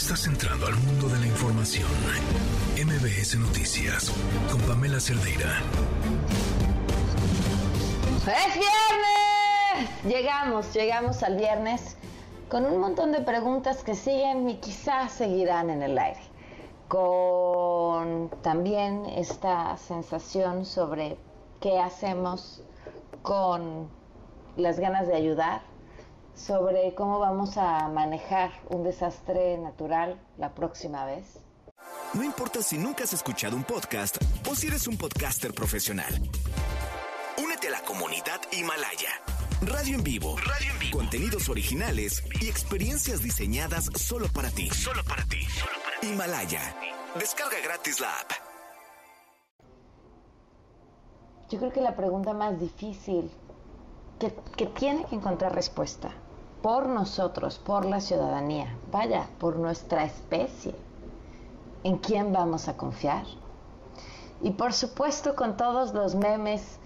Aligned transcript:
Estás 0.00 0.26
entrando 0.26 0.66
al 0.66 0.76
mundo 0.76 1.10
de 1.10 1.20
la 1.20 1.26
información. 1.26 1.86
MBS 2.74 3.38
Noticias 3.38 4.10
con 4.50 4.58
Pamela 4.62 4.98
Cerdeira. 4.98 5.60
¡Es 8.16 8.54
viernes! 8.54 10.04
Llegamos, 10.06 10.72
llegamos 10.72 11.22
al 11.22 11.36
viernes 11.36 11.98
con 12.48 12.64
un 12.64 12.80
montón 12.80 13.12
de 13.12 13.20
preguntas 13.20 13.84
que 13.84 13.94
siguen 13.94 14.48
y 14.48 14.56
quizás 14.56 15.12
seguirán 15.12 15.68
en 15.68 15.82
el 15.82 15.98
aire. 15.98 16.22
Con 16.88 18.30
también 18.42 19.04
esta 19.04 19.76
sensación 19.76 20.64
sobre 20.64 21.18
qué 21.60 21.78
hacemos 21.78 22.62
con 23.20 23.90
las 24.56 24.80
ganas 24.80 25.06
de 25.06 25.14
ayudar, 25.14 25.60
sobre 26.34 26.94
cómo 26.94 27.18
vamos 27.18 27.56
a 27.56 27.88
manejar 27.88 28.50
un 28.68 28.82
desastre 28.84 29.58
natural 29.58 30.20
la 30.38 30.54
próxima 30.54 31.04
vez. 31.04 31.24
No 32.14 32.24
importa 32.24 32.62
si 32.62 32.76
nunca 32.76 33.04
has 33.04 33.12
escuchado 33.12 33.56
un 33.56 33.64
podcast 33.64 34.16
o 34.50 34.54
si 34.54 34.66
eres 34.66 34.86
un 34.86 34.96
podcaster 34.96 35.52
profesional. 35.52 36.12
Únete 37.42 37.68
a 37.68 37.70
la 37.70 37.80
comunidad 37.82 38.40
Himalaya. 38.52 39.10
Radio 39.62 39.96
en 39.96 40.02
vivo. 40.04 40.36
Radio 40.38 40.72
en 40.72 40.78
vivo. 40.78 40.98
Contenidos 40.98 41.48
originales 41.48 42.22
y 42.40 42.48
experiencias 42.48 43.22
diseñadas 43.22 43.90
solo 43.94 44.26
para 44.32 44.50
ti. 44.50 44.70
Solo 44.70 45.04
para 45.04 45.24
ti. 45.24 45.46
Himalaya. 46.02 46.60
Descarga 47.18 47.58
gratis 47.62 48.00
la 48.00 48.08
app. 48.08 48.30
Yo 51.50 51.58
creo 51.58 51.72
que 51.72 51.80
la 51.80 51.94
pregunta 51.96 52.32
más 52.32 52.58
difícil 52.58 53.30
que, 54.20 54.66
tiene 54.66 55.04
que 55.06 55.16
encontrar 55.16 55.54
respuesta 55.54 56.10
por 56.62 56.86
nosotros, 56.86 57.58
por 57.58 57.86
la 57.86 58.00
ciudadanía, 58.00 58.76
vaya, 58.92 59.26
por 59.38 59.56
nuestra 59.56 60.04
especie, 60.04 60.74
¿en 61.84 61.96
quién 61.96 62.32
vamos 62.32 62.68
a 62.68 62.76
confiar? 62.76 63.24
Y 64.42 64.50
por 64.50 64.74
supuesto 64.74 65.34
con 65.34 65.56
todos 65.56 65.94
los 65.94 66.14
memes 66.14 66.78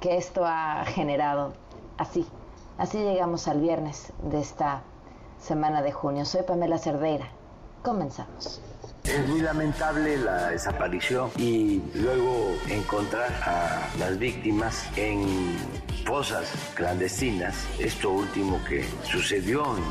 que 0.00 0.16
esto 0.16 0.44
ha 0.46 0.84
generado. 0.86 1.52
Así, 1.98 2.26
así 2.78 2.98
llegamos 2.98 3.48
al 3.48 3.60
viernes 3.60 4.12
de 4.22 4.40
esta 4.40 4.82
semana 5.38 5.82
de 5.82 5.92
junio. 5.92 6.24
Soy 6.24 6.42
Pamela 6.42 6.78
Cerdeira. 6.78 7.28
Comenzamos. 7.82 8.62
Es 9.08 9.26
muy 9.26 9.40
lamentable 9.40 10.18
la 10.18 10.50
desaparición 10.50 11.30
y 11.38 11.80
luego 11.94 12.54
encontrar 12.68 13.32
a 13.42 13.88
las 13.98 14.18
víctimas 14.18 14.84
en 14.96 15.56
fosas 16.04 16.52
clandestinas. 16.74 17.66
Esto 17.78 18.10
último 18.10 18.60
que 18.68 18.84
sucedió 19.04 19.64
en 19.78 19.82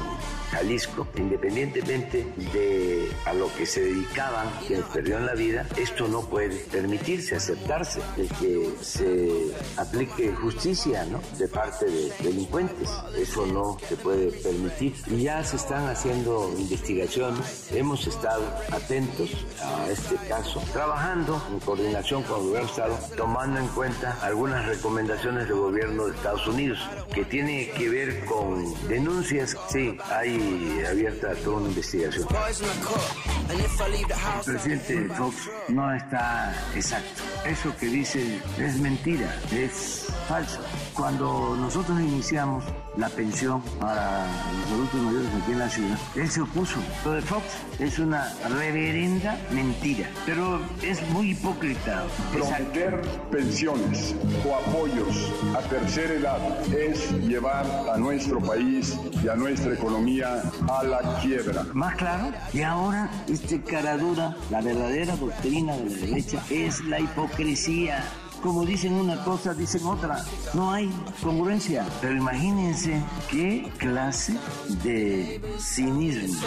Jalisco, 0.52 1.08
independientemente 1.16 2.26
de 2.54 3.12
a 3.26 3.34
lo 3.34 3.54
que 3.56 3.66
se 3.66 3.82
dedicaban 3.82 4.48
quienes 4.66 4.86
perdieron 4.86 5.26
la 5.26 5.34
vida, 5.34 5.66
esto 5.78 6.08
no 6.08 6.22
puede 6.22 6.56
permitirse, 6.72 7.36
aceptarse, 7.36 8.02
de 8.16 8.28
que 8.28 8.70
se 8.82 9.54
aplique 9.78 10.32
justicia 10.34 11.06
¿no? 11.06 11.22
de 11.38 11.48
parte 11.48 11.86
de 11.86 12.12
delincuentes. 12.22 12.90
Eso 13.18 13.46
no 13.46 13.78
se 13.88 13.96
puede 13.98 14.32
permitir. 14.32 14.94
Y 15.08 15.24
ya 15.24 15.44
se 15.44 15.58
están 15.58 15.88
haciendo 15.88 16.54
investigaciones, 16.58 17.72
hemos 17.72 18.08
estado 18.08 18.44
atentos 18.72 19.30
a 19.62 19.90
este 19.90 20.16
caso, 20.28 20.62
trabajando 20.74 21.42
en 21.52 21.60
coordinación 21.60 22.24
con 22.24 22.40
el 22.42 22.48
gobierno 22.48 22.68
Estado, 22.68 23.00
tomando 23.16 23.60
en 23.60 23.68
cuenta 23.70 24.18
algunas 24.22 24.66
recomendaciones 24.66 25.48
del 25.48 25.58
gobierno 25.58 26.06
de 26.06 26.16
Estados 26.16 26.48
Unidos, 26.48 26.80
que 27.14 27.26
tiene 27.26 27.70
que 27.72 27.90
ver 27.90 28.26
con 28.26 28.74
denuncias, 28.88 29.56
sí, 29.70 29.98
hay 30.10 30.37
abierta 30.90 31.34
toda 31.44 31.58
una 31.58 31.70
investigación. 31.70 32.28
El 33.50 34.44
presidente 34.46 35.10
Fox 35.16 35.36
no 35.70 35.94
está 35.94 36.54
exacto. 36.76 37.24
Eso 37.46 37.76
que 37.78 37.88
dice 37.88 38.42
es 38.60 38.80
mentira, 38.80 39.34
es 39.52 40.08
falso. 40.28 40.60
Cuando 40.98 41.56
nosotros 41.56 42.02
iniciamos 42.02 42.64
la 42.98 43.08
pensión 43.10 43.62
para 43.80 44.26
los 44.62 44.72
adultos 44.72 45.02
mayores 45.02 45.30
aquí 45.44 45.52
en 45.52 45.60
la 45.60 45.70
ciudad, 45.70 45.98
él 46.16 46.28
se 46.28 46.42
opuso. 46.42 46.80
Lo 47.06 47.12
de 47.12 47.22
Fox 47.22 47.44
es 47.78 48.00
una 48.00 48.34
reverenda 48.50 49.38
mentira, 49.52 50.10
pero 50.26 50.60
es 50.82 51.08
muy 51.12 51.32
hipócrita. 51.32 52.04
Prometer 52.34 53.00
pensiones 53.30 54.16
o 54.44 54.56
apoyos 54.56 55.32
a 55.56 55.62
tercera 55.70 56.14
edad 56.16 56.74
es 56.74 57.12
llevar 57.12 57.68
a 57.94 57.98
nuestro 57.98 58.40
país 58.40 58.98
y 59.24 59.28
a 59.28 59.36
nuestra 59.36 59.76
economía 59.76 60.42
a 60.68 60.84
la 60.84 61.20
quiebra. 61.22 61.64
Más 61.74 61.96
claro, 61.96 62.34
y 62.54 62.64
ahora 62.64 63.08
este 63.28 63.62
caradura, 63.62 64.36
la 64.50 64.62
verdadera 64.62 65.16
doctrina 65.16 65.78
de 65.78 65.90
la 65.92 65.98
derecha 65.98 66.44
es 66.50 66.84
la 66.86 67.00
hipocresía 67.00 68.04
como 68.42 68.66
dicen 68.66 68.94
una 68.94 69.24
cosa, 69.24 69.54
dicen 69.54 69.86
otra. 69.86 70.24
No 70.54 70.72
hay 70.72 70.92
congruencia. 71.22 71.86
Pero 72.02 72.16
imagínense 72.16 73.02
qué 73.30 73.72
clase 73.78 74.38
de 74.84 75.42
cinismo. 75.60 76.40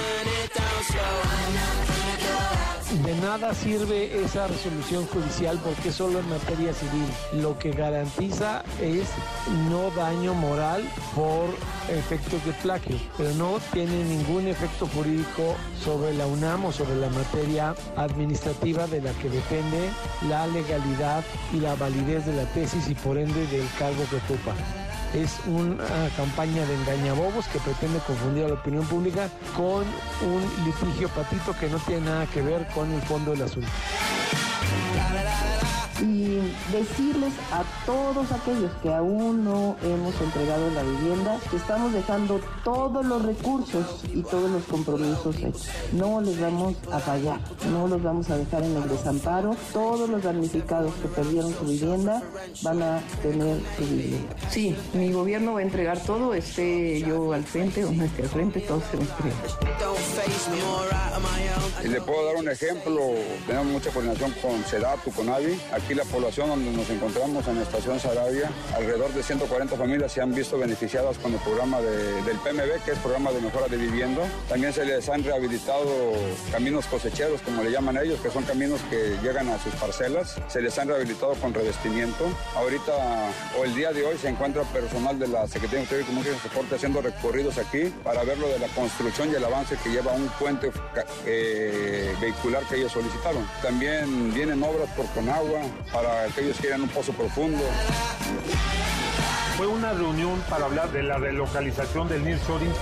De 2.90 3.14
nada 3.20 3.54
sirve 3.54 4.20
esa 4.24 4.48
resolución 4.48 5.06
judicial 5.06 5.60
porque 5.62 5.92
solo 5.92 6.18
en 6.18 6.28
materia 6.28 6.74
civil. 6.74 7.06
Lo 7.40 7.56
que 7.56 7.70
garantiza 7.70 8.64
es 8.82 9.08
no 9.70 9.92
daño 9.92 10.34
moral 10.34 10.82
por 11.14 11.50
efectos 11.88 12.44
de 12.44 12.52
plagio, 12.54 12.96
pero 13.16 13.32
no 13.34 13.60
tiene 13.72 14.02
ningún 14.02 14.48
efecto 14.48 14.88
jurídico 14.88 15.54
sobre 15.84 16.12
la 16.14 16.26
UNAM 16.26 16.64
o 16.64 16.72
sobre 16.72 16.96
la 16.96 17.10
materia 17.10 17.76
administrativa 17.96 18.88
de 18.88 19.00
la 19.00 19.12
que 19.12 19.30
depende 19.30 19.90
la 20.28 20.48
legalidad 20.48 21.24
y 21.54 21.60
la 21.60 21.76
validez 21.76 22.26
de 22.26 22.34
la 22.34 22.44
tesis 22.46 22.88
y 22.88 22.96
por 22.96 23.18
ende 23.18 23.46
del 23.46 23.68
cargo 23.78 24.02
que 24.10 24.16
ocupa 24.16 24.54
es 25.14 25.40
una 25.46 26.08
campaña 26.16 26.64
de 26.66 26.74
engañabobos 26.74 27.46
que 27.48 27.58
pretende 27.58 27.98
confundir 28.06 28.44
a 28.44 28.48
la 28.48 28.54
opinión 28.54 28.84
pública 28.86 29.28
con 29.56 29.84
un 30.22 30.64
litigio 30.64 31.08
patito 31.08 31.52
que 31.58 31.68
no 31.68 31.78
tiene 31.78 32.02
nada 32.02 32.26
que 32.26 32.42
ver 32.42 32.66
con 32.68 32.90
el 32.92 33.02
fondo 33.02 33.32
del 33.32 33.42
asunto 33.42 33.68
decirles 36.72 37.32
a 37.52 37.64
todos 37.86 38.30
aquellos 38.32 38.70
que 38.82 38.92
aún 38.92 39.44
no 39.44 39.76
hemos 39.82 40.20
entregado 40.20 40.70
la 40.70 40.82
vivienda 40.82 41.38
que 41.50 41.56
estamos 41.56 41.92
dejando 41.92 42.40
todos 42.64 43.04
los 43.04 43.22
recursos 43.24 44.04
y 44.12 44.22
todos 44.22 44.50
los 44.50 44.64
compromisos 44.64 45.36
hechos. 45.36 45.68
No 45.92 46.20
les 46.20 46.40
vamos 46.40 46.74
a 46.92 46.98
fallar, 46.98 47.40
no 47.70 47.88
los 47.88 48.02
vamos 48.02 48.30
a 48.30 48.36
dejar 48.36 48.62
en 48.62 48.76
el 48.76 48.88
desamparo. 48.88 49.56
Todos 49.72 50.08
los 50.08 50.22
damnificados 50.22 50.92
que 50.94 51.08
perdieron 51.08 51.54
su 51.54 51.64
vivienda 51.64 52.22
van 52.62 52.82
a 52.82 53.00
tener 53.22 53.60
su 53.76 53.84
vivienda. 53.84 54.36
Sí, 54.50 54.76
mi 54.92 55.12
gobierno 55.12 55.54
va 55.54 55.60
a 55.60 55.62
entregar 55.62 55.98
todo, 56.00 56.34
esté 56.34 57.00
yo 57.00 57.32
al 57.32 57.44
frente 57.44 57.84
o 57.84 57.92
no 57.92 58.04
esté 58.04 58.22
al 58.22 58.28
frente, 58.28 58.60
todos 58.60 58.82
se 58.90 58.96
entregan. 58.96 59.38
Y 61.84 61.88
le 61.88 62.00
puedo 62.00 62.26
dar 62.26 62.36
un 62.36 62.48
ejemplo, 62.48 63.00
tenemos 63.46 63.66
mucha 63.66 63.90
coordinación 63.90 64.32
con 64.42 64.64
Sedatu, 64.64 65.10
con 65.12 65.28
AVI. 65.28 65.58
Aquí 65.72 65.94
la 65.94 66.04
población 66.20 66.50
donde 66.50 66.70
nos 66.72 66.90
encontramos 66.90 67.48
en 67.48 67.56
la 67.56 67.62
estación 67.62 67.98
Sarabia, 67.98 68.50
alrededor 68.76 69.10
de 69.14 69.22
140 69.22 69.74
familias 69.74 70.12
se 70.12 70.20
han 70.20 70.34
visto 70.34 70.58
beneficiadas 70.58 71.16
con 71.16 71.32
el 71.32 71.38
programa 71.38 71.80
del 71.80 72.36
PMB, 72.44 72.84
que 72.84 72.90
es 72.90 72.98
programa 72.98 73.32
de 73.32 73.40
mejora 73.40 73.68
de 73.68 73.78
vivienda. 73.78 74.20
También 74.46 74.70
se 74.74 74.84
les 74.84 75.08
han 75.08 75.24
rehabilitado 75.24 75.88
caminos 76.52 76.84
cosecheros, 76.86 77.40
como 77.40 77.62
le 77.62 77.70
llaman 77.70 77.96
ellos, 77.96 78.20
que 78.20 78.30
son 78.30 78.44
caminos 78.44 78.82
que 78.90 79.16
llegan 79.22 79.48
a 79.48 79.58
sus 79.62 79.72
parcelas. 79.76 80.36
Se 80.48 80.60
les 80.60 80.78
han 80.78 80.88
rehabilitado 80.88 81.32
con 81.36 81.54
revestimiento. 81.54 82.26
Ahorita 82.54 82.92
o 83.58 83.64
el 83.64 83.74
día 83.74 83.90
de 83.92 84.04
hoy 84.04 84.18
se 84.18 84.28
encuentra 84.28 84.62
personal 84.64 85.18
de 85.18 85.26
la 85.26 85.48
Secretaría 85.48 85.86
de 85.86 86.04
Comunicación 86.04 86.36
y 86.36 86.40
Transporte 86.40 86.74
haciendo 86.74 87.00
recorridos 87.00 87.56
aquí 87.56 87.94
para 88.04 88.24
ver 88.24 88.36
lo 88.36 88.48
de 88.48 88.58
la 88.58 88.68
construcción 88.68 89.30
y 89.30 89.36
el 89.36 89.44
avance 89.44 89.74
que 89.82 89.88
lleva 89.88 90.12
un 90.12 90.28
puente 90.38 90.70
eh, 91.24 92.14
vehicular 92.20 92.62
que 92.64 92.76
ellos 92.76 92.92
solicitaron. 92.92 93.48
También 93.62 94.34
vienen 94.34 94.62
obras 94.62 94.90
por 94.94 95.06
Conagua 95.14 95.62
para 95.90 96.09
aquellos 96.10 96.56
que 96.56 96.62
quieran 96.62 96.82
un 96.82 96.88
pozo 96.88 97.12
profundo. 97.12 97.62
Fue 99.56 99.66
una 99.66 99.92
reunión 99.92 100.40
para 100.48 100.64
hablar 100.64 100.90
de 100.90 101.02
la 101.02 101.18
relocalización 101.18 102.08
del 102.08 102.24
nearshoring, 102.24 102.72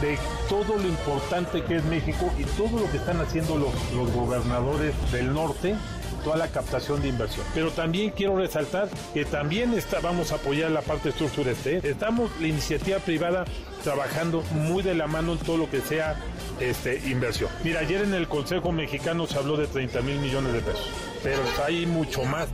de 0.00 0.16
todo 0.48 0.76
lo 0.76 0.86
importante 0.86 1.62
que 1.62 1.76
es 1.76 1.84
México 1.84 2.32
y 2.38 2.44
todo 2.44 2.78
lo 2.78 2.90
que 2.90 2.98
están 2.98 3.20
haciendo 3.20 3.56
los, 3.56 3.72
los 3.92 4.12
gobernadores 4.12 4.94
del 5.10 5.32
norte 5.32 5.74
toda 6.22 6.36
la 6.36 6.48
captación 6.48 7.00
de 7.00 7.08
inversión. 7.08 7.46
Pero 7.54 7.70
también 7.70 8.10
quiero 8.10 8.36
resaltar 8.36 8.88
que 9.14 9.24
también 9.24 9.72
está, 9.74 10.00
vamos 10.00 10.32
a 10.32 10.36
apoyar 10.36 10.70
la 10.70 10.82
parte 10.82 11.12
sur-sureste. 11.12 11.80
Estamos 11.88 12.30
la 12.40 12.48
iniciativa 12.48 12.98
privada 12.98 13.44
trabajando 13.88 14.42
muy 14.52 14.82
de 14.82 14.94
la 14.94 15.06
mano 15.06 15.32
en 15.32 15.38
todo 15.38 15.56
lo 15.56 15.70
que 15.70 15.80
sea 15.80 16.14
este, 16.60 16.98
inversión. 17.08 17.50
Mira, 17.64 17.80
ayer 17.80 18.02
en 18.02 18.12
el 18.12 18.28
Consejo 18.28 18.70
Mexicano 18.70 19.26
se 19.26 19.38
habló 19.38 19.56
de 19.56 19.66
30 19.66 20.02
mil 20.02 20.18
millones 20.18 20.52
de 20.52 20.60
pesos, 20.60 20.86
pero 21.22 21.40
hay 21.64 21.86
mucho 21.86 22.22
más. 22.24 22.48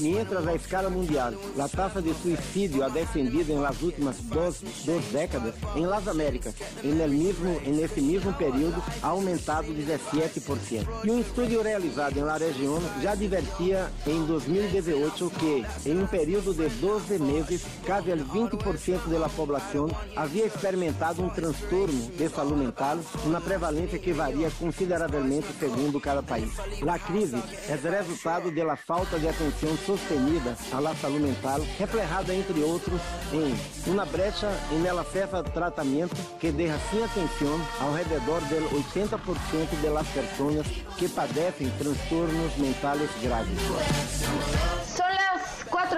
Mientras 0.00 0.46
a 0.46 0.52
escala 0.52 0.88
mundial, 0.88 1.36
la 1.56 1.68
tasa 1.68 2.00
de 2.00 2.14
suicidio 2.14 2.84
ha 2.84 2.88
descendido 2.90 3.54
en 3.54 3.62
las 3.62 3.82
últimas 3.82 4.28
dos, 4.28 4.60
dos 4.86 5.12
décadas, 5.12 5.54
en 5.74 5.90
las 5.90 6.06
Américas, 6.06 6.54
en, 6.82 7.00
el 7.00 7.10
mismo, 7.10 7.58
en 7.64 7.82
ese 7.82 8.00
mismo 8.00 8.36
período, 8.38 8.82
ha 9.02 9.08
aumentado 9.08 9.68
17%. 9.68 10.86
E 11.04 11.10
um 11.10 11.20
estudo 11.20 11.62
realizado 11.62 12.20
na 12.24 12.36
região 12.36 12.80
já 13.02 13.12
advertia 13.12 13.90
em 14.06 14.24
2018 14.26 15.30
que, 15.30 15.90
em 15.90 15.98
um 15.98 16.06
período 16.06 16.54
de 16.54 16.68
12 16.76 17.18
meses, 17.18 17.66
quase 17.84 18.10
el 18.10 18.24
20% 18.24 19.07
da 19.08 19.28
população 19.28 19.88
havia 20.16 20.46
experimentado 20.46 21.22
um 21.22 21.28
transtorno 21.28 22.10
de 22.16 22.28
saúde 22.28 22.54
mental, 22.56 22.98
uma 23.24 23.40
prevalência 23.40 23.98
que 23.98 24.12
varia 24.12 24.50
consideravelmente 24.58 25.48
segundo 25.58 26.00
cada 26.00 26.22
país. 26.22 26.50
A 26.86 26.98
crise 26.98 27.36
é 27.68 27.74
resultado 27.74 28.50
da 28.50 28.76
falta 28.76 29.18
de 29.18 29.28
atenção 29.28 29.76
sostenida 29.86 30.56
à 30.72 30.94
saúde 30.96 31.20
mental, 31.20 31.60
reflejada, 31.78 32.34
entre 32.34 32.60
outros, 32.62 33.00
em 33.32 33.90
uma 33.90 34.04
brecha 34.04 34.50
em 34.72 34.86
ela 34.86 35.02
acesso 35.02 35.42
tratamento 35.52 36.16
que 36.38 36.50
deixa 36.50 36.78
sem 36.90 37.02
atenção 37.02 37.60
ao 37.80 37.92
redor 37.92 38.40
del 38.48 38.68
80% 38.70 39.80
de 39.80 39.88
las 39.88 40.06
personas 40.08 40.66
que 40.96 41.08
padecen 41.08 41.70
trastornos 41.78 42.56
mentales 42.58 43.10
graves. 43.22 44.87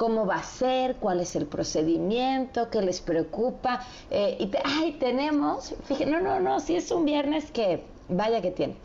cómo 0.00 0.24
va 0.24 0.36
a 0.36 0.42
ser, 0.42 0.96
cuál 0.96 1.20
es 1.20 1.36
el 1.36 1.44
procedimiento, 1.44 2.70
qué 2.70 2.80
les 2.80 3.02
preocupa. 3.02 3.86
Eh, 4.10 4.38
y 4.40 4.50
ay, 4.64 4.92
tenemos, 4.92 5.74
fíjense, 5.84 6.10
no, 6.10 6.22
no, 6.22 6.40
no, 6.40 6.58
si 6.58 6.74
es 6.74 6.90
un 6.90 7.04
viernes 7.04 7.50
que, 7.50 7.84
vaya 8.08 8.40
que 8.40 8.50
tiene. 8.50 8.76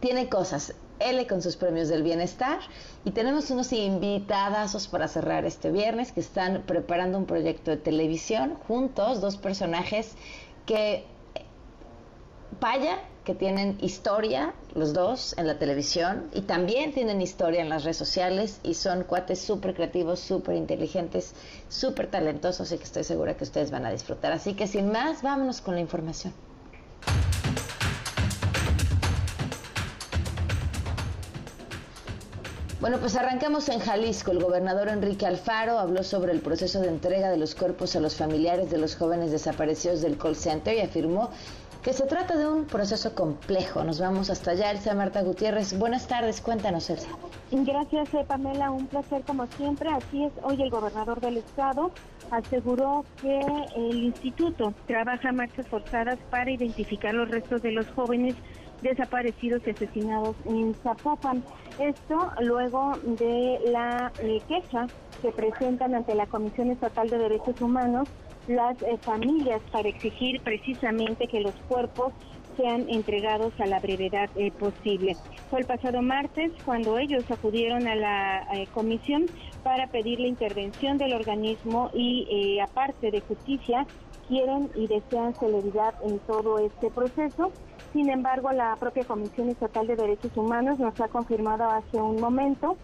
Tiene 0.00 0.30
cosas. 0.30 0.74
L 0.98 1.26
con 1.26 1.42
sus 1.42 1.56
premios 1.56 1.88
del 1.88 2.02
bienestar 2.02 2.58
y 3.04 3.10
tenemos 3.10 3.50
unos 3.50 3.70
invitadazos 3.70 4.88
para 4.88 5.08
cerrar 5.08 5.44
este 5.44 5.70
viernes 5.70 6.10
que 6.10 6.20
están 6.20 6.62
preparando 6.62 7.18
un 7.18 7.26
proyecto 7.26 7.70
de 7.70 7.76
televisión 7.76 8.54
juntos, 8.66 9.20
dos 9.20 9.36
personajes 9.36 10.14
que 10.64 11.04
vaya 12.60 12.98
que 13.28 13.34
tienen 13.34 13.76
historia 13.82 14.54
los 14.74 14.94
dos 14.94 15.34
en 15.36 15.46
la 15.46 15.58
televisión 15.58 16.30
y 16.32 16.40
también 16.40 16.94
tienen 16.94 17.20
historia 17.20 17.60
en 17.60 17.68
las 17.68 17.84
redes 17.84 17.98
sociales 17.98 18.58
y 18.62 18.72
son 18.72 19.04
cuates 19.04 19.38
súper 19.38 19.74
creativos, 19.74 20.18
súper 20.18 20.56
inteligentes, 20.56 21.34
súper 21.68 22.06
talentosos 22.06 22.72
y 22.72 22.78
que 22.78 22.84
estoy 22.84 23.04
segura 23.04 23.36
que 23.36 23.44
ustedes 23.44 23.70
van 23.70 23.84
a 23.84 23.90
disfrutar. 23.90 24.32
Así 24.32 24.54
que 24.54 24.66
sin 24.66 24.90
más, 24.90 25.20
vámonos 25.20 25.60
con 25.60 25.74
la 25.74 25.82
información. 25.82 26.32
Bueno, 32.80 32.98
pues 32.98 33.14
arrancamos 33.14 33.68
en 33.68 33.80
Jalisco. 33.80 34.30
El 34.30 34.42
gobernador 34.42 34.88
Enrique 34.88 35.26
Alfaro 35.26 35.78
habló 35.78 36.02
sobre 36.02 36.32
el 36.32 36.40
proceso 36.40 36.80
de 36.80 36.88
entrega 36.88 37.28
de 37.28 37.36
los 37.36 37.54
cuerpos 37.54 37.94
a 37.94 38.00
los 38.00 38.14
familiares 38.14 38.70
de 38.70 38.78
los 38.78 38.96
jóvenes 38.96 39.32
desaparecidos 39.32 40.00
del 40.00 40.16
call 40.16 40.34
center 40.34 40.74
y 40.74 40.80
afirmó 40.80 41.30
se 41.92 42.06
trata 42.06 42.36
de 42.36 42.46
un 42.46 42.64
proceso 42.64 43.14
complejo. 43.14 43.82
Nos 43.82 44.00
vamos 44.00 44.30
hasta 44.30 44.50
allá, 44.50 44.70
Elsa 44.70 44.94
Marta 44.94 45.22
Gutiérrez. 45.22 45.78
Buenas 45.78 46.06
tardes, 46.06 46.40
cuéntanos, 46.40 46.90
Elsa. 46.90 47.08
Gracias, 47.50 48.12
eh, 48.14 48.24
Pamela. 48.26 48.70
Un 48.70 48.86
placer 48.86 49.22
como 49.22 49.46
siempre. 49.46 49.88
Así 49.90 50.24
es, 50.24 50.32
hoy 50.42 50.60
el 50.62 50.70
gobernador 50.70 51.20
del 51.20 51.38
estado 51.38 51.90
aseguró 52.30 53.04
que 53.22 53.40
el 53.76 54.04
instituto 54.04 54.74
trabaja 54.86 55.32
marchas 55.32 55.66
forzadas 55.68 56.18
para 56.30 56.50
identificar 56.50 57.14
los 57.14 57.30
restos 57.30 57.62
de 57.62 57.72
los 57.72 57.86
jóvenes 57.90 58.34
desaparecidos 58.82 59.62
y 59.66 59.70
asesinados 59.70 60.36
en 60.44 60.74
Zapopan. 60.82 61.42
Esto 61.78 62.32
luego 62.40 62.92
de 63.02 63.60
la 63.70 64.12
eh, 64.20 64.40
queja 64.46 64.86
que 65.22 65.32
presentan 65.32 65.94
ante 65.94 66.14
la 66.14 66.26
Comisión 66.26 66.70
Estatal 66.70 67.08
de 67.08 67.18
Derechos 67.18 67.60
Humanos 67.60 68.08
las 68.48 68.80
eh, 68.82 68.98
familias 69.00 69.60
para 69.70 69.88
exigir 69.88 70.40
precisamente 70.42 71.28
que 71.28 71.40
los 71.40 71.54
cuerpos 71.68 72.12
sean 72.56 72.88
entregados 72.88 73.52
a 73.60 73.66
la 73.66 73.78
brevedad 73.78 74.28
eh, 74.34 74.50
posible. 74.50 75.16
Fue 75.48 75.60
el 75.60 75.66
pasado 75.66 76.02
martes 76.02 76.50
cuando 76.64 76.98
ellos 76.98 77.30
acudieron 77.30 77.86
a 77.86 77.94
la 77.94 78.48
eh, 78.52 78.66
comisión 78.74 79.26
para 79.62 79.86
pedir 79.88 80.18
la 80.18 80.26
intervención 80.26 80.98
del 80.98 81.12
organismo 81.12 81.90
y 81.94 82.58
aparte 82.58 83.10
de 83.10 83.20
justicia 83.20 83.86
quieren 84.26 84.70
y 84.74 84.86
desean 84.86 85.34
celeridad 85.34 85.94
en 86.04 86.18
todo 86.20 86.58
este 86.58 86.90
proceso. 86.90 87.52
Sin 87.92 88.10
embargo, 88.10 88.52
la 88.52 88.76
propia 88.76 89.04
Comisión 89.04 89.48
Estatal 89.48 89.86
de 89.86 89.96
Derechos 89.96 90.36
Humanos 90.36 90.78
nos 90.78 91.00
ha 91.00 91.08
confirmado 91.08 91.64
hace 91.64 91.96
un 91.96 92.20
momento 92.20 92.76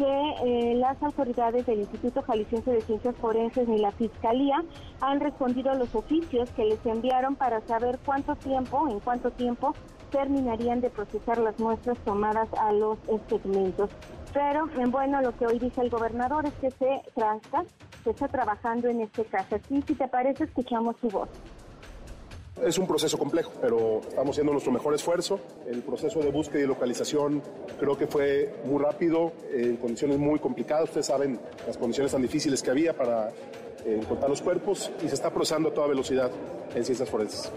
que 0.00 0.34
eh, 0.44 0.74
las 0.76 1.02
autoridades 1.02 1.66
del 1.66 1.80
Instituto 1.80 2.22
Jalisciense 2.22 2.70
de 2.70 2.80
Ciencias 2.80 3.14
Forenses 3.16 3.68
ni 3.68 3.76
la 3.76 3.92
Fiscalía 3.92 4.64
han 5.02 5.20
respondido 5.20 5.70
a 5.70 5.74
los 5.74 5.94
oficios 5.94 6.48
que 6.52 6.64
les 6.64 6.84
enviaron 6.86 7.36
para 7.36 7.60
saber 7.66 7.98
cuánto 8.06 8.34
tiempo, 8.36 8.88
en 8.88 9.00
cuánto 9.00 9.30
tiempo 9.30 9.74
terminarían 10.10 10.80
de 10.80 10.88
procesar 10.88 11.36
las 11.36 11.58
muestras 11.58 11.98
tomadas 11.98 12.48
a 12.58 12.72
los 12.72 12.96
segmentos. 13.28 13.90
Pero, 14.32 14.70
en 14.78 14.90
bueno, 14.90 15.20
lo 15.20 15.36
que 15.36 15.46
hoy 15.46 15.58
dice 15.58 15.82
el 15.82 15.90
gobernador 15.90 16.46
es 16.46 16.54
que 16.54 16.70
se 16.70 17.02
trata, 17.14 17.64
se 18.02 18.10
está 18.10 18.26
trabajando 18.28 18.88
en 18.88 19.02
este 19.02 19.24
caso. 19.24 19.56
Así, 19.56 19.82
si 19.82 19.94
te 19.94 20.08
parece, 20.08 20.44
escuchamos 20.44 20.96
su 21.02 21.08
voz. 21.08 21.28
Es 22.56 22.76
un 22.76 22.86
proceso 22.86 23.16
complejo, 23.16 23.52
pero 23.60 24.00
estamos 24.06 24.32
haciendo 24.32 24.52
nuestro 24.52 24.70
mejor 24.72 24.94
esfuerzo. 24.94 25.40
El 25.66 25.82
proceso 25.82 26.20
de 26.20 26.30
búsqueda 26.30 26.62
y 26.62 26.66
localización 26.66 27.42
creo 27.78 27.96
que 27.96 28.06
fue 28.06 28.54
muy 28.64 28.82
rápido, 28.82 29.32
en 29.50 29.76
condiciones 29.76 30.18
muy 30.18 30.38
complicadas. 30.38 30.84
Ustedes 30.84 31.06
saben 31.06 31.40
las 31.66 31.78
condiciones 31.78 32.12
tan 32.12 32.20
difíciles 32.20 32.62
que 32.62 32.70
había 32.70 32.94
para 32.94 33.30
eh, 33.30 33.98
encontrar 34.02 34.28
los 34.28 34.42
cuerpos 34.42 34.90
y 35.02 35.08
se 35.08 35.14
está 35.14 35.30
procesando 35.30 35.70
a 35.70 35.74
toda 35.74 35.86
velocidad 35.86 36.30
en 36.74 36.84
ciencias 36.84 37.08
forenses. 37.08 37.50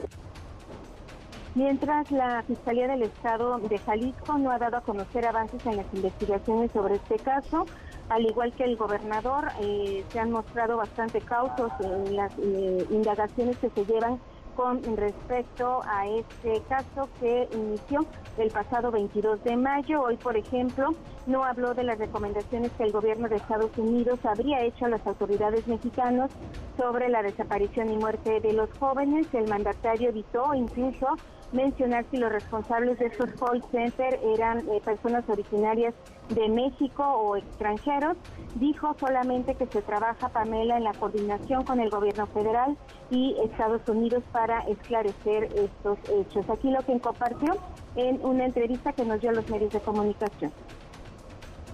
Mientras 1.56 2.10
la 2.10 2.42
Fiscalía 2.44 2.88
del 2.88 3.04
Estado 3.04 3.60
de 3.60 3.78
Jalisco 3.78 4.38
no 4.38 4.52
ha 4.52 4.58
dado 4.58 4.78
a 4.78 4.82
conocer 4.82 5.28
avances 5.28 5.64
en 5.66 5.78
las 5.78 5.86
investigaciones 5.94 6.72
sobre 6.72 6.96
este 6.96 7.18
caso, 7.18 7.66
al 8.10 8.26
igual 8.26 8.54
que 8.54 8.64
el 8.64 8.78
gobernador, 8.78 9.50
eh, 9.62 10.04
se 10.10 10.20
han 10.20 10.32
mostrado 10.32 10.78
bastante 10.78 11.20
cautos 11.22 11.72
en 11.82 12.16
las 12.16 12.32
eh, 12.40 12.88
indagaciones 12.90 13.58
que 13.58 13.70
se 13.70 13.86
llevan 13.86 14.20
con 14.56 14.82
respecto 14.98 15.82
a 15.86 16.08
este 16.08 16.62
caso 16.70 17.10
que 17.20 17.48
inició 17.54 18.06
el 18.38 18.50
pasado 18.50 18.92
22 18.92 19.44
de 19.44 19.56
mayo. 19.56 20.02
Hoy, 20.04 20.18
por 20.18 20.38
ejemplo, 20.38 20.90
no 21.28 21.44
habló 21.44 21.74
de 21.74 21.84
las 21.84 21.98
recomendaciones 21.98 22.72
que 22.78 22.84
el 22.84 22.92
gobierno 22.92 23.30
de 23.30 23.38
Estados 23.38 23.72
Unidos 23.78 24.20
habría 24.24 24.62
hecho 24.64 24.86
a 24.86 24.90
las 24.90 25.06
autoridades 25.06 25.68
mexicanas 25.68 26.32
sobre 26.78 27.10
la 27.10 27.22
desaparición 27.22 27.92
y 27.92 27.98
muerte 27.98 28.40
de 28.40 28.54
los 28.54 28.70
jóvenes. 28.80 29.28
El 29.34 29.48
mandatario 29.48 30.10
evitó 30.10 30.54
incluso 30.54 31.08
mencionar 31.54 32.06
si 32.12 32.18
los 32.18 32.32
responsables 32.32 33.00
de 33.00 33.06
estos 33.06 33.30
call 33.40 33.64
centers 33.72 34.18
eran 34.36 34.68
eh, 34.70 34.82
personas 34.84 35.24
originarias 35.30 35.94
de 36.30 36.50
México 36.50 37.04
o 37.04 37.38
extranjeros. 37.38 38.18
Dijo 38.56 38.96
solamente 39.00 39.56
que 39.56 39.68
se 39.68 39.82
trabaja, 39.82 40.30
Pamela, 40.30 40.78
en 40.78 40.84
la 40.84 40.94
coordinación 40.94 41.64
con 41.64 41.80
el 41.80 41.90
gobierno 41.90 42.28
federal 42.28 42.78
y 43.10 43.36
Estados 43.44 43.82
Unidos 43.88 44.24
para 44.32 44.60
esclarecer 44.62 45.46
estos 45.56 45.98
hechos. 46.10 46.50
Aquí 46.50 46.70
lo 46.70 46.82
que 46.82 47.00
compartió 47.00 47.56
en 47.96 48.24
una 48.26 48.46
entrevista 48.46 48.94
que 48.94 49.06
nos 49.06 49.22
dio 49.22 49.30
a 49.30 49.34
los 49.34 49.50
medios 49.50 49.72
de 49.72 49.80
comunicación. 49.80 50.52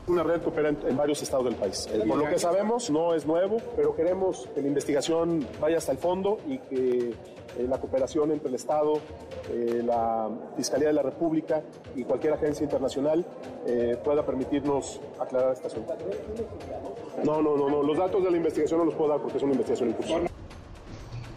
Una 0.08 0.24
red 0.24 0.42
que 0.42 0.50
opera 0.50 0.70
en, 0.70 0.98
varios 0.98 1.22
estados 1.22 1.46
del 1.46 1.56
país. 1.56 1.88
Eh, 1.94 2.04
por 2.08 2.18
lo 2.18 2.28
que 2.28 2.40
sabemos, 2.40 2.90
no 2.90 3.14
es 3.14 3.28
nuevo, 3.28 3.58
pero 3.76 3.96
queremos 3.96 4.48
que 4.56 4.62
la 4.62 4.68
investigación 4.68 5.48
vaya 5.62 5.78
hasta 5.78 5.92
el 5.92 6.00
fondo 6.00 6.40
y 6.48 6.58
que 6.58 7.14
eh, 7.60 7.68
la 7.68 7.80
cooperación 7.80 8.32
entre 8.32 8.50
el 8.50 8.56
Estado, 8.56 9.00
eh, 9.52 9.82
la 9.86 10.30
Fiscalía 10.56 10.88
de 10.88 10.94
la 10.94 11.04
República 11.04 11.62
y 11.96 12.04
cualquier 12.04 12.34
agencia 12.34 12.64
internacional 12.64 13.26
pueda 14.04 14.26
permitirnos 14.26 15.00
aclarar 15.20 15.54
este 15.54 15.68
asunto. 15.68 15.94
No, 17.24 17.42
no, 17.42 17.56
no, 17.56 17.70
no, 17.70 17.84
los 17.84 17.98
datos 17.98 18.24
de 18.24 18.32
la 18.32 18.38
investigación 18.38 18.80
no 18.80 18.86
los 18.86 18.96
puedo 18.96 19.12
dar 19.12 19.22
porque 19.22 19.38
es 19.38 19.44
una 19.44 19.54
investigación 19.54 19.90
en 19.90 20.30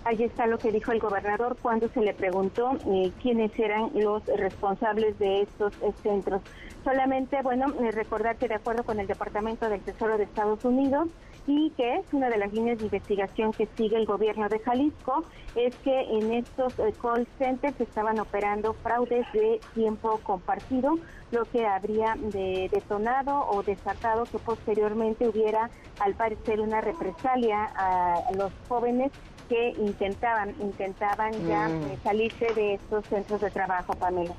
Ahí 0.04 0.24
está 0.24 0.46
lo 0.46 0.58
que 0.58 0.72
dijo 0.72 0.90
el 0.90 0.98
gobernador 0.98 1.56
cuando 1.62 1.88
se 1.88 2.00
le 2.00 2.12
preguntó 2.12 2.76
eh, 2.86 3.12
quiénes 3.22 3.56
eran 3.56 3.90
los 3.94 4.24
responsables 4.26 5.16
de 5.20 5.42
estos 5.42 5.72
eh, 5.80 5.92
centros. 6.02 6.42
Solamente, 6.82 7.40
bueno, 7.42 7.72
eh, 7.80 7.92
recordar 7.92 8.36
que 8.36 8.48
de 8.48 8.54
acuerdo 8.54 8.82
con 8.82 8.98
el 8.98 9.06
Departamento 9.06 9.68
del 9.68 9.80
Tesoro 9.80 10.18
de 10.18 10.24
Estados 10.24 10.64
Unidos, 10.64 11.08
y 11.46 11.70
que 11.70 11.96
es 11.96 12.12
una 12.12 12.28
de 12.28 12.38
las 12.38 12.52
líneas 12.52 12.78
de 12.78 12.84
investigación 12.84 13.52
que 13.52 13.68
sigue 13.76 13.96
el 13.96 14.06
gobierno 14.06 14.48
de 14.48 14.58
Jalisco, 14.60 15.24
es 15.54 15.74
que 15.76 16.00
en 16.00 16.32
estos 16.32 16.74
call 17.00 17.26
centers 17.38 17.80
estaban 17.80 18.18
operando 18.18 18.74
fraudes 18.74 19.26
de 19.32 19.60
tiempo 19.74 20.20
compartido, 20.22 20.98
lo 21.30 21.44
que 21.46 21.66
habría 21.66 22.16
detonado 22.16 23.46
o 23.48 23.62
desatado 23.62 24.24
que 24.24 24.38
posteriormente 24.38 25.28
hubiera, 25.28 25.70
al 25.98 26.14
parecer, 26.14 26.60
una 26.60 26.80
represalia 26.80 27.64
a 27.74 28.32
los 28.36 28.52
jóvenes 28.68 29.10
que 29.48 29.70
intentaban, 29.70 30.54
intentaban 30.60 31.32
ya 31.46 31.68
mm. 31.68 31.82
eh, 31.82 31.98
salirse 32.02 32.46
de 32.54 32.74
estos 32.74 33.06
centros 33.06 33.40
de 33.40 33.50
trabajo, 33.50 33.92
Pamela. 33.94 34.34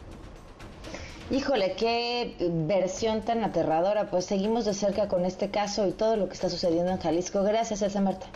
Híjole, 1.34 1.74
qué 1.74 2.36
versión 2.68 3.22
tan 3.22 3.44
aterradora. 3.44 4.12
Pues 4.12 4.26
seguimos 4.26 4.66
de 4.66 4.76
cerca 4.76 5.08
con 5.08 5.26
este 5.26 5.50
caso 5.50 5.88
y 5.88 5.92
todo 5.92 6.16
lo 6.16 6.28
que 6.28 6.36
está 6.36 6.48
sucediendo 6.48 6.92
en 6.92 7.00
Jalisco. 7.00 7.42
Gracias, 7.42 7.82
Elsa 7.82 8.02
Marta. 8.02 8.28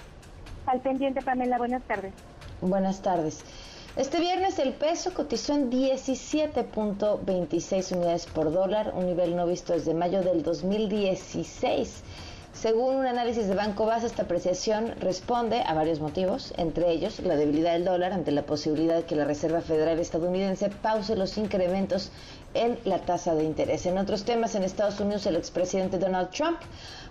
Al 0.65 0.81
pendiente, 0.81 1.21
Pamela. 1.21 1.59
Buenas 1.59 1.83
tardes. 1.83 2.11
Buenas 2.59 3.03
tardes. 3.03 3.43
Este 3.97 4.19
viernes 4.19 4.57
el 4.57 4.73
peso 4.73 5.13
cotizó 5.13 5.53
en 5.53 5.69
17.26 5.69 7.95
unidades 7.95 8.25
por 8.25 8.51
dólar, 8.51 8.93
un 8.95 9.05
nivel 9.05 9.35
no 9.35 9.45
visto 9.45 9.73
desde 9.73 9.93
mayo 9.93 10.23
del 10.23 10.41
2016. 10.41 12.01
Según 12.61 12.95
un 12.95 13.05
análisis 13.05 13.47
de 13.47 13.53
Banco 13.53 13.85
Base, 13.85 14.07
esta 14.07 14.23
apreciación 14.23 14.95
responde 14.99 15.61
a 15.61 15.75
varios 15.75 15.99
motivos, 15.99 16.55
entre 16.57 16.89
ellos 16.89 17.19
la 17.19 17.35
debilidad 17.35 17.73
del 17.73 17.85
dólar 17.85 18.13
ante 18.13 18.31
la 18.31 18.47
posibilidad 18.47 18.95
de 18.95 19.03
que 19.03 19.15
la 19.15 19.25
Reserva 19.25 19.61
Federal 19.61 19.99
estadounidense 19.99 20.71
pause 20.71 21.15
los 21.15 21.37
incrementos 21.37 22.09
en 22.55 22.79
la 22.83 22.97
tasa 22.97 23.35
de 23.35 23.43
interés. 23.43 23.85
En 23.85 23.99
otros 23.99 24.23
temas, 24.23 24.55
en 24.55 24.63
Estados 24.63 24.99
Unidos, 24.99 25.27
el 25.27 25.35
expresidente 25.35 25.99
Donald 25.99 26.31
Trump, 26.31 26.57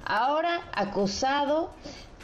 ahora 0.05 0.63
acusado 0.73 1.71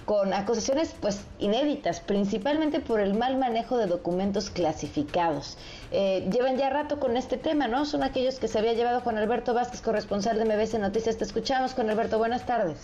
con 0.04 0.34
acusaciones 0.34 0.92
pues 1.00 1.20
inéditas, 1.38 2.00
principalmente 2.00 2.80
por 2.80 2.98
el 2.98 3.14
mal 3.14 3.36
manejo 3.36 3.78
de 3.78 3.86
documentos 3.86 4.50
clasificados. 4.50 5.58
Eh, 5.92 6.28
llevan 6.32 6.56
ya 6.56 6.70
rato 6.70 6.98
con 6.98 7.16
este 7.16 7.36
tema, 7.36 7.68
¿no? 7.68 7.84
Son 7.86 8.02
aquellos 8.02 8.40
que 8.40 8.48
se 8.48 8.58
había 8.58 8.72
llevado 8.72 9.00
Juan 9.00 9.16
Alberto 9.16 9.54
Vázquez, 9.54 9.80
corresponsal 9.80 10.40
de 10.40 10.44
MBC 10.44 10.80
Noticias. 10.80 11.18
Te 11.18 11.24
escuchamos, 11.24 11.74
Juan 11.74 11.88
Alberto. 11.88 12.18
Buenas 12.18 12.44
tardes. 12.46 12.78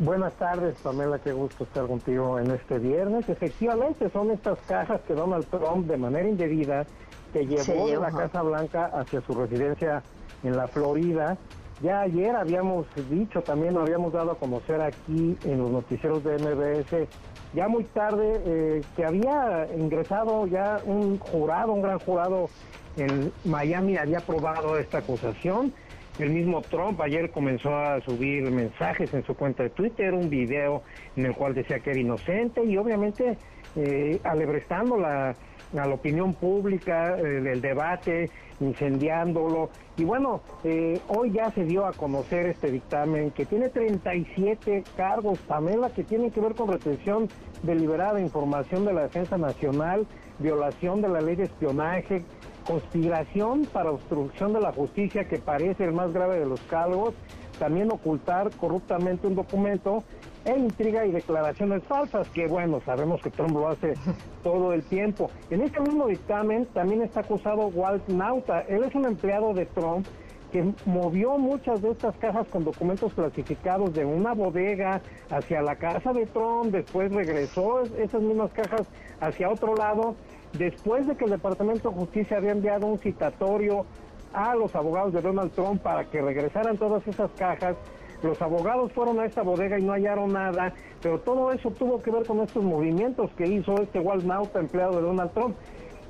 Buenas 0.00 0.32
tardes, 0.34 0.76
Pamela, 0.80 1.18
qué 1.18 1.32
gusto 1.32 1.64
estar 1.64 1.84
contigo 1.88 2.38
en 2.38 2.52
este 2.52 2.78
viernes. 2.78 3.28
Efectivamente, 3.28 4.08
son 4.10 4.30
estas 4.30 4.56
cajas 4.60 5.00
que 5.08 5.12
Donald 5.12 5.44
Trump 5.46 5.88
de 5.88 5.96
manera 5.96 6.28
indebida 6.28 6.86
que 7.32 7.44
llevó 7.44 7.88
de 7.88 7.96
la 7.96 8.12
Casa 8.12 8.42
Blanca 8.42 8.92
hacia 8.94 9.20
su 9.22 9.34
residencia 9.34 10.04
en 10.44 10.56
la 10.56 10.68
Florida. 10.68 11.36
Ya 11.82 12.02
ayer 12.02 12.36
habíamos 12.36 12.86
dicho, 13.10 13.42
también 13.42 13.74
lo 13.74 13.80
habíamos 13.80 14.12
dado 14.12 14.30
a 14.30 14.38
conocer 14.38 14.80
aquí 14.80 15.36
en 15.44 15.58
los 15.58 15.68
noticieros 15.68 16.22
de 16.22 16.38
MBS, 16.38 17.08
ya 17.52 17.66
muy 17.66 17.82
tarde, 17.82 18.40
eh, 18.44 18.82
que 18.94 19.04
había 19.04 19.66
ingresado 19.76 20.46
ya 20.46 20.80
un 20.84 21.18
jurado, 21.18 21.72
un 21.72 21.82
gran 21.82 21.98
jurado 21.98 22.48
en 22.96 23.32
Miami, 23.44 23.96
había 23.96 24.18
aprobado 24.18 24.78
esta 24.78 24.98
acusación 24.98 25.72
el 26.18 26.30
mismo 26.30 26.62
Trump 26.62 27.00
ayer 27.00 27.30
comenzó 27.30 27.76
a 27.76 28.00
subir 28.00 28.50
mensajes 28.50 29.12
en 29.14 29.24
su 29.24 29.34
cuenta 29.34 29.62
de 29.62 29.70
Twitter, 29.70 30.14
un 30.14 30.28
video 30.28 30.82
en 31.16 31.26
el 31.26 31.34
cual 31.34 31.54
decía 31.54 31.78
que 31.78 31.90
era 31.90 32.00
inocente 32.00 32.64
y 32.64 32.76
obviamente 32.76 33.36
eh, 33.76 34.18
alebrestando 34.24 34.96
la, 34.96 35.36
a 35.76 35.86
la 35.86 35.94
opinión 35.94 36.34
pública, 36.34 37.16
el, 37.18 37.60
debate, 37.60 38.30
incendiándolo. 38.60 39.70
Y 39.96 40.04
bueno, 40.04 40.40
eh, 40.64 41.00
hoy 41.08 41.32
ya 41.32 41.50
se 41.50 41.64
dio 41.64 41.86
a 41.86 41.92
conocer 41.92 42.46
este 42.46 42.70
dictamen 42.70 43.30
que 43.30 43.44
tiene 43.44 43.68
37 43.68 44.84
cargos, 44.96 45.38
Pamela, 45.40 45.90
que 45.90 46.04
tienen 46.04 46.30
que 46.30 46.40
ver 46.40 46.54
con 46.54 46.68
retención 46.68 47.28
deliberada 47.62 48.14
de 48.14 48.22
información 48.22 48.84
de 48.84 48.94
la 48.94 49.02
Defensa 49.02 49.36
Nacional, 49.36 50.06
violación 50.38 51.02
de 51.02 51.08
la 51.08 51.20
ley 51.20 51.36
de 51.36 51.44
espionaje, 51.44 52.24
conspiración 52.68 53.64
para 53.72 53.90
obstrucción 53.90 54.52
de 54.52 54.60
la 54.60 54.72
justicia, 54.72 55.26
que 55.26 55.38
parece 55.38 55.84
el 55.84 55.92
más 55.92 56.12
grave 56.12 56.38
de 56.38 56.44
los 56.44 56.60
cargos, 56.62 57.14
también 57.58 57.90
ocultar 57.90 58.50
corruptamente 58.56 59.26
un 59.26 59.34
documento 59.34 60.04
e 60.44 60.56
intriga 60.56 61.06
y 61.06 61.10
declaraciones 61.10 61.82
falsas, 61.84 62.28
que 62.28 62.46
bueno, 62.46 62.80
sabemos 62.84 63.22
que 63.22 63.30
Trump 63.30 63.52
lo 63.52 63.68
hace 63.68 63.94
todo 64.42 64.74
el 64.74 64.82
tiempo. 64.82 65.30
En 65.48 65.62
este 65.62 65.80
mismo 65.80 66.08
dictamen 66.08 66.66
también 66.66 67.00
está 67.00 67.20
acusado 67.20 67.68
Walt 67.68 68.06
Nauta, 68.08 68.60
él 68.68 68.84
es 68.84 68.94
un 68.94 69.06
empleado 69.06 69.54
de 69.54 69.64
Trump 69.64 70.06
que 70.52 70.72
movió 70.84 71.36
muchas 71.38 71.80
de 71.82 71.90
estas 71.90 72.16
cajas 72.16 72.46
con 72.48 72.64
documentos 72.64 73.12
clasificados 73.14 73.92
de 73.94 74.04
una 74.04 74.34
bodega 74.34 75.00
hacia 75.30 75.62
la 75.62 75.76
casa 75.76 76.12
de 76.12 76.26
Trump, 76.26 76.70
después 76.72 77.12
regresó 77.12 77.82
esas 77.82 78.22
mismas 78.22 78.50
cajas 78.52 78.86
hacia 79.20 79.50
otro 79.50 79.74
lado 79.74 80.16
después 80.52 81.06
de 81.06 81.16
que 81.16 81.24
el 81.24 81.30
Departamento 81.30 81.90
de 81.90 81.96
Justicia 81.96 82.38
había 82.38 82.52
enviado 82.52 82.86
un 82.86 82.98
citatorio 82.98 83.84
a 84.32 84.54
los 84.54 84.74
abogados 84.74 85.12
de 85.12 85.20
Donald 85.20 85.52
Trump 85.52 85.82
para 85.82 86.04
que 86.04 86.20
regresaran 86.20 86.76
todas 86.76 87.06
esas 87.06 87.30
cajas, 87.32 87.76
los 88.22 88.40
abogados 88.42 88.92
fueron 88.92 89.20
a 89.20 89.26
esta 89.26 89.42
bodega 89.42 89.78
y 89.78 89.82
no 89.82 89.92
hallaron 89.92 90.32
nada, 90.32 90.72
pero 91.00 91.20
todo 91.20 91.52
eso 91.52 91.70
tuvo 91.70 92.02
que 92.02 92.10
ver 92.10 92.26
con 92.26 92.40
estos 92.40 92.64
movimientos 92.64 93.30
que 93.36 93.46
hizo 93.46 93.80
este 93.80 94.02
Nauta, 94.02 94.58
empleado 94.58 94.96
de 94.96 95.02
Donald 95.02 95.30
Trump. 95.32 95.56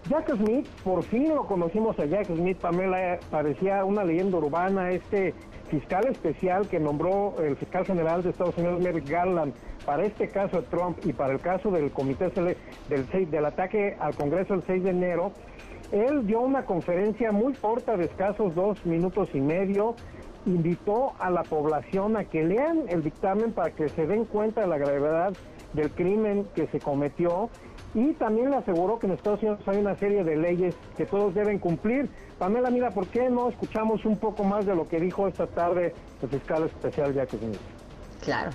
Jack 0.07 0.35
Smith, 0.37 0.67
por 0.85 1.03
fin 1.03 1.35
lo 1.35 1.47
conocimos 1.47 1.99
a 1.99 2.07
Jack 2.07 2.27
Smith, 2.27 2.59
Pamela, 2.59 3.19
parecía 3.31 3.85
una 3.85 4.05
leyenda 4.05 4.39
urbana, 4.39 4.91
este 4.91 5.35
fiscal 5.69 6.07
especial 6.07 6.67
que 6.67 6.81
nombró 6.81 7.35
el 7.43 7.57
fiscal 7.57 7.85
general 7.85 8.23
de 8.23 8.31
Estados 8.31 8.57
Unidos, 8.57 8.81
Merrick 8.81 9.09
Garland, 9.09 9.53
para 9.85 10.05
este 10.05 10.29
caso 10.29 10.63
de 10.63 10.69
Trump 10.69 10.99
y 11.05 11.13
para 11.13 11.35
el 11.35 11.41
caso 11.41 11.71
del 11.71 11.91
comité 11.91 12.31
del, 12.31 13.07
6, 13.11 13.31
del 13.31 13.45
ataque 13.45 13.97
al 14.01 14.15
Congreso 14.15 14.55
el 14.55 14.63
6 14.63 14.85
de 14.85 14.91
enero, 14.91 15.33
él 15.93 16.27
dio 16.27 16.41
una 16.41 16.65
conferencia 16.65 17.33
muy 17.33 17.53
corta 17.55 17.97
de 17.97 18.05
escasos 18.05 18.55
dos 18.55 18.85
minutos 18.87 19.29
y 19.35 19.41
medio, 19.41 19.95
invitó 20.47 21.13
a 21.19 21.31
la 21.31 21.43
población 21.43 22.17
a 22.17 22.25
que 22.25 22.45
lean 22.45 22.85
el 22.89 23.03
dictamen 23.03 23.53
para 23.53 23.73
que 23.73 23.89
se 23.91 24.07
den 24.07 24.25
cuenta 24.25 24.63
de 24.63 24.69
la 24.69 24.79
gravedad 24.79 25.35
del 25.75 25.91
crimen 25.91 26.47
que 26.55 26.67
se 26.69 26.81
cometió 26.81 27.51
y 27.95 28.13
también 28.15 28.51
le 28.51 28.57
aseguró 28.57 28.99
que 28.99 29.07
en 29.07 29.13
Estados 29.13 29.43
Unidos 29.43 29.61
hay 29.67 29.79
una 29.79 29.97
serie 29.97 30.25
de 30.25 30.37
leyes 30.37 30.75
que 30.97 31.07
todos 31.07 31.35
deben 31.35 31.59
cumplir. 31.59 32.09
Pamela, 32.39 32.71
mira, 32.71 32.91
¿por 32.91 33.07
qué 33.09 33.29
no 33.31 33.49
escuchamos 33.49 34.05
un 34.05 34.19
poco 34.19 34.45
más 34.45 34.67
de 34.67 34.75
lo 34.75 34.87
que 34.87 35.01
dijo 35.01 35.27
esta 35.27 35.47
tarde 35.47 35.95
el 36.23 36.29
fiscal 36.29 36.65
especial 36.65 37.15
Jack 37.15 37.31
Smith? 37.31 37.59
Claro. 38.23 38.51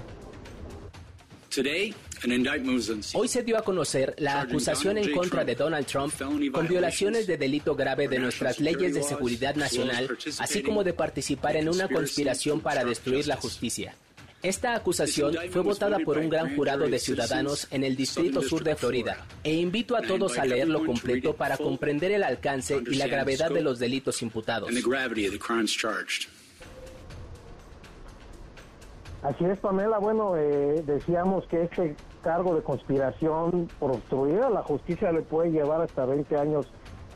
Hoy 3.14 3.28
se 3.28 3.44
dio 3.44 3.58
a 3.58 3.62
conocer 3.62 4.16
la 4.18 4.42
acusación 4.42 4.98
en 4.98 5.12
contra 5.12 5.44
de 5.44 5.56
Donald 5.56 5.86
Trump 5.86 6.14
con 6.52 6.68
violaciones 6.68 7.28
de 7.28 7.38
delito 7.38 7.76
grave 7.76 8.08
de 8.08 8.18
nuestras 8.18 8.60
leyes 8.60 8.96
de 8.96 9.04
seguridad 9.04 9.56
nacional, 9.56 10.10
así 10.40 10.64
como 10.64 10.84
de 10.84 10.94
participar 10.94 11.58
en 11.58 11.70
una 11.70 11.88
conspiración 11.88 12.60
para 12.62 12.84
destruir 12.84 13.28
la 13.28 13.36
justicia. 13.36 13.94
Esta 14.44 14.76
acusación 14.76 15.34
fue 15.52 15.62
votada 15.62 16.00
por 16.00 16.18
un 16.18 16.30
gran 16.30 16.54
jurado 16.54 16.86
de 16.86 17.00
ciudadanos 17.00 17.66
en 17.72 17.86
el 17.86 17.96
Distrito 17.96 18.42
Sur 18.42 18.62
de 18.62 18.76
Florida, 18.76 19.26
e 19.42 19.54
invito 19.54 19.96
a 19.96 20.02
todos 20.02 20.38
a 20.38 20.44
leerlo 20.44 20.86
completo 20.86 21.34
para 21.34 21.56
comprender 21.56 22.12
el 22.12 22.24
alcance 22.24 22.78
y 22.86 22.96
la 22.96 23.08
gravedad 23.08 23.50
de 23.52 23.62
los 23.62 23.80
delitos 23.80 24.22
imputados. 24.22 24.70
Así 29.22 29.46
es, 29.46 29.58
Pamela. 29.60 30.00
Bueno, 30.00 30.36
eh, 30.36 30.84
decíamos 30.86 31.48
que 31.48 31.64
este 31.64 31.96
cargo 32.22 32.54
de 32.54 32.64
conspiración 32.64 33.70
por 33.80 33.92
obstruir 33.92 34.40
a 34.40 34.50
la 34.50 34.62
justicia 34.62 35.14
le 35.14 35.22
puede 35.22 35.52
llevar 35.52 35.80
hasta 35.80 36.06
20 36.06 36.36
años 36.36 36.68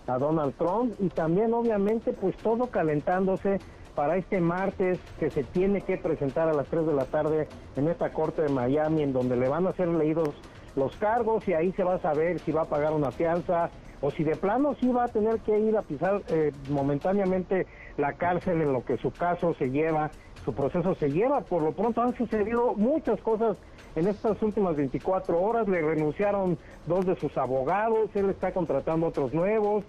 a 0.07 0.17
Donald 0.17 0.53
Trump 0.57 0.95
y 0.99 1.09
también 1.09 1.53
obviamente 1.53 2.13
pues 2.13 2.37
todo 2.37 2.67
calentándose 2.67 3.59
para 3.97 4.15
este 4.15 4.39
martes 4.39 4.99
que 5.19 5.31
se 5.31 5.43
tiene 5.43 5.81
que 5.81 5.97
presentar 5.97 6.47
a 6.47 6.53
las 6.53 6.67
3 6.67 6.85
de 6.85 6.93
la 6.93 7.05
tarde 7.05 7.47
en 7.75 7.87
esta 7.87 8.13
corte 8.13 8.43
de 8.43 8.49
Miami 8.49 9.01
en 9.01 9.11
donde 9.11 9.35
le 9.35 9.49
van 9.49 9.65
a 9.65 9.73
ser 9.73 9.87
leídos 9.87 10.35
los 10.75 10.95
cargos 10.97 11.47
y 11.47 11.53
ahí 11.53 11.71
se 11.71 11.83
va 11.83 11.95
a 11.95 11.99
saber 11.99 12.37
si 12.41 12.51
va 12.51 12.61
a 12.61 12.65
pagar 12.65 12.93
una 12.93 13.09
fianza 13.09 13.71
o 13.99 14.11
si 14.11 14.23
de 14.23 14.35
plano 14.35 14.75
sí 14.79 14.89
va 14.89 15.05
a 15.05 15.07
tener 15.07 15.39
que 15.39 15.57
ir 15.57 15.75
a 15.75 15.81
pisar 15.81 16.21
eh, 16.27 16.51
momentáneamente 16.69 17.65
la 17.97 18.13
cárcel 18.13 18.61
en 18.61 18.71
lo 18.71 18.85
que 18.85 18.97
su 18.97 19.09
caso 19.09 19.55
se 19.55 19.71
lleva, 19.71 20.11
su 20.45 20.53
proceso 20.53 20.93
se 20.93 21.09
lleva. 21.09 21.41
Por 21.41 21.63
lo 21.63 21.71
pronto 21.71 22.03
han 22.03 22.15
sucedido 22.15 22.75
muchas 22.75 23.19
cosas 23.21 23.57
en 23.95 24.07
estas 24.07 24.39
últimas 24.43 24.75
24 24.75 25.41
horas, 25.41 25.67
le 25.67 25.81
renunciaron 25.81 26.59
dos 26.85 27.03
de 27.07 27.15
sus 27.15 27.35
abogados, 27.35 28.11
él 28.13 28.29
está 28.29 28.51
contratando 28.51 29.07
otros 29.07 29.33
nuevos, 29.33 29.83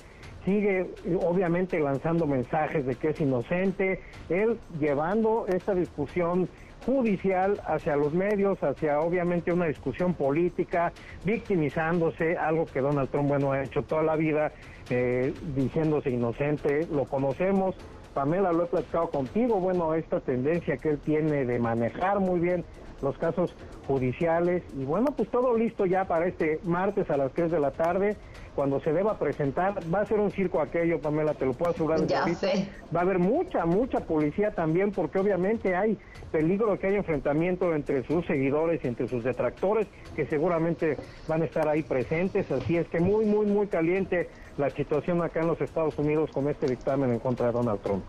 sigue 0.49 0.87
obviamente 1.21 1.78
lanzando 1.78 2.26
mensajes 2.26 2.87
de 2.87 2.95
que 2.95 3.11
es 3.11 3.21
inocente, 3.21 4.00
él 4.31 4.59
llevando 4.81 5.45
esta 5.47 5.75
discusión 5.75 6.49
judicial 6.87 7.61
hacia 7.67 7.97
los 7.97 8.14
medios, 8.14 8.59
hacia 8.62 9.00
obviamente 9.00 9.52
una 9.52 9.67
discusión 9.67 10.14
política, 10.14 10.90
victimizándose, 11.23 12.38
algo 12.38 12.64
que 12.64 12.81
Donald 12.81 13.11
Trump 13.11 13.28
bueno 13.28 13.52
ha 13.52 13.62
hecho 13.62 13.83
toda 13.83 14.02
la 14.02 14.17
vida, 14.17 14.52
eh, 14.88 15.35
diciéndose 15.55 16.09
inocente, 16.09 16.87
lo 16.90 17.05
conocemos, 17.05 17.76
Pamela 18.14 18.50
lo 18.50 18.64
he 18.64 18.67
platicado 18.69 19.11
contigo, 19.11 19.61
bueno, 19.61 19.93
esta 19.93 20.21
tendencia 20.21 20.78
que 20.78 20.88
él 20.88 20.99
tiene 20.99 21.45
de 21.45 21.59
manejar 21.59 22.21
muy 22.21 22.40
bien 22.40 22.64
los 23.02 23.19
casos 23.19 23.55
judiciales. 23.87 24.62
Y 24.76 24.85
bueno, 24.85 25.09
pues 25.17 25.28
todo 25.28 25.57
listo 25.57 25.87
ya 25.87 26.07
para 26.07 26.26
este 26.26 26.59
martes 26.64 27.11
a 27.11 27.17
las 27.17 27.33
3 27.33 27.50
de 27.50 27.61
la 27.61 27.71
tarde, 27.71 28.17
cuando 28.55 28.81
se 28.81 28.93
deba 28.93 29.19
presentar, 29.19 29.75
va 29.93 30.00
a 30.00 30.07
ser 30.07 30.21
un 30.21 30.31
circo 30.31 30.61
aquello, 30.61 31.00
Pamela, 31.00 31.35
te 31.35 31.47
lo 31.47 31.52
puedo 31.52 31.73
asegurar. 31.73 32.07
Ya 32.07 32.26
sé. 32.35 32.69
Va 32.95 33.00
a 33.00 33.02
haber 33.02 33.19
mucha, 33.19 33.67
mucha 33.67 34.00
policía 34.00 34.52
también, 34.52 34.93
porque 34.93 35.19
obviamente 35.19 35.76
hay 35.76 35.99
peligro 36.33 36.73
de 36.73 36.78
que 36.78 36.88
haya 36.88 36.99
enfrentamiento 36.99 37.75
entre 37.75 38.05
sus 38.05 38.26
seguidores 38.26 38.85
y 38.85 38.88
entre 38.88 39.09
sus 39.09 39.25
detractores, 39.25 39.87
que 40.14 40.26
seguramente 40.26 40.97
van 41.26 41.43
a 41.43 41.45
estar 41.45 41.69
ahí 41.69 41.83
presentes, 41.83 42.50
así 42.50 42.76
es 42.76 42.88
que 42.88 43.00
muy, 43.00 43.25
muy, 43.25 43.47
muy 43.47 43.67
caliente 43.67 44.28
la 44.57 44.71
situación 44.71 45.23
acá 45.23 45.40
en 45.40 45.47
los 45.47 45.61
Estados 45.61 45.97
Unidos 45.99 46.31
con 46.33 46.49
este 46.49 46.67
dictamen 46.67 47.12
en 47.12 47.19
contra 47.19 47.47
de 47.47 47.52
Donald 47.52 47.81
Trump. 47.81 48.05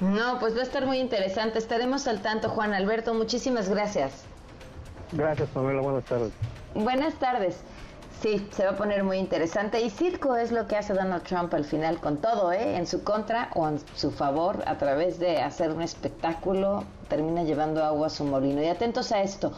No, 0.00 0.38
pues 0.38 0.54
va 0.54 0.60
a 0.60 0.64
estar 0.64 0.84
muy 0.84 0.98
interesante. 0.98 1.58
Estaremos 1.58 2.06
al 2.06 2.20
tanto, 2.20 2.50
Juan 2.50 2.74
Alberto. 2.74 3.14
Muchísimas 3.14 3.68
gracias. 3.68 4.24
Gracias, 5.12 5.48
Pamela. 5.50 5.80
Buenas 5.80 6.04
tardes. 6.04 6.32
Buenas 6.74 7.14
tardes. 7.14 7.62
Sí, 8.22 8.48
se 8.50 8.64
va 8.64 8.70
a 8.70 8.76
poner 8.76 9.04
muy 9.04 9.18
interesante. 9.18 9.80
Y 9.82 9.90
circo 9.90 10.36
es 10.36 10.50
lo 10.50 10.66
que 10.66 10.76
hace 10.76 10.94
Donald 10.94 11.22
Trump 11.22 11.52
al 11.52 11.64
final 11.64 12.00
con 12.00 12.16
todo, 12.16 12.50
¿eh? 12.50 12.76
En 12.76 12.86
su 12.86 13.04
contra 13.04 13.50
o 13.54 13.68
en 13.68 13.78
su 13.94 14.10
favor, 14.10 14.62
a 14.66 14.78
través 14.78 15.18
de 15.18 15.38
hacer 15.42 15.70
un 15.70 15.82
espectáculo, 15.82 16.84
termina 17.08 17.44
llevando 17.44 17.84
agua 17.84 18.06
a 18.06 18.10
su 18.10 18.24
molino. 18.24 18.62
Y 18.62 18.68
atentos 18.68 19.12
a 19.12 19.22
esto. 19.22 19.52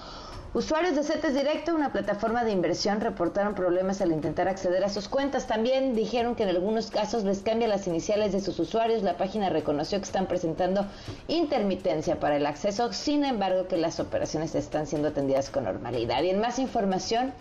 Usuarios 0.54 0.96
de 0.96 1.04
CETES 1.04 1.34
Directo, 1.34 1.74
una 1.74 1.92
plataforma 1.92 2.42
de 2.42 2.50
inversión, 2.52 3.00
reportaron 3.00 3.54
problemas 3.54 4.00
al 4.00 4.10
intentar 4.10 4.48
acceder 4.48 4.82
a 4.82 4.88
sus 4.88 5.06
cuentas. 5.06 5.46
También 5.46 5.94
dijeron 5.94 6.34
que 6.34 6.42
en 6.42 6.48
algunos 6.48 6.90
casos 6.90 7.22
les 7.22 7.40
cambia 7.40 7.68
las 7.68 7.86
iniciales 7.86 8.32
de 8.32 8.40
sus 8.40 8.58
usuarios. 8.58 9.02
La 9.02 9.18
página 9.18 9.50
reconoció 9.50 9.98
que 9.98 10.04
están 10.04 10.26
presentando 10.26 10.86
intermitencia 11.28 12.18
para 12.18 12.36
el 12.36 12.46
acceso, 12.46 12.92
sin 12.92 13.24
embargo 13.24 13.68
que 13.68 13.76
las 13.76 14.00
operaciones 14.00 14.54
están 14.54 14.86
siendo 14.86 15.08
atendidas 15.08 15.50
con 15.50 15.64
normalidad. 15.64 16.22
Y 16.22 16.30
en 16.30 16.40
más 16.40 16.58
información, 16.58 17.34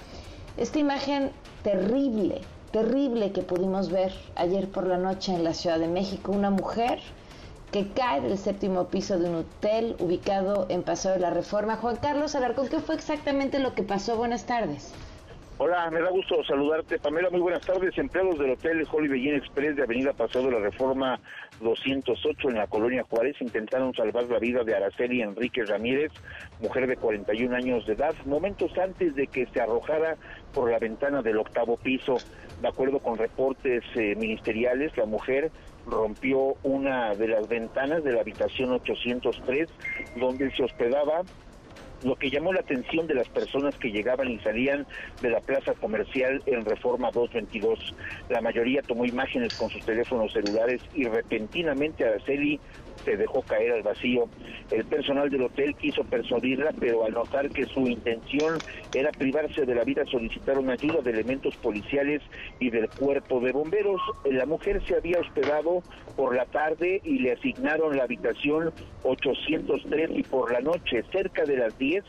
esta 0.57 0.79
imagen 0.79 1.31
terrible, 1.63 2.41
terrible 2.71 3.31
que 3.31 3.43
pudimos 3.43 3.89
ver 3.91 4.11
ayer 4.35 4.67
por 4.69 4.87
la 4.87 4.97
noche 4.97 5.33
en 5.33 5.43
la 5.43 5.53
Ciudad 5.53 5.79
de 5.79 5.87
México, 5.87 6.31
una 6.31 6.49
mujer 6.49 6.99
que 7.71 7.89
cae 7.89 8.21
del 8.21 8.37
séptimo 8.37 8.85
piso 8.85 9.19
de 9.19 9.29
un 9.29 9.35
hotel 9.35 9.95
ubicado 9.99 10.65
en 10.69 10.83
Paseo 10.83 11.11
de 11.13 11.19
la 11.19 11.29
Reforma. 11.29 11.75
Juan 11.75 11.97
Carlos 11.97 12.33
Alarcón, 12.33 12.69
¿qué 12.69 12.79
fue 12.79 12.95
exactamente 12.95 13.59
lo 13.59 13.75
que 13.75 13.83
pasó? 13.83 14.17
Buenas 14.17 14.45
tardes. 14.45 14.93
Hola, 15.59 15.89
me 15.89 16.01
da 16.01 16.11
gusto 16.11 16.43
saludarte. 16.43 16.99
Pamela, 16.99 17.31
muy 17.31 17.39
buenas 17.39 17.65
tardes. 17.65 17.97
Empleados 17.97 18.37
del 18.37 18.51
Hotel 18.51 18.87
Holiday 18.91 19.27
Inn 19.27 19.35
Express 19.37 19.75
de 19.75 19.81
Avenida 19.81 20.13
Paseo 20.13 20.43
de 20.43 20.51
la 20.51 20.59
Reforma 20.59 21.19
208 21.61 22.49
en 22.49 22.57
la 22.57 22.67
Colonia 22.67 23.03
Juárez 23.09 23.35
intentaron 23.41 23.91
salvar 23.95 24.25
la 24.25 24.37
vida 24.37 24.63
de 24.63 24.75
Araceli 24.75 25.23
Enrique 25.23 25.65
Ramírez, 25.65 26.11
mujer 26.61 26.85
de 26.85 26.95
41 26.95 27.55
años 27.55 27.87
de 27.87 27.93
edad, 27.93 28.13
momentos 28.25 28.77
antes 28.77 29.15
de 29.15 29.25
que 29.25 29.47
se 29.47 29.59
arrojara 29.59 30.17
por 30.53 30.69
la 30.69 30.77
ventana 30.77 31.23
del 31.23 31.39
octavo 31.39 31.75
piso. 31.77 32.17
De 32.61 32.67
acuerdo 32.67 32.99
con 32.99 33.17
reportes 33.17 33.83
eh, 33.95 34.15
ministeriales, 34.15 34.95
la 34.95 35.07
mujer 35.07 35.49
rompió 35.87 36.53
una 36.61 37.15
de 37.15 37.29
las 37.29 37.47
ventanas 37.47 38.03
de 38.03 38.11
la 38.11 38.21
habitación 38.21 38.73
803 38.73 39.67
donde 40.17 40.51
se 40.51 40.63
hospedaba 40.63 41.23
lo 42.03 42.15
que 42.15 42.29
llamó 42.29 42.53
la 42.53 42.61
atención 42.61 43.07
de 43.07 43.15
las 43.15 43.27
personas 43.29 43.75
que 43.77 43.91
llegaban 43.91 44.29
y 44.29 44.39
salían 44.39 44.85
de 45.21 45.29
la 45.29 45.39
plaza 45.39 45.73
comercial 45.73 46.41
en 46.45 46.65
Reforma 46.65 47.11
222. 47.11 47.95
La 48.29 48.41
mayoría 48.41 48.81
tomó 48.81 49.05
imágenes 49.05 49.55
con 49.55 49.69
sus 49.69 49.83
teléfonos 49.83 50.33
celulares 50.33 50.81
y 50.93 51.05
repentinamente 51.05 52.05
Araceli 52.05 52.59
se 53.03 53.17
dejó 53.17 53.41
caer 53.41 53.73
al 53.73 53.83
vacío. 53.83 54.27
El 54.71 54.85
personal 54.85 55.29
del 55.29 55.43
hotel 55.43 55.75
quiso 55.75 56.03
persuadirla, 56.03 56.71
pero 56.79 57.05
al 57.05 57.13
notar 57.13 57.49
que 57.49 57.65
su 57.65 57.87
intención 57.87 58.57
era 58.93 59.11
privarse 59.11 59.65
de 59.65 59.75
la 59.75 59.83
vida, 59.83 60.03
solicitaron 60.05 60.69
ayuda 60.69 61.01
de 61.01 61.11
elementos 61.11 61.55
policiales 61.57 62.21
y 62.59 62.69
del 62.69 62.89
cuerpo 62.89 63.39
de 63.39 63.51
bomberos. 63.51 64.01
La 64.25 64.45
mujer 64.45 64.81
se 64.87 64.95
había 64.95 65.19
hospedado 65.19 65.83
por 66.15 66.35
la 66.35 66.45
tarde 66.45 67.01
y 67.03 67.19
le 67.19 67.33
asignaron 67.33 67.95
la 67.95 68.03
habitación 68.03 68.73
803 69.03 70.09
y 70.13 70.23
por 70.23 70.51
la 70.51 70.59
noche, 70.59 71.03
cerca 71.11 71.43
de 71.43 71.57
las 71.57 71.77
10, 71.77 72.03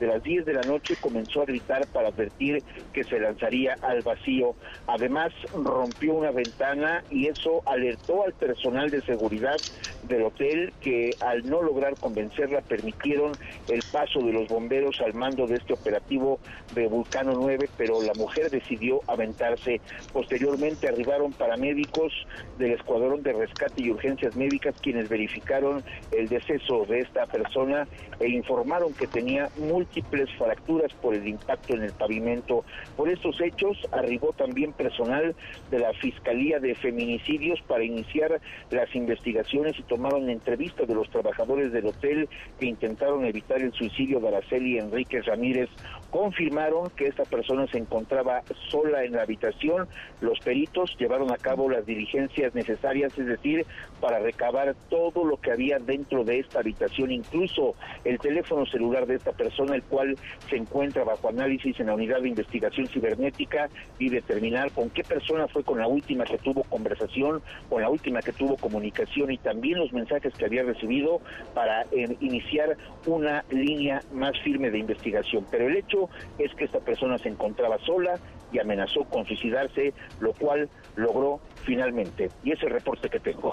de 0.00 0.06
las 0.06 0.22
10 0.22 0.46
de 0.46 0.54
la 0.54 0.62
noche 0.62 0.96
comenzó 0.96 1.42
a 1.42 1.44
gritar 1.44 1.86
para 1.88 2.08
advertir 2.08 2.62
que 2.92 3.04
se 3.04 3.20
lanzaría 3.20 3.76
al 3.82 4.00
vacío. 4.02 4.54
Además, 4.86 5.32
rompió 5.52 6.14
una 6.14 6.30
ventana 6.30 7.04
y 7.10 7.28
eso 7.28 7.62
alertó 7.66 8.24
al 8.24 8.32
personal 8.32 8.90
de 8.90 9.02
seguridad 9.02 9.56
del 10.04 10.22
hotel 10.22 10.72
que 10.80 11.14
al 11.20 11.48
no 11.48 11.62
lograr 11.62 11.94
convencerla 11.96 12.62
permitieron 12.62 13.32
el 13.68 13.82
paso 13.92 14.20
de 14.20 14.32
los 14.32 14.48
bomberos 14.48 15.00
al 15.02 15.12
mando 15.12 15.46
de 15.46 15.56
este 15.56 15.74
operativo 15.74 16.40
de 16.74 16.86
Vulcano 16.86 17.34
9, 17.34 17.68
pero 17.76 18.02
la 18.02 18.14
mujer 18.14 18.50
decidió 18.50 19.00
aventarse. 19.06 19.80
Posteriormente 20.12 20.88
arribaron 20.88 21.32
paramédicos 21.32 22.12
del 22.58 22.72
Escuadrón 22.72 23.22
de 23.22 23.34
Rescate 23.34 23.82
y 23.82 23.90
Urgencias 23.90 24.34
Médicas 24.34 24.74
quienes 24.80 25.08
verificaron 25.08 25.84
el 26.12 26.28
deceso 26.28 26.86
de 26.86 27.00
esta 27.00 27.26
persona 27.26 27.86
e 28.18 28.28
informaron 28.28 28.94
que 28.94 29.06
tenía 29.06 29.50
múltiples 29.58 29.89
fracturas 30.38 30.92
por 30.94 31.14
el 31.14 31.26
impacto 31.26 31.74
en 31.74 31.82
el 31.82 31.92
pavimento. 31.92 32.64
Por 32.96 33.08
estos 33.08 33.40
hechos 33.40 33.76
arribó 33.92 34.32
también 34.32 34.72
personal 34.72 35.34
de 35.70 35.78
la 35.78 35.92
Fiscalía 35.94 36.58
de 36.60 36.74
Feminicidios 36.74 37.60
para 37.62 37.84
iniciar 37.84 38.40
las 38.70 38.94
investigaciones 38.94 39.78
y 39.78 39.82
tomaron 39.82 40.30
entrevista 40.30 40.84
de 40.84 40.94
los 40.94 41.10
trabajadores 41.10 41.72
del 41.72 41.86
hotel 41.86 42.28
que 42.58 42.66
intentaron 42.66 43.24
evitar 43.24 43.60
el 43.60 43.72
suicidio 43.72 44.20
de 44.20 44.28
Araceli 44.28 44.78
Enríquez 44.78 45.26
Ramírez. 45.26 45.68
Confirmaron 46.10 46.90
que 46.90 47.06
esta 47.06 47.24
persona 47.24 47.66
se 47.68 47.78
encontraba 47.78 48.42
sola 48.68 49.04
en 49.04 49.12
la 49.12 49.22
habitación. 49.22 49.88
Los 50.20 50.40
peritos 50.40 50.96
llevaron 50.98 51.30
a 51.32 51.36
cabo 51.36 51.70
las 51.70 51.86
diligencias 51.86 52.54
necesarias, 52.54 53.16
es 53.16 53.26
decir, 53.26 53.64
para 54.00 54.18
recabar 54.18 54.74
todo 54.88 55.24
lo 55.24 55.36
que 55.36 55.52
había 55.52 55.78
dentro 55.78 56.24
de 56.24 56.40
esta 56.40 56.60
habitación, 56.60 57.10
incluso 57.10 57.74
el 58.04 58.18
teléfono 58.18 58.66
celular 58.66 59.06
de 59.06 59.16
esta 59.16 59.32
persona, 59.32 59.74
el 59.74 59.82
cual 59.82 60.16
se 60.48 60.56
encuentra 60.56 61.04
bajo 61.04 61.28
análisis 61.28 61.78
en 61.78 61.86
la 61.86 61.94
unidad 61.94 62.22
de 62.22 62.28
investigación 62.28 62.86
cibernética 62.86 63.68
y 63.98 64.08
determinar 64.08 64.70
con 64.72 64.90
qué 64.90 65.04
persona 65.04 65.46
fue 65.48 65.62
con 65.62 65.78
la 65.78 65.86
última 65.86 66.24
que 66.24 66.38
tuvo 66.38 66.64
conversación, 66.64 67.42
con 67.68 67.82
la 67.82 67.88
última 67.88 68.20
que 68.20 68.32
tuvo 68.32 68.56
comunicación 68.56 69.30
y 69.30 69.38
también 69.38 69.78
los 69.78 69.92
mensajes 69.92 70.34
que 70.34 70.44
había 70.44 70.62
recibido 70.62 71.20
para 71.54 71.82
eh, 71.92 72.16
iniciar 72.20 72.76
una 73.06 73.44
línea 73.50 74.02
más 74.12 74.32
firme 74.42 74.70
de 74.70 74.78
investigación. 74.78 75.46
Pero 75.50 75.68
el 75.68 75.76
hecho 75.76 75.99
es 76.38 76.54
que 76.54 76.64
esta 76.64 76.80
persona 76.80 77.18
se 77.18 77.28
encontraba 77.28 77.78
sola 77.84 78.18
y 78.52 78.58
amenazó 78.58 79.04
con 79.04 79.26
suicidarse, 79.26 79.92
lo 80.20 80.32
cual 80.32 80.68
logró 80.96 81.40
finalmente. 81.64 82.30
Y 82.42 82.52
es 82.52 82.62
el 82.62 82.70
reporte 82.70 83.08
que 83.08 83.20
tengo. 83.20 83.52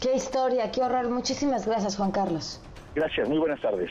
Qué 0.00 0.14
historia, 0.14 0.70
qué 0.70 0.82
horror. 0.82 1.08
Muchísimas 1.08 1.66
gracias, 1.66 1.96
Juan 1.96 2.10
Carlos. 2.10 2.60
Gracias, 2.94 3.28
muy 3.28 3.38
buenas 3.38 3.60
tardes. 3.60 3.90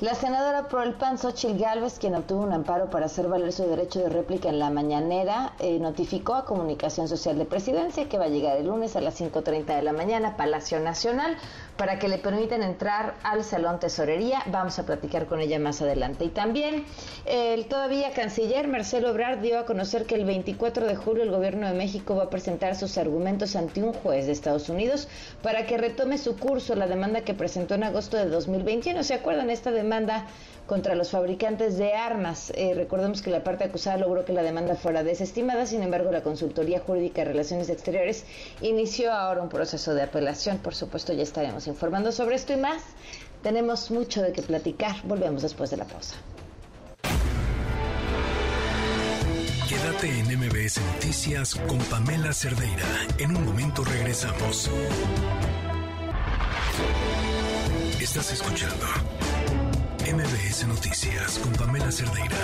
La 0.00 0.16
senadora 0.16 0.66
por 0.66 0.84
el 0.84 0.94
PAN, 0.94 1.18
Xochitl 1.18 1.56
Gálvez, 1.56 2.00
quien 2.00 2.16
obtuvo 2.16 2.42
un 2.42 2.52
amparo 2.52 2.90
para 2.90 3.06
hacer 3.06 3.28
valer 3.28 3.52
su 3.52 3.62
derecho 3.62 4.00
de 4.00 4.08
réplica 4.08 4.48
en 4.48 4.58
la 4.58 4.68
mañanera, 4.68 5.52
eh, 5.60 5.78
notificó 5.78 6.34
a 6.34 6.44
Comunicación 6.44 7.06
Social 7.06 7.38
de 7.38 7.44
Presidencia 7.44 8.08
que 8.08 8.18
va 8.18 8.24
a 8.24 8.28
llegar 8.28 8.56
el 8.56 8.66
lunes 8.66 8.96
a 8.96 9.00
las 9.00 9.20
5.30 9.20 9.76
de 9.76 9.82
la 9.82 9.92
mañana, 9.92 10.36
Palacio 10.36 10.80
Nacional, 10.80 11.36
para 11.76 12.00
que 12.00 12.08
le 12.08 12.18
permitan 12.18 12.64
entrar 12.64 13.14
al 13.22 13.44
Salón 13.44 13.78
Tesorería. 13.78 14.42
Vamos 14.46 14.80
a 14.80 14.84
platicar 14.84 15.26
con 15.26 15.40
ella 15.40 15.60
más 15.60 15.80
adelante. 15.80 16.24
Y 16.24 16.28
también 16.30 16.84
el 17.24 17.66
todavía 17.66 18.12
canciller 18.12 18.66
Marcelo 18.66 19.10
Ebrard 19.10 19.42
dio 19.42 19.60
a 19.60 19.64
conocer 19.64 20.06
que 20.06 20.16
el 20.16 20.24
24 20.24 20.86
de 20.88 20.96
julio 20.96 21.22
el 21.22 21.30
gobierno 21.30 21.68
de 21.68 21.74
México 21.74 22.16
va 22.16 22.24
a 22.24 22.30
presentar 22.30 22.74
sus 22.74 22.98
argumentos 22.98 23.54
ante 23.54 23.80
un 23.80 23.92
juez 23.92 24.26
de 24.26 24.32
Estados 24.32 24.68
Unidos 24.68 25.06
para 25.40 25.66
que 25.66 25.78
retome 25.78 26.18
su 26.18 26.36
curso 26.36 26.74
la 26.74 26.88
demanda 26.88 27.20
que 27.20 27.34
presentó 27.34 27.74
en 27.74 27.84
agosto 27.84 28.16
de 28.16 28.26
2021. 28.26 29.04
¿Se 29.04 29.14
acuerdan 29.14 29.50
esta 29.50 29.70
demanda? 29.70 29.83
Demanda 29.84 30.26
contra 30.66 30.94
los 30.94 31.10
fabricantes 31.10 31.76
de 31.76 31.92
armas. 31.92 32.50
Eh, 32.56 32.72
recordemos 32.74 33.20
que 33.20 33.30
la 33.30 33.44
parte 33.44 33.64
acusada 33.64 33.98
logró 33.98 34.24
que 34.24 34.32
la 34.32 34.42
demanda 34.42 34.74
fuera 34.74 35.04
desestimada, 35.04 35.66
sin 35.66 35.82
embargo 35.82 36.10
la 36.10 36.22
Consultoría 36.22 36.80
Jurídica 36.80 37.22
de 37.22 37.26
Relaciones 37.26 37.68
Exteriores 37.68 38.24
inició 38.62 39.12
ahora 39.12 39.42
un 39.42 39.48
proceso 39.48 39.94
de 39.94 40.02
apelación. 40.02 40.58
Por 40.58 40.74
supuesto 40.74 41.12
ya 41.12 41.22
estaremos 41.22 41.66
informando 41.66 42.12
sobre 42.12 42.36
esto 42.36 42.54
y 42.54 42.56
más. 42.56 42.82
Tenemos 43.42 43.90
mucho 43.90 44.22
de 44.22 44.32
qué 44.32 44.42
platicar. 44.42 44.96
Volvemos 45.04 45.42
después 45.42 45.70
de 45.70 45.76
la 45.76 45.84
pausa. 45.84 46.16
Quédate 49.68 50.08
en 50.18 50.38
MBS 50.38 50.80
Noticias 50.94 51.54
con 51.54 51.78
Pamela 51.78 52.32
Cerdeira. 52.32 52.86
En 53.18 53.36
un 53.36 53.44
momento 53.44 53.84
regresamos. 53.84 54.70
Estás 58.00 58.32
escuchando 58.32 58.86
MBS 60.04 60.68
Noticias 60.68 61.38
con 61.38 61.50
Pamela 61.54 61.90
Cerdeira. 61.90 62.36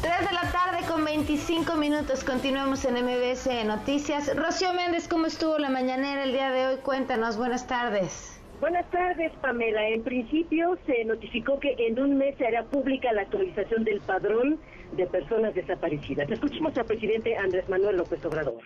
3 0.00 0.28
de 0.28 0.34
la 0.34 0.50
tarde 0.50 0.78
con 0.88 1.04
25 1.04 1.76
minutos. 1.76 2.24
Continuamos 2.24 2.82
en 2.86 2.94
MBS 3.04 3.66
Noticias. 3.66 4.34
Rocío 4.34 4.72
Méndez, 4.72 5.08
¿cómo 5.08 5.26
estuvo 5.26 5.58
la 5.58 5.68
mañanera 5.68 6.24
el 6.24 6.32
día 6.32 6.50
de 6.50 6.68
hoy? 6.68 6.76
Cuéntanos. 6.78 7.36
Buenas 7.36 7.66
tardes. 7.66 8.40
Buenas 8.58 8.90
tardes, 8.90 9.30
Pamela. 9.42 9.90
En 9.90 10.02
principio 10.02 10.78
se 10.86 11.04
notificó 11.04 11.60
que 11.60 11.74
en 11.78 12.00
un 12.00 12.16
mes 12.16 12.34
se 12.38 12.46
hará 12.46 12.64
pública 12.64 13.12
la 13.12 13.22
actualización 13.22 13.84
del 13.84 14.00
padrón 14.00 14.58
de 14.92 15.06
personas 15.06 15.54
desaparecidas. 15.54 16.30
Escuchemos 16.30 16.74
al 16.78 16.86
presidente 16.86 17.36
Andrés 17.36 17.68
Manuel 17.68 17.98
López 17.98 18.24
Obrador. 18.24 18.62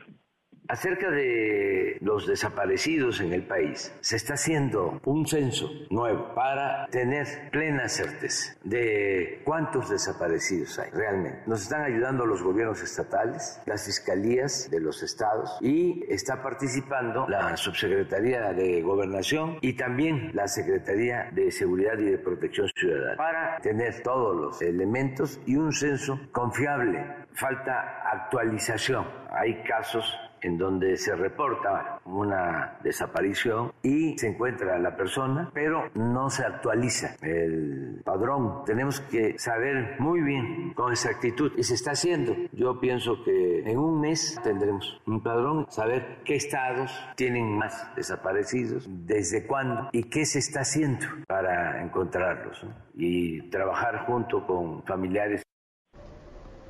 Acerca 0.71 1.11
de 1.11 1.99
los 2.01 2.29
desaparecidos 2.29 3.21
en 3.21 3.33
el 3.33 3.43
país, 3.43 3.93
se 4.03 4.15
está 4.15 4.35
haciendo 4.35 5.01
un 5.05 5.27
censo 5.27 5.69
nuevo 5.91 6.33
para 6.33 6.87
tener 6.93 7.27
plena 7.51 7.89
certeza 7.89 8.55
de 8.63 9.43
cuántos 9.45 9.91
desaparecidos 9.91 10.79
hay 10.79 10.91
realmente. 10.93 11.43
Nos 11.47 11.63
están 11.63 11.83
ayudando 11.83 12.25
los 12.25 12.41
gobiernos 12.41 12.81
estatales, 12.83 13.61
las 13.67 13.85
fiscalías 13.85 14.71
de 14.71 14.79
los 14.79 15.03
estados 15.03 15.59
y 15.61 16.05
está 16.09 16.41
participando 16.41 17.27
la 17.29 17.57
Subsecretaría 17.57 18.53
de 18.53 18.81
Gobernación 18.81 19.59
y 19.63 19.73
también 19.73 20.31
la 20.35 20.47
Secretaría 20.47 21.31
de 21.33 21.51
Seguridad 21.51 21.99
y 21.99 22.05
de 22.05 22.19
Protección 22.19 22.69
Ciudadana 22.77 23.17
para 23.17 23.59
tener 23.61 24.05
todos 24.05 24.37
los 24.37 24.63
elementos 24.63 25.41
y 25.47 25.57
un 25.57 25.73
censo 25.73 26.17
confiable. 26.31 27.05
Falta 27.33 28.03
actualización. 28.13 29.05
Hay 29.33 29.65
casos 29.65 30.05
en 30.43 30.59
donde 30.59 30.97
se 30.97 31.15
reporta 31.15 32.01
una 32.05 32.79
desaparición 32.83 33.73
y 33.83 34.19
se 34.19 34.29
encuentra 34.29 34.79
la 34.79 34.97
persona, 34.97 35.51
pero 35.53 35.91
no 35.95 36.31
se 36.31 36.45
actualiza 36.45 37.17
el 37.23 38.03
padrón. 38.05 38.65
Tenemos 38.65 39.01
que 39.01 39.39
saber 39.39 39.97
muy 39.99 40.21
bien 40.21 40.73
con 40.75 40.93
exactitud 40.93 41.53
y 41.57 41.63
se 41.63 41.75
está 41.75 41.93
haciendo. 41.93 42.35
Yo 42.53 42.81
pienso 42.81 43.23
que 43.25 43.61
en 43.61 43.79
un 43.79 44.01
mes 44.01 44.39
tendremos 44.43 45.01
un 45.07 45.23
padrón, 45.23 45.67
saber 45.69 46.21
qué 46.25 46.37
estados 46.37 46.93
tienen 47.17 47.57
más 47.57 47.95
desaparecidos, 47.95 48.87
desde 48.89 49.47
cuándo 49.47 49.89
y 49.93 50.05
qué 50.05 50.25
se 50.25 50.39
está 50.39 50.61
haciendo 50.61 51.07
para 51.27 51.83
encontrarlos 51.83 52.67
y 52.95 53.49
trabajar 53.51 54.07
junto 54.07 54.47
con 54.47 54.83
familiares 54.85 55.43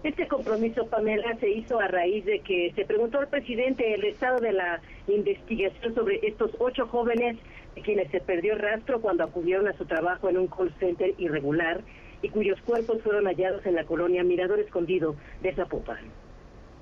este 0.03 0.27
compromiso, 0.29 0.87
Pamela, 0.87 1.37
se 1.41 1.51
hizo 1.51 1.79
a 1.79 1.87
raíz 1.87 2.25
de 2.25 2.41
que 2.41 2.73
se 2.75 2.85
preguntó 2.85 3.19
al 3.19 3.29
presidente 3.29 3.95
el 3.95 4.05
estado 4.05 4.39
de 4.41 4.53
la 4.53 4.81
investigación 5.09 5.95
sobre 5.95 6.27
estos 6.27 6.53
ocho 6.59 6.87
jóvenes 6.87 7.37
de 7.75 7.83
quienes 7.83 8.11
se 8.11 8.21
perdió 8.21 8.57
rastro 8.57 9.01
cuando 9.01 9.25
acudieron 9.25 9.69
a 9.69 9.75
su 9.75 9.85
trabajo 9.85 10.29
en 10.31 10.39
un 10.39 10.47
call 10.47 10.73
center 10.79 11.15
irregular 11.19 11.83
y 12.23 12.31
cuyos 12.31 12.61
cuerpos 12.63 13.03
fueron 13.03 13.27
hallados 13.27 13.65
en 13.67 13.75
la 13.75 13.85
colonia 13.85 14.25
Mirador 14.25 14.61
Escondido 14.61 15.17
de 15.43 15.55
Zapopan. 15.55 15.99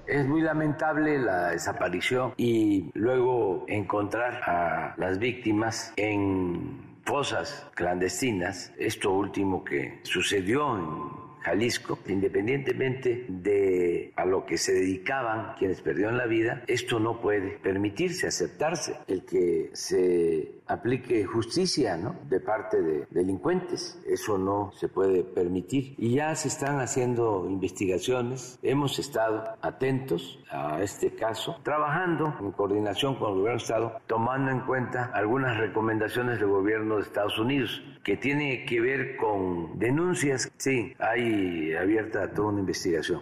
Es 0.07 0.26
muy 0.26 0.40
lamentable 0.40 1.18
la 1.18 1.50
desaparición 1.50 2.33
y 2.37 2.90
luego 2.94 3.64
encontrar 3.68 4.40
a 4.44 4.94
las 4.96 5.18
víctimas 5.18 5.92
en 5.96 6.98
fosas 7.04 7.70
clandestinas, 7.74 8.72
esto 8.78 9.12
último 9.12 9.64
que 9.64 9.98
sucedió 10.04 10.76
en 10.76 11.28
Jalisco, 11.48 11.98
independientemente 12.08 13.24
de 13.28 14.12
a 14.16 14.26
lo 14.26 14.44
que 14.44 14.58
se 14.58 14.72
dedicaban 14.72 15.54
quienes 15.58 15.80
perdieron 15.80 16.18
la 16.18 16.26
vida, 16.26 16.62
esto 16.66 17.00
no 17.00 17.20
puede 17.20 17.58
permitirse, 17.58 18.26
aceptarse, 18.26 18.96
el 19.06 19.24
que 19.24 19.70
se 19.72 20.58
aplique 20.68 21.24
justicia 21.24 21.96
¿no? 21.96 22.14
de 22.28 22.40
parte 22.40 22.81
de 22.81 23.07
delincuentes. 23.11 24.00
Eso 24.07 24.38
no 24.38 24.70
se 24.72 24.88
puede 24.88 25.24
permitir. 25.24 25.94
Y 25.98 26.14
ya 26.14 26.35
se 26.35 26.48
están 26.48 26.81
haciendo 26.81 27.46
investigaciones. 27.48 28.59
Hemos 28.62 28.98
estado 28.98 29.44
atentos 29.62 30.38
a 30.50 30.83
este 30.83 31.14
caso, 31.14 31.57
trabajando 31.62 32.35
en 32.40 32.52
coordinación 32.52 33.16
con 33.16 33.31
el 33.31 33.35
gobierno 33.38 33.59
de 33.59 33.64
Estado, 33.64 34.00
tomando 34.07 34.50
en 34.50 34.61
cuenta 34.61 35.11
algunas 35.14 35.57
recomendaciones 35.57 36.38
del 36.38 36.48
gobierno 36.48 36.96
de 36.96 37.02
Estados 37.02 37.38
Unidos 37.38 37.83
que 38.04 38.16
tiene 38.16 38.64
que 38.64 38.81
ver 38.81 39.16
con 39.16 39.78
denuncias. 39.78 40.50
Sí, 40.57 40.94
hay 40.98 41.74
abierta 41.74 42.33
toda 42.33 42.48
una 42.48 42.61
investigación. 42.61 43.20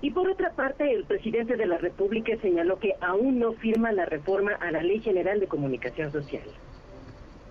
Y 0.00 0.10
por 0.12 0.28
otra 0.30 0.52
parte, 0.52 0.92
el 0.92 1.04
presidente 1.04 1.56
de 1.56 1.66
la 1.66 1.78
República 1.78 2.36
señaló 2.40 2.78
que 2.78 2.94
aún 3.00 3.40
no 3.40 3.52
firma 3.54 3.90
la 3.92 4.06
reforma 4.06 4.52
a 4.52 4.70
la 4.70 4.82
Ley 4.82 5.00
General 5.00 5.40
de 5.40 5.48
Comunicación 5.48 6.12
Social. 6.12 6.44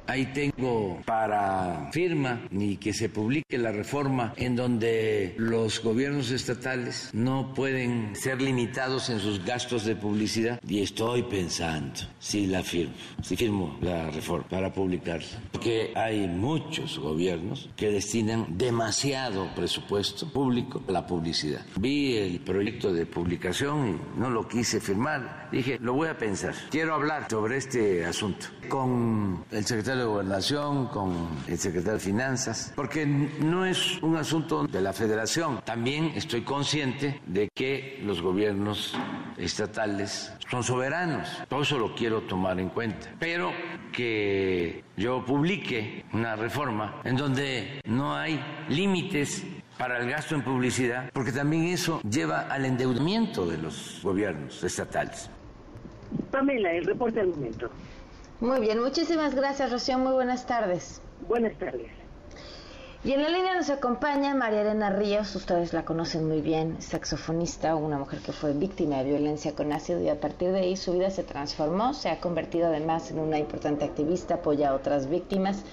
Ahí 0.07 0.25
tengo 0.27 1.01
para 1.05 1.89
firma 1.91 2.41
ni 2.49 2.77
que 2.77 2.93
se 2.93 3.09
publique 3.09 3.57
la 3.57 3.73
reforma 3.73 4.33
en 4.37 4.55
donde 4.55 5.35
los 5.37 5.83
gobiernos 5.83 6.31
estatales 6.31 7.09
no 7.11 7.53
pueden 7.53 8.15
ser 8.15 8.41
limitados 8.41 9.09
en 9.09 9.19
sus 9.19 9.43
gastos 9.43 9.83
de 9.83 9.97
publicidad. 9.97 10.61
Y 10.65 10.81
estoy 10.81 11.23
pensando 11.23 11.99
si 12.19 12.47
la 12.47 12.63
firmo, 12.63 12.93
si 13.21 13.35
firmo 13.35 13.77
la 13.81 14.09
reforma 14.09 14.47
para 14.47 14.73
publicarla, 14.73 15.41
porque 15.51 15.91
hay 15.93 16.25
muchos 16.27 16.97
gobiernos 16.99 17.69
que 17.75 17.91
destinan 17.91 18.57
demasiado 18.57 19.53
presupuesto 19.55 20.31
público 20.31 20.81
a 20.87 20.91
la 20.91 21.05
publicidad. 21.05 21.65
Vi 21.75 22.15
el 22.15 22.39
proyecto 22.39 22.93
de 22.93 23.05
publicación 23.05 23.89
y 23.89 24.19
no 24.19 24.29
lo 24.29 24.47
quise 24.47 24.79
firmar, 24.79 25.49
dije, 25.51 25.77
lo 25.81 25.93
voy 25.93 26.07
a 26.07 26.17
pensar, 26.17 26.55
quiero 26.69 26.93
hablar 26.93 27.27
sobre 27.29 27.57
este 27.57 28.05
asunto 28.05 28.47
con 28.69 29.45
el 29.51 29.65
secretario 29.65 29.96
de 29.99 30.05
Gobernación, 30.05 30.87
con 30.87 31.29
el 31.47 31.57
secretario 31.57 31.93
de 31.93 31.99
Finanzas, 31.99 32.73
porque 32.75 33.05
no 33.05 33.65
es 33.65 34.01
un 34.01 34.15
asunto 34.15 34.65
de 34.67 34.81
la 34.81 34.93
federación. 34.93 35.61
También 35.63 36.11
estoy 36.15 36.41
consciente 36.41 37.21
de 37.25 37.49
que 37.53 37.99
los 38.03 38.21
gobiernos 38.21 38.93
estatales 39.37 40.33
son 40.49 40.63
soberanos. 40.63 41.27
Todo 41.49 41.61
eso 41.61 41.77
lo 41.77 41.95
quiero 41.95 42.21
tomar 42.21 42.59
en 42.59 42.69
cuenta. 42.69 43.09
Pero 43.19 43.51
que 43.91 44.83
yo 44.95 45.25
publique 45.25 46.05
una 46.13 46.35
reforma 46.35 47.01
en 47.03 47.15
donde 47.15 47.81
no 47.85 48.15
hay 48.15 48.39
límites 48.69 49.45
para 49.77 49.99
el 49.99 50.09
gasto 50.09 50.35
en 50.35 50.43
publicidad, 50.43 51.09
porque 51.13 51.31
también 51.31 51.65
eso 51.65 52.01
lleva 52.01 52.41
al 52.41 52.65
endeudamiento 52.65 53.45
de 53.45 53.57
los 53.57 53.99
gobiernos 54.03 54.63
estatales. 54.63 55.29
Pamela, 56.31 56.71
el 56.71 56.85
reporte 56.85 57.19
al 57.19 57.27
momento. 57.27 57.69
Muy 58.39 58.59
bien, 58.59 58.79
muchísimas 58.79 59.33
gracias, 59.33 59.71
Rocío. 59.71 59.97
Muy 59.97 60.13
buenas 60.13 60.45
tardes. 60.45 61.01
Buenas 61.27 61.57
tardes. 61.57 61.87
Y 63.03 63.13
en 63.13 63.23
la 63.23 63.29
línea 63.29 63.55
nos 63.55 63.69
acompaña 63.69 64.35
María 64.35 64.61
Elena 64.61 64.89
Ríos, 64.89 65.35
ustedes 65.35 65.71
la 65.71 65.85
conocen 65.85 66.27
muy 66.27 66.41
bien, 66.41 66.81
saxofonista, 66.81 67.75
una 67.75 67.97
mujer 67.97 68.19
que 68.19 68.31
fue 68.31 68.53
víctima 68.53 68.97
de 68.97 69.05
violencia 69.05 69.55
con 69.55 69.71
ácido 69.71 70.01
y 70.01 70.09
a 70.09 70.19
partir 70.19 70.51
de 70.51 70.59
ahí 70.59 70.75
su 70.75 70.93
vida 70.93 71.09
se 71.09 71.23
transformó, 71.23 71.93
se 71.93 72.09
ha 72.09 72.19
convertido 72.19 72.67
además 72.67 73.09
en 73.09 73.19
una 73.19 73.39
importante 73.39 73.85
activista, 73.85 74.35
apoya 74.35 74.69
a 74.69 74.75
otras 74.75 75.09
víctimas, 75.09 75.63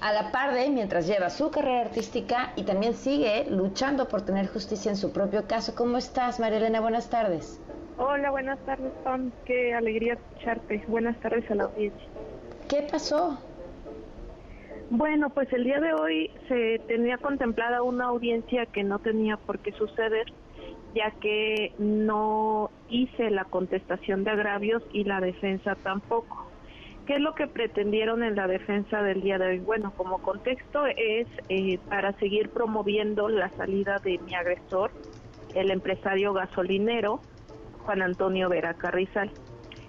a 0.00 0.12
la 0.12 0.30
par 0.30 0.54
de 0.54 0.68
mientras 0.70 1.06
lleva 1.06 1.30
su 1.30 1.50
carrera 1.50 1.80
artística 1.80 2.52
y 2.54 2.62
también 2.62 2.94
sigue 2.94 3.46
luchando 3.50 4.06
por 4.06 4.22
tener 4.22 4.46
justicia 4.46 4.90
en 4.90 4.96
su 4.96 5.10
propio 5.10 5.48
caso. 5.48 5.74
¿Cómo 5.74 5.98
estás, 5.98 6.38
María 6.38 6.58
Elena? 6.58 6.80
Buenas 6.80 7.10
tardes. 7.10 7.60
Hola, 7.96 8.30
buenas 8.30 8.58
tardes, 8.66 8.92
Tom. 9.04 9.30
Qué 9.44 9.72
alegría 9.72 10.14
escucharte. 10.14 10.84
Buenas 10.88 11.18
tardes 11.20 11.48
a 11.50 11.54
la 11.54 11.64
audiencia. 11.64 12.13
¿Qué 12.68 12.86
pasó? 12.90 13.38
Bueno, 14.90 15.30
pues 15.30 15.52
el 15.52 15.64
día 15.64 15.80
de 15.80 15.92
hoy 15.92 16.30
se 16.48 16.78
tenía 16.86 17.18
contemplada 17.18 17.82
una 17.82 18.06
audiencia 18.06 18.66
que 18.66 18.84
no 18.84 18.98
tenía 18.98 19.36
por 19.36 19.58
qué 19.58 19.72
suceder, 19.72 20.26
ya 20.94 21.10
que 21.20 21.72
no 21.78 22.70
hice 22.88 23.30
la 23.30 23.44
contestación 23.44 24.24
de 24.24 24.30
agravios 24.30 24.82
y 24.92 25.04
la 25.04 25.20
defensa 25.20 25.74
tampoco. 25.76 26.46
¿Qué 27.06 27.14
es 27.14 27.20
lo 27.20 27.34
que 27.34 27.46
pretendieron 27.46 28.22
en 28.22 28.34
la 28.34 28.46
defensa 28.46 29.02
del 29.02 29.20
día 29.20 29.38
de 29.38 29.48
hoy? 29.48 29.58
Bueno, 29.58 29.92
como 29.96 30.22
contexto 30.22 30.86
es 30.86 31.26
eh, 31.50 31.78
para 31.88 32.12
seguir 32.14 32.48
promoviendo 32.48 33.28
la 33.28 33.50
salida 33.50 33.98
de 33.98 34.18
mi 34.18 34.34
agresor, 34.34 34.90
el 35.54 35.70
empresario 35.70 36.32
gasolinero 36.32 37.20
Juan 37.84 38.00
Antonio 38.00 38.48
Vera 38.48 38.74
Carrizal. 38.74 39.30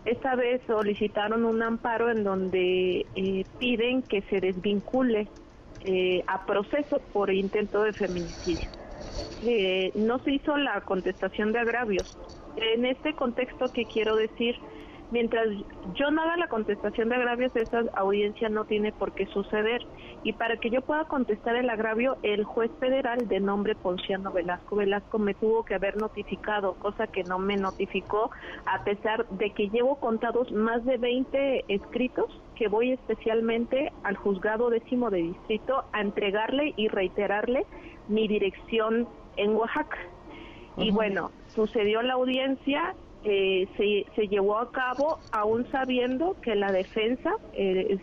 Esta 0.05 0.35
vez 0.35 0.61
solicitaron 0.67 1.45
un 1.45 1.63
amparo 1.63 2.11
en 2.11 2.23
donde 2.23 3.07
eh, 3.15 3.43
piden 3.57 4.03
que 4.03 4.21
se 4.29 4.39
desvincule 4.39 5.27
eh, 5.83 6.23
a 6.27 6.45
proceso 6.45 7.01
por 7.11 7.33
intento 7.33 7.81
de 7.81 7.93
feminicidio. 7.93 8.69
Eh, 9.41 9.91
no 9.95 10.19
se 10.19 10.33
hizo 10.33 10.55
la 10.57 10.81
contestación 10.81 11.51
de 11.51 11.59
agravios. 11.59 12.17
En 12.55 12.85
este 12.85 13.13
contexto 13.15 13.71
que 13.73 13.85
quiero 13.85 14.15
decir, 14.15 14.55
mientras 15.11 15.47
yo 15.93 16.11
no 16.11 16.21
haga 16.21 16.37
la 16.37 16.47
contestación 16.47 17.09
de 17.09 17.15
agravios, 17.15 17.55
esa 17.55 17.83
audiencia 17.93 18.49
no 18.49 18.65
tiene 18.65 18.91
por 18.91 19.13
qué 19.13 19.25
suceder. 19.27 19.85
Y 20.23 20.33
para 20.33 20.57
que 20.57 20.69
yo 20.69 20.81
pueda 20.81 21.05
contestar 21.05 21.55
el 21.55 21.69
agravio, 21.69 22.17
el 22.23 22.43
juez 22.43 22.71
federal 22.79 23.27
de 23.27 23.39
nombre 23.39 23.75
Ponciano 23.75 24.31
Velasco 24.31 24.75
Velasco 24.75 25.19
me 25.19 25.33
tuvo 25.33 25.63
que 25.63 25.75
haber 25.75 25.97
notificado, 25.97 26.73
cosa 26.75 27.07
que 27.07 27.23
no 27.23 27.39
me 27.39 27.57
notificó, 27.57 28.31
a 28.65 28.83
pesar 28.83 29.27
de 29.29 29.51
que 29.51 29.69
llevo 29.69 29.95
contados 29.97 30.51
más 30.51 30.83
de 30.85 30.97
20 30.97 31.65
escritos 31.67 32.41
que 32.55 32.67
voy 32.67 32.91
especialmente 32.91 33.91
al 34.03 34.15
juzgado 34.15 34.69
décimo 34.69 35.09
de 35.09 35.17
distrito 35.17 35.85
a 35.91 36.01
entregarle 36.01 36.73
y 36.75 36.87
reiterarle 36.87 37.65
mi 38.07 38.27
dirección 38.27 39.07
en 39.37 39.55
Oaxaca. 39.55 39.97
Y 40.77 40.91
bueno, 40.91 41.31
sucedió 41.47 42.01
la 42.01 42.15
audiencia, 42.15 42.95
eh, 43.27 43.67
se, 43.75 44.05
se, 44.15 44.27
llevó 44.27 44.59
a 44.59 44.71
cabo 44.71 45.17
aún 45.31 45.65
sabiendo 45.71 46.35
que 46.41 46.53
la 46.53 46.71
defensa 46.71 47.31
eh, 47.53 47.97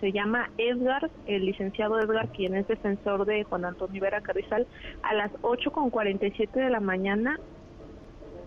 se, 0.00 0.12
llama 0.12 0.50
Edgar, 0.58 1.10
el 1.26 1.46
licenciado 1.46 2.00
Edgar, 2.00 2.28
quien 2.30 2.56
es 2.56 2.66
defensor 2.66 3.24
de 3.24 3.44
Juan 3.44 3.64
Antonio 3.64 4.02
Vera 4.02 4.20
Carrizal, 4.20 4.66
a 5.04 5.14
las 5.14 5.30
8.47 5.42 6.50
de 6.50 6.70
la 6.70 6.80
mañana 6.80 7.38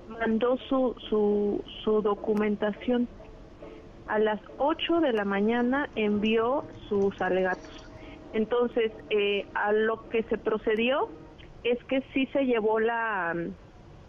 mandó 0.10 0.58
su, 0.70 0.96
su, 1.10 1.64
su 1.86 2.02
documentación. 2.02 3.08
A 4.08 4.20
las 4.20 4.42
8 4.58 5.00
de 5.00 5.14
la 5.14 5.24
mañana 5.24 5.90
envió 5.96 6.66
sus 6.90 7.22
alegatos. 7.22 7.90
Entonces, 8.34 8.92
eh, 9.12 9.46
a 9.54 9.72
lo 9.72 10.10
que 10.10 10.24
se 10.24 10.38
procedió 10.38 11.08
es 11.64 11.82
que 11.86 12.02
sí 12.14 12.26
se 12.34 12.46
llevó 12.46 12.82
la 12.82 13.34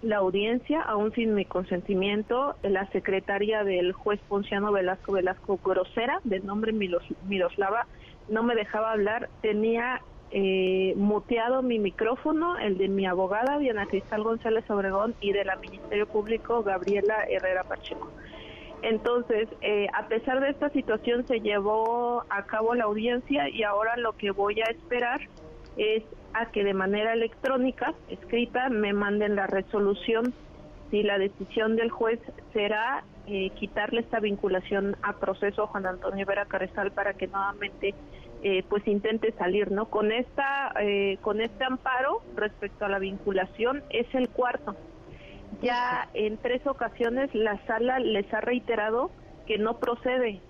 la 0.03 0.19
audiencia, 0.19 0.81
aún 0.83 1.13
sin 1.13 1.35
mi 1.35 1.45
consentimiento, 1.45 2.55
la 2.63 2.87
secretaria 2.91 3.65
del 3.65 3.93
juez 3.93 4.21
Ponciano 4.29 4.73
Velasco 4.73 5.13
Velasco 5.13 5.59
Grosera, 5.65 6.21
de 6.25 6.41
nombre 6.41 6.73
Miroslava, 6.73 7.87
no 8.29 8.43
me 8.43 8.55
dejaba 8.55 8.93
hablar, 8.93 9.29
tenía 9.43 10.03
eh, 10.31 10.93
muteado 10.97 11.63
mi 11.63 11.79
micrófono, 11.79 12.59
el 12.59 12.77
de 12.79 12.89
mi 12.89 13.07
abogada 13.07 13.59
Diana 13.59 13.87
Cristal 13.87 14.23
González 14.23 14.71
Obregón 14.71 15.15
y 15.21 15.33
de 15.33 15.45
la 15.45 15.57
Ministerio 15.57 16.07
Público 16.07 16.63
Gabriela 16.63 17.25
Herrera 17.29 17.65
Pacheco. 17.65 18.11
Entonces, 18.83 19.49
eh, 19.63 19.89
a 19.93 20.07
pesar 20.07 20.41
de 20.41 20.51
esta 20.51 20.69
situación, 20.71 21.27
se 21.27 21.41
llevó 21.41 22.25
a 22.29 22.45
cabo 22.45 22.75
la 22.75 22.85
audiencia 22.85 23.49
y 23.49 23.65
ahora 23.65 23.97
lo 23.97 24.13
que 24.13 24.31
voy 24.31 24.61
a 24.61 24.71
esperar 24.71 25.21
es 25.77 26.05
a 26.35 26.47
que 26.47 26.65
de 26.65 26.75
manera 26.75 27.13
electrónica, 27.13 27.95
escrita, 28.09 28.69
me 28.69 28.93
manden 28.93 29.37
la 29.37 29.47
resolución 29.47 30.35
si 30.91 31.03
la 31.03 31.19
decisión 31.19 31.77
del 31.77 31.91
juez 31.91 32.21
será 32.53 33.05
eh, 33.27 33.51
quitarle 33.51 34.01
esta 34.01 34.21
vinculación 34.21 34.97
a 35.03 35.15
proceso 35.15 35.65
a 35.65 35.67
Juan 35.67 35.87
Antonio 35.87 36.25
Vera 36.25 36.47
Carrizal 36.47 36.93
para 36.93 37.15
que 37.15 37.27
nuevamente 37.27 37.95
eh, 38.43 38.63
pues 38.69 38.87
intente 38.87 39.33
salir, 39.33 39.71
¿no? 39.71 39.87
Con 39.87 40.13
esta 40.13 40.73
eh, 40.81 41.19
con 41.21 41.41
este 41.41 41.65
amparo 41.65 42.23
respecto 42.37 42.85
a 42.85 42.89
la 42.89 42.99
vinculación 42.99 43.83
es 43.91 44.07
el 44.15 44.29
cuarto. 44.29 44.77
Ya 45.61 46.09
en 46.15 46.39
tres 46.39 46.67
ocasiones 46.67 47.35
la 47.35 47.59
sala 47.67 47.99
les 47.99 48.33
ha 48.33 48.41
reiterado 48.41 49.11
que 49.47 49.59
no 49.59 49.79
procede 49.79 50.41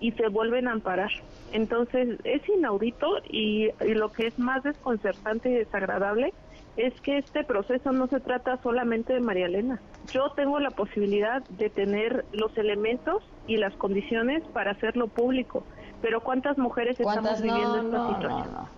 y 0.00 0.12
se 0.12 0.28
vuelven 0.28 0.68
a 0.68 0.72
amparar. 0.72 1.10
Entonces 1.52 2.18
es 2.24 2.42
inaudito 2.48 3.06
y, 3.28 3.70
lo 3.80 4.12
que 4.12 4.28
es 4.28 4.38
más 4.38 4.62
desconcertante 4.62 5.50
y 5.50 5.54
desagradable 5.54 6.32
es 6.76 6.92
que 7.00 7.18
este 7.18 7.42
proceso 7.42 7.92
no 7.92 8.06
se 8.06 8.20
trata 8.20 8.58
solamente 8.62 9.14
de 9.14 9.20
María 9.20 9.46
Elena. 9.46 9.80
Yo 10.12 10.30
tengo 10.32 10.60
la 10.60 10.70
posibilidad 10.70 11.42
de 11.48 11.70
tener 11.70 12.26
los 12.32 12.56
elementos 12.58 13.22
y 13.46 13.56
las 13.56 13.74
condiciones 13.74 14.42
para 14.52 14.72
hacerlo 14.72 15.08
público, 15.08 15.64
pero 16.02 16.20
¿cuántas 16.20 16.58
mujeres 16.58 17.00
estamos 17.00 17.40
viviendo 17.40 17.80
esta 17.80 18.08
situación? 18.08 18.76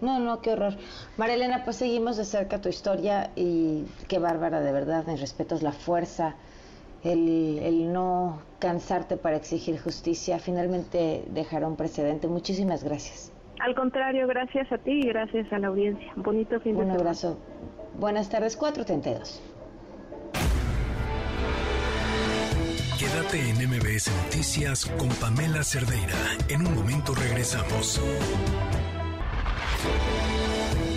No, 0.00 0.20
no, 0.20 0.40
qué 0.40 0.52
horror. 0.52 0.74
María 1.16 1.34
Elena, 1.34 1.64
pues 1.64 1.76
seguimos 1.76 2.16
de 2.16 2.24
cerca 2.24 2.60
tu 2.60 2.68
historia 2.68 3.30
y 3.34 3.84
qué 4.06 4.18
bárbara 4.18 4.60
de 4.60 4.70
verdad, 4.72 5.04
mis 5.06 5.20
respetos, 5.20 5.62
la 5.62 5.72
fuerza, 5.72 6.36
el, 7.04 7.92
no 7.92 8.42
cansarte 8.58 9.16
para 9.16 9.36
exigir 9.36 9.78
justicia, 9.80 10.38
finalmente 10.38 11.24
dejará 11.30 11.66
un 11.68 11.76
precedente. 11.76 12.28
Muchísimas 12.28 12.84
gracias. 12.84 13.32
Al 13.60 13.74
contrario, 13.74 14.26
gracias 14.26 14.70
a 14.70 14.78
ti 14.78 14.92
y 14.92 15.08
gracias 15.08 15.52
a 15.52 15.58
la 15.58 15.68
audiencia. 15.68 16.12
Bonito 16.16 16.60
fin 16.60 16.74
de 16.74 16.80
semana. 16.80 16.94
Un 16.94 17.00
abrazo. 17.00 17.38
Buenas 17.98 18.28
tardes, 18.28 18.56
432. 18.56 19.42
Quédate 22.98 23.50
en 23.50 23.56
MBS 23.68 24.10
Noticias 24.24 24.86
con 24.98 25.08
Pamela 25.08 25.62
Cerdeira. 25.62 26.16
En 26.48 26.66
un 26.66 26.74
momento 26.74 27.14
regresamos. 27.14 28.00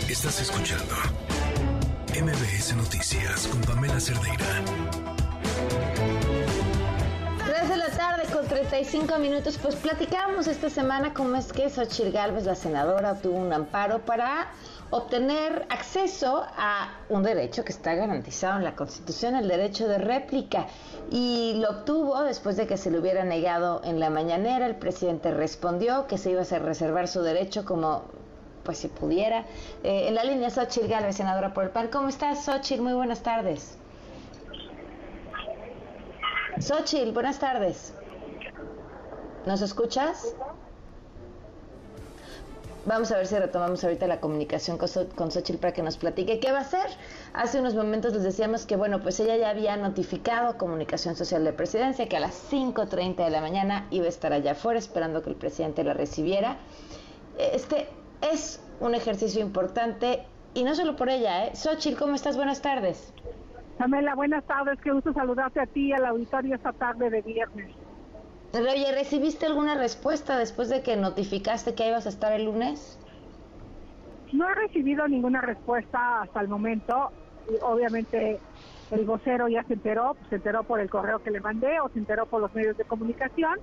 Estás 0.10 0.42
escuchando 0.42 0.96
MBS 2.20 2.76
Noticias 2.76 3.48
con 3.48 3.62
Pamela 3.62 4.00
Cerdeira. 4.00 5.11
3 7.46 7.70
de 7.70 7.78
la 7.78 7.90
tarde 7.90 8.24
con 8.32 8.46
35 8.48 9.18
minutos, 9.20 9.58
pues 9.62 9.76
platicamos 9.76 10.48
esta 10.48 10.70
semana 10.70 11.14
cómo 11.14 11.36
es 11.36 11.52
que 11.52 11.70
Xochitl 11.70 12.12
Gálvez, 12.12 12.46
la 12.46 12.56
senadora, 12.56 13.12
obtuvo 13.14 13.38
un 13.38 13.52
amparo 13.52 14.00
para 14.06 14.48
obtener 14.92 15.66
acceso 15.70 16.44
a 16.58 16.90
un 17.10 17.24
derecho 17.24 17.64
que 17.64 17.72
está 17.72 17.96
garantizado 17.96 18.58
en 18.58 18.64
la 18.64 18.76
Constitución, 18.76 19.36
el 19.36 19.48
derecho 19.48 19.88
de 19.88 19.98
réplica. 19.98 20.68
Y 21.10 21.56
lo 21.56 21.70
obtuvo 21.70 22.24
después 22.24 22.58
de 22.58 22.68
que 22.68 22.78
se 22.78 22.92
le 22.92 23.00
hubiera 23.00 23.24
negado 23.24 23.82
en 23.84 24.00
la 24.00 24.10
mañanera. 24.10 24.68
El 24.68 24.76
presidente 24.76 25.32
respondió 25.32 26.08
que 26.08 26.18
se 26.18 26.32
iba 26.32 26.42
a 26.42 26.60
reservar 26.60 27.08
su 27.08 27.22
derecho 27.22 27.66
como 27.66 28.04
pues 28.64 28.78
si 28.78 28.90
pudiera. 28.90 29.46
Eh, 29.84 30.08
en 30.08 30.16
la 30.16 30.24
línea 30.24 30.50
Xochitl 30.50 30.88
Gálvez, 30.88 31.16
senadora 31.16 31.54
por 31.54 31.64
el 31.64 31.72
PAN. 31.72 31.88
¿Cómo 31.88 32.10
estás, 32.10 32.46
Xochitl? 32.46 32.82
Muy 32.82 32.94
buenas 32.94 33.24
tardes. 33.24 33.78
Xochitl, 36.62 37.12
buenas 37.12 37.40
tardes. 37.40 37.94
¿Nos 39.48 39.62
escuchas? 39.64 40.36
Vamos 42.86 43.12
a 43.12 43.18
ver 43.18 43.26
si 43.26 43.36
retomamos 43.36 43.84
ahorita 43.84 44.06
la 44.06 44.20
comunicación 44.20 44.78
con 44.78 45.32
Xochitl 45.32 45.58
para 45.60 45.74
que 45.74 45.82
nos 45.82 45.98
platique 45.98 46.40
qué 46.40 46.52
va 46.52 46.60
a 46.60 46.62
hacer. 46.62 46.88
Hace 47.34 47.60
unos 47.60 47.74
momentos 47.74 48.14
les 48.14 48.22
decíamos 48.22 48.68
que, 48.68 48.76
bueno, 48.76 49.02
pues 49.02 49.20
ella 49.20 49.38
ya 49.38 49.50
había 49.50 49.76
notificado 49.76 50.58
Comunicación 50.60 51.16
Social 51.16 51.44
de 51.44 51.54
Presidencia 51.54 52.08
que 52.08 52.18
a 52.18 52.20
las 52.20 52.52
5.30 52.52 53.24
de 53.24 53.30
la 53.32 53.42
mañana 53.42 53.88
iba 53.90 54.06
a 54.06 54.10
estar 54.10 54.32
allá 54.32 54.52
afuera 54.52 54.78
esperando 54.78 55.24
que 55.24 55.32
el 55.32 55.36
presidente 55.36 55.84
la 55.84 55.94
recibiera. 55.94 56.58
Este 57.40 57.88
es 58.32 58.60
un 58.80 58.94
ejercicio 58.94 59.42
importante 59.42 60.26
y 60.54 60.64
no 60.64 60.76
solo 60.76 60.96
por 60.96 61.10
ella, 61.10 61.48
¿eh? 61.48 61.56
Xochitl, 61.56 61.98
¿cómo 61.98 62.14
estás? 62.14 62.36
Buenas 62.36 62.62
tardes. 62.62 63.14
Pamela, 63.82 64.14
buenas 64.14 64.44
tardes. 64.46 64.80
Qué 64.80 64.92
gusto 64.92 65.12
saludarte 65.12 65.60
a 65.60 65.66
ti 65.66 65.88
y 65.88 65.92
al 65.92 66.06
auditorio 66.06 66.54
esta 66.54 66.72
tarde 66.72 67.10
de 67.10 67.24
viernes. 67.24 67.72
Oye, 68.54 68.92
¿recibiste 68.92 69.48
alguna 69.48 69.74
respuesta 69.76 70.38
después 70.38 70.70
de 70.70 70.84
que 70.84 70.96
notificaste 70.98 71.74
que 71.74 71.88
ibas 71.88 72.06
a 72.06 72.10
estar 72.10 72.32
el 72.32 72.46
lunes? 72.46 73.00
No 74.34 74.48
he 74.48 74.54
recibido 74.54 75.08
ninguna 75.08 75.42
respuesta 75.42 76.22
hasta 76.22 76.42
el 76.42 76.48
momento. 76.48 77.10
obviamente 77.64 78.40
el 78.92 79.04
vocero 79.04 79.48
ya 79.48 79.64
se 79.64 79.74
enteró, 79.74 80.16
se 80.30 80.36
enteró 80.36 80.62
por 80.62 80.80
el 80.80 80.88
correo 80.88 81.18
que 81.24 81.32
le 81.32 81.40
mandé 81.40 81.80
o 81.80 81.90
se 81.90 81.98
enteró 81.98 82.28
por 82.28 82.40
los 82.40 82.54
medios 82.54 82.78
de 82.78 82.84
comunicación. 82.84 83.58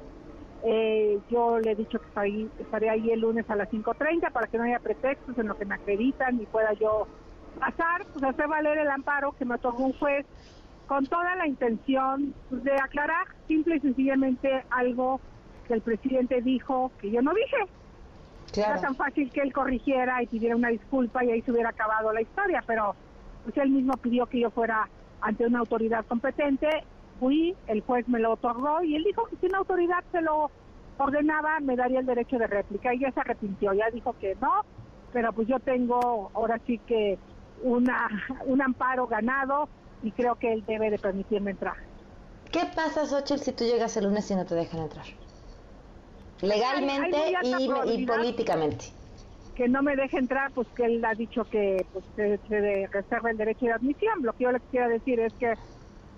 Eh, 0.65 1.21
yo 1.31 1.61
le 1.61 1.71
he 1.71 1.77
dicho 1.77 2.01
que 2.01 2.49
estaré 2.59 2.91
ahí 2.91 3.13
el 3.13 3.21
lunes 3.21 3.49
a 3.49 3.55
las 3.55 3.71
5.30 3.71 4.33
para 4.33 4.49
que 4.49 4.59
no 4.59 4.65
haya 4.65 4.81
pretextos 4.81 5.39
en 5.39 5.47
lo 5.47 5.57
que 5.57 5.65
me 5.65 5.77
acreditan 5.77 6.41
y 6.41 6.47
pueda 6.47 6.73
yo 6.73 7.07
pasar, 7.49 8.07
pues 8.13 8.25
hacer 8.25 8.49
valer 8.49 8.79
el 8.79 8.91
amparo 8.91 9.33
que 9.33 9.45
me 9.45 9.55
otorgó 9.55 9.85
un 9.85 9.93
juez 9.95 10.27
con 10.87 11.07
toda 11.07 11.35
la 11.37 11.47
intención 11.47 12.35
pues, 12.49 12.65
de 12.65 12.73
aclarar 12.73 13.27
simple 13.47 13.77
y 13.77 13.81
sencillamente 13.81 14.65
algo 14.71 15.21
que 15.67 15.75
el 15.75 15.83
presidente 15.83 16.41
dijo 16.41 16.91
que 17.01 17.11
yo 17.11 17.23
no 17.23 17.33
dije. 17.35 17.57
Era 18.57 18.81
tan 18.81 18.97
fácil 18.97 19.31
que 19.31 19.43
él 19.43 19.53
corrigiera 19.53 20.23
y 20.23 20.27
pidiera 20.27 20.57
una 20.57 20.69
disculpa 20.69 21.23
y 21.23 21.31
ahí 21.31 21.43
se 21.43 21.53
hubiera 21.53 21.69
acabado 21.69 22.13
la 22.13 22.23
historia, 22.23 22.65
pero 22.67 22.97
pues 23.45 23.57
él 23.59 23.71
mismo 23.71 23.95
pidió 23.99 24.27
que 24.27 24.41
yo 24.41 24.51
fuera 24.51 24.89
ante 25.21 25.47
una 25.47 25.59
autoridad 25.61 26.07
competente, 26.07 26.69
fui, 27.21 27.55
el 27.67 27.83
juez 27.83 28.09
me 28.09 28.19
lo 28.19 28.33
otorgó 28.33 28.83
y 28.83 28.97
él 28.97 29.05
dijo 29.05 29.27
que 29.27 29.37
si 29.37 29.47
una 29.47 29.59
autoridad 29.59 30.03
se 30.13 30.23
lo 30.23 30.51
ordenaba 30.97 31.61
me 31.61 31.77
daría 31.77 32.01
el 32.01 32.07
derecho 32.07 32.39
de 32.39 32.47
réplica. 32.47 32.95
Y 32.95 33.01
ya 33.01 33.13
se 33.13 33.21
arrepintió, 33.21 33.75
ya 33.75 33.91
dijo 33.91 34.15
que 34.19 34.37
no, 34.41 34.63
pero 35.13 35.33
pues 35.33 35.47
yo 35.49 35.59
tengo 35.61 36.31
ahora 36.35 36.59
sí 36.67 36.79
que 36.79 37.19
una, 37.63 38.09
un 38.47 38.63
amparo 38.63 39.07
ganado 39.07 39.69
y 40.03 40.13
creo 40.13 40.37
que 40.37 40.53
él 40.53 40.65
debe 40.67 40.91
de 40.91 40.99
permitirme 40.99 41.53
entrar. 41.53 41.77
¿Qué 42.51 42.61
pasa, 42.75 43.07
Xochitl, 43.07 43.43
si 43.43 43.53
tú 43.53 43.65
llegas 43.65 43.97
el 43.97 44.05
lunes 44.05 44.31
y 44.31 44.35
no 44.35 44.47
te 44.47 44.55
dejan 44.55 44.81
entrar? 44.81 45.05
Legalmente 46.41 47.19
y, 47.43 48.07
políticamente. 48.07 48.87
Que 49.55 49.69
no 49.69 49.83
me 49.83 49.97
deje 49.97 50.19
entrar, 50.19 50.53
pues 50.53 50.69
que 50.77 50.85
él 50.85 51.05
ha 51.05 51.15
dicho 51.15 51.45
que 51.45 51.85
pues, 51.93 52.05
se, 52.15 52.87
reserva 52.93 53.31
el 53.31 53.37
derecho 53.37 53.67
de 53.67 53.73
admisión. 53.73 54.23
Lo 54.23 54.33
que 54.33 54.45
yo 54.45 54.53
le 54.53 54.61
quiero 54.71 54.89
decir 54.89 55.19
es 55.21 55.33
que 55.35 55.55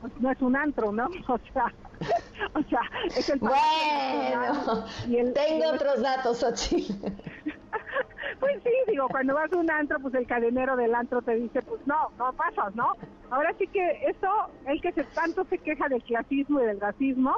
pues, 0.00 0.12
no 0.20 0.30
es 0.30 0.40
un 0.42 0.56
antro, 0.56 0.92
¿no? 0.92 1.08
O 1.28 1.38
sea, 1.52 1.72
o 2.54 2.62
sea 2.62 2.80
es 3.16 3.28
el 3.30 3.38
Bueno, 3.38 4.84
y 5.08 5.32
tengo 5.32 5.70
otros 5.72 6.02
datos, 6.02 6.38
Xochitl. 6.38 6.92
Pues 8.40 8.62
sí, 8.62 8.70
digo, 8.88 9.06
cuando 9.08 9.34
vas 9.34 9.52
a 9.52 9.56
un 9.58 9.70
antro, 9.70 9.98
pues 10.00 10.14
el 10.14 10.26
cadenero 10.26 10.74
del 10.74 10.94
antro 10.94 11.20
te 11.20 11.34
dice, 11.34 11.60
pues 11.62 11.86
no, 11.86 12.08
no 12.18 12.32
pasas, 12.32 12.74
¿no? 12.74 12.94
Ahora 13.30 13.54
sí 13.58 13.66
que 13.66 13.86
eso, 14.08 14.28
el 14.66 14.80
que 14.80 14.92
se, 14.92 15.04
tanto 15.04 15.44
se 15.44 15.58
queja 15.58 15.88
del 15.88 16.02
clasismo 16.02 16.60
y 16.60 16.64
del 16.64 16.80
racismo, 16.80 17.34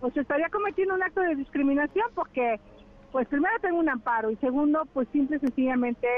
pues 0.00 0.16
estaría 0.16 0.48
cometiendo 0.48 0.94
un 0.94 1.02
acto 1.02 1.20
de 1.20 1.36
discriminación 1.36 2.06
porque, 2.14 2.58
pues 3.12 3.28
primero 3.28 3.54
tengo 3.60 3.78
un 3.78 3.90
amparo 3.90 4.30
y 4.30 4.36
segundo, 4.36 4.86
pues 4.94 5.08
simple 5.12 5.36
y 5.36 5.40
sencillamente 5.40 6.08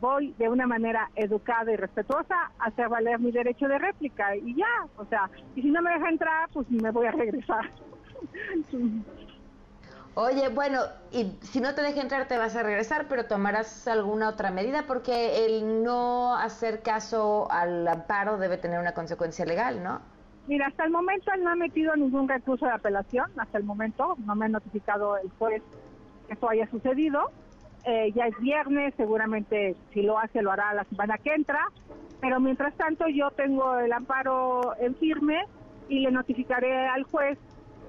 voy 0.00 0.34
de 0.38 0.48
una 0.48 0.66
manera 0.66 1.10
educada 1.14 1.72
y 1.72 1.76
respetuosa 1.76 2.34
a 2.58 2.64
hacer 2.66 2.88
valer 2.88 3.18
mi 3.18 3.32
derecho 3.32 3.68
de 3.68 3.78
réplica 3.78 4.34
y 4.34 4.54
ya, 4.56 4.86
o 4.96 5.04
sea, 5.06 5.30
y 5.54 5.62
si 5.62 5.70
no 5.70 5.82
me 5.82 5.90
deja 5.90 6.08
entrar, 6.08 6.48
pues 6.54 6.70
me 6.70 6.90
voy 6.90 7.06
a 7.06 7.12
regresar. 7.12 7.70
Oye, 10.18 10.48
bueno, 10.48 10.80
y 11.12 11.36
si 11.42 11.60
no 11.60 11.74
te 11.74 11.82
deja 11.82 12.00
entrar 12.00 12.26
te 12.26 12.38
vas 12.38 12.56
a 12.56 12.62
regresar, 12.62 13.04
pero 13.06 13.26
tomarás 13.26 13.86
alguna 13.86 14.30
otra 14.30 14.50
medida 14.50 14.84
porque 14.86 15.44
el 15.44 15.84
no 15.84 16.34
hacer 16.34 16.80
caso 16.80 17.46
al 17.50 17.86
amparo 17.86 18.38
debe 18.38 18.56
tener 18.56 18.80
una 18.80 18.94
consecuencia 18.94 19.44
legal, 19.44 19.82
¿no? 19.82 20.00
Mira, 20.46 20.68
hasta 20.68 20.86
el 20.86 20.90
momento 20.90 21.30
él 21.34 21.44
no 21.44 21.50
ha 21.50 21.54
metido 21.54 21.94
ningún 21.96 22.30
recurso 22.30 22.64
de 22.64 22.72
apelación, 22.72 23.26
hasta 23.36 23.58
el 23.58 23.64
momento 23.64 24.16
no 24.24 24.34
me 24.34 24.46
ha 24.46 24.48
notificado 24.48 25.18
el 25.18 25.30
juez 25.38 25.62
que 26.26 26.32
eso 26.32 26.48
haya 26.48 26.66
sucedido. 26.70 27.30
Eh, 27.84 28.10
ya 28.14 28.26
es 28.26 28.38
viernes, 28.40 28.94
seguramente 28.96 29.76
si 29.92 30.00
lo 30.00 30.18
hace 30.18 30.40
lo 30.40 30.50
hará 30.50 30.72
la 30.72 30.84
semana 30.84 31.18
que 31.18 31.34
entra, 31.34 31.60
pero 32.22 32.40
mientras 32.40 32.74
tanto 32.78 33.06
yo 33.08 33.30
tengo 33.32 33.78
el 33.80 33.92
amparo 33.92 34.74
en 34.80 34.96
firme 34.96 35.44
y 35.90 36.00
le 36.00 36.10
notificaré 36.10 36.88
al 36.88 37.02
juez 37.02 37.38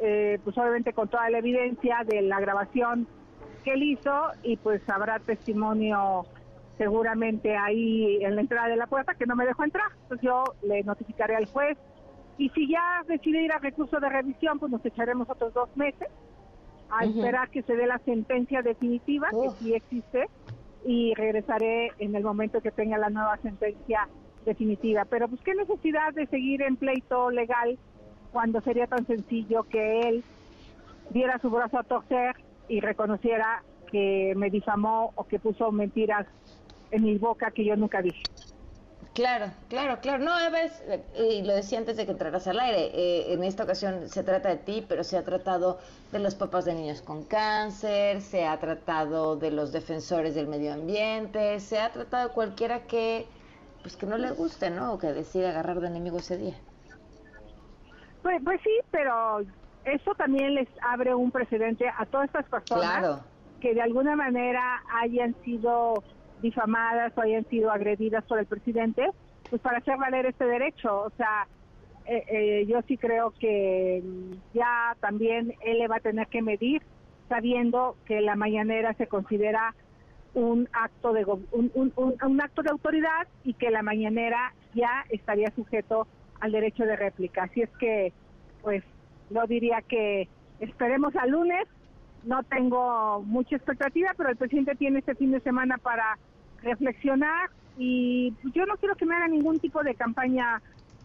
eh, 0.02 0.40
pues 0.44 0.58
obviamente 0.58 0.94
con 0.94 1.08
toda 1.08 1.30
la 1.30 1.40
evidencia 1.40 2.04
de 2.06 2.22
la 2.22 2.40
grabación 2.40 3.08
que 3.64 3.74
él 3.74 3.84
hizo 3.84 4.12
y 4.44 4.58
pues 4.58 4.82
habrá 4.90 5.20
testimonio 5.20 6.26
seguramente 6.78 7.56
ahí 7.58 8.24
en 8.24 8.36
la 8.36 8.42
entrada 8.42 8.68
de 8.68 8.76
la 8.76 8.88
puerta 8.88 9.16
que 9.16 9.26
no 9.26 9.36
me 9.36 9.46
dejó 9.46 9.64
entrar. 9.64 9.92
Entonces 10.04 10.24
yo 10.24 10.44
le 10.62 10.84
notificaré 10.84 11.36
al 11.36 11.46
juez 11.46 11.78
y 12.38 12.50
si 12.50 12.70
ya 12.70 13.04
decide 13.08 13.42
ir 13.42 13.52
a 13.52 13.58
recurso 13.58 14.00
de 14.00 14.10
revisión, 14.10 14.60
pues 14.60 14.72
nos 14.72 14.86
echaremos 14.86 15.30
otros 15.30 15.54
dos 15.54 15.76
meses 15.76 16.08
a 16.90 17.04
esperar 17.04 17.50
que 17.50 17.64
se 17.64 17.76
dé 17.76 17.88
la 17.88 18.00
sentencia 18.00 18.62
definitiva, 18.62 19.30
que 19.30 19.50
sí 19.60 19.74
existe, 19.74 20.28
y 20.86 21.14
regresaré 21.16 21.92
en 22.00 22.16
el 22.16 22.24
momento 22.24 22.62
que 22.62 22.72
tenga 22.72 22.98
la 22.98 23.10
nueva 23.10 23.38
sentencia 23.38 24.08
definitiva. 24.46 25.06
Pero 25.10 25.28
pues 25.28 25.42
qué 25.42 25.54
necesidad 25.56 26.14
de 26.14 26.28
seguir 26.28 26.62
en 26.62 26.78
pleito 26.78 27.30
legal 27.32 27.78
cuando 28.38 28.62
sería 28.62 28.86
tan 28.86 29.04
sencillo 29.08 29.64
que 29.64 30.00
él 30.02 30.24
diera 31.10 31.40
su 31.40 31.50
brazo 31.50 31.80
a 31.80 31.84
torcer 31.84 32.36
y 32.68 32.82
reconociera 32.82 33.64
que 33.90 34.34
me 34.36 34.52
difamó 34.52 35.12
o 35.16 35.24
que 35.24 35.40
puso 35.40 35.72
mentiras 35.72 36.28
en 36.92 37.02
mi 37.02 37.18
boca 37.18 37.50
que 37.50 37.66
yo 37.66 37.76
nunca 37.76 38.00
dije. 38.04 38.22
Claro, 39.16 39.56
claro, 39.70 40.02
claro. 40.02 40.24
No, 40.24 40.40
Eves, 40.40 40.84
y 41.16 41.42
lo 41.42 41.56
decía 41.56 41.80
antes 41.80 41.98
de 41.98 42.06
que 42.06 42.12
entraras 42.12 42.46
al 42.46 42.60
aire, 42.60 42.92
eh, 42.94 43.34
en 43.34 43.44
esta 43.44 43.64
ocasión 43.64 44.08
se 44.08 44.24
trata 44.24 44.50
de 44.50 44.58
ti, 44.58 44.86
pero 44.88 45.04
se 45.04 45.18
ha 45.18 45.24
tratado 45.24 45.80
de 46.12 46.20
los 46.20 46.36
papás 46.36 46.66
de 46.66 46.76
niños 46.76 47.02
con 47.02 47.26
cáncer, 47.26 48.22
se 48.22 48.46
ha 48.46 48.60
tratado 48.60 49.36
de 49.38 49.50
los 49.50 49.72
defensores 49.72 50.36
del 50.36 50.48
medio 50.48 50.76
ambiente, 50.76 51.60
se 51.60 51.80
ha 51.80 51.92
tratado 51.92 52.28
de 52.28 52.34
cualquiera 52.36 52.86
que, 52.86 53.32
pues 53.82 53.98
que 53.98 54.06
no 54.06 54.20
le 54.20 54.30
guste, 54.30 54.70
¿no? 54.70 54.94
O 54.94 55.00
que 55.00 55.08
decida 55.08 55.50
agarrar 55.50 55.80
de 55.80 55.88
enemigo 55.88 56.20
ese 56.20 56.38
día. 56.38 56.67
Pues, 58.28 58.42
pues, 58.44 58.60
sí, 58.62 58.78
pero 58.92 59.40
eso 59.86 60.14
también 60.16 60.54
les 60.56 60.68
abre 60.82 61.16
un 61.16 61.32
precedente 61.32 61.88
a 61.88 62.06
todas 62.08 62.26
estas 62.26 62.46
personas 62.50 63.22
que 63.62 63.74
de 63.74 63.82
alguna 63.82 64.18
manera 64.18 64.84
hayan 65.02 65.34
sido 65.46 66.04
difamadas 66.42 67.14
o 67.18 67.22
hayan 67.22 67.46
sido 67.46 67.72
agredidas 67.72 68.26
por 68.26 68.40
el 68.40 68.46
presidente, 68.46 69.08
pues 69.50 69.62
para 69.62 69.78
hacer 69.78 69.96
valer 69.96 70.26
este 70.26 70.44
derecho. 70.44 71.04
O 71.04 71.10
sea, 71.12 71.48
eh, 72.06 72.26
eh, 72.28 72.66
yo 72.68 72.82
sí 72.82 72.98
creo 72.98 73.32
que 73.40 74.04
ya 74.54 74.98
también 75.00 75.54
él 75.62 75.80
le 75.80 75.88
va 75.88 75.96
a 75.96 76.02
tener 76.02 76.28
que 76.28 76.42
medir, 76.42 76.82
sabiendo 77.30 77.96
que 78.04 78.20
la 78.20 78.36
mañanera 78.36 78.94
se 78.96 79.08
considera 79.08 79.74
un 80.34 80.68
acto 80.74 81.14
de 81.14 81.24
un, 81.24 81.72
un, 81.74 81.94
un 81.96 82.42
acto 82.42 82.62
de 82.62 82.72
autoridad 82.72 83.26
y 83.46 83.54
que 83.54 83.72
la 83.72 83.84
mañanera 83.84 84.54
ya 84.76 85.06
estaría 85.12 85.50
sujeto 85.56 86.10
al 86.40 86.52
derecho 86.52 86.84
de 86.84 86.96
réplica. 86.96 87.44
Así 87.44 87.62
es 87.62 87.70
que, 87.80 88.14
pues, 88.62 88.84
yo 89.30 89.46
diría 89.48 89.82
que 89.82 90.28
esperemos 90.60 91.16
al 91.16 91.32
lunes. 91.32 91.68
No 92.24 92.44
tengo 92.44 93.22
mucha 93.24 93.56
expectativa, 93.56 94.12
pero 94.18 94.30
el 94.30 94.38
presidente 94.38 94.76
tiene 94.76 95.00
este 95.00 95.16
fin 95.16 95.32
de 95.32 95.40
semana 95.40 95.78
para 95.78 96.18
reflexionar 96.62 97.50
y 97.78 98.34
yo 98.54 98.66
no 98.66 98.76
quiero 98.78 98.96
que 98.96 99.06
me 99.06 99.16
haga 99.16 99.28
ningún 99.28 99.60
tipo 99.60 99.84
de 99.84 99.96
campaña 99.96 100.62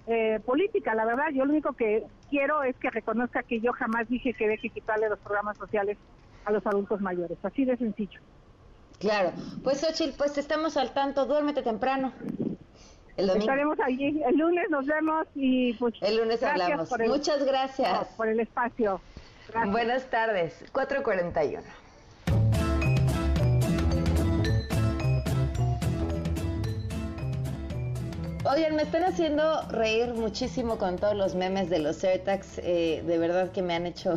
eh, 0.07 0.41
política, 0.45 0.95
la 0.95 1.05
verdad. 1.05 1.27
Yo 1.33 1.45
lo 1.45 1.53
único 1.53 1.75
que 1.75 2.05
quiero 2.31 2.63
es 2.63 2.75
que 2.77 2.91
reconozca 2.91 3.43
que 3.43 3.61
yo 3.61 3.73
jamás 3.73 4.09
dije 4.09 4.35
que 4.35 4.49
deje 4.49 4.71
quitarle 4.71 5.09
los 5.09 5.19
programas 5.19 5.59
sociales 5.59 5.99
a 6.45 6.53
los 6.53 6.67
adultos 6.67 7.01
mayores. 7.01 7.39
Así 7.43 7.65
de 7.65 7.77
sencillo. 7.77 8.21
Claro. 8.99 9.33
Pues, 9.63 9.85
Ochil, 9.85 10.15
pues 10.17 10.39
estamos 10.39 10.77
al 10.77 10.93
tanto. 10.93 11.27
Duérmete 11.27 11.63
temprano. 11.63 12.13
Estaremos 13.17 13.79
allí. 13.81 14.23
El 14.27 14.37
lunes 14.37 14.71
nos 14.71 14.87
vemos 14.87 15.27
y 15.35 15.75
pues. 15.75 15.95
El 16.01 16.17
lunes 16.17 16.43
hablamos. 16.43 16.91
Muchas 17.07 17.45
gracias. 17.45 18.09
Por 18.17 18.29
el 18.29 18.41
espacio. 18.41 19.01
Buenas 19.67 20.09
tardes. 20.09 20.65
441. 20.73 21.63
Oigan, 28.45 28.75
me 28.75 28.83
están 28.83 29.05
haciendo 29.05 29.63
reír 29.69 30.15
muchísimo 30.15 30.77
con 30.77 30.97
todos 30.97 31.15
los 31.15 31.37
memes 31.37 31.71
de 31.71 31.79
los 31.79 32.03
AirTags. 32.03 32.59
Eh, 32.59 33.05
de 33.07 33.19
verdad 33.19 33.53
que 33.53 33.63
me 33.63 33.75
han 33.75 33.87
hecho 33.87 34.17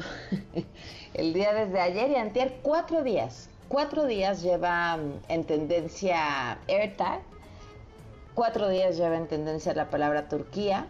el 1.13 1.34
día 1.34 1.53
desde 1.53 1.79
ayer 1.79 2.10
y 2.10 2.15
antier. 2.15 2.55
Cuatro 2.63 3.03
días. 3.03 3.49
Cuatro 3.67 4.05
días 4.05 4.41
lleva 4.41 4.97
mm, 4.97 5.13
en 5.27 5.43
tendencia 5.43 6.58
AirTag 6.67 7.21
cuatro 8.36 8.69
días 8.69 8.98
lleva 8.98 9.15
en 9.15 9.28
tendencia 9.28 9.74
la 9.74 9.89
palabra 9.89 10.28
Turquía. 10.28 10.86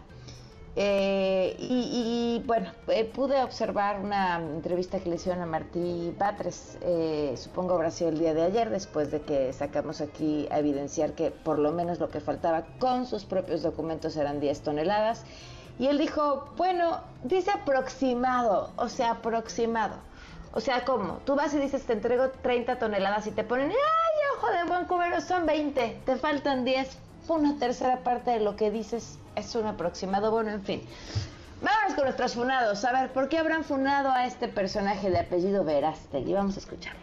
Eh, 0.78 1.56
y, 1.58 2.42
bueno, 2.44 2.70
eh, 2.88 3.06
pude 3.06 3.42
observar 3.42 3.98
una 3.98 4.36
entrevista 4.36 5.00
que 5.00 5.08
le 5.08 5.16
hicieron 5.16 5.40
a 5.40 5.46
Martí 5.46 6.14
Batres, 6.18 6.76
eh, 6.82 7.32
supongo 7.38 7.72
habrá 7.72 7.90
sido 7.90 8.10
el 8.10 8.18
día 8.18 8.34
de 8.34 8.42
ayer, 8.42 8.68
después 8.68 9.10
de 9.10 9.22
que 9.22 9.54
sacamos 9.54 10.02
aquí 10.02 10.46
a 10.50 10.58
evidenciar 10.58 11.12
que 11.12 11.30
por 11.30 11.58
lo 11.58 11.72
menos 11.72 11.98
lo 11.98 12.10
que 12.10 12.20
faltaba 12.20 12.66
con 12.78 13.06
sus 13.06 13.24
propios 13.24 13.62
documentos 13.62 14.18
eran 14.18 14.38
10 14.38 14.60
toneladas. 14.60 15.24
Y 15.78 15.86
él 15.86 15.96
dijo, 15.96 16.52
bueno, 16.58 17.00
dice 17.24 17.52
aproximado, 17.52 18.70
o 18.76 18.90
sea, 18.90 19.12
aproximado. 19.12 19.96
O 20.52 20.60
sea, 20.60 20.84
¿cómo? 20.84 21.20
Tú 21.24 21.36
vas 21.36 21.54
y 21.54 21.58
dices, 21.58 21.84
te 21.84 21.94
entrego 21.94 22.28
30 22.42 22.78
toneladas 22.78 23.26
y 23.26 23.30
te 23.30 23.44
ponen, 23.44 23.70
ay, 23.70 24.36
ojo 24.36 24.52
de 24.52 24.64
buen 24.64 24.84
cubero, 24.84 25.22
son 25.22 25.46
20, 25.46 26.02
te 26.04 26.16
faltan 26.16 26.64
10 26.64 27.05
una 27.34 27.58
tercera 27.58 28.02
parte 28.02 28.30
de 28.30 28.40
lo 28.40 28.56
que 28.56 28.70
dices 28.70 29.18
es 29.34 29.54
un 29.54 29.66
aproximado. 29.66 30.30
Bueno, 30.30 30.50
en 30.50 30.62
fin. 30.62 30.82
Vamos 31.60 31.94
con 31.94 32.04
nuestros 32.04 32.34
funados. 32.34 32.84
A 32.84 32.92
ver, 32.92 33.12
¿por 33.12 33.28
qué 33.28 33.38
habrán 33.38 33.64
funado 33.64 34.10
a 34.10 34.26
este 34.26 34.48
personaje 34.48 35.10
de 35.10 35.18
apellido 35.18 35.64
Verástegui? 35.64 36.32
Vamos 36.32 36.56
a 36.56 36.60
escucharlo. 36.60 37.00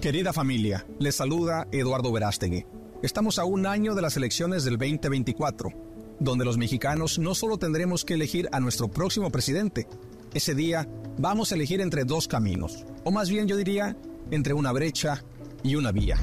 Querida 0.00 0.32
familia, 0.32 0.86
les 0.98 1.16
saluda 1.16 1.66
Eduardo 1.70 2.10
Verástegui. 2.10 2.64
Estamos 3.02 3.38
a 3.38 3.44
un 3.44 3.66
año 3.66 3.94
de 3.94 4.02
las 4.02 4.16
elecciones 4.16 4.64
del 4.64 4.78
2024, 4.78 5.70
donde 6.18 6.44
los 6.44 6.56
mexicanos 6.58 7.18
no 7.18 7.34
solo 7.34 7.58
tendremos 7.58 8.04
que 8.04 8.14
elegir 8.14 8.48
a 8.52 8.60
nuestro 8.60 8.88
próximo 8.88 9.30
presidente, 9.30 9.86
ese 10.32 10.54
día 10.54 10.86
vamos 11.18 11.50
a 11.50 11.56
elegir 11.56 11.80
entre 11.80 12.04
dos 12.04 12.28
caminos, 12.28 12.84
o 13.04 13.10
más 13.10 13.28
bien 13.28 13.48
yo 13.48 13.56
diría, 13.56 13.96
entre 14.30 14.54
una 14.54 14.70
brecha 14.70 15.24
y 15.64 15.74
una 15.74 15.90
vía. 15.90 16.18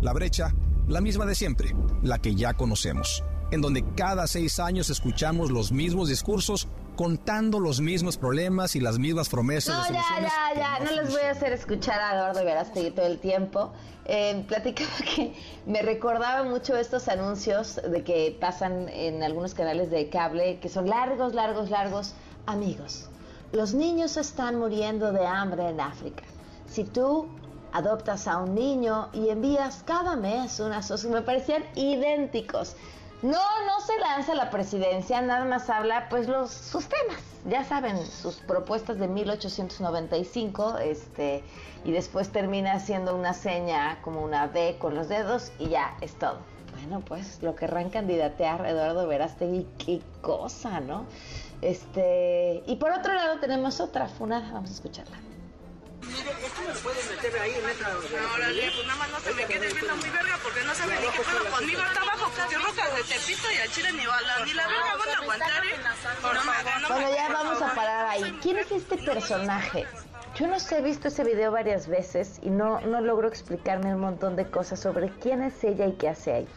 La 0.00 0.12
brecha 0.12 0.54
la 0.88 1.00
misma 1.00 1.26
de 1.26 1.34
siempre, 1.34 1.74
la 2.02 2.18
que 2.18 2.34
ya 2.34 2.54
conocemos. 2.54 3.22
en 3.50 3.60
donde 3.62 3.84
cada 3.94 4.26
seis 4.26 4.58
años 4.58 4.90
escuchamos 4.90 5.50
los 5.50 5.72
mismos 5.72 6.08
discursos 6.08 6.68
contando 6.96 7.60
los 7.60 7.80
mismos 7.80 8.16
problemas 8.16 8.74
y 8.74 8.80
las 8.80 8.98
mismas 8.98 9.28
promesas. 9.28 9.88
No, 9.88 9.94
ya, 9.94 10.02
ya, 10.20 10.78
ya, 10.78 10.84
no, 10.84 10.90
les 11.00 11.10
voy 11.10 11.22
a 11.22 11.30
hacer 11.30 11.52
escuchar 11.52 12.00
a 12.00 12.14
Eduardo 12.14 12.44
Verástegui 12.44 12.90
todo 12.90 13.06
el 13.06 13.18
tiempo. 13.20 13.72
Eh, 14.04 14.44
platicaba 14.48 14.90
que 15.14 15.32
me 15.66 15.80
recordaba 15.82 16.42
mucho 16.44 16.76
estos 16.76 17.08
anuncios 17.08 17.80
de 17.88 18.02
que 18.02 18.36
pasan 18.40 18.88
en 18.88 19.22
algunos 19.22 19.54
canales 19.54 19.90
de 19.90 20.08
cable, 20.08 20.58
que 20.60 20.68
son 20.68 20.88
largos, 20.88 21.34
largos, 21.34 21.70
largos. 21.70 22.14
Amigos, 22.46 23.08
los 23.52 23.74
niños 23.74 24.16
están 24.16 24.58
muriendo 24.58 25.12
de 25.12 25.24
hambre 25.24 25.68
en 25.68 25.80
África. 25.80 26.24
Si 26.66 26.84
tú 26.84 27.28
adoptas 27.72 28.26
a 28.28 28.38
un 28.38 28.54
niño 28.54 29.08
y 29.12 29.28
envías 29.28 29.82
cada 29.84 30.16
mes 30.16 30.60
unas 30.60 31.04
me 31.04 31.22
parecían 31.22 31.64
idénticos. 31.74 32.76
No, 33.22 33.30
no 33.32 33.80
se 33.84 33.98
lanza 33.98 34.34
la 34.34 34.48
presidencia, 34.48 35.20
nada 35.20 35.44
más 35.44 35.68
habla 35.70 36.08
pues 36.08 36.28
los 36.28 36.52
sus 36.52 36.86
temas, 36.86 37.18
ya 37.48 37.64
saben, 37.64 38.06
sus 38.06 38.36
propuestas 38.36 38.98
de 38.98 39.08
1895, 39.08 40.78
este, 40.78 41.42
y 41.84 41.90
después 41.90 42.30
termina 42.30 42.74
haciendo 42.74 43.16
una 43.16 43.34
seña 43.34 44.00
como 44.02 44.22
una 44.22 44.46
B 44.46 44.76
con 44.78 44.94
los 44.94 45.08
dedos 45.08 45.50
y 45.58 45.68
ya 45.68 45.96
es 46.00 46.14
todo. 46.14 46.38
Bueno, 46.78 47.00
pues 47.00 47.42
lo 47.42 47.56
querrán 47.56 47.90
candidatear 47.90 48.64
Eduardo 48.64 49.08
Verástegui, 49.08 49.66
qué 49.84 50.00
cosa, 50.22 50.78
¿no? 50.78 51.04
Este, 51.60 52.62
y 52.66 52.76
por 52.76 52.92
otro 52.92 53.14
lado 53.14 53.40
tenemos 53.40 53.80
otra 53.80 54.06
funada, 54.06 54.52
vamos 54.52 54.70
a 54.70 54.74
escucharla. 54.74 55.16
Mire, 56.02 56.30
esto 56.46 56.60
me 56.66 56.74
puede 56.80 57.02
meter 57.10 57.40
ahí 57.40 57.52
en 57.54 57.70
esta... 57.70 57.88
Órale, 58.34 58.70
pues 58.74 58.86
nada 58.86 58.98
más 58.98 59.10
no 59.10 59.20
se 59.20 59.34
me 59.34 59.44
quede 59.46 59.72
viendo 59.72 59.96
muy 59.96 60.10
verga 60.10 60.38
porque 60.42 60.62
no 60.64 60.74
sabe 60.74 60.94
ni 60.94 61.06
qué 61.08 61.20
pedo 61.20 61.50
conmigo. 61.50 61.82
Está 61.82 62.00
abajo 62.00 62.32
porque 62.36 62.58
rocas 62.58 62.96
de 62.96 63.02
Tepito 63.02 63.50
y 63.50 63.58
al 63.58 63.70
chile 63.70 63.92
ni 63.92 64.06
bala, 64.06 64.44
ni 64.44 64.52
la 64.54 64.66
verga 64.68 64.96
van 64.96 65.08
a 65.08 65.18
aguantar, 65.18 65.64
¿eh? 65.64 65.76
Bueno, 66.88 67.14
ya 67.14 67.28
vamos 67.28 67.62
a 67.62 67.74
parar 67.74 68.06
ahí. 68.06 68.38
¿Quién 68.42 68.58
es 68.58 68.70
este 68.70 68.96
personaje? 68.98 69.86
Yo 70.36 70.46
no 70.46 70.60
sé, 70.60 70.78
he 70.78 70.82
visto 70.82 71.08
ese 71.08 71.24
video 71.24 71.50
varias 71.50 71.88
veces 71.88 72.38
y 72.42 72.50
no, 72.50 72.80
no 72.82 73.00
logro 73.00 73.26
explicarme 73.26 73.94
un 73.94 74.00
montón 74.00 74.36
de 74.36 74.48
cosas 74.48 74.78
sobre 74.78 75.10
quién 75.10 75.42
es 75.42 75.64
ella 75.64 75.86
y 75.86 75.92
qué 75.94 76.08
hace 76.10 76.32
ahí. 76.32 76.48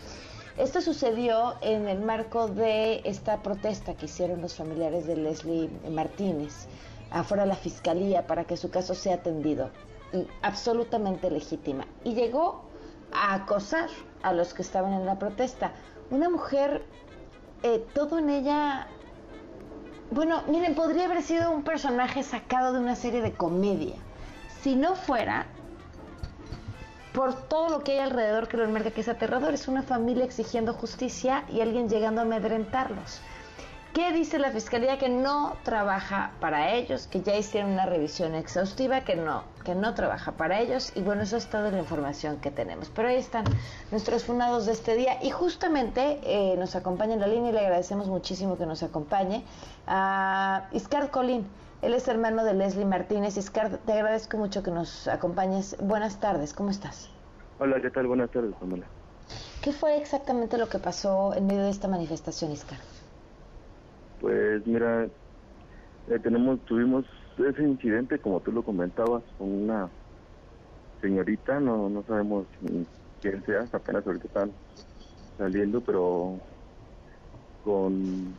Esto 0.58 0.82
sucedió 0.82 1.56
en 1.62 1.88
el 1.88 2.02
marco 2.02 2.48
de 2.48 3.02
esta 3.06 3.42
protesta 3.42 3.96
que 3.96 4.06
hicieron 4.06 4.42
los 4.42 4.56
familiares 4.56 5.08
de 5.08 5.16
Leslie 5.16 5.70
Martínez 5.90 6.68
afuera 7.12 7.44
de 7.44 7.50
la 7.50 7.56
fiscalía 7.56 8.26
para 8.28 8.46
que 8.46 8.58
su 8.58 8.70
caso 8.70 8.96
sea 8.96 9.16
atendido. 9.16 9.70
absolutamente 10.42 11.32
legítima. 11.32 11.86
Y 12.04 12.14
llegó 12.16 12.66
a 13.14 13.34
acosar 13.34 13.90
a 14.24 14.34
los 14.34 14.54
que 14.54 14.62
estaban 14.62 14.92
en 14.94 15.06
la 15.06 15.18
protesta. 15.18 15.72
Una 16.10 16.30
mujer, 16.30 16.84
eh, 17.64 17.86
todo 17.94 18.20
en 18.20 18.30
ella... 18.30 18.88
Bueno, 20.12 20.44
miren, 20.50 20.76
podría 20.76 21.06
haber 21.06 21.22
sido 21.22 21.52
un 21.52 21.64
personaje 21.64 22.24
sacado 22.24 22.74
de 22.74 22.80
una 22.80 22.98
serie 22.98 23.22
de 23.22 23.32
comedia. 23.32 23.96
Si 24.62 24.76
no 24.76 24.96
fuera 24.96 25.48
por 27.14 27.34
todo 27.48 27.70
lo 27.70 27.84
que 27.84 27.94
hay 27.94 28.00
alrededor 28.00 28.48
que 28.48 28.58
lo 28.58 28.64
enmarca, 28.64 28.92
que 28.92 29.02
es 29.02 29.10
aterrador. 29.10 29.54
Es 29.54 29.68
una 29.68 29.84
familia 29.84 30.26
exigiendo 30.26 30.74
justicia 30.74 31.44
y 31.50 31.62
alguien 31.62 31.90
llegando 31.90 32.22
a 32.22 32.24
amedrentarlos. 32.24 33.22
¿Qué 33.94 34.14
dice 34.14 34.40
la 34.40 34.52
fiscalía? 34.52 34.98
Que 34.98 35.10
no 35.10 35.58
trabaja 35.64 36.32
para 36.40 36.72
ellos, 36.72 37.08
que 37.08 37.20
ya 37.22 37.36
hicieron 37.36 37.72
una 37.72 37.86
revisión 37.86 38.36
exhaustiva, 38.36 39.02
que 39.02 39.18
no, 39.18 39.44
que 39.66 39.76
no 39.76 39.94
trabaja 39.96 40.32
para 40.32 40.62
ellos. 40.62 40.94
Y 40.96 41.02
bueno, 41.02 41.24
eso 41.24 41.36
es 41.36 41.48
toda 41.48 41.72
la 41.72 41.80
información 41.80 42.38
que 42.38 42.52
tenemos. 42.52 42.90
Pero 42.96 43.10
ahí 43.10 43.18
están 43.18 43.44
nuestros 43.92 44.24
fundados 44.24 44.66
de 44.66 44.72
este 44.72 44.96
día. 44.96 45.22
Y 45.22 45.32
justamente 45.32 46.22
eh, 46.24 46.56
nos 46.58 46.78
acompaña 46.78 47.16
en 47.16 47.20
la 47.20 47.28
línea 47.28 47.50
y 47.50 47.54
le 47.54 47.60
agradecemos 47.60 48.08
muchísimo 48.08 48.58
que 48.58 48.66
nos 48.66 48.82
acompañe 48.82 49.44
a 49.88 50.70
Iscard 50.72 51.10
Colín. 51.10 51.46
Él 51.82 51.94
es 51.94 52.08
hermano 52.08 52.46
de 52.46 52.54
Leslie 52.54 52.86
Martínez. 52.86 53.36
Iscard, 53.36 53.78
te 53.80 53.92
agradezco 53.92 54.38
mucho 54.38 54.64
que 54.64 54.72
nos 54.72 55.10
acompañes. 55.10 55.76
Buenas 55.82 56.18
tardes, 56.22 56.54
¿cómo 56.54 56.70
estás? 56.70 57.10
Hola, 57.60 57.82
¿qué 57.82 57.90
tal? 57.90 58.08
Buenas 58.08 58.32
tardes, 58.32 58.56
Pamela. 58.58 58.86
¿Qué 59.62 59.74
fue 59.74 59.98
exactamente 59.98 60.58
lo 60.58 60.70
que 60.70 60.80
pasó 60.80 61.34
en 61.36 61.46
medio 61.46 61.64
de 61.64 61.72
esta 61.72 61.90
manifestación, 61.90 62.54
Iscard? 62.54 62.80
Pues 64.22 64.66
mira, 64.68 65.06
eh, 65.06 66.20
tenemos, 66.20 66.64
tuvimos 66.66 67.06
ese 67.38 67.64
incidente, 67.64 68.20
como 68.20 68.40
tú 68.42 68.52
lo 68.52 68.64
comentabas, 68.64 69.24
con 69.38 69.52
una 69.52 69.90
señorita, 71.02 71.60
no, 71.60 71.90
no 71.90 72.04
sabemos 72.04 72.46
quién 73.20 73.44
sea, 73.46 73.68
apenas 73.74 74.06
ahorita 74.06 74.28
están 74.28 74.52
saliendo, 75.38 75.82
pero 75.82 76.40
con 77.64 78.36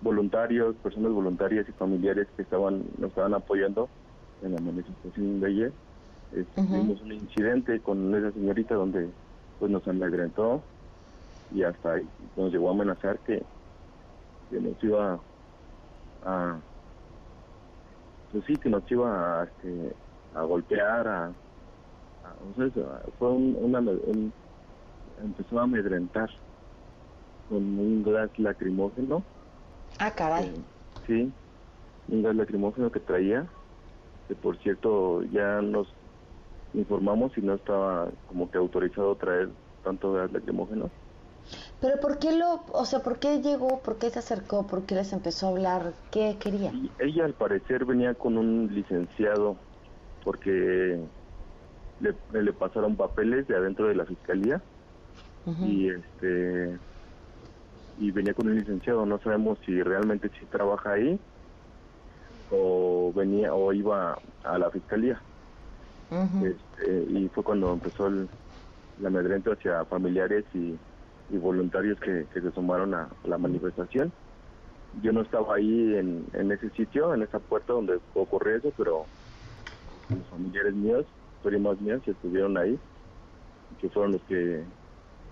voluntarios, 0.00 0.76
personas 0.76 1.12
voluntarias 1.12 1.68
y 1.68 1.72
familiares 1.72 2.28
que 2.36 2.42
estaban 2.42 2.84
nos 2.98 3.08
estaban 3.08 3.34
apoyando 3.34 3.88
en 4.42 4.54
la 4.54 4.60
manifestación 4.60 5.40
de 5.40 5.46
ayer. 5.48 5.72
Tuvimos 6.54 7.00
un 7.02 7.12
incidente 7.12 7.80
con 7.80 8.14
esa 8.14 8.30
señorita 8.32 8.74
donde 8.76 9.08
pues 9.58 9.72
nos 9.72 9.86
amedrentó 9.88 10.62
y 11.50 11.62
hasta 11.62 11.94
ahí 11.94 12.08
nos 12.36 12.52
llegó 12.52 12.68
a 12.68 12.72
amenazar 12.72 13.18
que 13.20 13.42
que 14.48 14.60
nos 14.60 14.82
iba 14.82 15.20
a, 16.22 16.60
pues 18.32 18.44
sí, 18.46 18.54
que 18.56 18.68
nos 18.68 18.90
iba 18.90 19.42
a, 19.42 19.44
este, 19.44 19.96
a 20.32 20.42
golpear, 20.42 21.08
a, 21.08 21.34
fue 23.18 23.30
un, 23.30 23.56
una, 23.56 23.80
empezó 25.18 25.58
a 25.58 25.64
amedrentar 25.64 26.30
con 27.48 27.78
un 27.78 28.02
gas 28.02 28.30
lacrimógeno. 28.38 29.24
Ah, 29.98 30.10
caray. 30.14 30.46
Eh, 30.48 30.64
sí, 31.06 31.34
un 32.08 32.22
gas 32.22 32.34
lacrimógeno 32.34 32.90
que 32.90 33.00
traía, 33.00 33.52
que 34.28 34.34
por 34.34 34.58
cierto 34.58 35.22
ya 35.24 35.60
nos 35.60 35.88
informamos 36.72 37.36
y 37.38 37.42
no 37.42 37.54
estaba 37.54 38.10
como 38.26 38.50
que 38.50 38.58
autorizado 38.58 39.16
traer 39.16 39.50
tanto 39.82 40.12
gas 40.12 40.32
lacrimógeno. 40.32 40.90
Pero 41.80 42.00
¿por 42.00 42.18
qué 42.18 42.36
lo, 42.36 42.64
o 42.72 42.84
sea, 42.84 43.00
por 43.00 43.18
qué 43.18 43.40
llegó, 43.40 43.80
por 43.82 43.98
qué 43.98 44.10
se 44.10 44.18
acercó, 44.18 44.66
por 44.66 44.86
qué 44.86 44.94
les 44.94 45.12
empezó 45.12 45.46
a 45.46 45.50
hablar, 45.50 45.92
qué 46.10 46.36
quería? 46.40 46.72
ella 46.98 47.24
al 47.24 47.34
parecer 47.34 47.84
venía 47.84 48.14
con 48.14 48.38
un 48.38 48.74
licenciado 48.74 49.56
porque 50.24 50.98
le, 52.00 52.42
le 52.42 52.52
pasaron 52.52 52.96
papeles 52.96 53.46
de 53.46 53.56
adentro 53.56 53.88
de 53.88 53.94
la 53.94 54.06
fiscalía. 54.06 54.62
Y 55.60 55.90
este 55.90 56.78
y 57.98 58.10
venía 58.10 58.32
con 58.32 58.48
un 58.48 58.56
licenciado, 58.56 59.04
no 59.04 59.18
sabemos 59.20 59.58
si 59.66 59.82
realmente 59.82 60.30
sí 60.40 60.46
trabaja 60.46 60.92
ahí 60.92 61.20
o 62.50 63.12
venía 63.14 63.54
o 63.54 63.72
iba 63.72 64.18
a 64.42 64.58
la 64.58 64.70
fiscalía. 64.70 65.20
Este, 66.10 67.06
y 67.10 67.28
fue 67.28 67.42
cuando 67.42 67.72
empezó 67.72 68.06
el, 68.06 68.28
el 68.98 69.06
amedrento 69.06 69.52
hacia 69.52 69.84
familiares 69.86 70.44
y 70.54 70.78
y 71.34 71.38
voluntarios 71.38 71.98
que, 72.00 72.26
se 72.32 72.50
sumaron 72.52 72.94
a 72.94 73.08
la 73.24 73.38
manifestación. 73.38 74.12
Yo 75.02 75.12
no 75.12 75.22
estaba 75.22 75.56
ahí 75.56 75.96
en, 75.96 76.24
en 76.32 76.52
ese 76.52 76.70
sitio, 76.70 77.12
en 77.12 77.22
esa 77.22 77.40
puerta 77.40 77.72
donde 77.72 77.98
ocurrió 78.14 78.56
eso, 78.56 78.72
pero 78.76 79.04
los 80.08 80.26
familiares 80.28 80.74
míos, 80.74 81.04
primos 81.42 81.80
míos, 81.80 82.00
estuvieron 82.06 82.56
ahí, 82.56 82.78
que 83.80 83.88
fueron 83.88 84.12
los 84.12 84.22
que, 84.22 84.62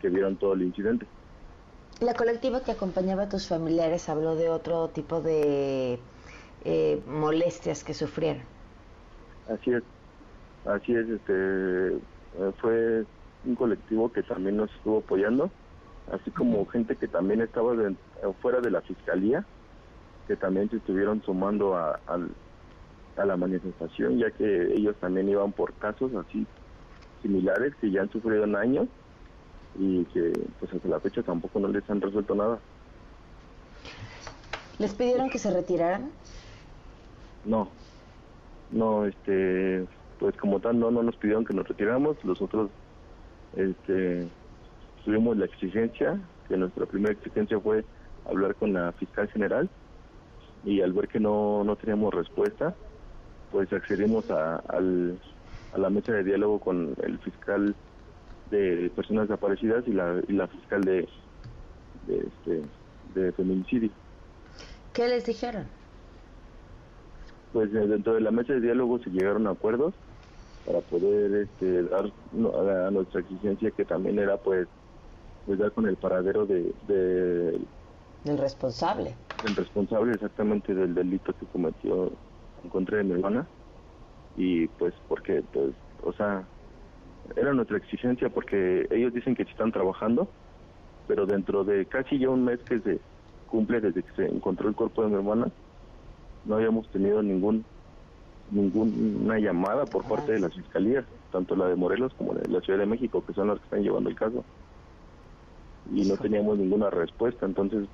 que 0.01 0.09
vieron 0.09 0.37
todo 0.37 0.55
el 0.55 0.63
incidente. 0.63 1.07
La 2.01 2.15
colectiva 2.15 2.65
que 2.65 2.73
acompañaba 2.73 3.25
a 3.25 3.29
tus 3.29 3.47
familiares 3.47 4.09
habló 4.09 4.35
de 4.35 4.49
otro 4.49 4.89
tipo 4.89 5.21
de 5.21 6.01
eh, 6.65 7.01
molestias 7.07 7.85
que 7.85 7.95
sufrieron. 7.95 8.43
Así 9.49 9.71
es, 9.73 9.83
así 10.65 10.95
es, 10.95 11.09
este, 11.09 11.99
fue 12.61 13.05
un 13.45 13.55
colectivo 13.55 14.11
que 14.11 14.25
también 14.25 14.57
nos 14.57 14.73
estuvo 14.75 14.99
apoyando 14.99 15.51
así 16.11 16.31
como 16.31 16.67
gente 16.67 16.97
que 16.97 17.09
también 17.09 17.41
estaba 17.41 17.75
fuera 18.41 18.61
de 18.61 18.71
la 18.71 18.81
fiscalía, 18.83 19.45
que 20.27 20.37
también 20.37 20.71
se 20.71 20.77
estuvieron 20.77 21.23
sumando 21.23 21.77
a, 21.77 22.01
a, 22.07 23.25
la 23.25 23.37
manifestación, 23.37 24.19
ya 24.19 24.31
que 24.31 24.73
ellos 24.75 24.97
también 25.01 25.29
iban 25.29 25.53
por 25.53 25.73
casos 25.75 26.13
así 26.15 26.47
similares 27.21 27.75
que 27.77 27.91
ya 27.91 28.03
han 28.03 28.11
sufrido 28.11 28.45
en 28.45 28.57
años 28.57 28.89
y 29.79 30.05
que 30.07 30.33
pues 30.59 30.73
hasta 30.73 30.89
la 30.89 31.01
fecha 31.01 31.23
tampoco 31.23 31.61
no 31.61 31.69
les 31.69 31.89
han 31.89 32.01
resuelto 32.01 32.35
nada. 32.35 32.59
¿Les 34.79 34.93
pidieron 34.95 35.31
que 35.31 35.39
se 35.39 35.51
retiraran? 35.53 36.11
No, 37.45 37.69
no, 38.71 39.05
este, 39.07 39.87
pues 40.19 40.37
como 40.37 40.61
tal 40.61 40.79
no, 40.79 40.91
no 40.91 41.03
nos 41.03 41.17
pidieron 41.17 41.45
que 41.45 41.55
nos 41.55 41.69
retiráramos, 41.69 42.17
los 42.25 42.41
otros, 42.41 42.71
este, 43.57 44.29
tuvimos 45.05 45.37
la 45.37 45.47
exigencia, 45.47 46.19
que 46.49 46.57
nuestra 46.57 46.87
primera 46.87 47.13
exigencia 47.13 47.59
fue 47.61 47.85
hablar 48.29 48.55
con 48.55 48.73
la 48.73 48.93
fiscal 48.93 49.29
general 49.29 49.69
y 50.65 50.81
al 50.81 50.93
ver 50.93 51.09
que 51.09 51.21
no, 51.21 51.65
no 51.65 51.77
teníamos 51.77 52.15
respuesta, 52.15 52.75
pues 53.51 53.73
accedimos 53.73 54.31
a, 54.31 54.57
al, 54.57 55.19
a 55.75 55.79
la 55.79 55.91
mesa 55.91 56.13
de 56.13 56.25
diálogo 56.25 56.61
con 56.61 56.95
el 57.03 57.19
fiscal 57.19 57.75
de 58.51 58.91
personas 58.95 59.29
desaparecidas 59.29 59.87
y 59.87 59.93
la, 59.93 60.21
y 60.29 60.33
la 60.33 60.47
fiscal 60.47 60.83
de, 60.83 61.09
de, 62.07 62.19
este, 62.19 62.63
de 63.15 63.33
feminicidio. 63.33 63.91
¿Qué 64.93 65.09
les 65.09 65.25
dijeron? 65.25 65.67
Pues 67.53 67.75
eh, 67.75 67.87
dentro 67.87 68.15
de 68.15 68.21
la 68.21 68.31
mesa 68.31 68.53
de 68.53 68.61
diálogo 68.61 68.99
se 68.99 69.11
llegaron 69.11 69.47
a 69.47 69.51
acuerdos 69.51 69.95
para 70.67 70.81
poder 70.81 71.43
este, 71.43 71.83
dar 71.85 72.07
a, 72.07 72.91
nuestra 72.91 73.21
exigencia 73.21 73.71
que 73.71 73.85
también 73.85 74.19
era 74.19 74.37
pues, 74.37 74.69
pues 75.45 75.59
dar 75.59 75.73
con 75.73 75.87
el 75.89 75.99
paradero 75.99 76.47
de, 76.47 76.75
de 76.83 77.69
del 78.25 78.39
responsable. 78.39 79.17
El 79.43 79.57
responsable 79.57 80.13
exactamente 80.15 80.75
del 80.75 80.95
delito 80.95 81.35
que 81.35 81.47
cometió 81.49 82.19
en 82.63 82.71
contra 82.71 82.99
de 82.99 83.05
mi 83.05 83.13
hermana 83.13 83.51
y 84.35 84.69
pues 84.69 84.95
porque 85.09 85.43
pues 85.53 85.77
o 86.03 86.13
sea 86.13 86.51
era 87.37 87.55
nuestra 87.55 87.79
exigencia 87.79 88.31
porque 88.31 88.87
ellos 88.91 89.13
dicen 89.15 89.35
que 89.37 89.45
están 89.45 89.73
trabajando 89.73 90.35
pero 91.07 91.27
dentro 91.27 91.65
de 91.65 91.89
casi 91.89 92.19
ya 92.19 92.31
un 92.31 92.45
mes 92.45 92.61
que 92.65 92.81
se 92.81 93.03
cumple 93.47 93.81
desde 93.81 94.05
que 94.05 94.13
se 94.15 94.27
encontró 94.27 94.69
el 94.69 94.77
cuerpo 94.77 95.03
de 95.03 95.11
mi 95.11 95.17
hermana 95.17 95.53
no 96.45 96.57
habíamos 96.57 96.91
tenido 96.91 97.23
ningún 97.23 97.69
ninguna 98.47 99.39
llamada 99.39 99.91
por 99.91 100.07
parte 100.07 100.33
de 100.33 100.41
las 100.41 100.55
fiscalías 100.55 101.07
tanto 101.31 101.57
la 101.57 101.69
de 101.69 101.77
Morelos 101.77 102.15
como 102.15 102.35
la 102.35 102.43
de 102.43 102.49
la 102.51 102.61
Ciudad 102.61 102.79
de 102.81 102.87
México 102.87 103.25
que 103.25 103.35
son 103.35 103.49
las 103.49 103.59
que 103.61 103.65
están 103.65 103.83
llevando 103.83 104.11
el 104.11 104.17
caso 104.17 104.47
y 105.91 106.05
no 106.05 106.17
teníamos 106.17 106.59
ninguna 106.59 106.91
respuesta 106.91 107.47
entonces 107.47 107.89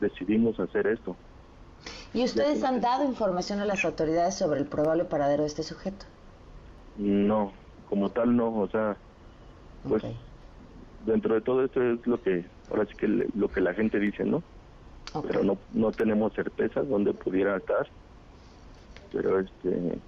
decidimos 0.00 0.58
hacer 0.60 0.86
esto. 0.86 1.16
¿Y 2.12 2.24
ustedes 2.24 2.64
han 2.64 2.80
dado 2.80 3.04
información 3.04 3.60
a 3.60 3.64
las 3.64 3.84
autoridades 3.84 4.34
sobre 4.34 4.60
el 4.60 4.66
probable 4.66 5.04
paradero 5.04 5.42
de 5.42 5.48
este 5.48 5.62
sujeto? 5.62 6.06
No, 6.98 7.52
como 7.88 8.10
tal 8.10 8.36
no, 8.36 8.60
o 8.60 8.68
sea, 8.68 8.96
pues 9.86 10.02
dentro 11.04 11.34
de 11.34 11.40
todo 11.40 11.64
esto 11.64 11.82
es 11.82 12.06
lo 12.06 12.20
que, 12.20 12.44
ahora 12.70 12.86
sí 12.86 12.94
que 12.96 13.06
lo 13.06 13.48
que 13.48 13.60
la 13.60 13.74
gente 13.74 13.98
dice, 13.98 14.24
¿no? 14.24 14.42
Pero 15.26 15.44
no, 15.44 15.58
no 15.72 15.92
tenemos 15.92 16.32
certeza 16.34 16.82
dónde 16.82 17.12
pudiera 17.12 17.56
estar, 17.56 17.86
pero 19.12 19.38
este, 19.38 19.98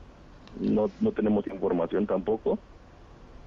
no, 0.60 0.90
no 1.00 1.12
tenemos 1.12 1.46
información 1.46 2.06
tampoco 2.06 2.58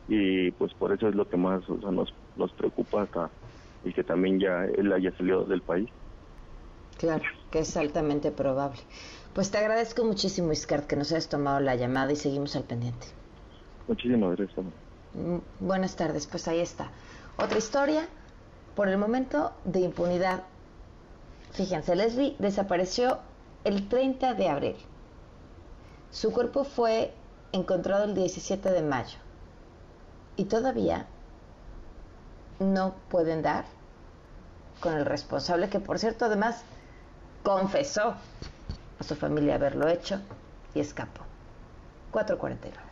y 0.07 0.51
pues 0.51 0.73
por 0.73 0.91
eso 0.91 1.07
es 1.07 1.15
lo 1.15 1.27
que 1.27 1.37
más 1.37 1.67
o 1.69 1.79
sea, 1.79 1.91
nos, 1.91 2.13
nos 2.35 2.51
preocupa 2.53 3.03
acá 3.03 3.29
y 3.83 3.93
que 3.93 4.03
también 4.03 4.39
ya 4.39 4.65
él 4.65 4.91
haya 4.93 5.15
salido 5.17 5.43
del 5.45 5.61
país. 5.61 5.89
Claro, 6.97 7.23
que 7.49 7.59
es 7.59 7.75
altamente 7.77 8.31
probable. 8.31 8.79
Pues 9.33 9.49
te 9.49 9.57
agradezco 9.57 10.03
muchísimo, 10.03 10.51
Iscart, 10.51 10.87
que 10.87 10.95
nos 10.95 11.11
hayas 11.11 11.29
tomado 11.29 11.59
la 11.59 11.75
llamada 11.75 12.11
y 12.11 12.15
seguimos 12.15 12.55
al 12.55 12.63
pendiente. 12.63 13.07
Muchísimas 13.87 14.35
gracias. 14.37 14.65
Mm, 15.13 15.37
buenas 15.59 15.95
tardes, 15.95 16.27
pues 16.27 16.47
ahí 16.47 16.59
está. 16.59 16.91
Otra 17.37 17.57
historia, 17.57 18.07
por 18.75 18.87
el 18.87 18.97
momento 18.97 19.51
de 19.65 19.81
impunidad. 19.81 20.43
Fíjense, 21.51 21.95
Leslie 21.95 22.35
desapareció 22.39 23.19
el 23.63 23.87
30 23.87 24.33
de 24.33 24.49
abril. 24.49 24.75
Su 26.11 26.31
cuerpo 26.31 26.63
fue 26.63 27.13
encontrado 27.51 28.05
el 28.05 28.15
17 28.15 28.69
de 28.69 28.81
mayo. 28.81 29.17
Y 30.35 30.45
todavía 30.45 31.07
no 32.61 32.95
pueden 33.09 33.41
dar 33.41 33.65
con 34.79 34.93
el 34.93 35.05
responsable, 35.05 35.69
que 35.69 35.79
por 35.79 35.99
cierto 35.99 36.25
además 36.25 36.63
confesó 37.43 38.15
a 38.99 39.03
su 39.03 39.15
familia 39.15 39.55
haberlo 39.55 39.87
hecho 39.87 40.21
y 40.73 40.79
escapó. 40.79 41.21
449. 42.11 42.91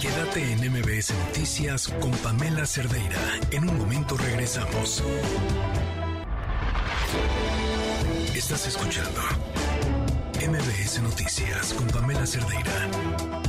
Quédate 0.00 0.52
en 0.52 0.72
MBS 0.72 1.14
Noticias 1.26 1.88
con 2.00 2.10
Pamela 2.10 2.66
Cerdeira. 2.66 3.18
En 3.50 3.68
un 3.68 3.78
momento 3.78 4.16
regresamos. 4.16 5.02
Estás 8.34 8.66
escuchando 8.66 9.20
MBS 10.40 11.02
Noticias 11.02 11.74
con 11.74 11.86
Pamela 11.88 12.26
Cerdeira. 12.26 13.39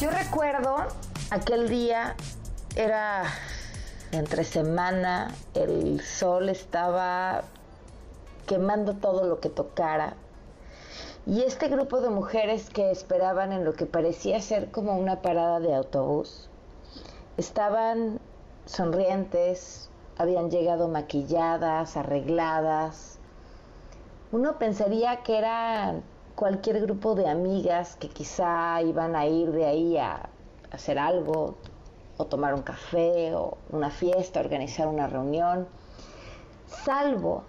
Yo 0.00 0.10
recuerdo 0.10 0.76
aquel 1.30 1.68
día, 1.68 2.14
era 2.76 3.24
entre 4.12 4.44
semana, 4.44 5.34
el 5.54 6.00
sol 6.00 6.48
estaba 6.48 7.42
quemando 8.46 8.94
todo 8.94 9.26
lo 9.26 9.40
que 9.40 9.48
tocara. 9.48 10.14
Y 11.26 11.42
este 11.42 11.66
grupo 11.66 12.00
de 12.00 12.10
mujeres 12.10 12.70
que 12.70 12.92
esperaban 12.92 13.52
en 13.52 13.64
lo 13.64 13.72
que 13.72 13.86
parecía 13.86 14.40
ser 14.40 14.70
como 14.70 14.96
una 14.96 15.22
parada 15.22 15.58
de 15.58 15.74
autobús, 15.74 16.48
estaban 17.36 18.20
sonrientes, 18.66 19.90
habían 20.16 20.48
llegado 20.48 20.86
maquilladas, 20.86 21.96
arregladas. 21.96 23.18
Uno 24.30 24.60
pensaría 24.60 25.24
que 25.24 25.38
eran 25.38 26.04
cualquier 26.36 26.82
grupo 26.82 27.14
de 27.14 27.28
amigas 27.28 27.96
que 27.96 28.10
quizá 28.10 28.82
iban 28.82 29.16
a 29.16 29.26
ir 29.26 29.50
de 29.52 29.64
ahí 29.64 29.96
a 29.96 30.28
hacer 30.70 30.98
algo, 30.98 31.56
o 32.18 32.26
tomar 32.26 32.52
un 32.54 32.62
café, 32.62 33.34
o 33.34 33.56
una 33.70 33.90
fiesta, 33.90 34.40
organizar 34.40 34.86
una 34.86 35.06
reunión, 35.06 35.66
salvo 36.66 37.42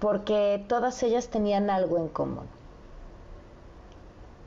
porque 0.00 0.64
todas 0.68 1.00
ellas 1.04 1.28
tenían 1.28 1.70
algo 1.70 1.98
en 1.98 2.08
común. 2.08 2.48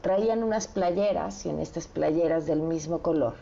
Traían 0.01 0.43
unas 0.43 0.67
playeras 0.67 1.45
y 1.45 1.49
en 1.49 1.61
estas 1.61 1.87
playeras 1.87 2.45
del 2.45 2.59
mismo 2.59 2.99
color, 2.99 3.35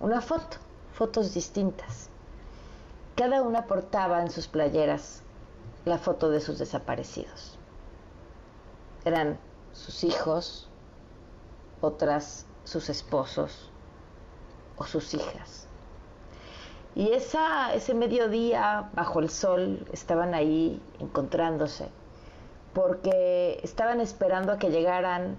una 0.00 0.20
foto, 0.20 0.56
fotos 0.92 1.32
distintas. 1.32 2.10
Cada 3.14 3.42
una 3.42 3.66
portaba 3.66 4.20
en 4.20 4.30
sus 4.30 4.48
playeras 4.48 5.22
la 5.84 5.98
foto 5.98 6.28
de 6.28 6.40
sus 6.40 6.58
desaparecidos 6.58 7.55
eran 9.06 9.38
sus 9.72 10.04
hijos, 10.04 10.68
otras 11.80 12.44
sus 12.64 12.90
esposos 12.90 13.70
o 14.76 14.84
sus 14.84 15.14
hijas. 15.14 15.68
Y 16.96 17.12
esa, 17.12 17.72
ese 17.72 17.94
mediodía, 17.94 18.90
bajo 18.94 19.20
el 19.20 19.30
sol, 19.30 19.86
estaban 19.92 20.34
ahí 20.34 20.82
encontrándose, 20.98 21.88
porque 22.74 23.60
estaban 23.62 24.00
esperando 24.00 24.52
a 24.52 24.58
que 24.58 24.70
llegaran 24.70 25.38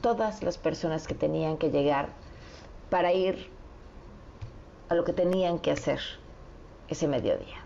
todas 0.00 0.42
las 0.42 0.56
personas 0.56 1.06
que 1.06 1.14
tenían 1.14 1.58
que 1.58 1.70
llegar 1.70 2.08
para 2.88 3.12
ir 3.12 3.50
a 4.88 4.94
lo 4.94 5.04
que 5.04 5.12
tenían 5.12 5.58
que 5.58 5.70
hacer 5.70 6.00
ese 6.88 7.08
mediodía. 7.08 7.58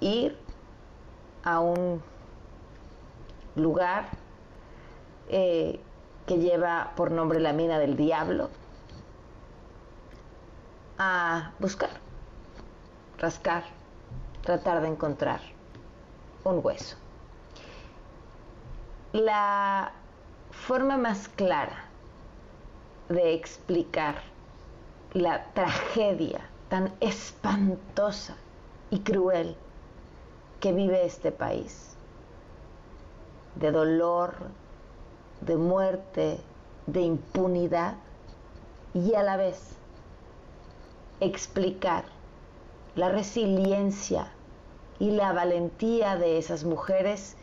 Ir 0.00 0.36
a 1.44 1.60
un 1.60 2.02
lugar 3.56 4.06
eh, 5.28 5.80
que 6.26 6.38
lleva 6.38 6.92
por 6.96 7.10
nombre 7.10 7.40
la 7.40 7.52
mina 7.52 7.78
del 7.78 7.96
diablo, 7.96 8.50
a 10.98 11.52
buscar, 11.58 11.90
rascar, 13.18 13.64
tratar 14.42 14.80
de 14.82 14.88
encontrar 14.88 15.40
un 16.44 16.60
hueso. 16.62 16.96
La 19.12 19.92
forma 20.50 20.96
más 20.96 21.28
clara 21.28 21.84
de 23.08 23.34
explicar 23.34 24.16
la 25.12 25.44
tragedia 25.54 26.40
tan 26.68 26.92
espantosa 27.00 28.36
y 28.90 29.00
cruel 29.00 29.56
que 30.60 30.72
vive 30.72 31.04
este 31.04 31.30
país 31.30 31.95
de 33.56 33.72
dolor, 33.72 34.34
de 35.40 35.56
muerte, 35.56 36.38
de 36.86 37.00
impunidad 37.00 37.94
y 38.94 39.14
a 39.14 39.22
la 39.22 39.36
vez 39.36 39.76
explicar 41.20 42.04
la 42.94 43.08
resiliencia 43.08 44.28
y 44.98 45.10
la 45.10 45.32
valentía 45.32 46.16
de 46.16 46.38
esas 46.38 46.64
mujeres 46.64 47.36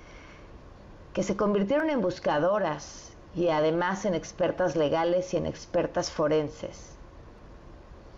que 1.13 1.23
se 1.23 1.35
convirtieron 1.35 1.89
en 1.89 2.01
buscadoras 2.01 3.11
y 3.35 3.49
además 3.49 4.05
en 4.05 4.15
expertas 4.15 4.75
legales 4.75 5.33
y 5.33 5.37
en 5.37 5.45
expertas 5.45 6.11
forenses. 6.11 6.93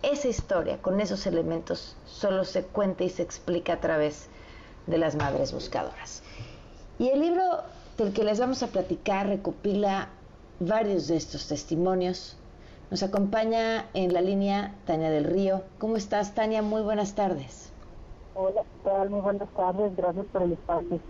Esa 0.02 0.28
historia 0.28 0.80
con 0.80 1.00
esos 1.00 1.26
elementos 1.26 1.96
solo 2.06 2.44
se 2.44 2.64
cuenta 2.64 3.04
y 3.04 3.10
se 3.10 3.22
explica 3.22 3.74
a 3.74 3.80
través 3.80 4.28
de 4.86 4.98
las 4.98 5.16
madres 5.16 5.52
buscadoras. 5.52 6.22
Y 6.98 7.08
el 7.08 7.20
libro 7.20 7.64
del 7.96 8.12
que 8.12 8.24
les 8.24 8.38
vamos 8.38 8.62
a 8.62 8.66
platicar 8.68 9.26
recopila 9.28 10.08
varios 10.60 11.08
de 11.08 11.16
estos 11.16 11.48
testimonios. 11.48 12.36
Nos 12.90 13.02
acompaña 13.02 13.86
en 13.94 14.12
la 14.12 14.20
línea 14.20 14.74
Tania 14.86 15.10
del 15.10 15.24
Río. 15.24 15.62
¿Cómo 15.78 15.96
estás, 15.96 16.34
Tania? 16.34 16.62
Muy 16.62 16.82
buenas 16.82 17.14
tardes. 17.14 17.72
Hola, 18.34 18.62
¿qué 18.62 18.90
tal? 18.90 19.10
Muy 19.10 19.20
buenas 19.20 19.48
tardes. 19.50 19.96
Gracias 19.96 20.26
por 20.26 20.42
el 20.42 20.52
espacio. 20.52 21.00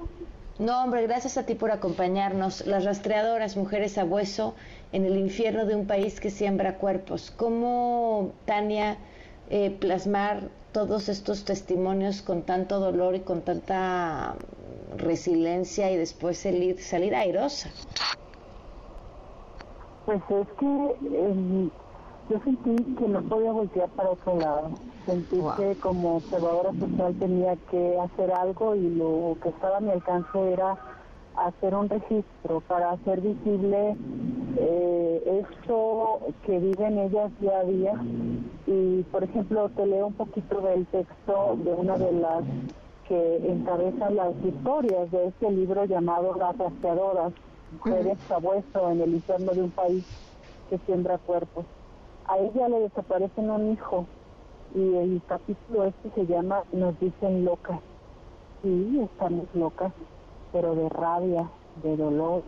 No, 0.58 0.82
hombre, 0.82 1.02
gracias 1.02 1.36
a 1.36 1.44
ti 1.44 1.54
por 1.54 1.70
acompañarnos. 1.70 2.66
Las 2.66 2.84
rastreadoras, 2.84 3.56
mujeres 3.56 3.98
a 3.98 4.04
hueso, 4.04 4.54
en 4.92 5.04
el 5.04 5.18
infierno 5.18 5.66
de 5.66 5.74
un 5.74 5.86
país 5.86 6.20
que 6.20 6.30
siembra 6.30 6.78
cuerpos. 6.78 7.32
¿Cómo, 7.36 8.30
Tania, 8.46 8.96
eh, 9.50 9.70
plasmar 9.70 10.48
todos 10.72 11.08
estos 11.08 11.44
testimonios 11.44 12.22
con 12.22 12.42
tanto 12.42 12.80
dolor 12.80 13.16
y 13.16 13.20
con 13.20 13.42
tanta 13.42 14.36
resiliencia 14.98 15.90
y 15.90 15.96
después 15.96 16.38
salir, 16.38 16.80
salir 16.80 17.14
airosa? 17.14 17.70
Pues 20.04 20.22
es 20.30 20.46
que 20.58 20.66
em, 20.66 21.70
yo 22.28 22.40
sentí 22.44 22.94
que 22.94 23.08
no 23.08 23.22
podía 23.22 23.52
voltear 23.52 23.88
para 23.90 24.10
otro 24.10 24.38
lado. 24.38 24.70
Sentí 25.04 25.38
que 25.56 25.76
como 25.80 26.16
observadora 26.16 26.72
social 26.80 27.14
tenía 27.18 27.56
que 27.70 27.98
hacer 28.00 28.32
algo 28.32 28.74
y 28.74 28.88
lo 28.90 29.36
que 29.42 29.50
estaba 29.50 29.76
a 29.76 29.80
mi 29.80 29.90
alcance 29.90 30.52
era 30.52 30.76
hacer 31.36 31.74
un 31.74 31.88
registro 31.88 32.60
para 32.66 32.92
hacer 32.92 33.20
visible 33.20 33.96
eh, 34.58 35.44
esto 35.44 36.20
que 36.44 36.58
viven 36.58 36.98
ellas 36.98 37.30
día 37.40 37.58
a 37.58 37.64
día. 37.64 37.94
Y, 38.66 39.02
por 39.04 39.22
ejemplo, 39.22 39.68
te 39.70 39.86
leo 39.86 40.08
un 40.08 40.14
poquito 40.14 40.60
del 40.60 40.86
texto 40.86 41.56
de 41.62 41.72
una 41.72 41.96
de 41.96 42.12
las 42.12 42.42
que 43.08 43.36
encabezan 43.48 44.16
las 44.16 44.34
historias 44.44 45.10
de 45.10 45.26
este 45.28 45.50
libro 45.50 45.84
llamado 45.84 46.34
Las 46.34 46.56
rastreadoras, 46.58 47.32
mujeres 47.72 48.18
sabueso 48.28 48.90
en 48.90 49.00
el 49.00 49.14
infierno 49.14 49.52
de 49.52 49.62
un 49.62 49.70
país 49.70 50.04
que 50.68 50.78
siembra 50.78 51.18
cuerpos. 51.18 51.64
A 52.26 52.38
ella 52.38 52.68
le 52.68 52.80
desaparecen 52.80 53.50
un 53.50 53.72
hijo 53.72 54.06
y 54.74 54.94
el 54.96 55.22
capítulo 55.28 55.84
este 55.84 56.10
se 56.10 56.26
llama 56.26 56.64
Nos 56.72 56.98
dicen 56.98 57.44
locas. 57.44 57.80
Sí, 58.62 59.00
estamos 59.00 59.46
locas, 59.54 59.92
pero 60.52 60.74
de 60.74 60.88
rabia, 60.88 61.48
de 61.82 61.96
dolor, 61.96 62.42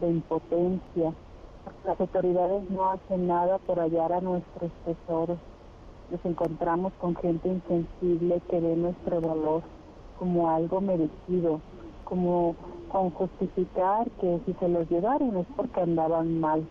de 0.00 0.08
impotencia. 0.08 1.12
Las 1.84 2.00
autoridades 2.00 2.70
no 2.70 2.90
hacen 2.90 3.26
nada 3.26 3.58
por 3.58 3.78
hallar 3.78 4.12
a 4.14 4.20
nuestros 4.22 4.70
tesoros. 4.86 5.38
Nos 6.10 6.24
encontramos 6.24 6.92
con 6.94 7.14
gente 7.16 7.48
insensible 7.48 8.40
que 8.48 8.60
ve 8.60 8.76
nuestro 8.76 9.20
dolor 9.20 9.62
como 10.22 10.48
algo 10.48 10.80
merecido, 10.80 11.60
como 12.04 12.54
con 12.92 13.10
justificar 13.10 14.08
que 14.20 14.38
si 14.46 14.52
se 14.52 14.68
los 14.68 14.88
llevaron 14.88 15.36
es 15.36 15.46
porque 15.56 15.80
andaban 15.80 16.38
mal. 16.38 16.64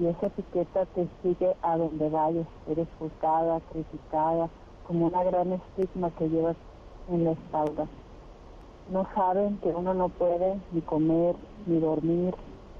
Y 0.00 0.06
esa 0.06 0.28
etiqueta 0.28 0.86
te 0.94 1.08
sigue 1.20 1.56
a 1.62 1.76
donde 1.78 2.08
vayas. 2.08 2.46
Eres 2.70 2.86
juzgada, 3.00 3.60
criticada, 3.72 4.48
como 4.86 5.06
una 5.06 5.24
gran 5.24 5.54
estigma 5.54 6.12
que 6.12 6.28
llevas 6.28 6.54
en 7.10 7.24
la 7.24 7.32
espalda. 7.32 7.88
No 8.92 9.04
saben 9.16 9.58
que 9.64 9.70
uno 9.70 9.92
no 9.92 10.08
puede 10.08 10.56
ni 10.70 10.80
comer, 10.82 11.34
ni 11.66 11.80
dormir, 11.80 12.36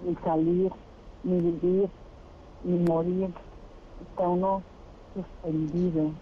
ni 0.07 0.15
salir, 0.23 0.71
ni 1.25 1.41
vivir, 1.41 1.89
ni 2.63 2.79
morir. 2.79 3.31
Está 4.09 4.29
uno 4.29 4.63
suspendido. 5.17 6.13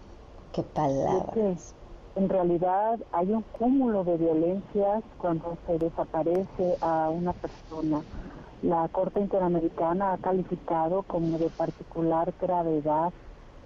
Qué 0.53 0.63
palabras 0.63 1.75
en 2.15 2.29
realidad 2.29 2.97
hay 3.11 3.31
un 3.31 3.41
cúmulo 3.41 4.05
de 4.05 4.17
violencias 4.17 5.03
cuando 5.17 5.57
se 5.67 5.77
desaparece 5.77 6.77
a 6.81 7.09
una 7.09 7.33
persona. 7.33 8.01
La 8.63 8.87
Corte 8.87 9.19
Interamericana 9.19 10.13
ha 10.13 10.17
calificado 10.17 11.03
como 11.03 11.37
de 11.37 11.49
particular 11.49 12.33
gravedad 12.41 13.11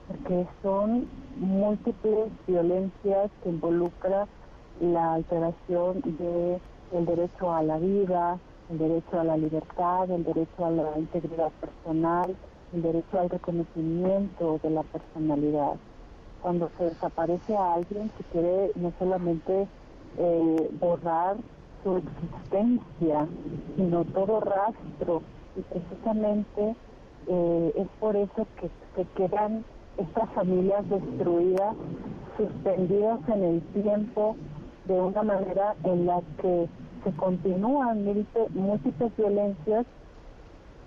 porque 0.08 0.48
son 0.64 1.08
múltiples 1.38 2.32
violencias 2.48 3.30
que 3.44 3.50
involucran 3.50 4.28
la 4.82 5.14
alteración 5.14 6.02
de 6.02 6.60
el 6.92 7.06
derecho 7.06 7.54
a 7.54 7.62
la 7.62 7.78
vida, 7.78 8.40
el 8.72 8.80
derecho 8.80 9.20
a 9.20 9.24
la 9.24 9.38
libertad, 9.38 10.10
el 10.10 10.24
derecho 10.24 10.66
a 10.66 10.72
la 10.72 10.98
integridad 10.98 11.52
personal, 11.62 12.36
el 12.74 12.82
derecho 12.82 13.20
al 13.20 13.30
reconocimiento 13.30 14.60
de 14.64 14.70
la 14.72 14.82
personalidad 14.82 15.76
cuando 16.42 16.70
se 16.78 16.86
desaparece 16.86 17.56
a 17.56 17.76
alguien 17.76 18.12
se 18.18 18.24
quiere 18.32 18.72
no 18.76 18.92
solamente 19.00 19.68
eh, 20.18 20.70
borrar 20.80 21.38
su 21.84 21.98
existencia, 21.98 23.28
sino 23.76 24.06
todo 24.06 24.40
rastro. 24.40 25.22
Y 25.56 25.62
precisamente 25.62 26.76
eh, 27.28 27.74
es 27.76 27.88
por 28.00 28.16
eso 28.16 28.48
que 28.60 28.70
se 28.96 29.06
quedan 29.16 29.64
estas 29.98 30.30
familias 30.32 30.88
destruidas, 30.90 31.76
suspendidas 32.38 33.20
en 33.30 33.44
el 33.44 33.62
tiempo, 33.74 34.36
de 34.86 35.00
una 35.00 35.24
manera 35.24 35.76
en 35.84 36.06
la 36.06 36.22
que 36.42 36.68
se 37.04 37.12
continúan 37.12 38.04
múltiples 38.54 39.16
violencias 39.18 39.86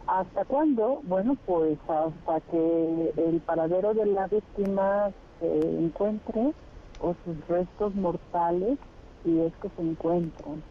¿Hasta 0.07 0.45
cuándo? 0.45 1.01
Bueno, 1.05 1.37
pues 1.47 1.79
hasta 1.89 2.41
que 2.51 3.13
el 3.17 3.41
paradero 3.41 3.95
de 3.95 4.07
la 4.07 4.27
víctima 4.27 5.11
encuentre 5.45 6.53
o 7.01 7.15
sus 7.25 7.49
restos 7.49 7.95
mortales 7.95 8.79
si 9.25 9.41
es 9.41 9.53
que 9.61 9.69
se 9.69 9.83
encuentran. 9.83 10.63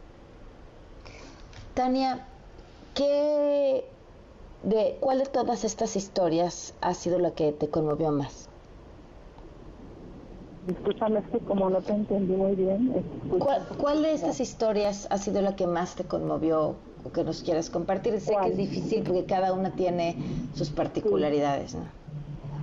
Tania, 1.73 2.25
¿qué 2.95 3.85
de 4.63 4.97
cuál 4.99 5.19
de 5.19 5.25
todas 5.25 5.63
estas 5.63 5.95
historias 5.95 6.73
ha 6.81 6.93
sido 6.93 7.19
la 7.19 7.31
que 7.31 7.51
te 7.51 7.69
conmovió 7.69 8.11
más? 8.11 8.49
Discúlpame, 10.67 11.19
es 11.19 11.25
que 11.31 11.39
como 11.39 11.69
no 11.69 11.81
te 11.81 11.93
entendí 11.93 12.33
muy 12.33 12.55
bien. 12.55 12.93
¿Cuál, 13.79 14.03
de 14.03 14.13
estas 14.13 14.39
historias 14.39 15.07
ha 15.09 15.17
sido 15.17 15.41
la 15.41 15.55
que 15.55 15.65
más 15.65 15.95
te 15.95 16.03
conmovió 16.03 16.75
o 17.03 17.11
que 17.11 17.23
nos 17.23 17.41
quieras 17.41 17.71
compartir? 17.71 18.19
Sé 18.21 18.35
que 18.43 18.49
es 18.49 18.57
difícil 18.57 19.03
porque 19.03 19.25
cada 19.25 19.53
una 19.53 19.71
tiene 19.71 20.15
sus 20.53 20.69
particularidades. 20.69 21.73
¿no? 21.73 21.85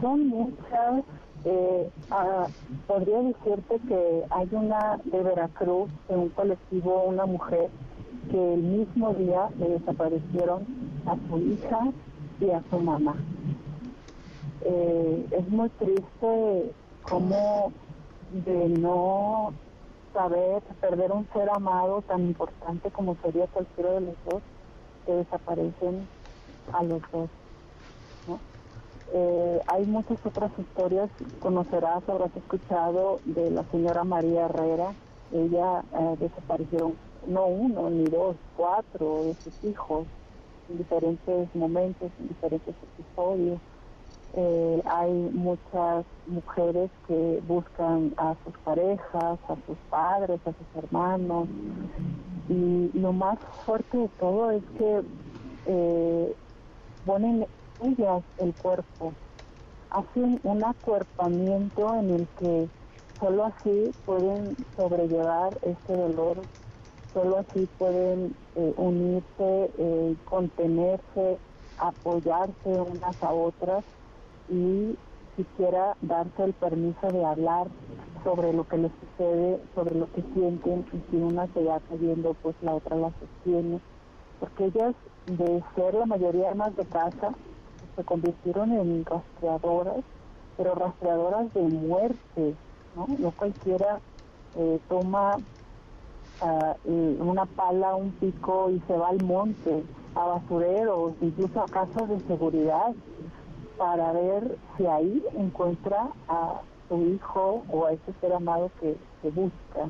Son 0.01 0.29
muchas 0.29 1.03
eh, 1.51 1.91
ah, 2.11 2.47
podría 2.87 3.23
decirte 3.23 3.81
que 3.89 4.25
hay 4.29 4.49
una 4.53 5.01
de 5.05 5.23
Veracruz, 5.23 5.89
en 6.11 6.19
un 6.19 6.29
colectivo, 6.31 7.05
una 7.05 7.25
mujer, 7.25 7.71
que 8.31 8.55
el 8.55 8.63
mismo 8.63 9.15
día 9.15 9.49
le 9.59 9.71
desaparecieron 9.71 10.67
a 11.07 11.17
su 11.29 11.39
hija 11.39 11.81
y 12.41 12.51
a 12.51 12.63
su 12.69 12.79
mamá. 12.79 13.17
Eh, 14.61 15.27
es 15.31 15.49
muy 15.49 15.71
triste 15.71 16.73
como 17.03 17.73
de 18.45 18.69
no 18.69 19.55
saber 20.13 20.63
perder 20.83 21.13
un 21.13 21.27
ser 21.33 21.49
amado 21.49 22.03
tan 22.03 22.27
importante 22.27 22.91
como 22.91 23.17
sería 23.23 23.47
cualquiera 23.47 23.93
de 23.93 24.01
los 24.03 24.17
dos, 24.29 24.43
que 25.07 25.13
desaparecen 25.13 26.07
a 26.75 26.83
los 26.83 27.01
dos. 27.11 27.31
Eh, 29.13 29.61
hay 29.67 29.87
muchas 29.87 30.19
otras 30.25 30.51
historias, 30.59 31.09
conocerás, 31.41 32.07
habrás 32.09 32.35
escuchado 32.37 33.21
de 33.25 33.51
la 33.51 33.65
señora 33.71 34.05
María 34.05 34.47
Herrera. 34.47 34.93
Ella 35.33 35.83
eh, 35.93 36.17
desapareció 36.19 36.93
no 37.27 37.47
uno, 37.47 37.91
ni 37.91 38.05
dos, 38.05 38.37
cuatro 38.57 39.25
de 39.25 39.35
sus 39.45 39.65
hijos 39.65 40.07
en 40.71 40.79
diferentes 40.79 41.55
momentos, 41.55 42.11
en 42.21 42.29
diferentes 42.29 42.75
episodios. 42.99 43.59
Eh, 44.35 44.83
hay 44.85 45.13
muchas 45.33 46.05
mujeres 46.27 46.91
que 47.07 47.43
buscan 47.49 48.13
a 48.19 48.35
sus 48.45 48.57
parejas, 48.59 49.39
a 49.49 49.57
sus 49.67 49.79
padres, 49.91 50.41
a 50.45 50.53
sus 50.53 50.85
hermanos. 50.85 51.49
Y 52.49 52.91
lo 52.95 53.13
más 53.13 53.39
fuerte 53.65 53.97
de 53.97 54.09
todo 54.21 54.51
es 54.51 54.63
que 54.77 55.03
eh, 55.67 56.35
ponen 57.07 57.47
ellas 57.81 58.23
el 58.39 58.55
cuerpo. 58.55 59.15
Hacen 59.91 60.41
un 60.43 60.65
acuerpamiento 60.65 61.95
en 61.95 62.11
el 62.11 62.29
que 62.39 62.69
solo 63.21 63.45
así 63.45 63.95
pueden 64.05 64.57
sobrellevar 64.77 65.59
este 65.63 65.97
dolor, 65.97 66.45
solo 67.13 67.39
así 67.39 67.69
pueden 67.79 68.37
eh, 68.55 68.75
unirse, 68.77 69.73
eh, 69.79 70.17
contenerse, 70.25 71.39
apoyarse 71.79 72.69
unas 72.69 73.23
a 73.23 73.33
otras 73.33 73.85
y 74.49 74.97
siquiera 75.37 75.97
darse 76.01 76.45
el 76.45 76.53
permiso 76.55 77.09
de 77.13 77.25
hablar 77.25 77.69
sobre 78.25 78.53
lo 78.53 78.65
que 78.65 78.79
les 78.79 78.93
sucede, 79.01 79.63
sobre 79.75 79.95
lo 79.95 80.11
que 80.13 80.23
sienten 80.35 80.85
y 80.93 81.11
si 81.11 81.17
una 81.17 81.47
se 81.55 81.63
va 81.63 81.81
cayendo, 81.81 82.35
pues 82.43 82.57
la 82.61 82.75
otra 82.75 82.97
la 82.97 83.13
sostiene. 83.19 83.81
Porque 84.41 84.67
ellas, 84.67 84.95
de 85.27 85.63
ser 85.75 85.95
la 85.95 86.07
mayoría 86.07 86.55
más 86.55 86.75
de 86.77 86.87
casa, 86.87 87.35
se 87.99 88.05
convirtieron 88.05 88.71
en 88.73 89.05
rastreadoras, 89.05 90.05
pero 90.57 90.75
rastreadoras 90.77 91.53
de 91.53 91.63
muerte, 91.63 92.55
¿no? 92.95 93.07
No 93.19 93.33
cualquiera 93.33 93.99
eh, 94.57 94.79
toma 94.89 95.37
ah, 96.41 96.77
una 96.85 97.45
pala, 97.45 97.97
un 97.97 98.13
pico 98.13 98.71
y 98.71 98.81
se 98.87 98.97
va 98.97 99.09
al 99.09 99.23
monte, 99.25 99.83
a 100.15 100.25
basureros, 100.27 101.15
incluso 101.21 101.61
a 101.61 101.67
casas 101.67 102.09
de 102.09 102.21
seguridad, 102.29 102.95
para 103.77 104.13
ver 104.13 104.57
si 104.77 104.87
ahí 104.87 105.23
encuentra 105.37 106.09
a 106.29 106.61
su 106.89 107.03
hijo 107.03 107.65
o 107.69 107.87
a 107.87 107.93
ese 107.93 108.13
ser 108.21 108.33
amado 108.33 108.71
que, 108.81 108.97
que 109.23 109.31
busca. 109.31 109.89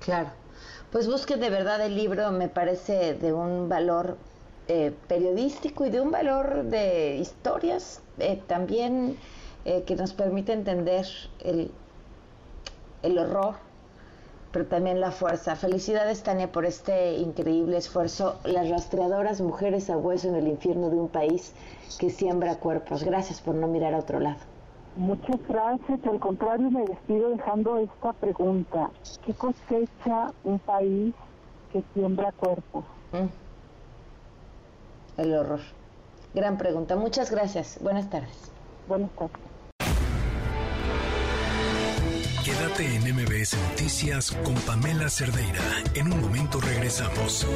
Claro. 0.00 0.28
Pues 0.92 1.06
busquen 1.06 1.40
de 1.40 1.48
verdad 1.48 1.80
el 1.80 1.94
libro, 1.94 2.32
me 2.32 2.48
parece 2.48 3.14
de 3.14 3.32
un 3.32 3.68
valor 3.68 4.18
eh, 4.72 4.94
periodístico 5.08 5.84
y 5.84 5.90
de 5.90 6.00
un 6.00 6.12
valor 6.12 6.62
de 6.62 7.16
historias 7.16 8.04
eh, 8.20 8.40
también 8.46 9.16
eh, 9.64 9.82
que 9.84 9.96
nos 9.96 10.12
permite 10.12 10.52
entender 10.52 11.04
el, 11.40 11.72
el 13.02 13.18
horror, 13.18 13.56
pero 14.52 14.66
también 14.66 15.00
la 15.00 15.10
fuerza. 15.10 15.56
Felicidades, 15.56 16.22
Tania, 16.22 16.52
por 16.52 16.66
este 16.66 17.14
increíble 17.16 17.78
esfuerzo. 17.78 18.38
Las 18.44 18.70
rastreadoras 18.70 19.40
mujeres 19.40 19.90
a 19.90 19.96
hueso 19.96 20.28
en 20.28 20.36
el 20.36 20.46
infierno 20.46 20.88
de 20.88 21.00
un 21.00 21.08
país 21.08 21.52
que 21.98 22.08
siembra 22.08 22.60
cuerpos. 22.60 23.02
Gracias 23.02 23.40
por 23.40 23.56
no 23.56 23.66
mirar 23.66 23.94
a 23.94 23.98
otro 23.98 24.20
lado. 24.20 24.38
Muchas 24.94 25.40
gracias. 25.48 25.98
Al 26.06 26.20
contrario, 26.20 26.70
me 26.70 26.84
despido 26.84 27.30
dejando 27.30 27.76
esta 27.78 28.12
pregunta. 28.12 28.92
¿Qué 29.26 29.34
cosecha 29.34 30.32
un 30.44 30.60
país 30.60 31.12
que 31.72 31.82
siembra 31.92 32.30
cuerpos? 32.30 32.84
El 35.16 35.34
horror. 35.34 35.60
Gran 36.34 36.58
pregunta. 36.58 36.96
Muchas 36.96 37.30
gracias. 37.30 37.78
Buenas 37.80 38.08
tardes. 38.08 38.52
Buenas 38.88 39.10
tardes. 39.10 39.36
Quédate 42.44 42.96
en 42.96 43.14
MBS 43.14 43.56
Noticias 43.70 44.32
con 44.44 44.54
Pamela 44.54 45.08
Cerdeira. 45.08 45.62
En 45.94 46.12
un 46.12 46.20
momento 46.20 46.60
regresamos. 46.60 47.46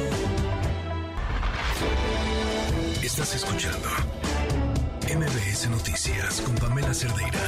Estás 3.03 3.35
escuchando 3.35 3.89
MBS 5.13 5.69
Noticias 5.69 6.41
con 6.41 6.55
Pamela 6.55 6.93
Cerdeira. 6.93 7.39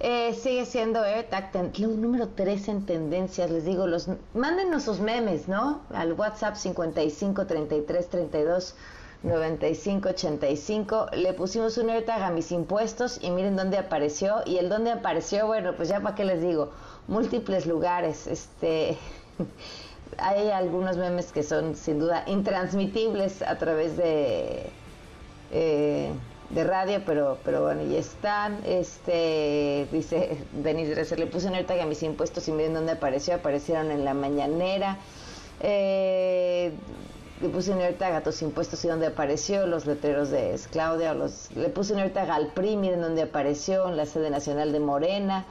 Eh, 0.00 0.34
sigue 0.34 0.66
siendo 0.66 1.00
AirTag, 1.00 1.50
número 1.78 2.28
3 2.28 2.68
en 2.68 2.84
tendencias, 2.84 3.50
les 3.50 3.64
digo, 3.64 3.86
los 3.86 4.10
mándenos 4.34 4.82
sus 4.82 5.00
memes, 5.00 5.48
¿no? 5.48 5.80
Al 5.94 6.12
WhatsApp 6.12 6.56
55 6.56 7.46
33 7.46 8.10
32 8.10 8.74
95 9.22 10.10
85. 10.10 11.06
Le 11.14 11.32
pusimos 11.32 11.78
un 11.78 11.88
AirTag 11.88 12.22
a 12.22 12.30
mis 12.30 12.52
impuestos 12.52 13.18
y 13.22 13.30
miren 13.30 13.56
dónde 13.56 13.78
apareció. 13.78 14.42
Y 14.44 14.58
el 14.58 14.68
dónde 14.68 14.90
apareció, 14.90 15.46
bueno, 15.46 15.74
pues 15.74 15.88
ya 15.88 16.00
para 16.00 16.14
qué 16.14 16.24
les 16.24 16.42
digo, 16.42 16.72
múltiples 17.08 17.66
lugares. 17.66 18.26
Este. 18.26 18.96
hay 20.18 20.50
algunos 20.50 20.96
memes 20.96 21.32
que 21.32 21.42
son 21.42 21.74
sin 21.76 21.98
duda 21.98 22.24
intransmitibles 22.26 23.42
a 23.42 23.58
través 23.58 23.96
de. 23.96 24.70
Eh, 25.52 26.10
de 26.50 26.62
radio, 26.62 27.02
pero, 27.04 27.38
pero 27.44 27.62
bueno, 27.62 27.82
y 27.82 27.96
están. 27.96 28.60
Este, 28.64 29.86
dice 29.90 30.38
Denis 30.52 30.90
Dresser, 30.90 31.18
le 31.18 31.26
puse 31.26 31.48
un 31.48 31.54
AirTag 31.54 31.80
a 31.80 31.86
mis 31.86 32.02
impuestos 32.02 32.46
y 32.48 32.52
miren 32.52 32.74
dónde 32.74 32.92
apareció, 32.92 33.34
aparecieron 33.34 33.90
en 33.90 34.04
la 34.04 34.14
mañanera. 34.14 34.98
Eh, 35.60 36.72
le 37.40 37.48
puse 37.48 37.72
un 37.72 37.80
AirTag 37.80 38.14
a 38.14 38.22
tus 38.22 38.40
impuestos 38.42 38.84
y 38.84 38.88
dónde 38.88 39.06
apareció, 39.06 39.66
los 39.66 39.86
letreros 39.86 40.30
de 40.30 40.58
Claudia, 40.70 41.12
los, 41.14 41.50
le 41.54 41.68
puse 41.68 41.92
un 41.92 41.98
AirTag 41.98 42.30
al 42.30 42.52
PRI, 42.52 42.76
miren 42.76 43.00
dónde 43.02 43.22
apareció, 43.22 43.88
en 43.88 43.96
la 43.96 44.06
sede 44.06 44.30
nacional 44.30 44.72
de 44.72 44.80
Morena. 44.80 45.44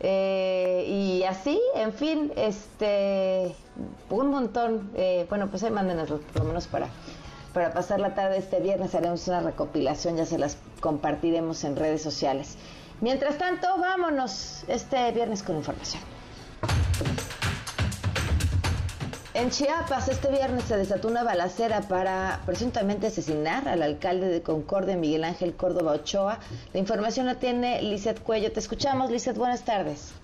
Eh, 0.00 0.84
y 0.88 1.24
así, 1.24 1.60
en 1.74 1.92
fin, 1.92 2.32
este, 2.36 3.54
un 4.10 4.30
montón. 4.30 4.90
Eh, 4.94 5.26
bueno, 5.28 5.48
pues 5.48 5.62
ahí 5.62 5.70
mándenos 5.70 6.08
por 6.08 6.42
lo 6.42 6.44
menos 6.44 6.66
para 6.66 6.88
para 7.56 7.72
pasar 7.72 8.00
la 8.00 8.14
tarde 8.14 8.36
este 8.36 8.60
viernes 8.60 8.94
haremos 8.94 9.26
una 9.28 9.40
recopilación, 9.40 10.18
ya 10.18 10.26
se 10.26 10.36
las 10.36 10.58
compartiremos 10.80 11.64
en 11.64 11.74
redes 11.74 12.02
sociales. 12.02 12.58
Mientras 13.00 13.38
tanto, 13.38 13.66
vámonos 13.78 14.64
este 14.68 15.10
viernes 15.12 15.42
con 15.42 15.56
información. 15.56 16.02
En 19.36 19.50
Chiapas, 19.50 20.08
este 20.08 20.30
viernes 20.30 20.64
se 20.64 20.78
desató 20.78 21.08
una 21.08 21.22
balacera 21.22 21.82
para 21.82 22.40
presuntamente 22.46 23.08
asesinar 23.08 23.68
al 23.68 23.82
alcalde 23.82 24.28
de 24.28 24.40
Concordia, 24.40 24.96
Miguel 24.96 25.24
Ángel 25.24 25.52
Córdoba 25.52 25.92
Ochoa. 25.92 26.38
La 26.72 26.80
información 26.80 27.26
la 27.26 27.34
tiene 27.34 27.82
Lizeth 27.82 28.22
Cuello. 28.22 28.50
Te 28.50 28.60
escuchamos, 28.60 29.10
Lizeth. 29.10 29.36
Buenas 29.36 29.62
tardes. 29.62 30.14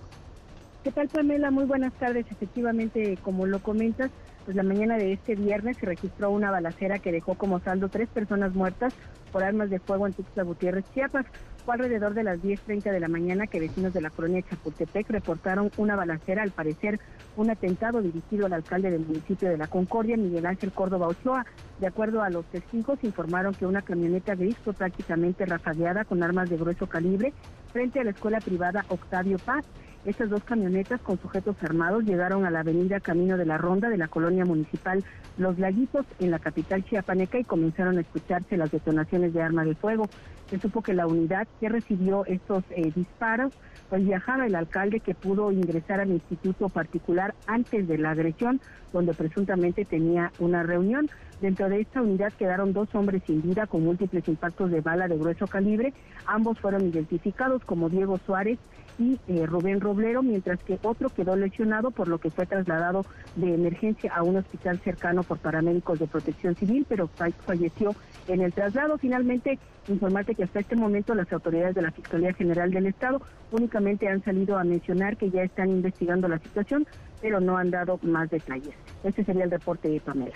¿Qué 0.83 0.91
tal, 0.91 1.09
Pamela? 1.09 1.51
Muy 1.51 1.65
buenas 1.65 1.93
tardes. 1.93 2.25
Efectivamente, 2.31 3.19
como 3.21 3.45
lo 3.45 3.61
comentas, 3.61 4.09
pues 4.45 4.57
la 4.57 4.63
mañana 4.63 4.97
de 4.97 5.13
este 5.13 5.35
viernes 5.35 5.77
se 5.77 5.85
registró 5.85 6.31
una 6.31 6.49
balacera 6.49 6.97
que 6.97 7.11
dejó 7.11 7.35
como 7.35 7.59
saldo 7.59 7.89
tres 7.89 8.09
personas 8.09 8.55
muertas 8.55 8.95
por 9.31 9.43
armas 9.43 9.69
de 9.69 9.77
fuego 9.77 10.07
en 10.07 10.13
Tuxtla 10.13 10.41
Gutiérrez, 10.41 10.85
Chiapas. 10.95 11.27
Fue 11.65 11.75
alrededor 11.75 12.13
de 12.13 12.23
las 12.23 12.39
10.30 12.41 12.91
de 12.91 12.99
la 12.99 13.07
mañana 13.07 13.47
que 13.47 13.61
vecinos 13.61 13.93
de 13.93 14.01
la 14.01 14.09
colonia 14.09 14.41
Chapultepec 14.41 15.09
reportaron 15.09 15.71
una 15.77 15.95
balacera, 15.95 16.43
al 16.43 16.51
parecer 16.51 16.99
un 17.37 17.49
atentado 17.49 18.01
dirigido 18.01 18.45
al 18.45 18.53
alcalde 18.53 18.91
del 18.91 19.05
municipio 19.05 19.47
de 19.47 19.57
La 19.57 19.67
Concordia, 19.67 20.17
Miguel 20.17 20.45
Ángel 20.45 20.73
Córdoba 20.73 21.07
Ochoa. 21.07 21.45
De 21.79 21.87
acuerdo 21.87 22.21
a 22.21 22.29
los 22.29 22.45
testigos, 22.47 23.01
informaron 23.03 23.53
que 23.53 23.65
una 23.65 23.81
camioneta 23.81 24.35
gris 24.35 24.57
fue 24.57 24.73
prácticamente 24.73 25.45
rafagueada 25.45 26.03
con 26.03 26.21
armas 26.21 26.49
de 26.49 26.57
grueso 26.57 26.87
calibre 26.87 27.33
frente 27.71 28.01
a 28.01 28.03
la 28.03 28.11
escuela 28.11 28.41
privada 28.41 28.83
Octavio 28.89 29.37
Paz. 29.39 29.65
Estas 30.05 30.29
dos 30.29 30.43
camionetas 30.43 30.99
con 30.99 31.17
sujetos 31.17 31.55
armados 31.63 32.03
llegaron 32.03 32.45
a 32.45 32.51
la 32.51 32.59
avenida 32.59 32.99
Camino 32.99 33.37
de 33.37 33.45
la 33.45 33.57
Ronda 33.57 33.87
de 33.87 33.97
la 33.97 34.09
colonia 34.09 34.43
municipal 34.43 35.01
Los 35.37 35.57
Laguitos 35.59 36.05
en 36.19 36.29
la 36.29 36.39
capital 36.39 36.83
chiapaneca 36.83 37.39
y 37.39 37.45
comenzaron 37.45 37.97
a 37.97 38.01
escucharse 38.01 38.57
las 38.57 38.69
detonaciones 38.69 39.33
de 39.33 39.41
arma 39.41 39.63
de 39.63 39.75
fuego. 39.75 40.09
Se 40.49 40.59
supo 40.59 40.81
que 40.81 40.93
la 40.93 41.07
unidad 41.07 41.47
que 41.61 41.69
recibió 41.69 42.25
estos 42.25 42.65
eh, 42.71 42.91
disparos 42.93 43.53
pues 43.89 44.03
viajaba 44.03 44.45
el 44.45 44.55
alcalde 44.55 44.99
que 44.99 45.15
pudo 45.15 45.53
ingresar 45.53 46.01
al 46.01 46.11
instituto 46.11 46.67
particular 46.67 47.33
antes 47.47 47.87
de 47.87 47.97
la 47.97 48.11
agresión, 48.11 48.59
donde 48.91 49.13
presuntamente 49.13 49.85
tenía 49.85 50.33
una 50.39 50.63
reunión. 50.63 51.09
Dentro 51.39 51.69
de 51.69 51.81
esta 51.81 52.01
unidad 52.01 52.33
quedaron 52.33 52.73
dos 52.73 52.93
hombres 52.93 53.23
sin 53.25 53.41
vida 53.41 53.67
con 53.67 53.83
múltiples 53.83 54.27
impactos 54.27 54.69
de 54.69 54.81
bala 54.81 55.07
de 55.07 55.17
grueso 55.17 55.47
calibre. 55.47 55.93
Ambos 56.25 56.59
fueron 56.59 56.85
identificados 56.85 57.63
como 57.63 57.89
Diego 57.89 58.19
Suárez 58.25 58.59
y 58.97 59.19
eh, 59.27 59.45
Rubén 59.45 59.81
Roblero, 59.81 60.21
mientras 60.21 60.59
que 60.63 60.79
otro 60.83 61.09
quedó 61.09 61.35
lesionado, 61.35 61.91
por 61.91 62.07
lo 62.07 62.19
que 62.19 62.29
fue 62.29 62.45
trasladado 62.45 63.05
de 63.35 63.53
emergencia 63.53 64.13
a 64.13 64.23
un 64.23 64.37
hospital 64.37 64.79
cercano 64.83 65.23
por 65.23 65.39
paramédicos 65.39 65.99
de 65.99 66.07
protección 66.07 66.55
civil, 66.55 66.85
pero 66.87 67.09
falleció 67.45 67.95
en 68.27 68.41
el 68.41 68.53
traslado. 68.53 68.97
Finalmente, 68.97 69.59
informarte 69.87 70.35
que 70.35 70.43
hasta 70.43 70.59
este 70.59 70.75
momento 70.75 71.15
las 71.15 71.31
autoridades 71.33 71.75
de 71.75 71.81
la 71.81 71.91
Fiscalía 71.91 72.33
General 72.33 72.71
del 72.71 72.87
Estado 72.87 73.21
únicamente 73.51 74.07
han 74.07 74.23
salido 74.23 74.57
a 74.57 74.63
mencionar 74.63 75.17
que 75.17 75.29
ya 75.29 75.43
están 75.43 75.69
investigando 75.69 76.27
la 76.27 76.39
situación, 76.39 76.85
pero 77.21 77.39
no 77.39 77.57
han 77.57 77.71
dado 77.71 77.99
más 78.01 78.29
detalles. 78.29 78.73
Este 79.03 79.23
sería 79.23 79.45
el 79.45 79.51
reporte 79.51 79.89
de 79.89 79.99
Pamela. 79.99 80.35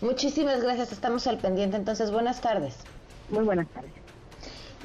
Muchísimas 0.00 0.62
gracias, 0.62 0.92
estamos 0.92 1.26
al 1.26 1.38
pendiente. 1.38 1.76
Entonces, 1.76 2.10
buenas 2.10 2.40
tardes. 2.40 2.76
Muy 3.30 3.44
buenas 3.44 3.68
tardes. 3.68 4.03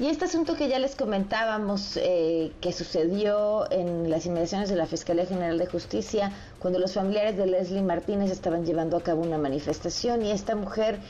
Y 0.00 0.08
este 0.08 0.24
asunto 0.24 0.56
que 0.56 0.66
ya 0.68 0.78
les 0.78 0.96
comentábamos, 0.96 1.98
eh, 1.98 2.52
que 2.62 2.72
sucedió 2.72 3.70
en 3.70 4.08
las 4.08 4.24
inmediaciones 4.24 4.70
de 4.70 4.76
la 4.76 4.86
Fiscalía 4.86 5.26
General 5.26 5.58
de 5.58 5.66
Justicia, 5.66 6.32
cuando 6.58 6.78
los 6.78 6.94
familiares 6.94 7.36
de 7.36 7.44
Leslie 7.44 7.82
Martínez 7.82 8.30
estaban 8.30 8.64
llevando 8.64 8.96
a 8.96 9.02
cabo 9.02 9.20
una 9.20 9.36
manifestación 9.36 10.24
y 10.24 10.30
esta 10.30 10.56
mujer 10.56 11.00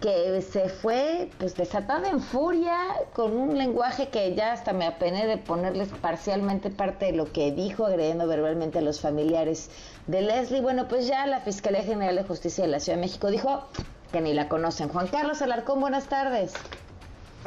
que 0.00 0.42
se 0.42 0.68
fue 0.68 1.30
pues 1.38 1.54
desatada 1.54 2.08
en 2.08 2.20
furia 2.20 2.76
con 3.12 3.36
un 3.36 3.56
lenguaje 3.56 4.08
que 4.08 4.34
ya 4.34 4.52
hasta 4.52 4.72
me 4.72 4.86
apené 4.86 5.28
de 5.28 5.38
ponerles 5.38 5.90
parcialmente 6.00 6.70
parte 6.70 7.06
de 7.06 7.12
lo 7.12 7.30
que 7.30 7.52
dijo 7.52 7.86
agrediendo 7.86 8.26
verbalmente 8.26 8.80
a 8.80 8.82
los 8.82 8.98
familiares 9.00 9.70
de 10.08 10.20
Leslie. 10.20 10.62
Bueno, 10.62 10.88
pues 10.88 11.06
ya 11.06 11.28
la 11.28 11.42
Fiscalía 11.42 11.84
General 11.84 12.16
de 12.16 12.24
Justicia 12.24 12.64
de 12.64 12.70
la 12.72 12.80
Ciudad 12.80 12.98
de 12.98 13.02
México 13.02 13.30
dijo 13.30 13.68
que 14.10 14.20
ni 14.20 14.34
la 14.34 14.48
conocen. 14.48 14.88
Juan 14.88 15.06
Carlos 15.06 15.40
Alarcón, 15.42 15.78
buenas 15.78 16.08
tardes. 16.08 16.54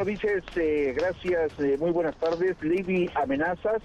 Dices, 0.03 0.43
eh, 0.57 0.93
gracias, 0.95 1.57
eh, 1.59 1.77
muy 1.79 1.89
buenas 1.89 2.15
tardes. 2.17 2.61
Libby 2.61 3.09
Amenazas, 3.15 3.81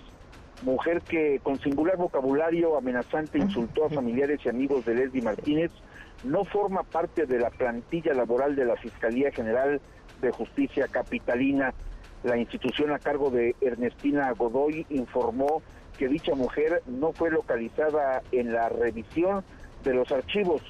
mujer 0.63 1.01
que 1.03 1.39
con 1.43 1.59
singular 1.61 1.97
vocabulario 1.97 2.77
amenazante 2.77 3.39
insultó 3.39 3.87
a 3.87 3.91
familiares 3.91 4.41
y 4.45 4.49
amigos 4.49 4.85
de 4.85 4.97
Leslie 4.97 5.23
Martínez, 5.23 5.71
no 6.25 6.45
forma 6.45 6.83
parte 6.83 7.27
de 7.27 7.39
la 7.39 7.49
plantilla 7.51 8.13
laboral 8.13 8.57
de 8.57 8.65
la 8.65 8.77
Fiscalía 8.77 9.31
General 9.31 9.81
de 10.21 10.31
Justicia 10.33 10.89
Capitalina. 10.89 11.73
La 12.25 12.37
institución 12.37 12.93
a 12.93 12.99
cargo 12.99 13.31
de 13.31 13.55
Ernestina 13.61 14.33
Godoy 14.33 14.85
informó 14.91 15.63
que 15.97 16.09
dicha 16.09 16.35
mujer 16.35 16.83
no 16.87 17.13
fue 17.13 17.31
localizada 17.31 18.21
en 18.33 18.53
la 18.53 18.69
revisión 18.69 19.45
de 19.85 19.95
los 19.95 20.11
archivos. 20.11 20.61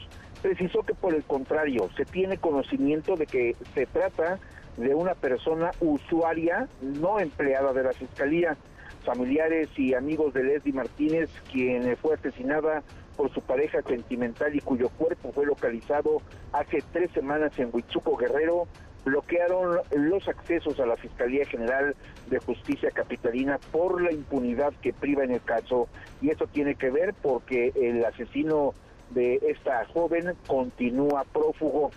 Precisó 0.43 0.83
que 0.83 0.95
por 0.95 1.15
el 1.15 1.25
contrario, 1.25 1.89
se 1.97 2.05
tiene 2.05 2.37
conocimiento 2.37 3.17
de 3.17 3.27
que 3.27 3.57
se 3.75 3.87
trata 3.87 4.39
de 4.81 4.95
una 4.95 5.15
persona 5.15 5.71
usuaria 5.81 6.69
no 6.81 7.21
empleada 7.21 7.73
de 7.73 7.83
la 7.83 7.93
Fiscalía. 7.93 8.57
Familiares 9.05 9.69
y 9.77 9.95
amigos 9.95 10.35
de 10.35 10.45
Leslie 10.45 10.75
Martínez, 10.75 11.31
quien 11.51 11.97
fue 11.97 12.15
asesinada 12.15 12.83
por 13.17 13.33
su 13.33 13.41
pareja 13.43 13.83
sentimental 13.83 14.55
y 14.55 14.61
cuyo 14.61 14.89
cuerpo 14.91 15.33
fue 15.33 15.47
localizado 15.47 16.23
hace 16.53 16.83
tres 16.93 17.11
semanas 17.13 17.53
en 17.59 17.71
Huitzuco 17.73 18.17
Guerrero, 18.17 18.67
bloquearon 19.05 19.79
los 19.95 20.29
accesos 20.29 20.79
a 20.81 20.87
la 20.87 20.97
Fiscalía 20.97 21.47
General 21.47 21.95
de 22.29 22.39
Justicia 22.39 22.91
Capitalina 22.91 23.59
por 23.73 24.03
la 24.03 24.13
impunidad 24.13 24.73
que 24.83 24.93
priva 24.93 25.25
en 25.25 25.33
el 25.33 25.43
caso. 25.43 25.89
Y 26.21 26.31
eso 26.31 26.47
tiene 26.47 26.75
que 26.75 26.91
ver 26.91 27.15
porque 27.23 27.73
el 27.75 28.05
asesino 28.05 28.75
de 29.11 29.41
esta 29.49 29.85
joven 29.87 30.35
continúa 30.47 31.25
prófugo. 31.25 31.91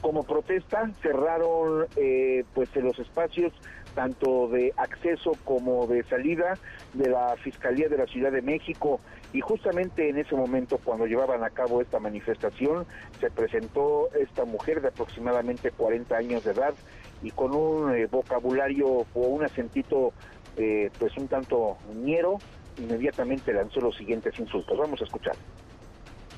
Como 0.00 0.24
protesta, 0.24 0.90
cerraron 1.02 1.86
eh, 1.96 2.44
pues 2.54 2.74
los 2.76 2.98
espacios 2.98 3.52
tanto 3.94 4.48
de 4.48 4.74
acceso 4.76 5.32
como 5.44 5.86
de 5.86 6.04
salida 6.04 6.58
de 6.92 7.08
la 7.08 7.34
Fiscalía 7.36 7.88
de 7.88 7.96
la 7.96 8.06
Ciudad 8.06 8.30
de 8.30 8.42
México 8.42 9.00
y 9.32 9.40
justamente 9.40 10.10
en 10.10 10.18
ese 10.18 10.36
momento 10.36 10.78
cuando 10.84 11.06
llevaban 11.06 11.42
a 11.42 11.50
cabo 11.50 11.80
esta 11.80 11.98
manifestación 11.98 12.86
se 13.20 13.30
presentó 13.30 14.10
esta 14.12 14.44
mujer 14.44 14.82
de 14.82 14.88
aproximadamente 14.88 15.70
40 15.70 16.14
años 16.14 16.44
de 16.44 16.52
edad 16.52 16.74
y 17.22 17.30
con 17.30 17.54
un 17.54 17.94
eh, 17.94 18.06
vocabulario 18.06 18.86
o 18.86 19.20
un 19.20 19.44
acentito 19.44 20.12
eh, 20.58 20.90
pues 20.98 21.16
un 21.16 21.28
tanto 21.28 21.78
ñero 21.94 22.38
inmediatamente 22.78 23.52
lanzó 23.52 23.80
los 23.80 23.96
siguientes 23.96 24.38
insultos. 24.38 24.76
Vamos 24.76 25.00
a 25.00 25.04
escuchar. 25.04 25.34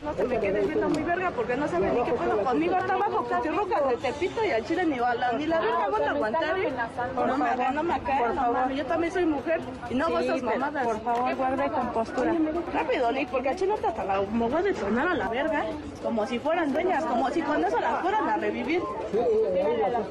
No 0.04 0.14
se 0.14 0.24
me 0.24 0.38
quede 0.38 0.60
viendo 0.64 0.88
muy 0.88 1.02
verga 1.02 1.30
porque 1.32 1.56
no 1.56 1.66
sabe 1.66 1.90
ni 1.90 2.04
qué 2.04 2.12
puedo 2.12 2.44
conmigo. 2.44 2.76
Está 2.76 2.94
abajo 2.94 3.26
Rojas 3.28 3.88
de 3.90 3.96
Tepito 3.96 4.44
y 4.44 4.50
al 4.50 4.64
Chile 4.64 4.86
ni 4.86 4.98
bala, 4.98 5.32
ni 5.32 5.46
la 5.46 5.60
verga 5.60 5.88
van 5.88 6.02
a 6.02 6.10
aguantar. 6.10 6.58
¿eh? 6.58 6.72
No 7.14 7.36
me 7.36 7.48
hagan, 7.48 7.74
no 7.74 7.82
me 7.82 7.98
no 8.34 8.52
mames. 8.52 8.78
Yo 8.78 8.86
también 8.86 9.12
soy 9.12 9.24
mujer 9.26 9.60
y 9.90 9.94
no 9.94 10.06
hago 10.06 10.18
esas 10.20 10.42
mamadas. 10.42 10.86
Por 10.86 11.00
favor, 11.00 11.34
guarde 11.34 11.70
compostura. 11.70 12.34
Rápido, 12.72 13.10
Lick, 13.10 13.28
porque 13.28 13.48
al 13.48 13.56
Chile 13.56 13.74
hasta 13.84 14.04
la 14.04 14.20
voy 14.20 14.52
a 14.52 14.62
detonar 14.62 15.08
a 15.08 15.14
la 15.14 15.28
verga. 15.28 15.64
Como 16.02 16.26
si 16.26 16.38
fueran 16.38 16.72
dueñas, 16.72 17.04
como 17.04 17.28
si 17.30 17.42
cuando 17.42 17.66
eso 17.66 17.80
las 17.80 18.00
fueran 18.00 18.28
a 18.28 18.36
revivir. 18.36 18.82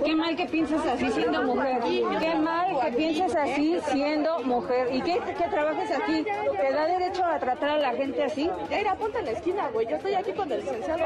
Qué 0.03 0.15
mal 0.15 0.35
que 0.35 0.45
pienses 0.45 0.85
así 0.85 1.09
siendo 1.11 1.43
mujer. 1.43 1.79
Qué 2.19 2.35
mal 2.35 2.79
que 2.81 2.91
pienses 2.91 3.35
así 3.35 3.79
siendo 3.91 4.39
mujer. 4.39 4.93
¿Y 4.93 5.01
qué, 5.01 5.19
que 5.19 5.47
trabajes 5.49 5.91
aquí? 5.91 6.23
¿Te 6.23 6.73
da 6.73 6.85
derecho 6.85 7.23
a 7.23 7.39
tratar 7.39 7.69
a 7.69 7.77
la 7.77 7.91
gente 7.93 8.23
así? 8.23 8.49
Ya 8.69 8.81
ir 8.81 8.87
a 8.87 8.95
ponte 8.95 9.19
en 9.19 9.25
la 9.25 9.31
esquina, 9.31 9.69
yo 9.81 9.95
estoy 9.95 10.13
aquí 10.13 10.31
con 10.31 10.51
el 10.51 10.59
licenciado. 10.59 11.03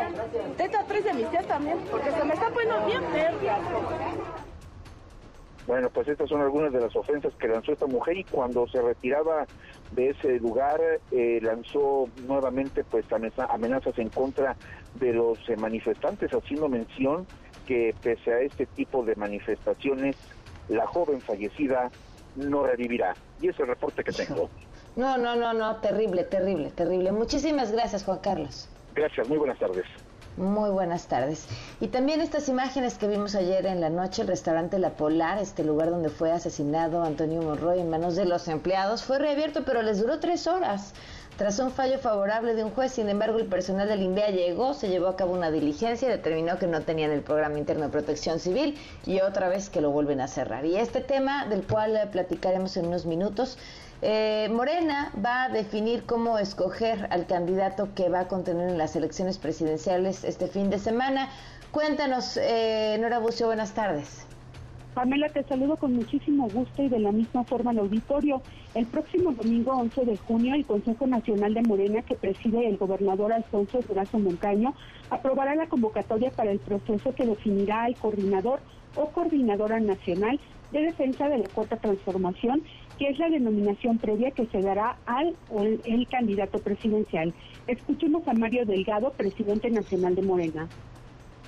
Teta 0.57 0.83
tres 0.87 1.03
de 1.03 1.13
mis 1.13 1.29
tías 1.29 1.45
también, 1.47 1.79
porque 1.89 2.11
se 2.11 2.23
me 2.23 2.33
está 2.33 2.49
poniendo 2.49 2.85
bien 2.85 3.01
verde. 3.11 3.51
Bueno, 5.67 5.89
pues 5.89 6.07
estas 6.07 6.27
son 6.27 6.41
algunas 6.41 6.73
de 6.73 6.81
las 6.81 6.95
ofensas 6.95 7.33
que 7.35 7.47
lanzó 7.47 7.71
esta 7.71 7.85
mujer 7.85 8.17
y 8.17 8.23
cuando 8.23 8.67
se 8.67 8.81
retiraba 8.81 9.45
de 9.91 10.09
ese 10.09 10.39
lugar 10.39 10.79
eh, 11.11 11.39
lanzó 11.41 12.09
nuevamente 12.27 12.83
pues 12.83 13.05
amenazas 13.11 13.97
en 13.99 14.09
contra 14.09 14.55
de 14.95 15.13
los 15.13 15.37
eh, 15.49 15.55
manifestantes, 15.55 16.31
haciendo 16.31 16.67
mención 16.67 17.27
que 17.67 17.93
pese 18.01 18.33
a 18.33 18.39
este 18.41 18.65
tipo 18.65 19.03
de 19.03 19.15
manifestaciones, 19.15 20.17
la 20.67 20.87
joven 20.87 21.21
fallecida 21.21 21.91
no 22.35 22.65
revivirá. 22.65 23.13
Y 23.39 23.47
ese 23.47 23.55
es 23.55 23.59
el 23.61 23.67
reporte 23.67 24.03
que 24.03 24.11
tengo. 24.11 24.49
No, 24.95 25.17
no, 25.17 25.35
no, 25.35 25.53
no, 25.53 25.77
terrible, 25.77 26.23
terrible, 26.23 26.71
terrible. 26.71 27.11
Muchísimas 27.11 27.71
gracias, 27.71 28.03
Juan 28.03 28.19
Carlos. 28.19 28.67
Gracias, 28.93 29.27
muy 29.29 29.37
buenas 29.37 29.57
tardes. 29.57 29.85
Muy 30.37 30.69
buenas 30.69 31.07
tardes. 31.07 31.45
Y 31.81 31.87
también 31.87 32.21
estas 32.21 32.47
imágenes 32.47 32.97
que 32.97 33.07
vimos 33.07 33.35
ayer 33.35 33.65
en 33.65 33.81
la 33.81 33.89
noche, 33.89 34.21
el 34.21 34.29
restaurante 34.29 34.79
La 34.79 34.91
Polar, 34.91 35.37
este 35.37 35.63
lugar 35.63 35.89
donde 35.89 36.09
fue 36.09 36.31
asesinado 36.31 37.03
Antonio 37.03 37.41
Monroy 37.41 37.79
en 37.79 37.89
manos 37.89 38.15
de 38.15 38.25
los 38.25 38.47
empleados, 38.47 39.03
fue 39.03 39.19
reabierto, 39.19 39.63
pero 39.65 39.81
les 39.81 39.99
duró 39.99 40.19
tres 40.19 40.47
horas. 40.47 40.93
Tras 41.37 41.59
un 41.59 41.71
fallo 41.71 41.97
favorable 41.97 42.53
de 42.53 42.63
un 42.63 42.71
juez, 42.71 42.91
sin 42.91 43.09
embargo, 43.09 43.39
el 43.39 43.47
personal 43.47 43.87
del 43.87 44.01
INDEA 44.01 44.29
llegó, 44.29 44.73
se 44.73 44.89
llevó 44.89 45.07
a 45.07 45.15
cabo 45.15 45.33
una 45.33 45.51
diligencia 45.51 46.07
y 46.07 46.11
determinó 46.11 46.59
que 46.59 46.67
no 46.67 46.81
tenían 46.81 47.11
el 47.11 47.21
programa 47.21 47.57
interno 47.57 47.85
de 47.85 47.89
protección 47.89 48.39
civil 48.39 48.77
y 49.05 49.21
otra 49.21 49.49
vez 49.49 49.69
que 49.69 49.81
lo 49.81 49.91
vuelven 49.91 50.21
a 50.21 50.27
cerrar. 50.27 50.65
Y 50.65 50.77
este 50.77 51.01
tema, 51.01 51.45
del 51.45 51.63
cual 51.65 52.09
platicaremos 52.11 52.77
en 52.77 52.87
unos 52.87 53.05
minutos, 53.05 53.57
eh, 54.01 54.49
Morena 54.51 55.11
va 55.23 55.43
a 55.43 55.49
definir 55.49 56.03
cómo 56.03 56.37
escoger 56.37 57.07
al 57.11 57.27
candidato 57.27 57.89
que 57.93 58.09
va 58.09 58.21
a 58.21 58.27
contener 58.27 58.69
en 58.69 58.77
las 58.77 58.95
elecciones 58.95 59.37
presidenciales 59.37 60.23
este 60.23 60.47
fin 60.47 60.69
de 60.69 60.79
semana. 60.79 61.29
Cuéntanos, 61.71 62.37
eh, 62.37 62.97
Nora 62.99 63.19
Bucio, 63.19 63.45
buenas 63.45 63.73
tardes. 63.73 64.25
Pamela, 64.93 65.29
te 65.29 65.43
saludo 65.43 65.77
con 65.77 65.93
muchísimo 65.93 66.49
gusto 66.49 66.83
y 66.83 66.89
de 66.89 66.99
la 66.99 67.13
misma 67.13 67.45
forma 67.45 67.71
al 67.71 67.79
auditorio. 67.79 68.41
El 68.75 68.87
próximo 68.87 69.31
domingo 69.31 69.71
11 69.71 70.03
de 70.03 70.17
junio, 70.17 70.53
el 70.53 70.65
Consejo 70.65 71.07
Nacional 71.07 71.53
de 71.53 71.61
Morena, 71.61 72.01
que 72.01 72.15
preside 72.15 72.67
el 72.67 72.77
gobernador 72.77 73.31
Alfonso 73.31 73.79
Durazo 73.87 74.19
Montaño, 74.19 74.73
aprobará 75.09 75.55
la 75.55 75.67
convocatoria 75.67 76.29
para 76.31 76.51
el 76.51 76.59
proceso 76.59 77.15
que 77.15 77.25
definirá 77.25 77.83
al 77.83 77.95
coordinador 77.95 78.59
o 78.95 79.07
coordinadora 79.07 79.79
nacional 79.79 80.39
de 80.73 80.81
defensa 80.81 81.29
de 81.29 81.37
la 81.37 81.49
cuarta 81.49 81.77
transformación 81.77 82.63
que 83.01 83.09
es 83.09 83.17
la 83.17 83.29
denominación 83.29 83.97
previa 83.97 84.29
que 84.29 84.45
se 84.45 84.61
dará 84.61 84.95
al 85.07 85.35
el, 85.85 86.07
candidato 86.07 86.59
presidencial. 86.59 87.33
Escuchemos 87.65 88.27
a 88.27 88.33
Mario 88.33 88.63
Delgado, 88.63 89.11
presidente 89.13 89.71
nacional 89.71 90.13
de 90.13 90.21
Morena. 90.21 90.69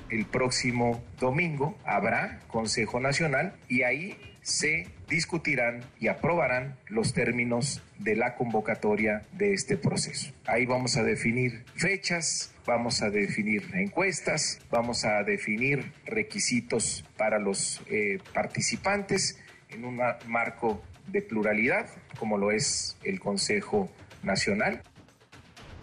El 0.10 0.26
próximo 0.26 1.04
domingo 1.20 1.78
habrá 1.86 2.40
Consejo 2.48 3.00
Nacional 3.00 3.54
y 3.70 3.84
ahí 3.84 4.16
se 4.42 4.88
discutirán 5.08 5.84
y 6.00 6.08
aprobarán 6.08 6.76
los 6.88 7.14
términos 7.14 7.84
de 8.00 8.16
la 8.16 8.34
convocatoria 8.34 9.22
de 9.34 9.54
este 9.54 9.78
proceso. 9.78 10.34
Ahí 10.48 10.66
vamos 10.66 10.98
a 10.98 11.04
definir 11.04 11.66
fechas, 11.76 12.52
vamos 12.66 13.04
a 13.04 13.12
definir 13.12 13.62
encuestas, 13.76 14.60
vamos 14.72 15.06
a 15.06 15.22
definir 15.22 15.92
requisitos 16.08 17.06
para 17.16 17.38
los 17.38 17.80
eh, 17.92 18.18
participantes 18.34 19.38
en 19.70 19.86
un 19.86 20.02
marco 20.28 20.82
de 21.08 21.22
pluralidad, 21.22 21.88
como 22.20 22.38
lo 22.38 22.52
es 22.52 22.98
el 23.04 23.20
Consejo 23.20 23.90
Nacional. 24.24 24.82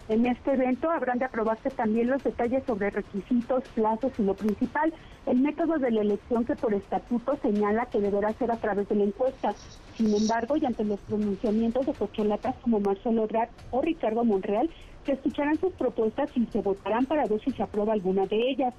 En 0.09 0.25
este 0.25 0.51
evento 0.53 0.89
habrán 0.89 1.19
de 1.19 1.25
aprobarse 1.25 1.69
también 1.69 2.09
los 2.09 2.21
detalles 2.23 2.63
sobre 2.65 2.89
requisitos, 2.89 3.63
plazos 3.69 4.11
y 4.17 4.23
lo 4.23 4.33
principal, 4.33 4.93
el 5.25 5.39
método 5.39 5.77
de 5.77 5.91
la 5.91 6.01
elección 6.01 6.43
que 6.43 6.55
por 6.55 6.73
estatuto 6.73 7.37
señala 7.41 7.85
que 7.85 8.01
deberá 8.01 8.33
ser 8.33 8.51
a 8.51 8.57
través 8.57 8.89
de 8.89 8.95
la 8.95 9.03
encuesta. 9.03 9.53
Sin 9.95 10.13
embargo, 10.13 10.57
y 10.57 10.65
ante 10.65 10.83
los 10.83 10.99
pronunciamientos 11.01 11.85
de 11.85 11.93
cocholatas 11.93 12.55
como 12.57 12.79
Marcelo 12.79 13.23
Ebrard 13.23 13.49
o 13.69 13.81
Ricardo 13.81 14.25
Monreal, 14.25 14.69
se 15.05 15.13
escucharán 15.13 15.57
sus 15.59 15.73
propuestas 15.73 16.29
y 16.35 16.45
se 16.47 16.61
votarán 16.61 17.05
para 17.05 17.25
ver 17.25 17.39
si 17.41 17.51
se 17.51 17.63
aprueba 17.63 17.93
alguna 17.93 18.25
de 18.25 18.49
ellas. 18.49 18.73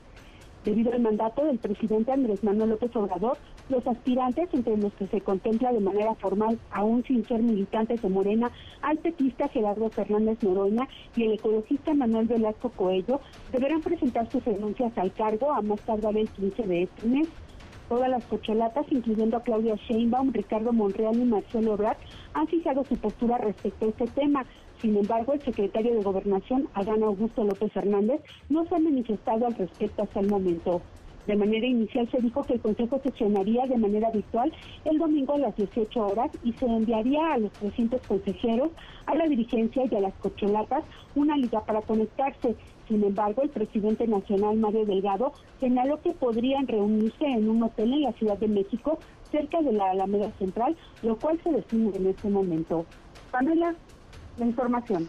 Debido 0.65 0.93
al 0.93 1.01
mandato 1.01 1.45
del 1.45 1.59
presidente 1.59 2.13
Andrés 2.13 2.45
Manuel 2.45 2.71
López 2.71 2.95
Obrador, 2.95 3.37
los 3.69 3.85
aspirantes, 3.85 4.49
entre 4.53 4.77
los 4.77 4.93
que 4.93 5.09
se 5.09 5.21
contempla 5.21 5.73
de 5.73 5.81
manera 5.81 6.15
formal, 6.15 6.57
aún 6.71 7.03
sin 7.03 7.27
ser 7.27 7.43
militantes 7.43 8.01
de 8.01 8.09
Morena, 8.09 8.49
al 8.81 8.99
petista 8.99 9.49
Gerardo 9.49 9.91
Fernández 9.91 10.41
Noroña 10.43 10.89
y 11.17 11.25
el 11.25 11.33
ecologista 11.33 11.95
Manuel 11.95 12.27
Velasco 12.27 12.71
Coello, 12.71 13.21
deberán 13.51 13.81
presentar 13.81 14.31
sus 14.31 14.45
renuncias 14.45 14.97
al 14.97 15.13
cargo 15.13 15.51
a 15.51 15.63
más 15.63 15.81
tardar 15.81 16.17
el 16.17 16.29
15 16.29 16.63
de 16.63 16.83
este 16.85 17.07
mes. 17.09 17.29
Todas 17.89 18.09
las 18.09 18.25
cocholatas, 18.25 18.87
incluyendo 18.91 19.37
a 19.37 19.43
Claudia 19.43 19.75
Sheinbaum, 19.75 20.33
Ricardo 20.33 20.73
Monreal 20.73 21.17
y 21.17 21.25
Marcelo 21.25 21.75
Obrador, 21.75 21.97
han 22.35 22.47
fijado 22.47 22.85
su 22.85 22.97
postura 22.97 23.37
respecto 23.39 23.85
a 23.85 23.89
este 23.89 24.07
tema. 24.07 24.47
Sin 24.83 24.97
embargo, 24.97 25.33
el 25.33 25.41
secretario 25.43 25.95
de 25.95 26.03
Gobernación, 26.03 26.69
Adán 26.75 27.05
Augusto 27.05 27.45
López 27.45 27.71
Hernández, 27.77 28.21
no 28.49 28.67
se 28.67 28.75
ha 28.75 28.81
manifestado 28.81 29.47
al 29.47 29.55
respecto 29.55 30.03
hasta 30.03 30.19
el 30.19 30.29
momento. 30.29 30.83
De 31.29 31.37
manera 31.37 31.65
inicial 31.65 32.11
se 32.11 32.21
dijo 32.21 32.43
que 32.43 32.55
el 32.55 32.61
Consejo 32.61 33.01
sesionaría 33.01 33.65
de 33.67 33.79
manera 33.79 34.11
virtual 34.11 34.53
el 34.85 34.99
domingo 34.99 35.35
a 35.35 35.39
las 35.39 35.57
18 35.57 36.05
horas 36.05 36.33
y 36.43 36.53
se 36.55 36.67
enviaría 36.67 37.33
a 37.33 37.39
los 37.39 37.53
300 37.53 38.05
consejeros, 38.09 38.71
a 39.07 39.15
la 39.15 39.29
dirigencia 39.29 39.85
y 39.89 39.95
a 39.95 40.01
las 40.01 40.15
cocholatas 40.15 40.83
una 41.15 41.37
liga 41.37 41.61
para 41.65 41.83
conectarse. 41.83 42.57
Sin 42.89 43.05
embargo, 43.05 43.43
el 43.43 43.51
presidente 43.51 44.09
nacional 44.09 44.57
Mario 44.57 44.85
Delgado 44.85 45.33
señaló 45.61 46.01
que 46.03 46.11
podrían 46.11 46.67
reunirse 46.67 47.25
en 47.25 47.49
un 47.49 47.63
hotel 47.63 47.93
en 47.93 48.03
la 48.03 48.13
Ciudad 48.15 48.39
de 48.39 48.49
México, 48.49 48.99
cerca 49.31 49.63
de 49.63 49.75
la 49.75 49.93
Alameda 49.93 50.33
Central, 50.41 50.77
lo 51.05 51.17
cual 51.17 51.41
se 51.45 51.53
define 51.53 51.97
en 51.97 52.07
este 52.09 52.29
momento. 52.29 52.85
Pamela, 53.31 53.77
la 54.39 54.47
información. 54.47 55.09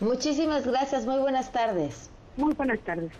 Muchísimas 0.00 0.66
gracias, 0.66 1.06
muy 1.06 1.18
buenas 1.18 1.50
tardes. 1.52 2.10
Muy 2.36 2.54
buenas 2.54 2.78
tardes. 2.80 3.12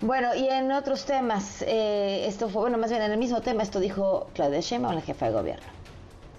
Bueno, 0.00 0.34
y 0.34 0.48
en 0.48 0.70
otros 0.72 1.06
temas, 1.06 1.62
eh, 1.66 2.26
esto 2.26 2.48
fue, 2.48 2.62
bueno, 2.62 2.76
más 2.76 2.90
bien 2.90 3.00
en 3.02 3.12
el 3.12 3.18
mismo 3.18 3.40
tema, 3.40 3.62
esto 3.62 3.80
dijo 3.80 4.26
Claudia 4.34 4.60
Sheinbaum, 4.60 4.94
la 4.94 5.00
jefa 5.00 5.26
de 5.26 5.32
gobierno. 5.32 5.66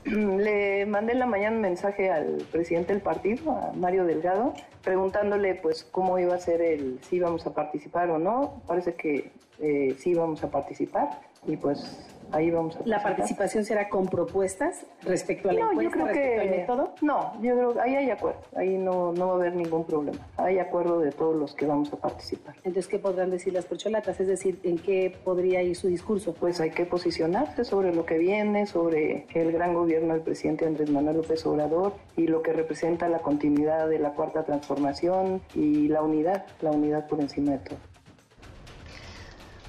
Le 0.06 0.86
mandé 0.86 1.14
en 1.14 1.20
la 1.20 1.26
mañana 1.26 1.56
un 1.56 1.64
mensaje 1.64 2.12
al 2.12 2.46
presidente 2.52 2.94
del 2.94 3.02
partido, 3.02 3.52
a 3.52 3.72
Mario 3.74 4.06
Delgado, 4.06 4.54
preguntándole 4.84 5.56
pues 5.56 5.84
cómo 5.84 6.20
iba 6.20 6.36
a 6.36 6.40
ser 6.40 6.62
el, 6.62 7.00
si 7.02 7.16
íbamos 7.16 7.48
a 7.48 7.56
participar 7.56 8.12
o 8.12 8.20
no. 8.20 8.62
Parece 8.68 8.94
que 8.94 9.32
eh, 9.60 9.96
sí 9.98 10.12
íbamos 10.12 10.44
a 10.44 10.52
participar 10.52 11.22
y 11.48 11.58
pues 11.58 12.06
ahí 12.36 12.52
vamos 12.52 12.76
a 12.76 12.80
¿La 12.86 13.02
participación 13.02 13.66
será 13.66 13.90
con 13.90 14.08
propuestas 14.08 14.86
respecto 15.04 15.50
a 15.50 15.54
la 15.54 15.62
no, 15.62 15.82
yo 15.82 15.90
creo 15.90 16.06
respecto 16.06 16.30
que, 16.30 16.42
al 16.42 16.50
método? 16.50 16.96
No, 17.02 17.34
yo 17.42 17.56
creo 17.56 17.74
que 17.74 17.80
ahí 17.82 17.96
hay 17.96 18.10
acuerdo, 18.10 18.42
ahí 18.56 18.78
no, 18.78 19.14
no 19.14 19.28
va 19.28 19.34
a 19.34 19.36
haber 19.36 19.56
ningún 19.56 19.86
problema. 19.86 20.20
Hay 20.38 20.60
acuerdo 20.60 21.00
de 21.00 21.12
todos 21.12 21.36
los 21.36 21.56
que 21.56 21.66
vamos 21.66 21.92
a 21.94 21.98
participar. 21.98 22.56
Entonces, 22.58 22.88
¿qué 22.88 23.00
podrán 23.00 23.30
decir 23.30 23.54
las 23.54 23.66
porcholatas? 23.66 24.20
Es 24.20 24.28
decir, 24.28 24.60
¿en 24.64 24.78
qué 24.78 25.18
podría 25.24 25.62
ir 25.64 25.76
su 25.76 25.88
discurso? 25.88 26.34
Pues 26.34 26.60
hay 26.60 26.72
que 26.72 26.86
posicionarse 26.86 27.64
sobre 27.64 27.94
lo 27.94 28.06
que 28.06 28.18
viene, 28.18 28.66
sobre 28.66 29.26
el 29.34 29.52
gran 29.52 29.74
gobierno 29.74 30.14
del 30.14 30.24
presidente 30.24 30.66
Andrés 30.66 30.90
Manuel 30.90 31.18
López 31.18 31.46
Obrador 31.46 31.94
y 32.18 32.28
lo 32.28 32.42
que 32.42 32.54
representa 32.54 33.08
la 33.08 33.20
continuidad 33.20 33.88
de 33.88 34.00
la 34.00 34.12
cuarta 34.12 34.44
transformación 34.44 35.42
y 35.54 35.88
la 35.88 36.02
unidad, 36.02 36.46
la 36.62 36.72
unidad 36.72 37.08
por 37.08 37.22
encima 37.22 37.54
de 37.54 37.60
todo. 37.60 37.95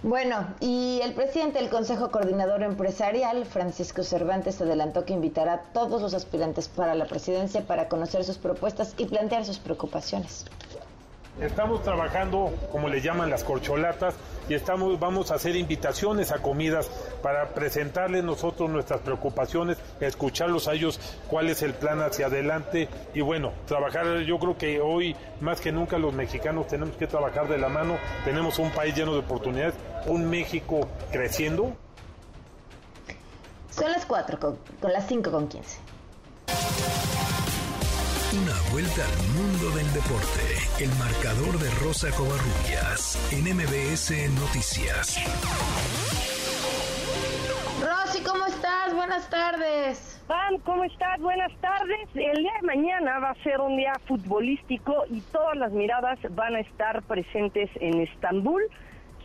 Bueno, 0.06 0.54
y 0.60 1.00
el 1.02 1.14
presidente 1.14 1.58
del 1.58 1.68
Consejo 1.68 2.12
Coordinador 2.12 2.62
Empresarial, 2.62 3.44
Francisco 3.44 4.04
Cervantes, 4.04 4.60
adelantó 4.60 5.04
que 5.04 5.12
invitará 5.12 5.54
a 5.54 5.62
todos 5.72 6.00
los 6.00 6.14
aspirantes 6.14 6.68
para 6.68 6.94
la 6.94 7.06
presidencia 7.06 7.66
para 7.66 7.88
conocer 7.88 8.22
sus 8.22 8.38
propuestas 8.38 8.94
y 8.98 9.06
plantear 9.06 9.44
sus 9.44 9.58
preocupaciones. 9.58 10.44
Estamos 11.40 11.82
trabajando, 11.82 12.50
como 12.72 12.88
le 12.88 13.02
llaman 13.02 13.28
las 13.28 13.44
corcholatas, 13.44 14.14
y 14.48 14.54
estamos, 14.54 14.98
vamos 14.98 15.30
a 15.30 15.34
hacer 15.34 15.54
invitaciones 15.54 16.32
a 16.32 16.38
comidas 16.38 16.88
para 17.22 17.48
presentarles 17.48 18.24
nosotros 18.24 18.70
nuestras 18.70 19.00
preocupaciones, 19.00 19.76
escucharlos 20.00 20.66
a 20.66 20.72
ellos 20.72 20.98
cuál 21.28 21.50
es 21.50 21.60
el 21.62 21.74
plan 21.74 22.00
hacia 22.00 22.26
adelante 22.26 22.88
y 23.12 23.20
bueno, 23.20 23.52
trabajar, 23.66 24.20
yo 24.20 24.38
creo 24.38 24.56
que 24.56 24.80
hoy 24.80 25.14
más 25.40 25.60
que 25.60 25.72
nunca 25.72 25.98
los 25.98 26.14
mexicanos 26.14 26.68
tenemos 26.68 26.96
que 26.96 27.06
trabajar 27.06 27.48
de 27.48 27.58
la 27.58 27.68
mano, 27.68 27.98
tenemos 28.24 28.58
un 28.58 28.70
país 28.70 28.94
lleno 28.94 29.12
de 29.12 29.18
oportunidades, 29.18 29.74
un 30.06 30.30
México 30.30 30.88
creciendo. 31.10 31.72
Son 33.70 33.90
las 33.90 34.06
4 34.06 34.40
con, 34.40 34.58
con 34.80 34.92
las 34.92 35.06
5 35.06 35.30
con 35.30 35.48
15. 35.48 35.80
Una 38.42 38.52
vuelta 38.70 39.02
al 39.02 39.28
mundo 39.32 39.70
del 39.70 39.90
deporte. 39.94 40.42
El 40.78 40.90
marcador 40.98 41.58
de 41.58 41.70
Rosa 41.80 42.10
Covarrubias 42.10 43.16
en 43.32 43.44
MBS 43.56 44.10
Noticias. 44.38 45.16
Rosy, 47.80 48.22
¿cómo 48.22 48.44
estás? 48.44 48.94
Buenas 48.94 49.30
tardes. 49.30 50.20
Pam, 50.26 50.58
¿cómo 50.66 50.84
estás? 50.84 51.18
Buenas 51.20 51.50
tardes. 51.62 52.08
El 52.14 52.42
día 52.42 52.52
de 52.60 52.66
mañana 52.66 53.20
va 53.20 53.30
a 53.30 53.42
ser 53.42 53.58
un 53.58 53.78
día 53.78 53.94
futbolístico 54.06 55.04
y 55.08 55.22
todas 55.32 55.56
las 55.56 55.72
miradas 55.72 56.18
van 56.30 56.56
a 56.56 56.60
estar 56.60 57.02
presentes 57.04 57.70
en 57.76 58.02
Estambul 58.02 58.62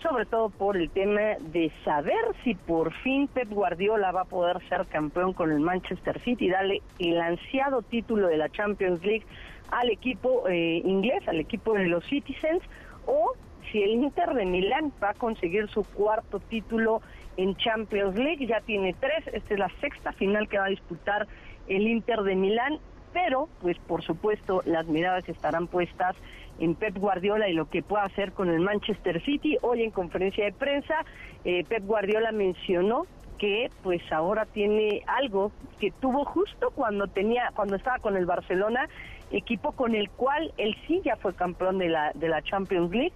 sobre 0.01 0.25
todo 0.25 0.49
por 0.49 0.77
el 0.77 0.89
tema 0.89 1.35
de 1.39 1.71
saber 1.85 2.23
si 2.43 2.55
por 2.55 2.93
fin 3.01 3.27
Pep 3.27 3.49
Guardiola 3.49 4.11
va 4.11 4.21
a 4.21 4.25
poder 4.25 4.57
ser 4.67 4.85
campeón 4.87 5.33
con 5.33 5.51
el 5.51 5.59
Manchester 5.59 6.19
City 6.21 6.45
y 6.45 6.49
darle 6.49 6.81
el 6.99 7.19
ansiado 7.19 7.81
título 7.83 8.27
de 8.27 8.37
la 8.37 8.49
Champions 8.49 9.03
League 9.03 9.25
al 9.69 9.89
equipo 9.89 10.47
eh, 10.47 10.81
inglés, 10.83 11.27
al 11.27 11.39
equipo 11.39 11.73
de 11.73 11.85
los 11.85 12.03
Citizens, 12.05 12.61
o 13.05 13.33
si 13.71 13.81
el 13.81 13.91
Inter 13.91 14.33
de 14.33 14.45
Milán 14.45 14.91
va 15.01 15.11
a 15.11 15.13
conseguir 15.13 15.69
su 15.69 15.83
cuarto 15.83 16.39
título 16.39 17.01
en 17.37 17.55
Champions 17.55 18.15
League, 18.15 18.45
ya 18.45 18.59
tiene 18.61 18.93
tres, 18.99 19.25
esta 19.27 19.53
es 19.53 19.59
la 19.59 19.69
sexta 19.79 20.11
final 20.13 20.49
que 20.49 20.57
va 20.57 20.65
a 20.65 20.69
disputar 20.69 21.27
el 21.67 21.87
Inter 21.87 22.21
de 22.23 22.35
Milán, 22.35 22.79
pero 23.13 23.47
pues 23.61 23.77
por 23.79 24.03
supuesto 24.03 24.61
las 24.65 24.87
miradas 24.87 25.27
estarán 25.29 25.67
puestas 25.67 26.15
en 26.59 26.75
Pep 26.75 26.97
Guardiola 26.97 27.49
y 27.49 27.53
lo 27.53 27.69
que 27.69 27.81
pueda 27.81 28.03
hacer 28.03 28.33
con 28.33 28.49
el 28.49 28.59
Manchester 28.59 29.21
City. 29.23 29.57
Hoy 29.61 29.83
en 29.83 29.91
conferencia 29.91 30.45
de 30.45 30.51
prensa, 30.51 31.05
eh, 31.43 31.63
Pep 31.67 31.85
Guardiola 31.85 32.31
mencionó 32.31 33.05
que 33.37 33.71
pues 33.81 34.01
ahora 34.11 34.45
tiene 34.45 35.01
algo 35.07 35.51
que 35.79 35.89
tuvo 35.89 36.25
justo 36.25 36.69
cuando 36.75 37.07
tenía 37.07 37.49
cuando 37.55 37.75
estaba 37.75 37.97
con 37.97 38.15
el 38.15 38.27
Barcelona, 38.27 38.87
equipo 39.31 39.71
con 39.71 39.95
el 39.95 40.11
cual 40.11 40.53
él 40.57 40.75
sí 40.87 41.01
ya 41.03 41.15
fue 41.15 41.33
campeón 41.33 41.79
de 41.79 41.89
la 41.89 42.11
de 42.13 42.29
la 42.29 42.43
Champions 42.43 42.91
League. 42.91 43.13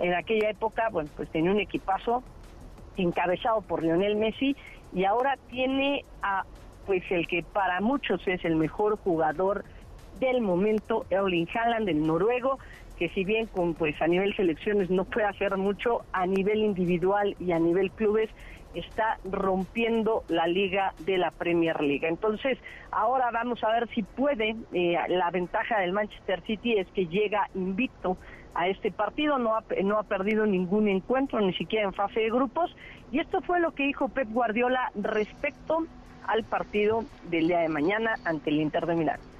En 0.00 0.14
aquella 0.14 0.48
época, 0.50 0.88
bueno, 0.90 1.10
pues 1.14 1.28
tenía 1.30 1.50
un 1.50 1.60
equipazo 1.60 2.22
encabezado 2.96 3.60
por 3.60 3.82
Lionel 3.82 4.16
Messi 4.16 4.56
y 4.94 5.04
ahora 5.04 5.36
tiene 5.50 6.04
a 6.22 6.44
pues 6.86 7.02
el 7.10 7.26
que 7.26 7.42
para 7.42 7.80
muchos 7.82 8.26
es 8.26 8.44
el 8.44 8.56
mejor 8.56 8.96
jugador 8.96 9.64
del 10.18 10.40
momento, 10.40 11.06
Erling 11.10 11.48
Haaland, 11.54 11.88
el 11.88 12.06
noruego, 12.06 12.58
que 12.98 13.08
si 13.10 13.24
bien 13.24 13.46
con 13.46 13.74
pues 13.74 14.00
a 14.00 14.06
nivel 14.06 14.34
selecciones 14.34 14.90
no 14.90 15.04
puede 15.04 15.26
hacer 15.26 15.56
mucho, 15.56 16.02
a 16.12 16.26
nivel 16.26 16.62
individual 16.62 17.36
y 17.38 17.52
a 17.52 17.58
nivel 17.58 17.90
clubes 17.90 18.30
está 18.74 19.18
rompiendo 19.24 20.24
la 20.28 20.46
liga 20.46 20.92
de 21.00 21.18
la 21.18 21.30
Premier 21.30 21.80
League. 21.80 22.06
Entonces, 22.06 22.58
ahora 22.90 23.30
vamos 23.30 23.62
a 23.64 23.72
ver 23.72 23.88
si 23.88 24.02
puede. 24.02 24.54
Eh, 24.72 24.98
la 25.08 25.30
ventaja 25.30 25.80
del 25.80 25.92
Manchester 25.92 26.42
City 26.42 26.74
es 26.78 26.86
que 26.88 27.06
llega 27.06 27.48
invicto 27.54 28.16
a 28.54 28.68
este 28.68 28.90
partido, 28.90 29.38
no 29.38 29.54
ha, 29.54 29.64
no 29.82 29.98
ha 29.98 30.02
perdido 30.02 30.46
ningún 30.46 30.88
encuentro, 30.88 31.40
ni 31.40 31.52
siquiera 31.54 31.86
en 31.86 31.94
fase 31.94 32.20
de 32.20 32.30
grupos. 32.30 32.74
Y 33.12 33.20
esto 33.20 33.40
fue 33.42 33.60
lo 33.60 33.72
que 33.72 33.84
dijo 33.84 34.08
Pep 34.08 34.28
Guardiola 34.30 34.90
respecto 34.94 35.86
al 36.26 36.44
partido 36.44 37.04
del 37.30 37.48
día 37.48 37.60
de 37.60 37.68
mañana 37.68 38.14
ante 38.24 38.50
el 38.50 38.60
Inter 38.60 38.86
de 38.86 38.94
Milán 38.94 39.35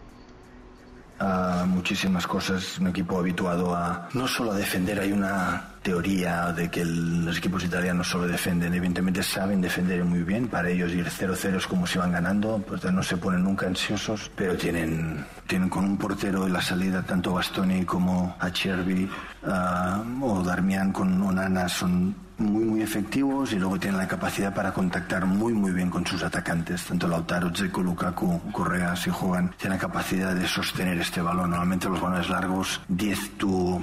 a 1.18 1.64
muchísimas 1.66 2.26
cosas, 2.26 2.78
un 2.78 2.88
equipo 2.88 3.18
habituado 3.18 3.74
a 3.74 4.08
no 4.14 4.28
solo 4.28 4.52
a 4.52 4.56
defender, 4.56 5.00
hay 5.00 5.12
una 5.12 5.70
teoría 5.82 6.52
de 6.52 6.68
que 6.68 6.84
los 6.84 7.38
equipos 7.38 7.64
italianos 7.64 8.08
solo 8.08 8.26
defienden, 8.26 8.74
evidentemente 8.74 9.22
saben 9.22 9.60
defender 9.60 10.04
muy 10.04 10.22
bien, 10.22 10.48
para 10.48 10.68
ellos 10.68 10.92
ir 10.92 11.06
0-0 11.06 11.56
es 11.56 11.66
como 11.66 11.86
si 11.86 11.98
van 11.98 12.12
ganando, 12.12 12.58
pues 12.66 12.84
no 12.92 13.02
se 13.02 13.16
ponen 13.16 13.44
nunca 13.44 13.66
ansiosos, 13.66 14.30
pero 14.34 14.56
tienen, 14.56 15.24
tienen 15.46 15.68
con 15.68 15.84
un 15.84 15.96
portero 15.96 16.46
en 16.46 16.52
la 16.52 16.60
salida 16.60 17.02
tanto 17.02 17.32
Bastoni 17.32 17.84
como 17.84 18.36
Acerbi 18.40 19.08
uh, 19.44 20.24
o 20.24 20.42
Darmian 20.42 20.92
con 20.92 21.22
Onana 21.22 21.68
son 21.68 22.25
muy 22.38 22.64
muy 22.64 22.82
efectivos 22.82 23.52
y 23.52 23.56
luego 23.56 23.78
tienen 23.78 23.98
la 23.98 24.08
capacidad 24.08 24.54
para 24.54 24.72
contactar 24.72 25.26
muy 25.26 25.52
muy 25.52 25.72
bien 25.72 25.90
con 25.90 26.06
sus 26.06 26.22
atacantes, 26.22 26.84
tanto 26.84 27.08
Lautaro, 27.08 27.50
Dzeko, 27.50 27.82
Lukaku, 27.82 28.40
Correa, 28.52 28.94
si 28.96 29.10
juegan, 29.10 29.54
tienen 29.56 29.78
la 29.78 29.80
capacidad 29.80 30.34
de 30.34 30.46
sostener 30.46 30.98
este 30.98 31.20
balón. 31.20 31.50
Normalmente 31.50 31.88
los 31.88 32.00
balones 32.00 32.28
largos, 32.28 32.80
10 32.88 33.38
tu 33.38 33.80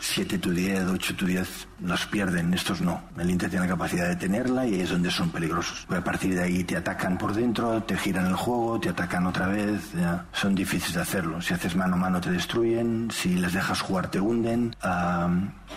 7 0.00 0.38
tu 0.38 0.50
10, 0.50 0.84
8 0.88 1.16
tu 1.16 1.26
10, 1.26 1.68
los 1.84 2.06
pierden, 2.06 2.54
estos 2.54 2.80
no. 2.80 3.02
El 3.18 3.30
Inter 3.30 3.50
tiene 3.50 3.66
la 3.66 3.72
capacidad 3.72 4.08
de 4.08 4.16
tenerla 4.16 4.66
y 4.66 4.80
es 4.80 4.90
donde 4.90 5.10
son 5.10 5.30
peligrosos. 5.30 5.86
a 5.88 6.00
partir 6.02 6.34
de 6.34 6.42
ahí 6.42 6.64
te 6.64 6.76
atacan 6.76 7.18
por 7.18 7.34
dentro, 7.34 7.82
te 7.82 7.96
giran 7.96 8.26
el 8.26 8.34
juego, 8.34 8.80
te 8.80 8.88
atacan 8.88 9.26
otra 9.26 9.46
vez, 9.46 9.92
son 10.32 10.54
difíciles 10.54 10.94
de 10.94 11.02
hacerlo. 11.02 11.40
Si 11.40 11.54
haces 11.54 11.76
mano 11.76 11.94
a 11.94 11.98
mano 11.98 12.20
te 12.20 12.30
destruyen, 12.30 13.10
si 13.10 13.34
les 13.34 13.52
dejas 13.52 13.80
jugar 13.80 14.10
te 14.10 14.20
hunden. 14.20 14.74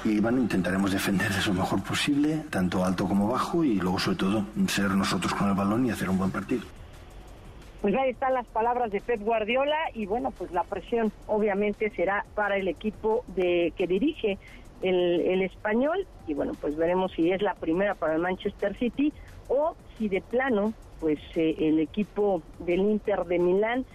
y 0.03 0.19
bueno, 0.19 0.39
intentaremos 0.39 0.91
defender 0.91 1.31
eso 1.31 1.53
lo 1.53 1.61
mejor 1.61 1.83
posible, 1.83 2.43
tanto 2.49 2.83
alto 2.83 3.07
como 3.07 3.27
bajo 3.27 3.63
y 3.63 3.75
luego 3.75 3.99
sobre 3.99 4.17
todo 4.17 4.45
ser 4.67 4.91
nosotros 4.91 5.33
con 5.33 5.49
el 5.49 5.55
balón 5.55 5.85
y 5.85 5.91
hacer 5.91 6.09
un 6.09 6.17
buen 6.17 6.31
partido. 6.31 6.63
Pues 7.81 7.93
ahí 7.95 8.09
están 8.09 8.33
las 8.33 8.47
palabras 8.47 8.91
de 8.91 9.01
Pep 9.01 9.21
Guardiola 9.21 9.77
y 9.93 10.05
bueno, 10.07 10.31
pues 10.31 10.51
la 10.51 10.63
presión 10.63 11.11
obviamente 11.27 11.91
será 11.91 12.25
para 12.33 12.57
el 12.57 12.67
equipo 12.67 13.23
de 13.35 13.71
que 13.77 13.85
dirige 13.85 14.39
el, 14.82 15.41
español 15.41 16.05
y 16.28 16.34
bueno, 16.34 16.53
pues 16.59 16.75
veremos 16.75 17.11
si 17.13 17.32
es 17.32 17.41
la 17.41 17.53
primera 17.55 17.95
para 17.95 18.15
el 18.15 18.21
Manchester 18.21 18.78
City 18.78 19.13
o 19.47 19.75
si 19.97 20.09
de 20.09 20.21
plano, 20.21 20.73
pues 20.99 21.19
eh, 21.36 21.55
el 21.59 21.80
equipo 21.80 22.41
del 22.59 22.82
Inter 22.82 23.25
de 23.25 23.39
Milán 23.39 23.86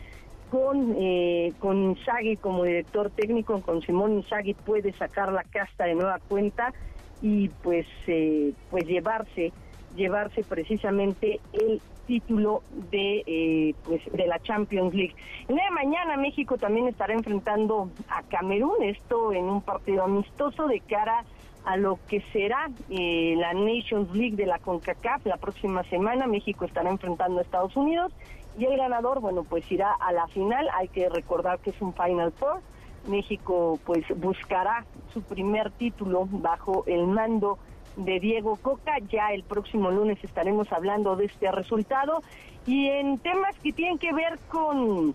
con, 0.50 0.94
eh, 0.98 1.52
con 1.58 1.82
Inzaghi 1.82 2.36
como 2.36 2.64
director 2.64 3.10
técnico, 3.10 3.60
con 3.62 3.82
Simón 3.82 4.12
Inzaghi 4.14 4.54
puede 4.54 4.92
sacar 4.92 5.32
la 5.32 5.44
casta 5.44 5.84
de 5.84 5.94
nueva 5.94 6.18
cuenta 6.28 6.72
y 7.20 7.48
pues, 7.48 7.86
eh, 8.06 8.52
pues 8.70 8.84
llevarse 8.86 9.52
llevarse 9.96 10.42
precisamente 10.42 11.40
el 11.52 11.80
título 12.06 12.62
de 12.90 13.22
eh, 13.26 13.74
pues 13.84 14.00
de 14.12 14.26
la 14.26 14.38
Champions 14.40 14.94
League. 14.94 15.14
El 15.48 15.56
día 15.56 15.64
de 15.64 15.70
mañana 15.70 16.16
México 16.16 16.58
también 16.58 16.88
estará 16.88 17.14
enfrentando 17.14 17.90
a 18.08 18.22
Camerún, 18.22 18.82
esto 18.82 19.32
en 19.32 19.44
un 19.44 19.62
partido 19.62 20.04
amistoso 20.04 20.66
de 20.66 20.80
cara 20.80 21.24
a 21.64 21.76
lo 21.76 21.98
que 22.08 22.20
será 22.32 22.70
eh, 22.90 23.34
la 23.38 23.54
Nations 23.54 24.12
League 24.14 24.36
de 24.36 24.46
la 24.46 24.58
CONCACAF 24.58 25.26
la 25.26 25.36
próxima 25.36 25.84
semana. 25.84 26.26
México 26.26 26.64
estará 26.64 26.90
enfrentando 26.90 27.38
a 27.38 27.42
Estados 27.42 27.76
Unidos 27.76 28.12
y 28.58 28.64
el 28.64 28.76
ganador, 28.76 29.20
bueno, 29.20 29.44
pues 29.44 29.70
irá 29.70 29.92
a 29.92 30.12
la 30.12 30.26
final. 30.28 30.68
Hay 30.74 30.88
que 30.88 31.08
recordar 31.08 31.60
que 31.60 31.70
es 31.70 31.80
un 31.80 31.94
Final 31.94 32.32
Four. 32.32 32.60
México 33.08 33.78
pues 33.84 34.04
buscará 34.16 34.84
su 35.12 35.22
primer 35.22 35.70
título 35.72 36.28
bajo 36.30 36.84
el 36.86 37.06
mando 37.06 37.58
de 37.96 38.20
Diego 38.20 38.56
Coca. 38.56 38.98
Ya 39.10 39.32
el 39.32 39.44
próximo 39.44 39.90
lunes 39.90 40.22
estaremos 40.22 40.72
hablando 40.72 41.16
de 41.16 41.26
este 41.26 41.50
resultado 41.52 42.22
y 42.66 42.88
en 42.88 43.18
temas 43.18 43.56
que 43.62 43.72
tienen 43.72 43.98
que 43.98 44.12
ver 44.12 44.38
con 44.48 45.14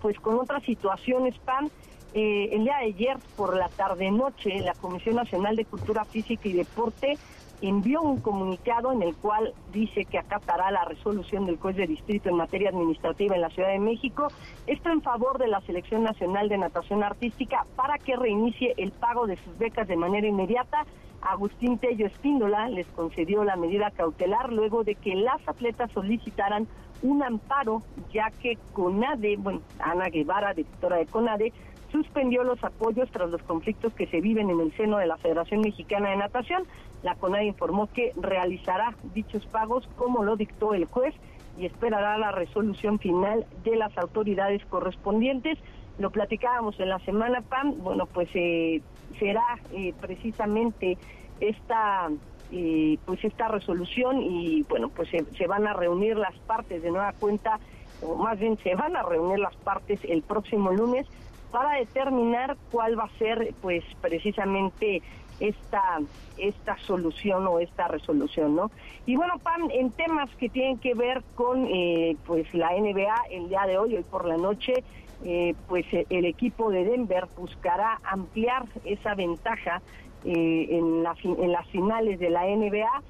pues 0.00 0.18
con 0.18 0.38
otras 0.38 0.64
situaciones, 0.64 1.38
PAN. 1.38 1.70
Eh, 2.14 2.50
el 2.52 2.64
día 2.64 2.76
de 2.78 2.86
ayer 2.86 3.16
por 3.36 3.56
la 3.56 3.68
tarde 3.68 4.10
noche 4.10 4.60
la 4.60 4.74
Comisión 4.74 5.16
Nacional 5.16 5.56
de 5.56 5.64
Cultura 5.64 6.04
Física 6.04 6.46
y 6.46 6.52
Deporte 6.52 7.16
envió 7.62 8.02
un 8.02 8.20
comunicado 8.20 8.92
en 8.92 9.02
el 9.02 9.14
cual 9.14 9.54
dice 9.72 10.04
que 10.04 10.18
acatará 10.18 10.70
la 10.70 10.84
resolución 10.84 11.46
del 11.46 11.56
juez 11.56 11.76
de 11.76 11.86
distrito 11.86 12.28
en 12.28 12.36
materia 12.36 12.70
administrativa 12.70 13.34
en 13.34 13.40
la 13.40 13.50
Ciudad 13.50 13.70
de 13.70 13.78
México, 13.78 14.28
esto 14.66 14.90
en 14.90 15.00
favor 15.00 15.38
de 15.38 15.46
la 15.46 15.60
Selección 15.62 16.02
Nacional 16.02 16.48
de 16.48 16.58
Natación 16.58 17.02
Artística 17.02 17.64
para 17.76 17.98
que 17.98 18.16
reinicie 18.16 18.74
el 18.76 18.90
pago 18.90 19.26
de 19.26 19.36
sus 19.36 19.56
becas 19.58 19.88
de 19.88 19.96
manera 19.96 20.26
inmediata. 20.26 20.84
Agustín 21.22 21.78
Tello 21.78 22.06
Espíndola 22.06 22.68
les 22.68 22.86
concedió 22.88 23.44
la 23.44 23.56
medida 23.56 23.90
cautelar 23.90 24.52
luego 24.52 24.84
de 24.84 24.96
que 24.96 25.14
las 25.14 25.40
atletas 25.46 25.90
solicitaran 25.92 26.66
un 27.02 27.22
amparo, 27.22 27.82
ya 28.12 28.30
que 28.30 28.58
CONADE, 28.72 29.36
bueno, 29.38 29.60
Ana 29.78 30.06
Guevara, 30.06 30.52
directora 30.54 30.96
de 30.96 31.06
CONADE, 31.06 31.52
suspendió 31.90 32.42
los 32.42 32.62
apoyos 32.64 33.10
tras 33.10 33.30
los 33.30 33.42
conflictos 33.42 33.92
que 33.94 34.06
se 34.06 34.20
viven 34.20 34.50
en 34.50 34.60
el 34.60 34.72
seno 34.76 34.98
de 34.98 35.06
la 35.06 35.16
Federación 35.16 35.60
Mexicana 35.60 36.10
de 36.10 36.16
Natación. 36.16 36.64
La 37.02 37.14
CONADE 37.14 37.46
informó 37.46 37.88
que 37.92 38.12
realizará 38.16 38.94
dichos 39.14 39.46
pagos 39.46 39.88
como 39.96 40.24
lo 40.24 40.36
dictó 40.36 40.74
el 40.74 40.86
juez 40.86 41.14
y 41.58 41.66
esperará 41.66 42.18
la 42.18 42.32
resolución 42.32 42.98
final 42.98 43.46
de 43.62 43.76
las 43.76 43.96
autoridades 43.98 44.64
correspondientes. 44.66 45.58
Lo 45.98 46.10
platicábamos 46.10 46.78
en 46.80 46.88
la 46.88 46.98
semana, 47.00 47.42
PAN, 47.42 47.76
bueno, 47.78 48.06
pues 48.06 48.28
eh, 48.34 48.80
será 49.18 49.44
eh, 49.72 49.92
precisamente 50.00 50.96
esta 51.40 52.08
eh, 52.50 52.98
pues 53.06 53.24
esta 53.24 53.48
resolución 53.48 54.20
y 54.20 54.62
bueno 54.68 54.90
pues 54.90 55.08
se, 55.08 55.24
se, 55.36 55.46
van 55.46 55.66
a 55.66 55.72
reunir 55.72 56.16
las 56.16 56.34
partes 56.40 56.82
de 56.82 56.90
nueva 56.90 57.12
cuenta 57.14 57.58
o 58.02 58.14
más 58.16 58.38
bien 58.38 58.58
se 58.58 58.74
van 58.74 58.94
a 58.94 59.02
reunir 59.02 59.38
las 59.38 59.56
partes 59.56 60.00
el 60.04 60.22
próximo 60.22 60.70
lunes 60.70 61.06
para 61.50 61.78
determinar 61.78 62.56
cuál 62.70 62.98
va 62.98 63.04
a 63.04 63.18
ser 63.18 63.54
pues 63.62 63.84
precisamente 64.00 65.02
esta 65.40 66.00
esta 66.38 66.76
solución 66.78 67.46
o 67.46 67.58
esta 67.58 67.88
resolución, 67.88 68.56
¿no? 68.56 68.70
Y 69.06 69.16
bueno, 69.16 69.34
Pam, 69.42 69.68
en 69.70 69.90
temas 69.90 70.30
que 70.36 70.48
tienen 70.48 70.78
que 70.78 70.94
ver 70.94 71.22
con 71.34 71.66
eh, 71.66 72.16
pues 72.26 72.52
la 72.54 72.70
NBA 72.70 73.14
el 73.30 73.48
día 73.48 73.66
de 73.66 73.78
hoy, 73.78 73.96
hoy 73.96 74.02
por 74.02 74.26
la 74.26 74.36
noche, 74.36 74.82
eh, 75.24 75.54
pues 75.68 75.86
el 75.92 76.24
equipo 76.24 76.70
de 76.70 76.84
Denver 76.84 77.26
buscará 77.36 78.00
ampliar 78.04 78.64
esa 78.84 79.14
ventaja 79.14 79.82
eh, 80.24 80.68
en, 80.70 81.02
la, 81.02 81.14
en 81.24 81.52
las 81.52 81.66
finales 81.68 82.20
de 82.20 82.30
la 82.30 82.44
NBA. 82.44 83.02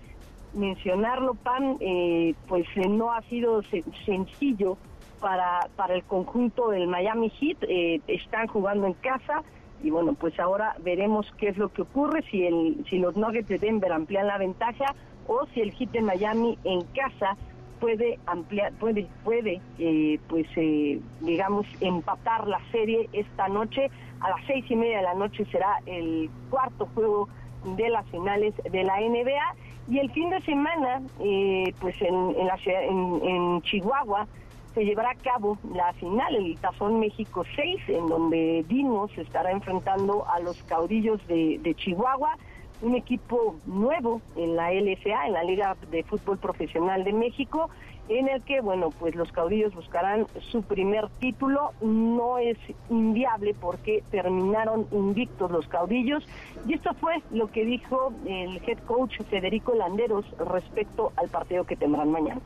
Mencionarlo, 0.55 1.35
Pam, 1.35 1.77
eh, 1.81 2.35
pues 2.49 2.67
no 2.89 3.13
ha 3.13 3.23
sido 3.23 3.63
sencillo 4.05 4.77
para, 5.21 5.69
para 5.77 5.95
el 5.95 6.05
conjunto 6.05 6.71
del 6.71 6.87
Miami 6.87 7.31
Heat. 7.31 7.59
Eh, 7.69 8.01
están 8.07 8.47
jugando 8.47 8.87
en 8.87 8.95
casa 8.95 9.43
y 9.83 9.91
bueno, 9.91 10.15
pues 10.15 10.39
ahora 10.39 10.77
veremos 10.83 11.27
qué 11.39 11.49
es 11.49 11.59
lo 11.59 11.71
que 11.71 11.83
ocurre, 11.83 12.23
si, 12.31 12.47
el, 12.47 12.85
si 12.89 12.99
los 12.99 13.17
Nuggets 13.17 13.49
de 13.49 13.59
Denver 13.59 13.93
amplían 13.93 14.27
la 14.27 14.39
ventaja 14.39 14.95
o 15.27 15.47
si 15.53 15.61
el 15.61 15.73
Heat 15.73 15.91
de 15.91 16.03
Miami 16.03 16.59
en 16.65 16.83
casa 16.95 17.37
puede 17.83 18.21
ampliar, 18.27 18.73
puede, 18.75 19.09
puede, 19.25 19.61
eh, 19.81 20.21
pues, 20.29 20.47
eh, 20.55 21.01
digamos, 21.21 21.67
empatar 21.81 22.47
la 22.47 22.61
serie 22.71 23.09
esta 23.13 23.49
noche. 23.49 23.91
A 24.21 24.31
las 24.31 24.47
seis 24.47 24.65
y 24.71 24.77
media 24.77 24.99
de 24.99 25.03
la 25.03 25.15
noche 25.15 25.45
será 25.47 25.81
el 25.87 26.31
cuarto 26.49 26.89
juego 26.95 27.29
de 27.77 27.91
las 27.91 28.07
finales 28.07 28.55
de 28.71 28.85
la 28.85 29.01
NBA. 29.01 29.57
Y 29.89 29.99
el 29.99 30.13
fin 30.13 30.31
de 30.31 30.41
semana, 30.43 31.03
eh, 31.19 31.75
pues 31.81 32.01
en, 32.01 32.15
en, 32.15 32.47
la, 32.47 32.57
en, 32.65 33.21
en 33.25 33.63
Chihuahua, 33.63 34.29
se 34.75 34.85
llevará 34.85 35.11
a 35.11 35.17
cabo 35.17 35.59
la 35.75 35.93
final, 35.95 36.37
el 36.37 36.57
Tazón 36.59 37.01
México 37.01 37.45
6, 37.57 37.81
en 37.89 38.07
donde 38.07 38.65
Dinos 38.69 39.11
estará 39.19 39.51
enfrentando 39.51 40.25
a 40.29 40.39
los 40.39 40.63
caudillos 40.63 41.21
de, 41.27 41.59
de, 41.61 41.75
Chihuahua, 41.75 42.39
un 42.83 42.95
equipo 42.97 43.57
nuevo 43.65 44.21
en 44.37 44.57
la 44.57 44.73
LFA, 44.73 45.27
en 45.27 45.33
la 45.33 45.45
Liga 45.45 45.77
de 45.91 46.03
Fútbol 46.03 46.39
Profesional 46.39 47.05
de 47.05 47.13
México, 47.13 47.71
en 48.09 48.29
el 48.29 48.43
que, 48.43 48.61
bueno, 48.61 48.91
pues 48.91 49.15
los 49.15 49.31
caudillos 49.33 49.75
buscarán 49.75 50.27
su 50.51 50.63
primer 50.63 51.09
título. 51.21 51.73
No 51.81 52.39
es 52.39 52.59
inviable 52.91 53.55
porque 53.59 54.03
terminaron 54.11 54.87
invictos 54.91 55.51
los 55.51 55.67
caudillos. 55.69 56.27
Y 56.67 56.75
esto 56.75 56.93
fue 56.95 57.23
lo 57.31 57.47
que 57.51 57.65
dijo 57.65 58.13
el 58.27 58.61
head 58.67 58.79
coach 58.87 59.23
Federico 59.31 59.75
Landeros 59.75 60.27
respecto 60.39 61.13
al 61.17 61.29
partido 61.29 61.65
que 61.65 61.77
tendrán 61.77 62.11
mañana. 62.11 62.41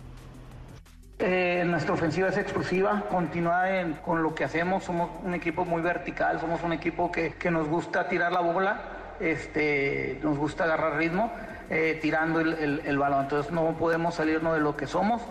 Eh, 1.18 1.64
nuestra 1.66 1.94
ofensiva 1.94 2.28
es 2.28 2.36
explosiva, 2.36 3.04
continúa 3.10 3.80
en, 3.80 3.94
con 3.94 4.22
lo 4.22 4.34
que 4.34 4.44
hacemos, 4.44 4.84
somos 4.84 5.08
un 5.24 5.32
equipo 5.32 5.64
muy 5.64 5.80
vertical, 5.80 6.38
somos 6.38 6.62
un 6.62 6.74
equipo 6.74 7.10
que 7.10 7.50
nos 7.50 7.66
gusta 7.66 8.06
tirar 8.06 8.32
la 8.32 8.40
bola, 8.40 8.95
este, 9.20 10.18
nos 10.22 10.38
gusta 10.38 10.64
agarrar 10.64 10.96
ritmo, 10.96 11.32
eh, 11.70 11.98
tirando 12.00 12.40
el, 12.40 12.98
balón, 12.98 13.22
entonces 13.22 13.52
no 13.52 13.76
podemos 13.78 14.14
salirnos 14.14 14.54
de 14.54 14.60
lo 14.60 14.76
que 14.76 14.86
somos. 14.86 15.22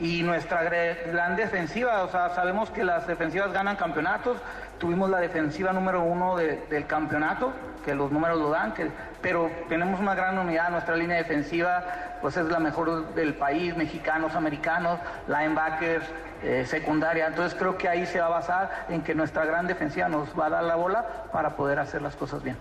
Y 0.00 0.24
nuestra 0.24 0.64
gran 0.64 1.36
defensiva, 1.36 2.02
o 2.02 2.10
sea, 2.10 2.30
sabemos 2.30 2.68
que 2.70 2.82
las 2.82 3.06
defensivas 3.06 3.52
ganan 3.52 3.76
campeonatos, 3.76 4.38
tuvimos 4.78 5.08
la 5.08 5.18
defensiva 5.18 5.72
número 5.72 6.02
uno 6.02 6.36
de, 6.36 6.64
del 6.68 6.86
campeonato, 6.86 7.52
que 7.84 7.94
los 7.94 8.10
números 8.10 8.40
lo 8.40 8.50
dan, 8.50 8.74
pero 9.22 9.50
tenemos 9.68 10.00
una 10.00 10.14
gran 10.14 10.36
unidad, 10.38 10.70
nuestra 10.70 10.96
línea 10.96 11.18
defensiva 11.18 11.84
pues 12.20 12.36
es 12.36 12.46
la 12.46 12.58
mejor 12.58 13.14
del 13.14 13.34
país, 13.34 13.76
mexicanos, 13.76 14.34
americanos, 14.34 14.98
linebackers, 15.28 16.06
eh, 16.42 16.64
secundaria, 16.66 17.26
entonces 17.26 17.56
creo 17.56 17.76
que 17.76 17.88
ahí 17.88 18.06
se 18.06 18.18
va 18.20 18.26
a 18.26 18.30
basar 18.30 18.86
en 18.88 19.02
que 19.02 19.14
nuestra 19.14 19.44
gran 19.44 19.66
defensiva 19.66 20.08
nos 20.08 20.28
va 20.38 20.46
a 20.46 20.50
dar 20.50 20.64
la 20.64 20.74
bola 20.74 21.06
para 21.32 21.54
poder 21.56 21.78
hacer 21.78 22.02
las 22.02 22.16
cosas 22.16 22.42
bien. 22.42 22.56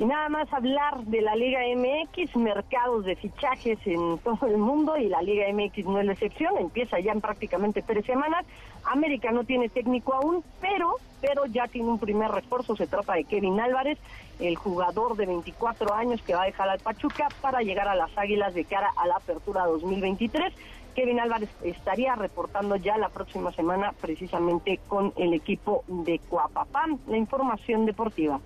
Y 0.00 0.04
nada 0.04 0.28
más 0.28 0.52
hablar 0.52 1.00
de 1.06 1.20
la 1.20 1.34
Liga 1.34 1.58
MX, 1.74 2.36
mercados 2.36 3.04
de 3.04 3.16
fichajes 3.16 3.78
en 3.84 4.18
todo 4.18 4.46
el 4.46 4.56
mundo 4.56 4.96
y 4.96 5.08
la 5.08 5.20
Liga 5.22 5.46
MX 5.52 5.86
no 5.86 5.98
es 5.98 6.06
la 6.06 6.12
excepción, 6.12 6.56
empieza 6.56 7.00
ya 7.00 7.10
en 7.10 7.20
prácticamente 7.20 7.82
tres 7.82 8.06
semanas. 8.06 8.46
América 8.84 9.32
no 9.32 9.42
tiene 9.42 9.68
técnico 9.68 10.14
aún, 10.14 10.44
pero, 10.60 10.94
pero 11.20 11.46
ya 11.46 11.66
tiene 11.66 11.88
un 11.88 11.98
primer 11.98 12.30
refuerzo, 12.30 12.76
se 12.76 12.86
trata 12.86 13.14
de 13.14 13.24
Kevin 13.24 13.58
Álvarez, 13.58 13.98
el 14.38 14.54
jugador 14.54 15.16
de 15.16 15.26
24 15.26 15.92
años 15.92 16.22
que 16.22 16.34
va 16.34 16.42
a 16.42 16.46
dejar 16.46 16.68
al 16.68 16.78
Pachuca 16.78 17.26
para 17.40 17.62
llegar 17.62 17.88
a 17.88 17.96
las 17.96 18.16
Águilas 18.16 18.54
de 18.54 18.64
cara 18.64 18.92
a 18.96 19.04
la 19.08 19.16
apertura 19.16 19.66
2023. 19.66 20.54
Kevin 20.94 21.18
Álvarez 21.18 21.50
estaría 21.64 22.14
reportando 22.14 22.76
ya 22.76 22.96
la 22.98 23.08
próxima 23.08 23.50
semana 23.50 23.92
precisamente 24.00 24.78
con 24.86 25.12
el 25.16 25.34
equipo 25.34 25.82
de 25.88 26.20
Coapapán. 26.20 27.00
La 27.08 27.16
información 27.16 27.84
deportiva. 27.84 28.38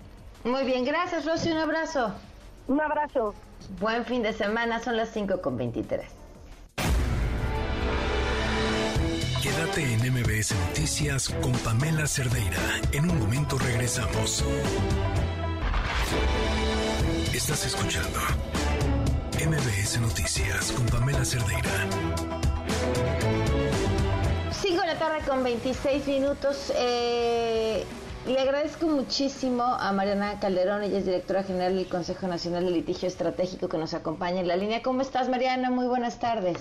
Muy 0.43 0.65
bien, 0.65 0.83
gracias 0.83 1.25
Rosy, 1.25 1.51
un 1.51 1.57
abrazo. 1.57 2.13
Un 2.67 2.81
abrazo. 2.81 3.33
Buen 3.79 4.03
fin 4.05 4.21
de 4.21 4.33
semana, 4.33 4.79
son 4.83 4.97
las 4.97 5.09
5 5.09 5.41
con 5.41 5.55
23. 5.55 6.05
Quédate 9.41 9.93
en 9.93 10.13
MBS 10.13 10.53
Noticias 10.67 11.29
con 11.41 11.53
Pamela 11.59 12.07
Cerdeira. 12.07 12.59
En 12.91 13.09
un 13.09 13.19
momento 13.19 13.57
regresamos. 13.57 14.43
Estás 17.33 17.65
escuchando 17.65 18.19
MBS 19.45 20.01
Noticias 20.01 20.73
con 20.73 20.85
Pamela 20.87 21.23
Cerdeira. 21.23 21.87
5 24.51 24.81
de 24.81 24.87
la 24.87 24.99
tarde 24.99 25.19
con 25.25 25.43
26 25.43 26.07
minutos. 26.07 26.73
Eh, 26.75 27.85
le 28.25 28.39
agradezco 28.39 28.87
muchísimo 28.87 29.63
a 29.63 29.91
Mariana 29.91 30.39
Calderón, 30.39 30.83
ella 30.83 30.99
es 30.99 31.05
directora 31.05 31.43
general 31.43 31.75
del 31.75 31.87
Consejo 31.87 32.27
Nacional 32.27 32.65
de 32.65 32.71
Litigio 32.71 33.07
Estratégico 33.07 33.67
que 33.67 33.77
nos 33.77 33.93
acompaña 33.93 34.39
en 34.39 34.47
la 34.47 34.55
línea. 34.55 34.81
¿Cómo 34.81 35.01
estás, 35.01 35.27
Mariana? 35.27 35.69
Muy 35.69 35.87
buenas 35.87 36.19
tardes. 36.19 36.57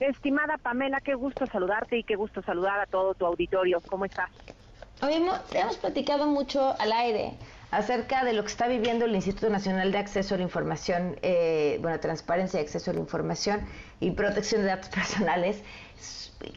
Estimada 0.00 0.56
Pamela, 0.56 1.00
qué 1.00 1.14
gusto 1.14 1.46
saludarte 1.46 1.98
y 1.98 2.04
qué 2.04 2.16
gusto 2.16 2.42
saludar 2.42 2.80
a 2.80 2.86
todo 2.86 3.14
tu 3.14 3.26
auditorio. 3.26 3.80
¿Cómo 3.88 4.06
estás? 4.06 4.30
Hoy 5.02 5.14
hemos, 5.14 5.38
hemos 5.52 5.76
platicado 5.76 6.26
mucho 6.26 6.74
al 6.78 6.92
aire 6.92 7.34
acerca 7.70 8.24
de 8.24 8.32
lo 8.32 8.42
que 8.42 8.48
está 8.48 8.66
viviendo 8.66 9.04
el 9.04 9.14
Instituto 9.14 9.50
Nacional 9.50 9.92
de 9.92 9.98
Acceso 9.98 10.34
a 10.34 10.38
la 10.38 10.44
Información, 10.44 11.16
eh, 11.22 11.78
bueno, 11.82 12.00
Transparencia 12.00 12.60
y 12.60 12.64
Acceso 12.64 12.90
a 12.90 12.94
la 12.94 13.00
Información 13.00 13.60
y 14.00 14.10
Protección 14.12 14.62
de 14.62 14.68
Datos 14.68 14.88
Personales 14.94 15.62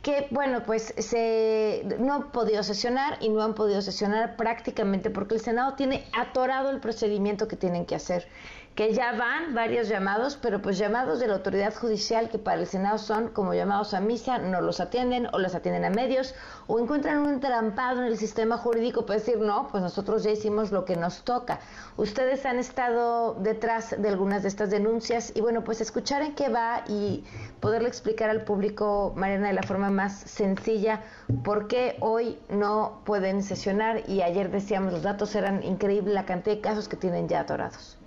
que 0.01 0.27
bueno, 0.31 0.63
pues 0.65 0.93
se 0.97 1.83
no 1.99 2.13
han 2.13 2.31
podido 2.31 2.63
sesionar 2.63 3.17
y 3.21 3.29
no 3.29 3.43
han 3.43 3.53
podido 3.53 3.81
sesionar 3.81 4.35
prácticamente 4.35 5.09
porque 5.09 5.35
el 5.35 5.41
Senado 5.41 5.73
tiene 5.75 6.05
atorado 6.13 6.69
el 6.71 6.79
procedimiento 6.79 7.47
que 7.47 7.55
tienen 7.55 7.85
que 7.85 7.95
hacer 7.95 8.27
que 8.75 8.93
ya 8.93 9.13
van 9.13 9.53
varios 9.53 9.87
llamados, 9.87 10.37
pero 10.41 10.61
pues 10.61 10.77
llamados 10.77 11.19
de 11.19 11.27
la 11.27 11.35
autoridad 11.35 11.73
judicial 11.73 12.29
que 12.29 12.37
para 12.37 12.59
el 12.59 12.67
Senado 12.67 12.97
son 12.97 13.29
como 13.29 13.53
llamados 13.53 13.93
a 13.93 14.01
misa, 14.01 14.37
no 14.37 14.59
los 14.59 14.81
atienden 14.81 15.29
o 15.31 15.39
los 15.39 15.55
atienden 15.55 15.85
a 15.85 15.89
medios 15.89 16.35
o 16.67 16.77
encuentran 16.77 17.19
un 17.19 17.29
entrampado 17.29 18.01
en 18.01 18.07
el 18.07 18.17
sistema 18.17 18.57
jurídico 18.57 19.05
para 19.05 19.19
decir, 19.19 19.37
no, 19.37 19.69
pues 19.69 19.81
nosotros 19.81 20.23
ya 20.23 20.31
hicimos 20.31 20.73
lo 20.73 20.83
que 20.83 20.97
nos 20.97 21.23
toca. 21.23 21.61
Ustedes 21.95 22.45
han 22.45 22.59
estado 22.59 23.35
detrás 23.35 23.95
de 23.97 24.09
algunas 24.09 24.41
de 24.41 24.49
estas 24.49 24.69
denuncias 24.69 25.31
y 25.33 25.39
bueno, 25.39 25.63
pues 25.63 25.79
escuchar 25.79 26.21
en 26.21 26.35
qué 26.35 26.49
va 26.49 26.83
y 26.89 27.23
poderle 27.61 27.87
explicar 27.87 28.29
al 28.29 28.43
público, 28.43 29.13
Mariana, 29.15 29.47
de 29.47 29.53
la 29.53 29.63
forma 29.63 29.89
más 29.89 30.19
sencilla 30.19 31.01
por 31.45 31.69
qué 31.69 31.95
hoy 32.01 32.37
no 32.49 32.99
pueden 33.05 33.41
sesionar 33.41 34.09
y 34.09 34.21
ayer 34.21 34.51
decíamos 34.51 34.91
los 34.91 35.03
datos 35.03 35.33
eran 35.33 35.63
increíbles 35.63 36.13
la 36.13 36.25
cantidad 36.25 36.55
de 36.57 36.61
casos 36.61 36.89
que 36.89 36.97
tienen 36.97 37.29
ya 37.29 37.39
atorados. 37.39 37.97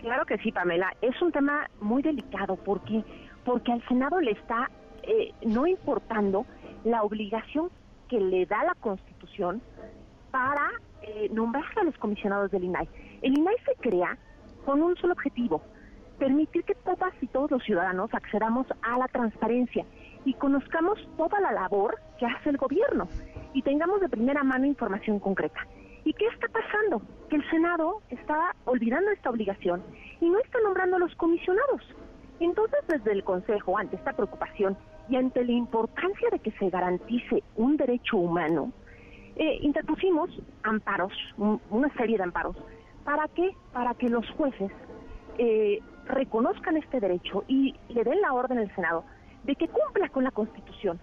Claro 0.00 0.24
que 0.24 0.38
sí, 0.38 0.50
Pamela. 0.50 0.94
Es 1.02 1.20
un 1.20 1.30
tema 1.30 1.68
muy 1.80 2.02
delicado 2.02 2.56
porque, 2.56 3.04
porque 3.44 3.72
al 3.72 3.86
Senado 3.86 4.20
le 4.20 4.32
está 4.32 4.70
eh, 5.02 5.32
no 5.42 5.66
importando 5.66 6.46
la 6.84 7.02
obligación 7.02 7.70
que 8.08 8.18
le 8.18 8.46
da 8.46 8.64
la 8.64 8.74
Constitución 8.74 9.60
para 10.30 10.70
eh, 11.02 11.28
nombrar 11.32 11.64
a 11.80 11.84
los 11.84 11.96
comisionados 11.98 12.50
del 12.50 12.64
INAI. 12.64 12.88
El 13.22 13.38
INAI 13.38 13.56
se 13.64 13.74
crea 13.80 14.16
con 14.64 14.82
un 14.82 14.96
solo 14.96 15.12
objetivo, 15.12 15.62
permitir 16.18 16.64
que 16.64 16.74
todas 16.74 17.12
y 17.20 17.26
todos 17.26 17.50
los 17.50 17.62
ciudadanos 17.62 18.12
accedamos 18.14 18.66
a 18.82 18.98
la 18.98 19.08
transparencia 19.08 19.84
y 20.24 20.34
conozcamos 20.34 20.98
toda 21.16 21.40
la 21.40 21.52
labor 21.52 21.96
que 22.18 22.26
hace 22.26 22.50
el 22.50 22.56
gobierno 22.56 23.08
y 23.52 23.62
tengamos 23.62 24.00
de 24.00 24.08
primera 24.08 24.42
mano 24.44 24.66
información 24.66 25.18
concreta. 25.18 25.60
¿Y 26.04 26.12
qué 26.14 26.26
está 26.26 26.48
pasando? 26.48 27.02
Que 27.28 27.36
el 27.36 27.50
Senado 27.50 28.02
está 28.10 28.54
olvidando 28.64 29.10
esta 29.10 29.30
obligación 29.30 29.82
y 30.20 30.28
no 30.28 30.38
está 30.38 30.58
nombrando 30.62 30.96
a 30.96 30.98
los 30.98 31.14
comisionados. 31.16 31.82
Entonces, 32.40 32.80
desde 32.88 33.12
el 33.12 33.22
Consejo, 33.22 33.76
ante 33.76 33.96
esta 33.96 34.14
preocupación 34.14 34.76
y 35.08 35.16
ante 35.16 35.44
la 35.44 35.52
importancia 35.52 36.30
de 36.30 36.38
que 36.38 36.52
se 36.52 36.70
garantice 36.70 37.42
un 37.56 37.76
derecho 37.76 38.16
humano, 38.16 38.72
eh, 39.36 39.58
interpusimos 39.62 40.30
amparos, 40.62 41.12
una 41.36 41.92
serie 41.94 42.16
de 42.16 42.24
amparos. 42.24 42.56
¿Para 43.04 43.28
qué? 43.28 43.50
Para 43.72 43.94
que 43.94 44.08
los 44.08 44.28
jueces 44.30 44.70
eh, 45.38 45.80
reconozcan 46.06 46.76
este 46.76 47.00
derecho 47.00 47.44
y 47.48 47.74
le 47.88 48.04
den 48.04 48.20
la 48.20 48.32
orden 48.32 48.58
al 48.58 48.74
Senado 48.74 49.04
de 49.44 49.54
que 49.56 49.68
cumpla 49.68 50.08
con 50.08 50.24
la 50.24 50.30
Constitución. 50.30 51.00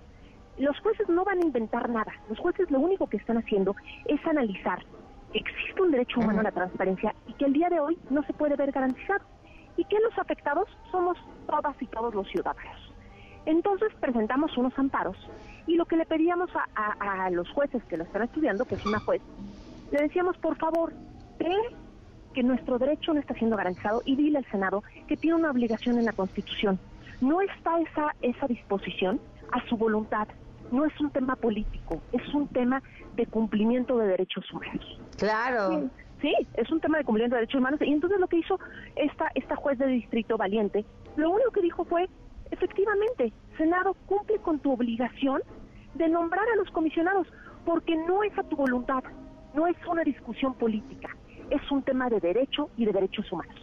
Los 0.57 0.79
jueces 0.79 1.07
no 1.07 1.23
van 1.23 1.39
a 1.39 1.45
inventar 1.45 1.89
nada. 1.89 2.11
Los 2.29 2.39
jueces 2.39 2.69
lo 2.71 2.79
único 2.79 3.07
que 3.07 3.17
están 3.17 3.37
haciendo 3.37 3.75
es 4.05 4.25
analizar 4.25 4.83
que 5.31 5.39
existe 5.39 5.81
un 5.81 5.91
derecho 5.91 6.19
humano 6.19 6.39
a 6.39 6.43
la 6.43 6.51
transparencia 6.51 7.13
y 7.27 7.33
que 7.33 7.45
el 7.45 7.53
día 7.53 7.69
de 7.69 7.79
hoy 7.79 7.97
no 8.09 8.23
se 8.23 8.33
puede 8.33 8.55
ver 8.55 8.71
garantizado. 8.71 9.25
Y 9.75 9.83
que 9.85 9.99
los 9.99 10.17
afectados 10.17 10.67
somos 10.91 11.17
todas 11.45 11.79
y 11.79 11.85
todos 11.85 12.15
los 12.15 12.27
ciudadanos. 12.29 12.93
Entonces 13.45 13.93
presentamos 13.99 14.57
unos 14.57 14.77
amparos 14.77 15.15
y 15.67 15.75
lo 15.75 15.85
que 15.85 15.95
le 15.95 16.05
pedíamos 16.05 16.49
a, 16.75 17.29
los 17.29 17.49
jueces 17.51 17.83
que 17.85 17.97
lo 17.97 18.03
están 18.03 18.23
estudiando, 18.23 18.65
que 18.65 18.75
es 18.75 18.85
una 18.85 18.99
juez, 18.99 19.21
le 19.91 19.99
decíamos, 19.99 20.37
por 20.37 20.57
favor, 20.57 20.91
ve 21.37 21.55
que 22.33 22.41
nuestro 22.41 22.77
derecho 22.77 23.13
no 23.13 23.19
está 23.19 23.35
siendo 23.35 23.55
garantizado 23.55 24.01
y 24.05 24.15
dile 24.15 24.39
al 24.39 24.45
Senado 24.51 24.83
que 25.07 25.15
tiene 25.15 25.37
una 25.37 25.51
obligación 25.51 25.97
en 25.97 26.05
la 26.05 26.13
Constitución. 26.13 26.79
No 27.21 27.41
está 27.41 27.79
esa, 27.79 28.15
esa 28.21 28.47
disposición 28.47 29.19
a 29.51 29.65
su 29.67 29.77
voluntad. 29.77 30.27
No 30.71 30.85
es 30.85 30.99
un 30.99 31.11
tema 31.11 31.35
político, 31.35 32.01
es 32.11 32.33
un 32.33 32.47
tema 32.47 32.81
de 33.15 33.25
cumplimiento 33.25 33.97
de 33.97 34.07
derechos 34.07 34.51
humanos. 34.51 34.99
Claro. 35.17 35.89
Sí, 36.21 36.33
es 36.55 36.71
un 36.71 36.79
tema 36.79 36.97
de 36.97 37.03
cumplimiento 37.03 37.35
de 37.35 37.41
derechos 37.41 37.59
humanos. 37.59 37.79
Y 37.81 37.91
entonces 37.91 38.19
lo 38.19 38.27
que 38.27 38.37
hizo 38.37 38.59
esta, 38.95 39.31
esta 39.35 39.55
juez 39.55 39.77
de 39.77 39.87
distrito 39.87 40.37
valiente, 40.37 40.85
lo 41.15 41.29
único 41.31 41.51
que 41.51 41.61
dijo 41.61 41.85
fue, 41.85 42.09
efectivamente, 42.51 43.31
Senado 43.57 43.95
cumple 44.07 44.39
con 44.39 44.59
tu 44.59 44.71
obligación 44.71 45.41
de 45.93 46.07
nombrar 46.07 46.45
a 46.53 46.55
los 46.55 46.69
comisionados, 46.71 47.27
porque 47.65 47.95
no 47.95 48.23
es 48.23 48.37
a 48.37 48.43
tu 48.43 48.55
voluntad, 48.55 49.03
no 49.53 49.67
es 49.67 49.75
una 49.89 50.03
discusión 50.03 50.53
política, 50.53 51.15
es 51.49 51.71
un 51.71 51.83
tema 51.83 52.09
de 52.09 52.19
derecho 52.19 52.69
y 52.77 52.85
de 52.85 52.91
derechos 52.91 53.31
humanos. 53.31 53.55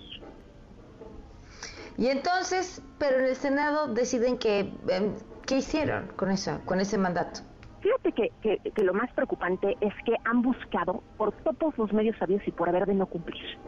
Y 1.96 2.08
entonces, 2.08 2.82
pero 2.98 3.18
en 3.20 3.26
el 3.26 3.36
Senado 3.36 3.92
deciden 3.94 4.36
que, 4.38 4.60
em, 4.88 5.14
¿qué 5.46 5.58
hicieron 5.58 6.08
con 6.16 6.30
eso, 6.30 6.60
con 6.64 6.80
ese 6.80 6.98
mandato? 6.98 7.40
Fíjate 7.80 8.12
que, 8.12 8.60
que, 8.74 8.82
lo 8.82 8.94
más 8.94 9.12
preocupante 9.12 9.76
es 9.80 9.92
que 10.06 10.14
han 10.24 10.40
buscado 10.40 11.02
por 11.18 11.32
todos 11.32 11.76
los 11.76 11.92
medios 11.92 12.16
sabios 12.16 12.42
y 12.46 12.50
por 12.50 12.68
haber 12.68 12.86
de 12.86 12.94
no 12.94 13.06
cumplir. 13.06 13.58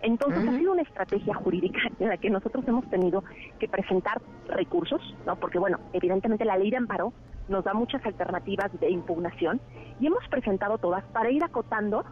Entonces 0.00 0.48
ha 0.48 0.58
sido 0.58 0.72
una 0.72 0.82
estrategia 0.82 1.34
jurídica 1.34 1.80
en 1.98 2.08
la 2.08 2.16
que 2.16 2.30
nosotros 2.30 2.66
hemos 2.66 2.88
tenido 2.88 3.24
que 3.58 3.68
presentar 3.68 4.22
recursos, 4.48 5.02
¿no? 5.26 5.36
Porque 5.36 5.58
bueno, 5.58 5.78
evidentemente 5.92 6.44
la 6.44 6.56
ley 6.56 6.70
de 6.70 6.78
amparo 6.78 7.12
nos 7.48 7.64
da 7.64 7.74
muchas 7.74 8.04
alternativas 8.06 8.70
de 8.80 8.90
impugnación 8.90 9.60
y 10.00 10.06
hemos 10.06 10.26
presentado 10.28 10.78
todas 10.78 11.04
para 11.06 11.30
ir 11.30 11.42
acotando 11.44 12.04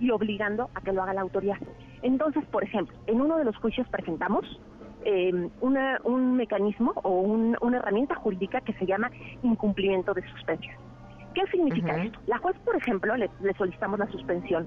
y 0.00 0.10
obligando 0.10 0.70
a 0.74 0.80
que 0.80 0.92
lo 0.92 1.02
haga 1.02 1.14
la 1.14 1.20
autoridad. 1.20 1.58
Entonces, 2.02 2.44
por 2.46 2.64
ejemplo, 2.64 2.96
en 3.06 3.20
uno 3.20 3.36
de 3.36 3.44
los 3.44 3.56
juicios 3.56 3.88
presentamos 3.88 4.44
eh, 5.04 5.32
un 5.60 6.36
mecanismo 6.36 6.92
o 7.02 7.20
una 7.20 7.76
herramienta 7.76 8.14
jurídica 8.14 8.60
que 8.60 8.72
se 8.74 8.86
llama 8.86 9.10
incumplimiento 9.42 10.14
de 10.14 10.22
suspensión. 10.30 10.76
¿Qué 11.34 11.42
significa 11.50 12.02
esto? 12.02 12.18
La 12.26 12.38
juez, 12.38 12.56
por 12.64 12.76
ejemplo, 12.76 13.16
le, 13.16 13.28
solicitamos 13.58 13.98
la 13.98 14.06
suspensión 14.06 14.66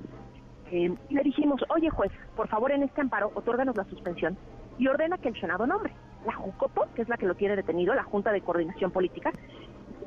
eh, 0.71 0.93
y 1.09 1.15
le 1.15 1.23
dijimos, 1.23 1.61
oye 1.69 1.89
juez, 1.89 2.11
por 2.35 2.47
favor 2.49 2.71
en 2.71 2.83
este 2.83 3.01
amparo, 3.01 3.31
otórganos 3.35 3.75
la 3.77 3.85
suspensión 3.85 4.37
y 4.77 4.87
ordena 4.87 5.17
que 5.17 5.29
el 5.29 5.39
Senado 5.39 5.65
nombre. 5.65 5.93
La 6.25 6.33
JUCOPO, 6.33 6.87
que 6.93 7.03
es 7.03 7.09
la 7.09 7.15
que 7.15 7.25
lo 7.25 7.35
tiene 7.35 7.55
detenido, 7.55 7.93
la 7.93 8.03
Junta 8.03 8.33
de 8.33 8.41
Coordinación 8.41 8.91
Política, 8.91 9.31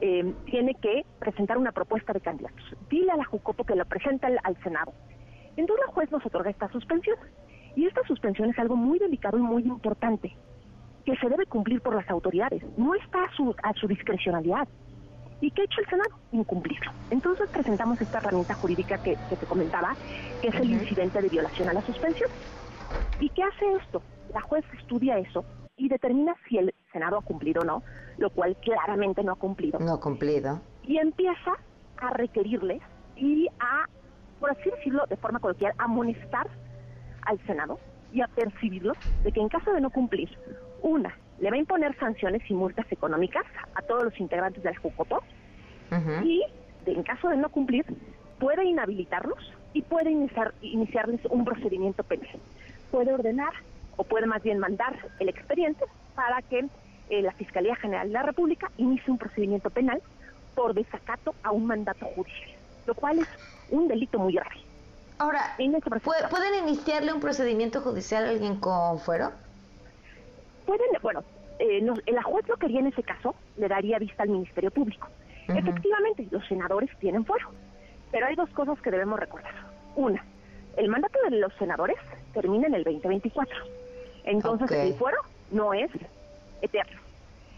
eh, 0.03 0.35
tiene 0.45 0.75
que 0.75 1.07
presentar 1.19 1.57
una 1.57 1.73
propuesta 1.73 2.13
de 2.13 2.21
candidatos. 2.21 2.63
Dile 2.91 3.11
a 3.13 3.17
la 3.17 3.25
JUCOPO 3.25 3.65
que 3.65 3.75
lo 3.75 3.87
presenta 3.87 4.29
al, 4.29 4.63
Senado. 4.63 4.93
Entonces 5.57 5.87
la 5.87 5.93
juez 5.93 6.11
nos 6.11 6.25
otorga 6.27 6.51
esta 6.51 6.69
suspensión. 6.69 7.17
Y 7.77 7.87
esta 7.87 8.03
suspensión 8.07 8.51
es 8.51 8.59
algo 8.59 8.77
muy 8.77 8.99
delicado 8.99 9.39
y 9.39 9.43
muy 9.43 9.63
importante, 9.63 10.37
que 11.05 11.17
se 11.17 11.29
debe 11.29 11.47
cumplir 11.47 11.81
por 11.81 11.95
las 11.95 12.09
autoridades. 12.11 12.63
No 12.77 12.95
está 12.95 13.25
a 13.25 13.33
su, 13.37 13.55
a 13.63 13.73
su 13.75 13.87
discrecionalidad. 13.87 14.69
¿Y 15.41 15.51
qué 15.53 15.63
ha 15.63 15.65
hecho 15.65 15.81
el 15.81 15.87
Senado? 15.89 16.11
Incumplirlo. 16.33 16.93
Entonces 17.11 17.49
presentamos 17.49 18.01
esta 18.01 18.19
herramienta 18.19 18.55
jurídica 18.55 18.99
que, 19.03 19.17
te 19.17 19.47
comentaba, 19.47 19.97
que 20.43 20.49
es 20.49 20.55
el 20.55 20.71
incidente 20.71 21.23
de 21.23 21.29
violación 21.29 21.69
a 21.69 21.73
la 21.73 21.83
suspensión. 21.83 22.31
¿Y 23.21 23.31
qué 23.31 23.43
hace 23.43 23.73
esto? 23.83 24.03
La 24.35 24.43
juez 24.43 24.65
estudia 24.79 25.19
eso 25.19 25.45
y 25.77 25.89
determina 25.89 26.35
si 26.49 26.59
el 26.59 26.75
Senado 26.93 27.19
ha 27.19 27.23
cumplido 27.23 27.63
o 27.63 27.65
no, 27.65 27.83
lo 28.19 28.31
cual 28.31 28.57
claramente 28.57 29.25
no 29.25 29.33
ha 29.33 29.37
cumplido. 29.37 29.79
No 29.79 29.95
ha 29.95 30.01
cumplido. 30.01 30.61
Y 30.83 30.99
empieza 30.99 31.53
a 31.97 32.11
requerirles 32.11 32.83
y 33.17 33.49
a, 33.61 33.87
por 34.41 34.51
así 34.51 34.71
decirlo 34.71 35.05
de 35.09 35.17
forma 35.17 35.39
coloquial, 35.39 35.73
amonestar 35.79 36.49
al 37.23 37.39
Senado 37.47 37.79
y 38.13 38.21
a 38.23 38.29
percibirlo 38.29 38.95
de 39.23 39.33
que 39.33 39.41
en 39.41 39.49
caso 39.49 39.73
de 39.73 39.81
no 39.81 39.91
cumplir, 39.91 40.29
una, 40.83 41.17
le 41.39 41.51
va 41.51 41.57
a 41.57 41.59
imponer 41.59 41.97
sanciones 41.99 42.43
y 42.49 42.55
multas 42.55 42.91
económicas 42.91 43.45
a 43.75 43.83
todos 43.83 44.05
los 44.05 44.21
integrantes 44.21 44.63
del 44.63 44.77
JUCOPO 44.79 45.23
y, 46.23 46.45
en 46.87 47.03
caso 47.03 47.29
de 47.29 47.37
no 47.37 47.49
cumplir, 47.49 47.85
puede 48.39 48.65
inhabilitarlos 48.65 49.53
y 49.73 49.83
puede 49.83 50.11
iniciar, 50.11 50.55
iniciarles 50.63 51.21
un 51.27 51.45
procedimiento 51.45 52.03
penal. 52.05 52.29
Puede 52.91 53.13
ordenar 53.13 53.53
o 53.97 54.05
puede 54.05 54.27
más 54.27 54.43
bien 54.43 54.59
mandar 54.59 54.97
el 55.19 55.29
expediente 55.29 55.85
para 56.15 56.43
que 56.43 56.67
eh, 57.11 57.23
la 57.23 57.33
Fiscalía 57.33 57.75
General 57.77 58.07
de 58.07 58.15
la 58.15 58.23
República 58.23 58.71
inicie 58.77 59.11
un 59.11 59.19
procedimiento 59.19 59.71
penal 59.71 60.01
por 60.55 60.75
desacato 60.75 61.35
a 61.43 61.51
un 61.51 61.67
mandato 61.67 62.07
judicial, 62.07 62.51
lo 62.87 62.95
cual 62.95 63.19
es 63.19 63.29
un 63.71 63.89
delito 63.89 64.19
muy 64.19 64.35
grave. 64.35 64.70
Ahora, 65.21 65.55
¿pueden 66.31 66.67
iniciarle 66.67 67.13
un 67.13 67.21
procedimiento 67.21 67.83
judicial 67.83 68.25
a 68.25 68.31
alguien 68.31 68.57
con 68.57 68.99
fuero? 68.99 69.31
Pueden, 70.65 70.87
bueno, 71.03 71.23
eh, 71.59 71.85
la 72.07 72.23
juez 72.23 72.49
lo 72.49 72.57
que 72.57 72.65
haría 72.65 72.81
en 72.81 72.87
ese 72.87 73.03
caso 73.03 73.35
le 73.59 73.69
daría 73.69 73.99
vista 73.99 74.23
al 74.23 74.31
Ministerio 74.31 74.71
Público. 74.71 75.09
Efectivamente, 75.47 76.27
los 76.31 76.47
senadores 76.47 76.89
tienen 77.01 77.27
fuero, 77.27 77.51
pero 78.11 78.29
hay 78.29 78.35
dos 78.35 78.49
cosas 78.51 78.81
que 78.81 78.91
debemos 78.91 79.21
recordar. 79.21 79.53
Una, 79.95 80.25
el 80.79 80.89
mandato 80.89 81.19
de 81.29 81.37
los 81.37 81.53
senadores 81.59 81.99
termina 82.33 82.69
en 82.69 82.77
el 82.77 82.85
2024. 82.85 83.55
Entonces, 84.25 84.71
el 84.71 84.95
fuero 84.95 85.19
no 85.51 85.75
es 85.75 85.91
eterno. 86.63 86.99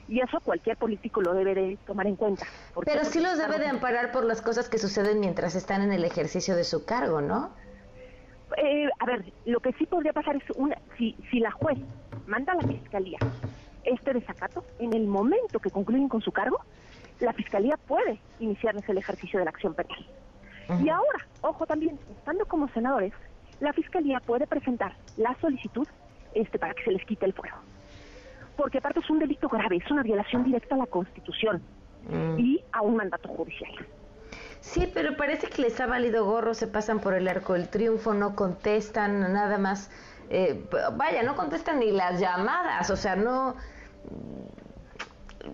Y 0.09 0.21
eso 0.21 0.41
cualquier 0.41 0.77
político 0.77 1.21
lo 1.21 1.33
debe 1.35 1.55
de 1.55 1.79
tomar 1.87 2.07
en 2.07 2.17
cuenta. 2.17 2.47
Pero 2.85 3.05
sí 3.05 3.21
los 3.21 3.39
debe 3.39 3.59
de 3.59 3.67
amparar 3.67 4.13
por 4.13 4.25
las 4.25 4.43
cosas 4.43 4.69
que 4.69 4.79
suceden 4.79 5.21
mientras 5.21 5.55
están 5.55 5.83
en 5.83 5.93
el 5.93 6.05
ejercicio 6.05 6.57
de 6.57 6.65
su 6.65 6.85
cargo, 6.85 7.21
¿no? 7.21 7.51
Eh, 8.57 8.89
a 8.99 9.07
ver, 9.07 9.33
lo 9.47 9.61
que 9.61 9.73
sí 9.75 9.87
podría 9.87 10.13
pasar 10.13 10.37
es 10.37 10.43
una, 10.57 10.77
si, 10.99 11.17
si 11.31 11.39
la 11.39 11.51
juez 11.53 11.79
manda 12.27 12.53
a 12.53 12.57
la 12.57 12.63
fiscalía 12.69 13.19
este 13.85 14.13
desacato, 14.13 14.65
en 14.79 14.95
el 14.95 15.07
momento 15.07 15.59
que 15.59 15.71
concluyen 15.71 16.09
con 16.09 16.21
su 16.21 16.33
cargo, 16.33 16.61
la 17.21 17.33
fiscalía 17.33 17.77
puede 17.77 18.21
iniciarles 18.41 18.89
el 18.89 18.99
ejercicio 18.99 19.39
de 19.39 19.45
la 19.45 19.51
acción 19.51 19.75
penal. 19.75 20.07
Y 20.83 20.89
ahora, 20.89 21.27
ojo 21.43 21.67
también, 21.67 21.99
estando 22.17 22.47
como 22.47 22.69
senadores, 22.69 23.13
la 23.61 23.73
fiscalía 23.73 24.21
puede 24.21 24.47
presentar 24.47 24.97
la 25.17 25.37
solicitud 25.41 25.87
este, 26.35 26.59
para 26.59 26.75
que 26.75 26.85
se 26.85 26.93
les 26.93 27.05
quite 27.05 27.27
el 27.27 27.33
fuero. 27.33 27.57
Porque 28.57 28.79
aparte 28.79 29.01
es 29.01 29.11
un 29.11 29.19
delito 29.19 29.49
grave, 29.49 29.77
es 29.77 29.91
una 29.91 30.03
violación 30.03 30.45
directa 30.45 30.75
a 30.75 30.79
la 30.79 30.87
Constitución 30.87 31.63
mm. 32.09 32.39
y 32.39 32.65
a 32.73 32.83
un 32.83 32.97
mandato 32.97 33.29
judicial. 33.29 33.73
Sí, 34.61 34.91
pero 34.93 35.17
parece 35.17 35.49
que 35.49 35.63
les 35.63 35.81
ha 35.81 35.87
valido 35.87 36.25
gorro, 36.25 36.55
se 36.55 36.69
pasan 36.69 37.01
por 37.01 37.15
el 37.15 37.27
arco 37.27 37.55
del 37.55 37.69
triunfo, 37.69 38.15
no 38.15 38.37
contestan 38.37 39.21
nada 39.33 39.59
más. 39.59 39.91
Eh, 40.31 40.65
vaya, 40.97 41.23
no 41.25 41.35
contestan 41.35 41.81
ni 41.81 41.91
las 41.91 42.21
llamadas, 42.21 42.89
o 42.91 42.97
sea, 42.97 43.17
no 43.17 43.57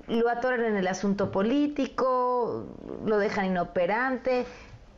lo 0.09 0.29
atoran 0.29 0.65
en 0.65 0.77
el 0.77 0.87
asunto 0.87 1.31
político, 1.31 2.67
lo 3.07 3.19
dejan 3.19 3.47
inoperante. 3.47 4.47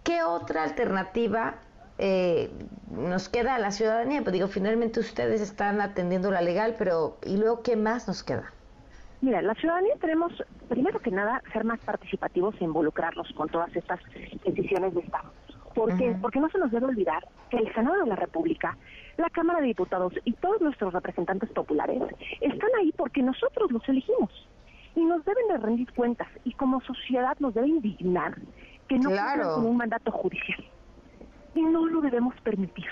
¿Qué 0.02 0.22
otra 0.22 0.64
alternativa 0.64 1.54
eh, 2.00 2.50
nos 2.90 3.28
queda 3.28 3.54
a 3.54 3.58
la 3.58 3.70
ciudadanía? 3.70 4.22
Pues 4.22 4.32
digo, 4.32 4.48
finalmente 4.48 5.00
ustedes 5.00 5.40
están 5.40 5.80
atendiendo 5.80 6.30
la 6.30 6.40
legal, 6.40 6.74
pero 6.78 7.18
¿y 7.26 7.36
luego 7.36 7.62
qué 7.62 7.76
más 7.76 8.08
nos 8.08 8.22
queda? 8.24 8.52
Mira, 9.20 9.42
la 9.42 9.54
ciudadanía 9.54 9.94
tenemos, 10.00 10.32
primero 10.68 10.98
que 10.98 11.10
nada, 11.10 11.42
ser 11.52 11.64
más 11.64 11.78
participativos 11.80 12.54
e 12.58 12.64
involucrarnos 12.64 13.30
con 13.34 13.50
todas 13.50 13.74
estas 13.76 14.00
decisiones 14.44 14.94
de 14.94 15.00
Estado. 15.00 15.30
¿Por 15.74 15.96
qué? 15.98 16.16
Porque 16.20 16.40
no 16.40 16.48
se 16.48 16.58
nos 16.58 16.70
debe 16.70 16.86
olvidar 16.86 17.28
que 17.50 17.58
el 17.58 17.72
Senado 17.74 18.00
de 18.00 18.06
la 18.06 18.16
República, 18.16 18.78
la 19.18 19.28
Cámara 19.28 19.60
de 19.60 19.66
Diputados 19.66 20.14
y 20.24 20.32
todos 20.32 20.60
nuestros 20.62 20.94
representantes 20.94 21.50
populares 21.50 22.02
están 22.40 22.70
ahí 22.80 22.92
porque 22.96 23.22
nosotros 23.22 23.70
los 23.70 23.86
elegimos 23.88 24.30
y 24.96 25.04
nos 25.04 25.22
deben 25.24 25.48
de 25.48 25.58
rendir 25.58 25.92
cuentas 25.92 26.28
y 26.44 26.54
como 26.54 26.80
sociedad 26.80 27.36
nos 27.40 27.54
debe 27.54 27.68
indignar 27.68 28.36
que 28.88 28.98
no 28.98 29.10
cumplan 29.10 29.42
con 29.54 29.66
un 29.66 29.76
mandato 29.76 30.10
judicial. 30.10 30.64
Y 31.54 31.62
no 31.62 31.86
lo 31.86 32.00
debemos 32.00 32.34
permitir, 32.42 32.88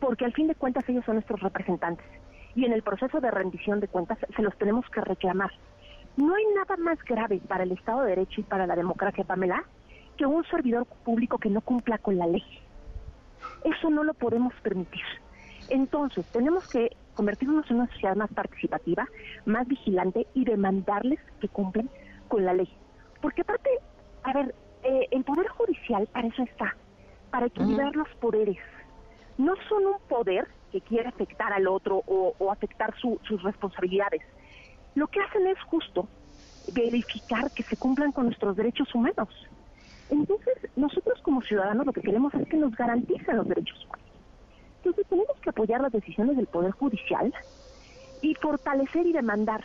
porque 0.00 0.24
al 0.24 0.32
fin 0.32 0.48
de 0.48 0.54
cuentas 0.54 0.88
ellos 0.88 1.04
son 1.04 1.16
nuestros 1.16 1.40
representantes 1.40 2.06
y 2.56 2.64
en 2.64 2.72
el 2.72 2.82
proceso 2.82 3.20
de 3.20 3.30
rendición 3.30 3.80
de 3.80 3.86
cuentas 3.86 4.18
se 4.34 4.42
los 4.42 4.56
tenemos 4.56 4.88
que 4.90 5.02
reclamar. 5.02 5.50
No 6.16 6.34
hay 6.34 6.44
nada 6.54 6.76
más 6.78 6.98
grave 7.04 7.40
para 7.46 7.64
el 7.64 7.72
Estado 7.72 8.02
de 8.02 8.10
Derecho 8.10 8.40
y 8.40 8.44
para 8.44 8.66
la 8.66 8.74
democracia, 8.74 9.24
Pamela, 9.24 9.62
que 10.16 10.24
un 10.24 10.42
servidor 10.46 10.86
público 11.04 11.36
que 11.36 11.50
no 11.50 11.60
cumpla 11.60 11.98
con 11.98 12.16
la 12.16 12.26
ley. 12.26 12.42
Eso 13.62 13.90
no 13.90 14.02
lo 14.02 14.14
podemos 14.14 14.54
permitir. 14.62 15.02
Entonces, 15.68 16.24
tenemos 16.32 16.66
que 16.68 16.96
convertirnos 17.14 17.70
en 17.70 17.76
una 17.76 17.92
sociedad 17.92 18.16
más 18.16 18.32
participativa, 18.32 19.06
más 19.44 19.68
vigilante 19.68 20.26
y 20.32 20.44
demandarles 20.44 21.20
que 21.40 21.48
cumplan 21.48 21.90
con 22.28 22.46
la 22.46 22.54
ley. 22.54 22.68
Porque 23.20 23.42
aparte, 23.42 23.68
a 24.22 24.32
ver, 24.32 24.54
eh, 24.82 25.08
el 25.10 25.24
Poder 25.24 25.48
Judicial 25.48 26.08
para 26.10 26.28
eso 26.28 26.42
está, 26.42 26.74
para 27.36 27.48
equilibrar 27.48 27.94
los 27.94 28.08
poderes. 28.18 28.56
No 29.36 29.52
son 29.68 29.84
un 29.84 29.98
poder 30.08 30.48
que 30.72 30.80
quiere 30.80 31.06
afectar 31.06 31.52
al 31.52 31.68
otro 31.68 32.02
o, 32.06 32.50
afectar 32.50 32.94
sus 32.98 33.42
responsabilidades. 33.42 34.22
Lo 34.94 35.06
que 35.08 35.20
hacen 35.20 35.46
es 35.46 35.60
justo 35.64 36.08
verificar 36.72 37.50
que 37.50 37.62
se 37.62 37.76
cumplan 37.76 38.12
con 38.12 38.24
nuestros 38.24 38.56
derechos 38.56 38.88
humanos. 38.94 39.28
Entonces, 40.08 40.54
nosotros 40.76 41.20
como 41.20 41.42
ciudadanos 41.42 41.84
lo 41.84 41.92
que 41.92 42.00
queremos 42.00 42.32
es 42.32 42.48
que 42.48 42.56
nos 42.56 42.74
garanticen 42.74 43.36
los 43.36 43.46
derechos 43.46 43.84
humanos. 43.84 44.06
Entonces, 44.78 45.06
tenemos 45.06 45.36
que 45.42 45.50
apoyar 45.50 45.82
las 45.82 45.92
decisiones 45.92 46.38
del 46.38 46.46
Poder 46.46 46.70
Judicial 46.70 47.34
y 48.22 48.34
fortalecer 48.36 49.06
y 49.06 49.12
demandar 49.12 49.62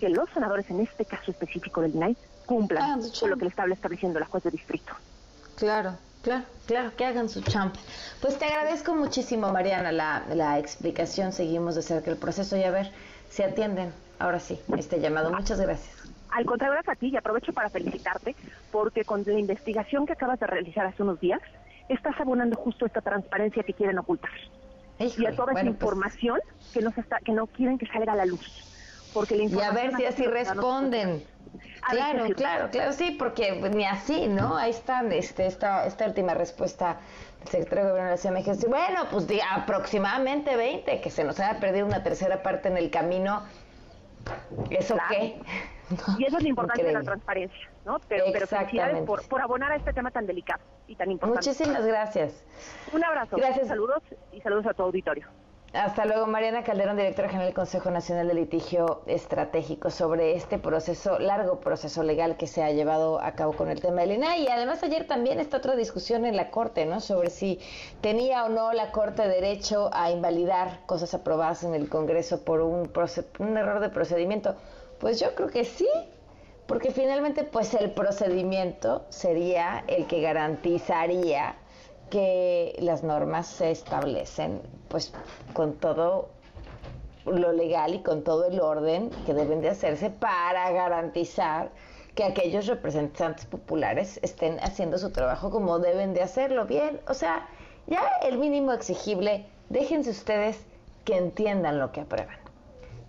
que 0.00 0.08
los 0.08 0.30
senadores, 0.30 0.70
en 0.70 0.80
este 0.80 1.04
caso 1.04 1.32
específico 1.32 1.82
del 1.82 1.96
INAI, 1.96 2.16
cumplan 2.46 2.82
ah, 2.82 2.98
con 3.20 3.28
lo 3.28 3.36
que 3.36 3.44
le 3.44 3.50
está 3.50 3.66
estableciendo 3.66 4.18
la 4.18 4.24
juez 4.24 4.42
de 4.42 4.52
distrito. 4.52 4.94
Claro. 5.56 5.98
Claro, 6.22 6.44
claro, 6.66 6.92
que 6.96 7.04
hagan 7.04 7.28
su 7.28 7.40
champ. 7.40 7.74
Pues 8.20 8.38
te 8.38 8.44
agradezco 8.44 8.94
muchísimo, 8.94 9.50
Mariana, 9.52 9.90
la, 9.90 10.24
la 10.34 10.58
explicación. 10.58 11.32
Seguimos 11.32 11.74
de 11.76 11.82
cerca 11.82 12.10
el 12.10 12.18
proceso 12.18 12.56
y 12.56 12.62
a 12.62 12.70
ver 12.70 12.92
si 13.30 13.42
atienden 13.42 13.92
ahora 14.18 14.38
sí 14.38 14.60
este 14.76 15.00
llamado. 15.00 15.30
Muchas 15.30 15.60
gracias. 15.60 15.96
Al 16.30 16.44
contrario, 16.44 16.74
gracias 16.74 16.96
a 16.96 16.98
ti 16.98 17.08
y 17.08 17.16
aprovecho 17.16 17.52
para 17.52 17.70
felicitarte 17.70 18.36
porque 18.70 19.04
con 19.04 19.24
la 19.26 19.38
investigación 19.38 20.06
que 20.06 20.12
acabas 20.12 20.38
de 20.38 20.46
realizar 20.46 20.86
hace 20.86 21.02
unos 21.02 21.18
días, 21.20 21.40
estás 21.88 22.14
abonando 22.20 22.56
justo 22.56 22.86
esta 22.86 23.00
transparencia 23.00 23.62
que 23.62 23.72
quieren 23.72 23.98
ocultar. 23.98 24.30
y 24.98 25.26
a 25.26 25.34
toda 25.34 25.52
esa 25.52 25.62
pues 25.62 25.64
información 25.64 26.38
que, 26.72 26.82
no 26.82 26.92
está, 26.96 27.18
que 27.18 27.32
no 27.32 27.46
quieren 27.46 27.78
que 27.78 27.86
salga 27.86 28.12
a 28.12 28.16
la 28.16 28.26
luz. 28.26 28.46
Porque 29.12 29.36
la 29.36 29.44
y 29.44 29.60
a 29.60 29.72
ver 29.72 29.96
si 29.96 30.04
así 30.04 30.24
responden. 30.24 31.24
Claro, 31.88 32.26
claro, 32.34 32.70
claro, 32.70 32.92
sí, 32.92 33.16
porque 33.18 33.52
ni 33.74 33.84
así, 33.84 34.26
¿no? 34.28 34.56
Ahí 34.56 34.70
está 34.70 35.02
este, 35.02 35.46
esta, 35.46 35.86
esta 35.86 36.06
última 36.06 36.34
respuesta 36.34 36.98
del 37.40 37.48
secretario 37.48 37.84
de 37.84 37.90
Gobierno 37.90 38.10
de 38.10 38.16
la 38.16 38.54
Ciudad 38.54 38.68
Bueno, 38.68 39.06
pues 39.10 39.26
aproximadamente 39.50 40.56
20, 40.56 41.00
que 41.00 41.10
se 41.10 41.24
nos 41.24 41.40
haya 41.40 41.58
perdido 41.58 41.86
una 41.86 42.02
tercera 42.02 42.42
parte 42.42 42.68
en 42.68 42.76
el 42.76 42.90
camino. 42.90 43.42
¿Eso 44.70 44.96
qué? 45.08 45.40
Y 46.18 46.24
eso 46.24 46.36
es 46.36 46.42
lo 46.42 46.48
importante 46.48 46.84
de 46.84 46.92
la 46.92 47.02
transparencia, 47.02 47.70
¿no? 47.84 47.98
Pero, 48.08 48.26
pero 48.32 48.46
felicidades 48.46 49.02
por, 49.04 49.26
por 49.26 49.40
abonar 49.40 49.72
a 49.72 49.76
este 49.76 49.92
tema 49.92 50.10
tan 50.10 50.26
delicado 50.26 50.62
y 50.86 50.94
tan 50.94 51.10
importante. 51.10 51.48
Muchísimas 51.48 51.84
gracias. 51.84 52.44
Un 52.92 53.02
abrazo. 53.02 53.36
Gracias. 53.36 53.66
Saludos 53.66 54.02
y 54.32 54.40
saludos 54.40 54.66
a 54.66 54.74
tu 54.74 54.82
auditorio. 54.84 55.26
Hasta 55.72 56.04
luego, 56.04 56.26
Mariana 56.26 56.64
Calderón, 56.64 56.96
directora 56.96 57.28
general 57.28 57.46
del 57.46 57.54
Consejo 57.54 57.92
Nacional 57.92 58.26
de 58.26 58.34
Litigio 58.34 59.02
Estratégico, 59.06 59.90
sobre 59.90 60.34
este 60.34 60.58
proceso, 60.58 61.20
largo 61.20 61.60
proceso 61.60 62.02
legal 62.02 62.36
que 62.36 62.48
se 62.48 62.64
ha 62.64 62.72
llevado 62.72 63.20
a 63.20 63.36
cabo 63.36 63.52
con 63.52 63.70
el 63.70 63.80
tema 63.80 64.00
del 64.00 64.10
INAI. 64.10 64.42
Y 64.42 64.48
además 64.48 64.82
ayer 64.82 65.06
también 65.06 65.38
está 65.38 65.58
otra 65.58 65.76
discusión 65.76 66.24
en 66.24 66.34
la 66.34 66.50
Corte, 66.50 66.86
¿no? 66.86 66.98
Sobre 66.98 67.30
si 67.30 67.60
tenía 68.00 68.44
o 68.46 68.48
no 68.48 68.72
la 68.72 68.90
Corte 68.90 69.28
derecho 69.28 69.90
a 69.92 70.10
invalidar 70.10 70.84
cosas 70.86 71.14
aprobadas 71.14 71.62
en 71.62 71.76
el 71.76 71.88
Congreso 71.88 72.44
por 72.44 72.62
un, 72.62 72.90
un 73.38 73.56
error 73.56 73.78
de 73.78 73.90
procedimiento. 73.90 74.56
Pues 74.98 75.20
yo 75.20 75.36
creo 75.36 75.50
que 75.50 75.64
sí, 75.64 75.88
porque 76.66 76.90
finalmente 76.90 77.44
pues 77.44 77.74
el 77.74 77.92
procedimiento 77.92 79.04
sería 79.08 79.84
el 79.86 80.08
que 80.08 80.20
garantizaría 80.20 81.54
que 82.10 82.76
las 82.80 83.02
normas 83.02 83.46
se 83.46 83.70
establecen 83.70 84.60
pues 84.88 85.12
con 85.54 85.74
todo 85.74 86.28
lo 87.24 87.52
legal 87.52 87.94
y 87.94 88.02
con 88.02 88.24
todo 88.24 88.46
el 88.46 88.60
orden 88.60 89.10
que 89.24 89.34
deben 89.34 89.60
de 89.60 89.70
hacerse 89.70 90.10
para 90.10 90.70
garantizar 90.72 91.70
que 92.14 92.24
aquellos 92.24 92.66
representantes 92.66 93.46
populares 93.46 94.18
estén 94.22 94.58
haciendo 94.60 94.98
su 94.98 95.10
trabajo 95.10 95.50
como 95.50 95.78
deben 95.78 96.12
de 96.12 96.22
hacerlo 96.22 96.66
bien. 96.66 97.00
O 97.08 97.14
sea, 97.14 97.48
ya 97.86 98.02
el 98.22 98.38
mínimo 98.38 98.72
exigible, 98.72 99.46
déjense 99.68 100.10
ustedes 100.10 100.58
que 101.04 101.16
entiendan 101.16 101.78
lo 101.78 101.92
que 101.92 102.00
aprueban, 102.00 102.36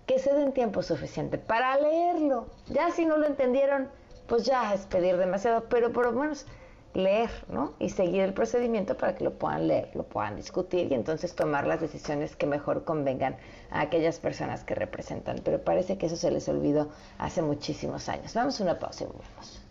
que 0.06 0.20
se 0.20 0.34
den 0.34 0.54
tiempo 0.54 0.84
suficiente 0.84 1.38
para 1.38 1.78
leerlo. 1.78 2.48
Ya 2.68 2.92
si 2.92 3.06
no 3.06 3.18
lo 3.18 3.28
entendieron, 3.28 3.90
pues 4.28 4.46
ya 4.46 4.74
es 4.74 4.86
pedir 4.86 5.18
demasiado, 5.18 5.66
pero 5.68 5.92
por 5.92 6.06
lo 6.06 6.14
menos 6.14 6.46
leer, 6.94 7.30
¿no? 7.50 7.74
Y 7.80 7.90
seguir 7.90 8.22
el 8.22 8.34
procedimiento 8.34 8.98
para 8.98 9.16
que 9.16 9.24
lo 9.24 9.38
puedan 9.38 9.68
leer, 9.68 9.92
lo 9.96 10.04
puedan 10.04 10.36
discutir 10.36 10.92
y 10.92 10.94
entonces 10.94 11.36
tomar 11.36 11.68
las 11.68 11.82
decisiones 11.82 12.36
que 12.36 12.46
mejor 12.46 12.84
convengan 12.84 13.38
a 13.70 13.82
aquellas 13.82 14.20
personas 14.20 14.64
que 14.64 14.76
representan. 14.76 15.42
Pero 15.44 15.64
parece 15.64 15.98
que 15.98 16.08
eso 16.08 16.16
se 16.16 16.32
les 16.32 16.48
olvidó 16.50 16.90
hace 17.18 17.42
muchísimos 17.42 18.10
años. 18.10 18.34
Vamos 18.34 18.60
a 18.60 18.64
una 18.64 18.80
pausa 18.80 19.04
y 19.04 19.08
volvemos. 19.08 19.62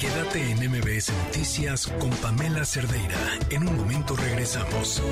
Quédate 0.00 0.50
en 0.50 0.70
MBS 0.70 1.12
Noticias 1.26 1.86
con 1.86 2.10
Pamela 2.10 2.64
Cerdeira. 2.64 3.16
En 3.50 3.66
un 3.66 3.76
momento 3.76 4.14
regresamos. 4.16 5.02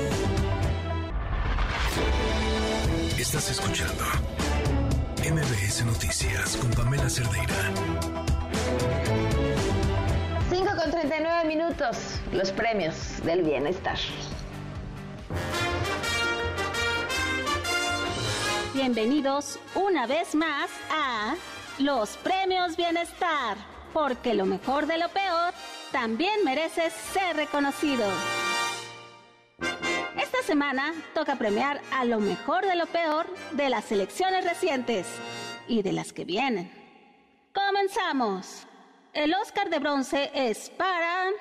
Estás 3.17 3.51
escuchando 3.51 4.03
MBS 5.23 5.85
Noticias 5.85 6.57
con 6.57 6.69
Pamela 6.71 7.09
Cerdeira. 7.09 8.12
5 10.49 10.71
con 10.75 10.91
39 10.91 11.47
minutos, 11.47 12.19
los 12.31 12.51
premios 12.51 13.23
del 13.23 13.43
bienestar. 13.43 13.97
Bienvenidos 18.73 19.59
una 19.75 20.07
vez 20.07 20.35
más 20.35 20.69
a 20.91 21.35
los 21.79 22.17
premios 22.17 22.75
bienestar, 22.75 23.57
porque 23.93 24.33
lo 24.33 24.45
mejor 24.45 24.87
de 24.87 24.97
lo 24.97 25.09
peor 25.09 25.53
también 25.91 26.43
merece 26.43 26.89
ser 26.89 27.35
reconocido. 27.35 28.05
Esta 30.17 30.41
semana 30.43 30.93
toca 31.13 31.35
premiar 31.35 31.81
a 31.91 32.03
lo 32.05 32.19
mejor 32.19 32.65
de 32.65 32.75
lo 32.75 32.85
peor 32.87 33.25
de 33.51 33.69
las 33.69 33.91
elecciones 33.91 34.43
recientes 34.43 35.07
y 35.67 35.81
de 35.83 35.93
las 35.93 36.13
que 36.13 36.25
vienen. 36.25 36.82
Comenzamos. 37.73 38.67
El 39.13 39.33
Oscar 39.33 39.67
de 39.67 39.79
bronce 39.79 40.29
es 40.35 40.69
para 40.69 41.31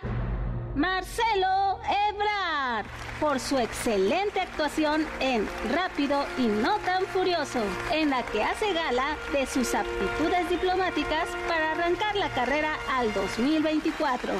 Marcelo 0.75 1.79
Ebrard 2.09 2.87
por 3.21 3.39
su 3.39 3.59
excelente 3.59 4.41
actuación 4.41 5.07
en 5.21 5.47
Rápido 5.71 6.25
y 6.39 6.47
no 6.47 6.79
tan 6.79 7.05
furioso, 7.05 7.61
en 7.93 8.09
la 8.09 8.23
que 8.23 8.43
hace 8.43 8.73
gala 8.73 9.15
de 9.35 9.45
sus 9.45 9.75
aptitudes 9.75 10.49
diplomáticas 10.49 11.29
para 11.47 11.73
arrancar 11.73 12.17
la 12.17 12.31
carrera 12.31 12.77
al 12.89 13.13
2024. 13.13 14.33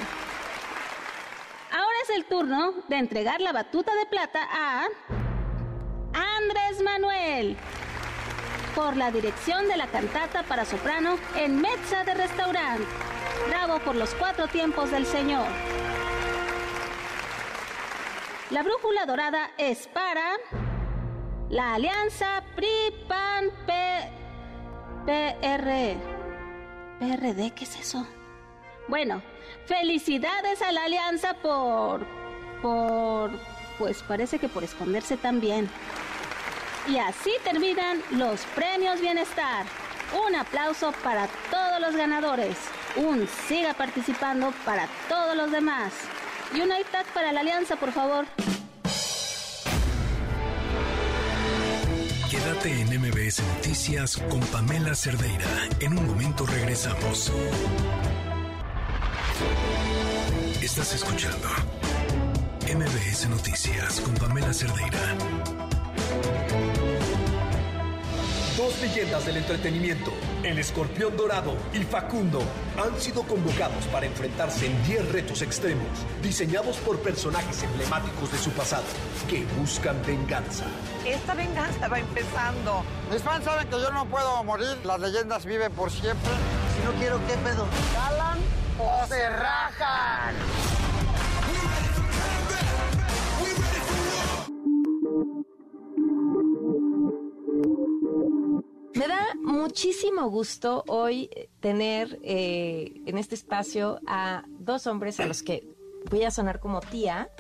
Ahora 1.73 1.97
es 2.05 2.17
el 2.17 2.25
turno 2.25 2.73
de 2.89 2.97
entregar 2.97 3.43
la 3.43 3.53
batuta 3.53 3.95
de 3.95 4.07
plata 4.07 4.41
a 4.51 4.87
Andrés 6.15 6.83
Manuel 6.83 7.59
por 8.75 8.97
la 8.97 9.11
dirección 9.11 9.69
de 9.69 9.77
la 9.77 9.87
cantata 9.87 10.43
para 10.45 10.65
soprano 10.65 11.17
en 11.37 11.61
Mezza 11.61 12.05
de 12.05 12.15
Restaurant. 12.15 12.83
Bravo 13.49 13.79
por 13.81 13.95
los 13.95 14.15
cuatro 14.15 14.47
tiempos 14.49 14.91
del 14.91 15.05
Señor. 15.07 15.47
La 18.51 18.63
brújula 18.63 19.07
dorada 19.07 19.51
es 19.59 19.89
para 19.89 20.37
la 21.49 21.75
alianza 21.75 22.43
PRI-PAN-PR. 22.57 24.23
PRD, 26.99 27.51
¿qué 27.51 27.65
es 27.65 27.81
eso? 27.81 28.07
Bueno, 28.89 29.23
felicidades 29.67 30.63
a 30.63 30.73
la 30.73 30.85
alianza 30.85 31.35
por... 31.35 32.07
por... 32.63 33.31
pues 33.79 34.03
parece 34.03 34.39
que 34.39 34.49
por 34.49 34.65
esconderse 34.65 35.17
también. 35.17 35.69
Y 36.89 36.99
así 36.99 37.31
terminan 37.45 38.03
los 38.11 38.41
premios 38.57 39.01
bienestar. 39.01 39.67
Un 40.27 40.35
aplauso 40.35 40.93
para 41.05 41.29
todos 41.51 41.81
los 41.81 41.95
ganadores. 41.95 42.57
Un 42.97 43.29
siga 43.49 43.73
participando 43.73 44.53
para 44.65 44.89
todos 45.09 45.37
los 45.37 45.53
demás. 45.53 45.93
Y 46.53 46.61
un 46.61 46.71
iTag 46.71 47.07
para 47.15 47.33
la 47.33 47.41
alianza, 47.41 47.77
por 47.77 47.93
favor. 47.93 48.27
Quédate 52.29 52.81
en 52.81 53.01
MBS 53.01 53.43
Noticias 53.57 54.17
con 54.17 54.41
Pamela 54.41 54.95
Cerdeira. 54.95 55.47
En 55.81 55.97
un 55.97 56.07
momento 56.07 56.45
regresamos. 56.47 57.33
Estás 60.61 60.95
escuchando 60.95 61.49
MBS 62.67 63.29
Noticias 63.29 64.01
con 64.01 64.15
Pamela 64.15 64.53
Cerdeira. 64.53 65.17
Dos 68.63 68.81
leyendas 68.81 69.27
del 69.27 69.39
entretenimiento, 69.39 70.13
el 70.45 70.57
escorpión 70.57 71.17
dorado 71.17 71.57
y 71.73 71.79
Facundo, 71.79 72.41
han 72.81 72.97
sido 73.01 73.25
convocados 73.25 73.85
para 73.87 74.07
enfrentarse 74.07 74.67
en 74.67 74.85
10 74.85 75.11
retos 75.11 75.43
extremos, 75.43 75.89
diseñados 76.23 76.77
por 76.77 76.97
personajes 77.01 77.61
emblemáticos 77.65 78.31
de 78.31 78.39
su 78.39 78.53
pasado, 78.53 78.85
que 79.29 79.45
buscan 79.59 80.01
venganza. 80.07 80.65
Esta 81.05 81.35
venganza 81.35 81.89
va 81.89 81.99
empezando. 81.99 82.85
Mis 83.11 83.21
fans 83.21 83.45
saben 83.45 83.67
que 83.67 83.81
yo 83.81 83.91
no 83.91 84.07
puedo 84.07 84.45
morir, 84.45 84.79
las 84.85 85.01
leyendas 85.01 85.45
viven 85.45 85.73
por 85.73 85.91
siempre. 85.91 86.31
Si 86.77 86.85
no 86.85 86.93
quiero, 87.01 87.19
¿qué 87.27 87.35
pedo? 87.39 87.67
¿Jalan 87.97 88.39
o 88.79 89.07
se 89.09 89.29
rajan? 89.29 90.72
Me 98.95 99.09
da 99.09 99.35
muchísimo 99.41 100.29
gusto 100.29 100.85
hoy 100.87 101.31
tener 101.61 102.19
eh, 102.23 102.93
en 103.07 103.19
este 103.19 103.35
espacio 103.35 103.99
a 104.07 104.45
dos 104.49 104.87
hombres 104.87 105.19
a 105.21 105.27
los 105.27 105.43
que 105.43 105.67
voy 106.11 106.25
a 106.25 106.31
sonar 106.31 106.61
como 106.61 106.81
tía, 106.81 107.31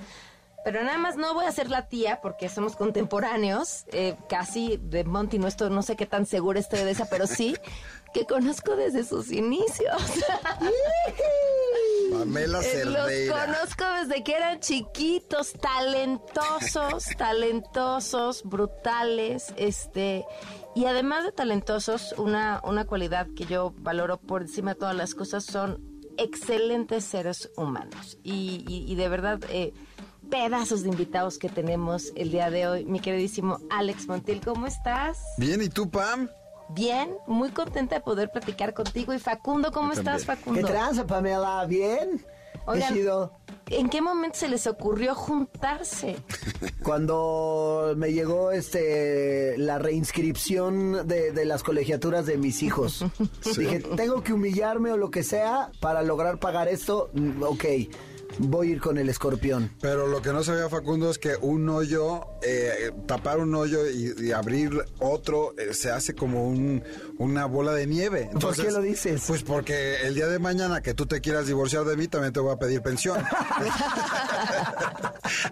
pero 0.64 0.82
nada 0.82 0.96
más 0.96 1.16
no 1.16 1.34
voy 1.34 1.44
a 1.44 1.52
ser 1.52 1.68
la 1.70 1.88
tía 1.88 2.20
porque 2.22 2.48
somos 2.48 2.76
contemporáneos, 2.76 3.84
eh, 3.92 4.16
casi 4.28 4.78
de 4.82 5.04
Monty, 5.04 5.38
no, 5.38 5.48
estoy, 5.48 5.70
no 5.70 5.82
sé 5.82 5.96
qué 5.96 6.06
tan 6.06 6.24
segura 6.24 6.60
estoy 6.60 6.80
de 6.84 6.92
esa, 6.92 7.06
pero 7.10 7.26
sí 7.26 7.56
que 8.14 8.24
conozco 8.26 8.76
desde 8.76 9.04
sus 9.04 9.30
inicios. 9.32 9.96
Pamela 12.12 12.60
Eh, 12.60 12.84
Los 12.84 13.10
conozco 13.30 13.84
desde 14.00 14.22
que 14.22 14.34
eran 14.34 14.60
chiquitos, 14.60 15.52
talentosos, 15.54 17.06
talentosos, 17.18 18.42
brutales, 18.44 19.52
este, 19.56 20.24
y 20.74 20.86
además 20.86 21.24
de 21.24 21.32
talentosos, 21.32 22.14
una, 22.18 22.60
una 22.64 22.84
cualidad 22.86 23.26
que 23.36 23.44
yo 23.44 23.72
valoro 23.78 24.16
por 24.18 24.42
encima 24.42 24.74
de 24.74 24.80
todas 24.80 24.96
las 24.96 25.14
cosas 25.14 25.44
son 25.44 25.80
excelentes 26.18 27.04
seres 27.04 27.50
humanos. 27.56 28.18
Y, 28.22 28.64
y- 28.68 28.90
y 28.90 28.94
de 28.94 29.08
verdad, 29.08 29.40
eh, 29.50 29.72
pedazos 30.30 30.82
de 30.82 30.88
invitados 30.90 31.38
que 31.38 31.48
tenemos 31.48 32.12
el 32.16 32.30
día 32.30 32.50
de 32.50 32.66
hoy. 32.68 32.84
Mi 32.84 33.00
queridísimo 33.00 33.58
Alex 33.70 34.08
Montiel, 34.08 34.40
¿cómo 34.40 34.66
estás? 34.66 35.18
Bien, 35.38 35.60
¿y 35.62 35.68
tú, 35.68 35.90
Pam? 35.90 36.28
Bien, 36.70 37.10
muy 37.26 37.50
contenta 37.50 37.96
de 37.96 38.00
poder 38.00 38.30
platicar 38.30 38.72
contigo. 38.72 39.12
Y 39.12 39.18
Facundo, 39.18 39.70
¿cómo 39.72 39.92
Yo 39.92 40.00
estás, 40.00 40.24
también. 40.24 40.38
Facundo? 40.38 40.66
¿Qué 40.66 40.72
tranza, 40.72 41.06
Pamela? 41.06 41.66
¿Bien? 41.66 42.24
Oigan, 42.64 42.88
Qué 42.94 43.00
chido. 43.00 43.32
¿En 43.72 43.88
qué 43.88 44.00
momento 44.02 44.38
se 44.38 44.48
les 44.48 44.66
ocurrió 44.66 45.14
juntarse? 45.14 46.16
Cuando 46.82 47.94
me 47.96 48.12
llegó 48.12 48.52
este 48.52 49.56
la 49.58 49.78
reinscripción 49.78 51.06
de, 51.06 51.32
de 51.32 51.44
las 51.44 51.62
colegiaturas 51.62 52.26
de 52.26 52.36
mis 52.38 52.62
hijos. 52.62 53.04
Dije, 53.56 53.80
tengo 53.96 54.22
que 54.22 54.32
humillarme 54.32 54.92
o 54.92 54.96
lo 54.96 55.10
que 55.10 55.22
sea 55.22 55.70
para 55.80 56.02
lograr 56.02 56.38
pagar 56.38 56.68
esto. 56.68 57.10
Mm, 57.14 57.42
Ok, 57.42 57.64
voy 58.38 58.68
a 58.68 58.70
ir 58.72 58.80
con 58.80 58.98
el 58.98 59.08
escorpión. 59.08 59.70
Pero 59.80 60.06
lo 60.06 60.22
que 60.22 60.32
no 60.32 60.42
sabía 60.44 60.68
Facundo 60.68 61.10
es 61.10 61.18
que 61.18 61.36
un 61.40 61.68
hoyo, 61.68 62.26
eh, 62.42 62.92
tapar 63.06 63.38
un 63.38 63.54
hoyo 63.54 63.88
y, 63.88 64.14
y 64.18 64.32
abrir 64.32 64.84
otro, 64.98 65.54
eh, 65.58 65.74
se 65.74 65.90
hace 65.90 66.14
como 66.14 66.46
un, 66.46 66.82
una 67.18 67.46
bola 67.46 67.72
de 67.72 67.86
nieve. 67.86 68.30
¿Por 68.40 68.54
qué 68.56 68.70
lo 68.70 68.80
dices? 68.80 69.22
Pues 69.26 69.42
porque 69.42 70.02
el 70.02 70.14
día 70.14 70.26
de 70.26 70.38
mañana 70.38 70.82
que 70.82 70.94
tú 70.94 71.06
te 71.06 71.20
quieras 71.20 71.46
divorciar 71.46 71.84
de 71.84 71.96
mí, 71.96 72.08
también 72.08 72.32
te 72.32 72.40
voy 72.40 72.52
a 72.52 72.56
pedir 72.56 72.82
pensión. 72.82 73.22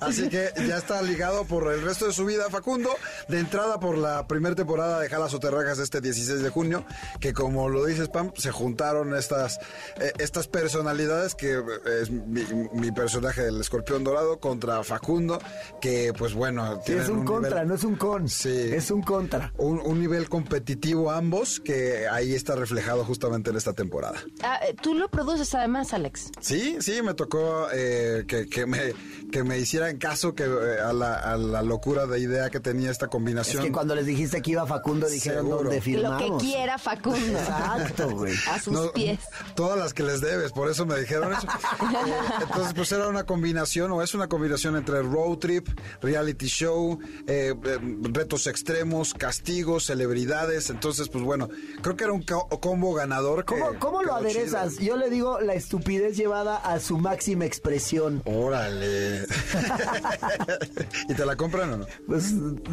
Así 0.00 0.28
que 0.28 0.50
ya 0.66 0.76
está 0.78 1.00
ligado 1.02 1.44
por 1.44 1.72
el 1.72 1.82
resto 1.82 2.06
de 2.06 2.12
su 2.12 2.24
vida, 2.24 2.50
Facundo. 2.50 2.90
De 3.28 3.38
entrada 3.38 3.78
por 3.78 3.96
la 3.96 4.26
primera 4.26 4.54
temporada 4.54 5.00
de 5.00 5.08
Jalas 5.08 5.32
o 5.34 5.40
Terrajas 5.40 5.78
este 5.78 6.00
16 6.00 6.42
de 6.42 6.50
junio, 6.50 6.84
que 7.20 7.32
como 7.32 7.68
lo 7.68 7.84
dices, 7.84 8.08
Pam, 8.08 8.32
se 8.36 8.50
juntaron 8.50 9.14
estas, 9.14 9.58
eh, 10.00 10.12
estas 10.18 10.48
personalidades 10.48 11.34
que 11.34 11.52
eh, 11.52 11.62
es 12.02 12.10
mi, 12.10 12.44
mi 12.72 12.92
personaje 12.92 13.42
del 13.42 13.60
escorpión 13.60 14.04
dorado 14.04 14.38
contra 14.38 14.82
Facundo, 14.84 15.38
que 15.80 16.12
pues 16.16 16.34
bueno, 16.34 16.80
Sí, 16.86 16.92
es 16.92 17.08
un, 17.08 17.24
contra, 17.24 17.62
nivel- 17.62 17.66
no 17.68 17.74
es 17.74 17.84
un 17.84 17.96
con. 17.96 18.26
Es 18.26 18.90
un 18.90 19.02
contra. 19.02 19.52
un, 19.58 19.80
un 19.80 20.00
nivel 20.00 20.28
competitivo 20.28 21.10
ambos 21.10 21.60
que 21.60 22.06
ahí 22.08 22.34
está 22.34 22.54
reflejado 22.56 23.04
justamente 23.04 23.50
en 23.50 23.56
esta 23.56 23.72
temporada. 23.72 24.20
Ah, 24.42 24.60
eh, 24.68 24.74
Tú 24.80 24.94
lo 24.94 25.08
produces 25.08 25.54
además, 25.54 25.92
Alex. 25.94 26.30
Sí, 26.40 26.76
sí, 26.80 27.02
me 27.02 27.14
tocó 27.14 27.66
eh, 27.72 28.24
que, 28.26 28.48
que 28.48 28.66
me, 28.66 28.92
que 29.32 29.42
me 29.44 29.58
hicieran 29.58 29.98
caso 29.98 30.34
que, 30.34 30.44
eh, 30.44 30.80
a, 30.84 30.92
la, 30.92 31.14
a 31.14 31.36
la 31.36 31.62
locura 31.62 32.06
de 32.06 32.20
idea 32.20 32.50
que 32.50 32.60
tenía 32.60 32.90
esta 32.90 33.06
Es 33.06 33.10
combinación. 33.10 33.62
que 33.64 33.72
cuando 33.72 33.94
les 33.94 34.06
dijiste 34.06 34.40
que 34.42 34.52
iba 34.52 34.66
Facundo 34.66 35.08
dijeron 35.08 35.46
Seguro. 35.46 35.70
dónde 35.70 35.80
Lo 35.98 36.16
que 36.18 36.44
quiera 36.44 36.78
Facundo. 36.78 37.38
Exacto, 37.38 38.10
güey. 38.10 38.34
A 38.50 38.58
sus 38.60 38.72
No, 38.72 38.92
pies. 38.92 39.20
Todas 39.54 39.78
las 39.78 39.92
que 39.94 40.02
les 40.02 40.20
debes, 40.20 40.52
por 40.52 40.70
eso 40.70 40.86
me 40.86 40.98
dijeron 40.98 41.32
eso. 41.32 41.46
Eh, 41.46 42.46
entonces, 42.60 42.74
pues 42.76 42.92
era 42.92 43.08
una 43.08 43.24
combinación, 43.24 43.90
o 43.92 44.02
es 44.02 44.14
una 44.14 44.28
combinación 44.28 44.76
entre 44.76 45.02
road 45.02 45.38
trip, 45.38 45.68
reality 46.02 46.46
show, 46.46 46.98
eh, 47.26 47.54
eh, 47.64 47.78
retos 48.12 48.46
extremos, 48.46 49.14
castigos, 49.14 49.86
celebridades. 49.86 50.70
Entonces, 50.70 51.08
pues 51.08 51.24
bueno, 51.24 51.48
creo 51.82 51.96
que 51.96 52.04
era 52.04 52.12
un 52.12 52.22
co- 52.22 52.48
combo 52.60 52.94
ganador. 52.94 53.44
que 53.44 53.58
¿Cómo, 53.58 53.78
cómo 53.78 54.02
lo 54.02 54.14
aderezas? 54.14 54.78
Yo 54.78 54.96
le 54.96 55.10
digo 55.10 55.40
la 55.40 55.54
estupidez 55.54 56.16
llevada 56.16 56.56
a 56.56 56.80
su 56.80 56.98
máxima 56.98 57.44
expresión. 57.44 58.22
Órale. 58.24 59.26
¿Y 61.08 61.14
te 61.14 61.24
la 61.26 61.36
compran 61.36 61.72
o 61.72 61.76
no? 61.78 61.86
Pues 62.06 62.32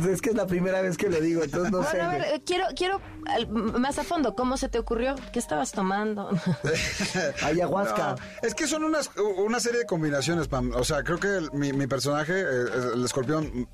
es 0.09 0.21
que 0.21 0.29
es 0.29 0.35
la 0.35 0.47
primera 0.47 0.81
vez 0.81 0.97
que 0.97 1.09
lo 1.09 1.19
digo, 1.19 1.43
entonces 1.43 1.71
no 1.71 1.83
sé. 1.83 1.97
Bueno, 1.97 2.05
a 2.05 2.13
ver, 2.17 2.41
quiero, 2.45 2.65
quiero 2.75 3.01
más 3.79 3.97
a 3.99 4.03
fondo, 4.03 4.35
¿cómo 4.35 4.57
se 4.57 4.69
te 4.69 4.79
ocurrió? 4.79 5.15
¿Qué 5.33 5.39
estabas 5.39 5.71
tomando? 5.71 6.29
Ayahuasca. 7.43 8.15
No, 8.15 8.47
es 8.47 8.53
que 8.55 8.67
son 8.67 8.83
unas, 8.83 9.09
una 9.37 9.59
serie 9.59 9.76
de 9.77 9.85
combinaciones, 9.85 10.47
Pam. 10.47 10.71
O 10.75 10.83
sea, 10.83 11.03
creo 11.03 11.19
que 11.19 11.47
mi, 11.53 11.73
mi 11.73 11.87
personaje, 11.87 12.41
el 12.41 13.03
escorpión, 13.05 13.67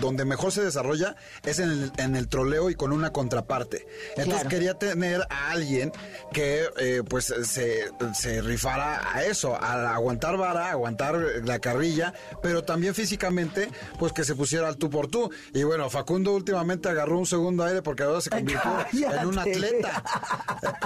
donde 0.00 0.24
mejor 0.24 0.52
se 0.52 0.62
desarrolla 0.62 1.16
es 1.44 1.58
en 1.58 1.70
el, 1.70 1.92
en 1.98 2.16
el 2.16 2.28
troleo 2.28 2.70
y 2.70 2.74
con 2.74 2.92
una 2.92 3.10
contraparte. 3.12 3.86
Entonces 4.10 4.34
Claro. 4.34 4.48
quería 4.48 4.74
tener 4.74 5.26
a 5.30 5.50
alguien 5.50 5.92
que 6.32 6.66
eh, 6.78 7.02
pues 7.08 7.32
se, 7.44 7.90
se 8.14 8.42
rifara 8.42 9.14
a 9.14 9.24
eso, 9.24 9.54
a 9.54 9.94
aguantar 9.94 10.36
vara, 10.36 10.66
a 10.68 10.70
aguantar 10.72 11.16
la 11.44 11.58
carrilla, 11.58 12.14
pero 12.42 12.64
también 12.64 12.94
físicamente, 12.94 13.68
pues 13.98 14.12
que 14.12 14.24
se 14.24 14.34
pusiera 14.34 14.68
al 14.68 14.76
tú 14.76 14.90
por 14.90 15.08
tú. 15.08 15.30
Y 15.52 15.62
bueno, 15.62 15.88
Facundo 15.90 16.32
últimamente 16.32 16.88
agarró 16.88 17.18
un 17.18 17.26
segundo 17.26 17.64
aire 17.64 17.82
porque 17.82 18.02
ahora 18.02 18.20
se 18.20 18.30
convirtió 18.30 18.62
en 18.92 19.26
un 19.26 19.38
atleta. 19.38 20.02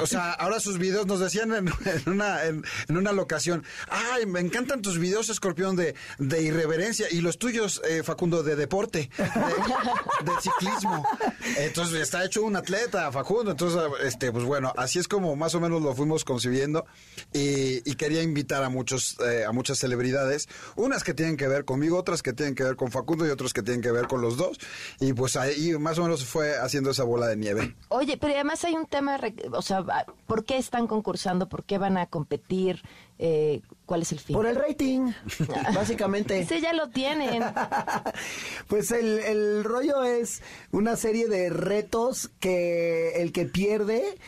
O 0.02 0.06
sea, 0.06 0.32
ahora 0.32 0.60
sus 0.60 0.78
videos 0.78 1.06
nos 1.06 1.20
decían 1.20 1.52
en, 1.55 1.69
en 1.85 2.09
una, 2.12 2.44
en, 2.44 2.65
en 2.89 2.97
una 2.97 3.12
locación, 3.12 3.65
ay, 3.89 4.27
me 4.27 4.40
encantan 4.40 4.82
tus 4.82 4.98
videos, 4.98 5.28
Escorpión, 5.28 5.77
de, 5.77 5.94
de 6.19 6.43
irreverencia 6.43 7.06
y 7.10 7.20
los 7.20 7.39
tuyos, 7.39 7.81
eh, 7.89 8.02
Facundo, 8.02 8.43
de 8.43 8.56
deporte, 8.56 8.78
de, 8.87 9.01
de 9.19 10.33
ciclismo. 10.41 11.05
Entonces 11.59 12.01
está 12.01 12.25
hecho 12.25 12.43
un 12.43 12.57
atleta, 12.57 13.11
Facundo. 13.11 13.51
Entonces, 13.51 13.83
este, 14.05 14.31
pues 14.31 14.45
bueno, 14.45 14.73
así 14.77 14.99
es 14.99 15.09
como 15.09 15.35
más 15.37 15.55
o 15.55 15.61
menos 15.61 15.83
lo 15.83 15.95
fuimos 15.95 16.25
concibiendo 16.25 16.87
y, 17.33 17.89
y 17.91 17.95
quería 17.97 18.23
invitar 18.23 18.63
a 18.63 18.69
muchos, 18.69 19.19
eh, 19.21 19.45
a 19.45 19.53
muchas 19.53 19.79
celebridades, 19.79 20.49
unas 20.77 21.05
que 21.05 21.15
tienen 21.15 21.37
que 21.37 21.49
ver 21.49 21.65
conmigo, 21.65 21.99
otras 21.99 22.23
que 22.23 22.33
tienen 22.33 22.55
que 22.55 22.63
ver 22.63 22.77
con 22.77 22.91
Facundo 22.91 23.27
y 23.27 23.31
otros 23.31 23.53
que 23.53 23.63
tienen 23.63 23.83
que 23.83 23.91
ver 23.91 24.07
con 24.07 24.21
los 24.21 24.37
dos. 24.37 24.59
Y 25.01 25.13
pues 25.13 25.37
ahí 25.37 25.77
más 25.79 25.99
o 25.99 26.03
menos 26.03 26.25
fue 26.25 26.57
haciendo 26.57 26.91
esa 26.91 27.05
bola 27.05 27.27
de 27.27 27.37
nieve. 27.37 27.75
Oye, 27.89 28.17
pero 28.17 28.35
además 28.35 28.65
hay 28.65 28.75
un 28.75 28.87
tema, 28.87 29.19
o 29.53 29.63
sea, 29.63 29.85
¿por 30.27 30.45
qué 30.45 30.59
están 30.59 30.87
concursando? 30.87 31.49
¿Por 31.49 31.65
qué 31.65 31.79
van 31.79 31.99
a 31.99 32.07
competir? 32.07 32.83
Eh, 33.19 33.62
¿Cuál 33.85 34.03
es 34.03 34.12
el 34.12 34.20
fin? 34.20 34.36
Por 34.36 34.47
el 34.47 34.55
rating, 34.55 35.12
básicamente. 35.74 36.39
Ese 36.39 36.61
ya 36.61 36.73
lo 36.73 36.89
tienen. 36.89 37.43
Pues 38.69 38.90
el, 38.90 39.19
el 39.20 39.65
rollo 39.65 40.05
es 40.05 40.43
una 40.73 40.97
serie 40.97 41.27
de 41.27 41.49
retos 41.49 42.31
que 42.39 43.12
el 43.23 43.32
que 43.32 43.47
pierde 43.47 44.19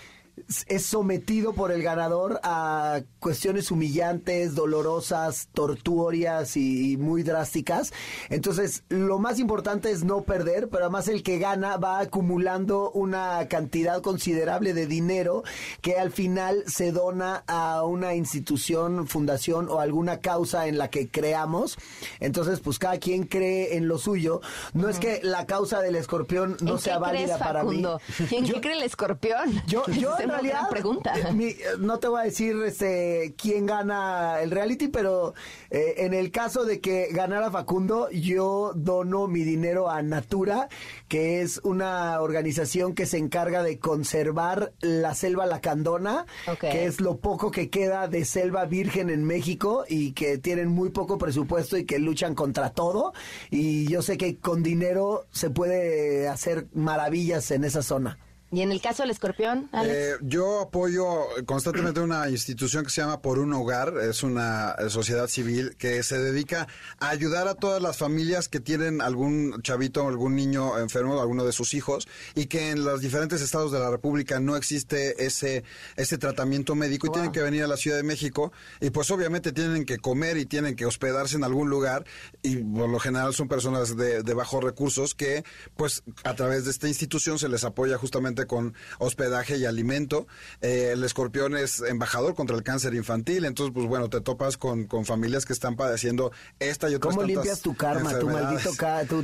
es 0.66 0.86
sometido 0.86 1.52
por 1.52 1.72
el 1.72 1.82
ganador 1.82 2.40
a 2.42 3.00
cuestiones 3.18 3.70
humillantes, 3.70 4.54
dolorosas, 4.54 5.48
tortuorias 5.52 6.56
y, 6.56 6.96
muy 6.96 7.22
drásticas. 7.22 7.92
Entonces, 8.28 8.84
lo 8.88 9.18
más 9.18 9.38
importante 9.38 9.90
es 9.90 10.04
no 10.04 10.22
perder, 10.22 10.68
pero 10.68 10.84
además 10.84 11.08
el 11.08 11.22
que 11.22 11.38
gana 11.38 11.76
va 11.76 12.00
acumulando 12.00 12.90
una 12.92 13.46
cantidad 13.48 14.02
considerable 14.02 14.74
de 14.74 14.86
dinero 14.86 15.42
que 15.80 15.98
al 15.98 16.10
final 16.10 16.64
se 16.66 16.92
dona 16.92 17.44
a 17.46 17.84
una 17.84 18.14
institución, 18.14 19.06
fundación 19.06 19.68
o 19.68 19.80
alguna 19.80 20.20
causa 20.20 20.66
en 20.66 20.78
la 20.78 20.88
que 20.88 21.08
creamos. 21.08 21.76
Entonces, 22.20 22.60
pues 22.60 22.78
cada 22.78 22.98
quien 22.98 23.24
cree 23.24 23.76
en 23.76 23.88
lo 23.88 23.98
suyo. 23.98 24.40
No 24.72 24.88
es 24.88 24.98
que 24.98 25.20
la 25.22 25.46
causa 25.46 25.80
del 25.80 25.96
escorpión 25.96 26.56
no 26.60 26.78
sea 26.78 26.98
válida 26.98 27.38
para 27.38 27.64
mí. 27.64 27.84
¿En 28.30 28.44
qué 28.44 28.60
cree 28.60 28.76
el 28.76 28.82
escorpión? 28.82 29.62
Yo, 29.66 29.84
yo 29.86 30.16
realidad, 30.30 30.68
pregunta. 30.68 31.12
Eh, 31.16 31.56
no 31.78 31.98
te 31.98 32.08
voy 32.08 32.20
a 32.20 32.24
decir 32.24 32.56
este 32.64 33.34
quién 33.36 33.66
gana 33.66 34.40
el 34.40 34.50
reality, 34.50 34.88
pero 34.88 35.34
eh, 35.70 35.94
en 35.98 36.14
el 36.14 36.30
caso 36.30 36.64
de 36.64 36.80
que 36.80 37.08
ganara 37.10 37.50
Facundo, 37.50 38.08
yo 38.10 38.72
dono 38.74 39.26
mi 39.26 39.42
dinero 39.42 39.90
a 39.90 40.02
Natura, 40.02 40.68
que 41.08 41.40
es 41.42 41.60
una 41.64 42.20
organización 42.20 42.94
que 42.94 43.06
se 43.06 43.18
encarga 43.18 43.62
de 43.62 43.78
conservar 43.78 44.72
la 44.80 45.14
selva 45.14 45.46
lacandona, 45.46 46.26
que 46.60 46.84
es 46.84 47.00
lo 47.00 47.18
poco 47.18 47.50
que 47.50 47.70
queda 47.70 48.08
de 48.08 48.24
selva 48.24 48.64
virgen 48.64 49.10
en 49.10 49.24
México 49.24 49.84
y 49.88 50.12
que 50.12 50.38
tienen 50.38 50.68
muy 50.68 50.90
poco 50.90 51.18
presupuesto 51.18 51.76
y 51.76 51.84
que 51.84 51.98
luchan 51.98 52.34
contra 52.34 52.70
todo. 52.70 53.12
Y 53.50 53.86
yo 53.88 54.02
sé 54.02 54.16
que 54.16 54.36
con 54.36 54.62
dinero 54.62 55.26
se 55.30 55.50
puede 55.50 56.28
hacer 56.28 56.66
maravillas 56.72 57.50
en 57.50 57.64
esa 57.64 57.82
zona. 57.82 58.18
¿Y 58.52 58.62
en 58.62 58.72
el 58.72 58.80
caso 58.80 59.04
del 59.04 59.10
escorpión, 59.10 59.68
Alex? 59.70 59.94
Eh, 59.94 60.16
yo 60.22 60.62
apoyo 60.62 61.26
constantemente 61.46 62.00
una 62.00 62.28
institución 62.28 62.84
que 62.84 62.90
se 62.90 63.00
llama 63.00 63.22
Por 63.22 63.38
un 63.38 63.52
Hogar, 63.52 63.94
es 64.02 64.24
una 64.24 64.74
sociedad 64.88 65.28
civil 65.28 65.76
que 65.76 66.02
se 66.02 66.18
dedica 66.18 66.66
a 66.98 67.10
ayudar 67.10 67.46
a 67.46 67.54
todas 67.54 67.80
las 67.80 67.96
familias 67.96 68.48
que 68.48 68.58
tienen 68.58 69.02
algún 69.02 69.62
chavito, 69.62 70.08
algún 70.08 70.34
niño 70.34 70.78
enfermo, 70.78 71.20
alguno 71.20 71.44
de 71.44 71.52
sus 71.52 71.74
hijos, 71.74 72.08
y 72.34 72.46
que 72.46 72.70
en 72.70 72.84
los 72.84 73.00
diferentes 73.00 73.40
estados 73.40 73.70
de 73.70 73.78
la 73.78 73.88
República 73.88 74.40
no 74.40 74.56
existe 74.56 75.24
ese, 75.24 75.62
ese 75.94 76.18
tratamiento 76.18 76.74
médico 76.74 77.06
y 77.06 77.10
tienen 77.10 77.30
que 77.30 77.42
venir 77.42 77.62
a 77.62 77.68
la 77.68 77.76
Ciudad 77.76 77.98
de 77.98 78.02
México 78.02 78.52
y 78.80 78.90
pues 78.90 79.12
obviamente 79.12 79.52
tienen 79.52 79.84
que 79.84 79.98
comer 79.98 80.36
y 80.38 80.46
tienen 80.46 80.74
que 80.74 80.86
hospedarse 80.86 81.36
en 81.36 81.44
algún 81.44 81.70
lugar 81.70 82.04
y 82.42 82.56
por 82.56 82.88
lo 82.88 82.98
general 82.98 83.32
son 83.32 83.46
personas 83.46 83.96
de, 83.96 84.24
de 84.24 84.34
bajos 84.34 84.64
recursos 84.64 85.14
que 85.14 85.44
pues 85.76 86.02
a 86.24 86.34
través 86.34 86.64
de 86.64 86.72
esta 86.72 86.88
institución 86.88 87.38
se 87.38 87.48
les 87.48 87.62
apoya 87.62 87.96
justamente 87.96 88.39
con 88.46 88.74
hospedaje 88.98 89.56
y 89.56 89.64
alimento. 89.64 90.26
Eh, 90.60 90.90
el 90.92 91.04
escorpión 91.04 91.56
es 91.56 91.80
embajador 91.80 92.34
contra 92.34 92.56
el 92.56 92.62
cáncer 92.62 92.94
infantil, 92.94 93.44
entonces 93.44 93.72
pues 93.74 93.86
bueno, 93.86 94.08
te 94.08 94.20
topas 94.20 94.56
con, 94.56 94.84
con 94.84 95.04
familias 95.04 95.46
que 95.46 95.52
están 95.52 95.76
padeciendo 95.76 96.32
esta 96.58 96.90
y 96.90 96.94
otras 96.94 97.14
¿Cómo 97.14 97.26
limpias 97.26 97.60
tu 97.60 97.74
karma, 97.74 98.18
tu 98.18 98.28
maldito 98.28 98.70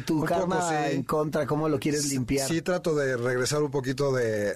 tu, 0.04 0.24
karma 0.24 0.90
en 0.90 1.02
contra? 1.02 1.46
¿Cómo 1.46 1.68
lo 1.68 1.78
quieres 1.78 2.08
limpiar? 2.10 2.48
Sí, 2.48 2.62
trato 2.62 2.94
de 2.94 3.16
regresar 3.16 3.62
un 3.62 3.70
poquito 3.70 4.12
de... 4.12 4.54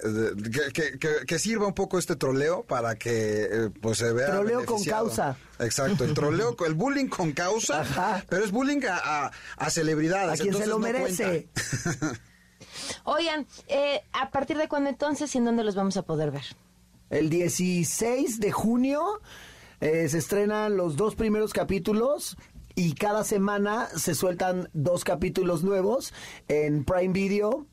que, 0.73 1.25
que, 1.25 1.39
sirva 1.39 1.67
un 1.67 1.73
poco 1.73 1.97
este 1.97 2.15
troleo 2.15 2.63
para 2.63 2.95
que 2.95 3.49
eh, 3.51 3.69
pues 3.81 3.97
se 3.97 4.11
vea 4.11 4.27
Troleo 4.27 4.65
con 4.65 4.83
causa. 4.83 5.37
Exacto, 5.59 6.03
el 6.03 6.13
troleo, 6.13 6.55
el 6.65 6.73
bullying 6.73 7.07
con 7.07 7.31
causa, 7.31 7.83
pero 8.29 8.43
es 8.43 8.51
bullying 8.51 8.81
a, 8.89 9.31
a, 9.57 9.69
celebridades. 9.69 10.39
A 10.39 10.43
quien 10.43 10.55
se 10.55 10.67
lo 10.67 10.79
merece. 10.79 11.47
Oigan, 13.03 13.47
eh, 13.67 14.01
¿a 14.13 14.29
partir 14.31 14.57
de 14.57 14.67
cuándo 14.67 14.89
entonces 14.89 15.33
y 15.35 15.37
en 15.37 15.45
dónde 15.45 15.63
los 15.63 15.75
vamos 15.75 15.97
a 15.97 16.03
poder 16.03 16.31
ver? 16.31 16.43
El 17.09 17.29
16 17.29 18.39
de 18.39 18.51
junio 18.51 19.21
eh, 19.81 20.07
se 20.07 20.19
estrenan 20.19 20.77
los 20.77 20.95
dos 20.95 21.15
primeros 21.15 21.53
capítulos 21.53 22.37
y 22.75 22.93
cada 22.93 23.23
semana 23.23 23.87
se 23.95 24.15
sueltan 24.15 24.69
dos 24.73 25.03
capítulos 25.03 25.63
nuevos 25.63 26.13
en 26.47 26.85
Prime 26.85 27.13
Video. 27.13 27.65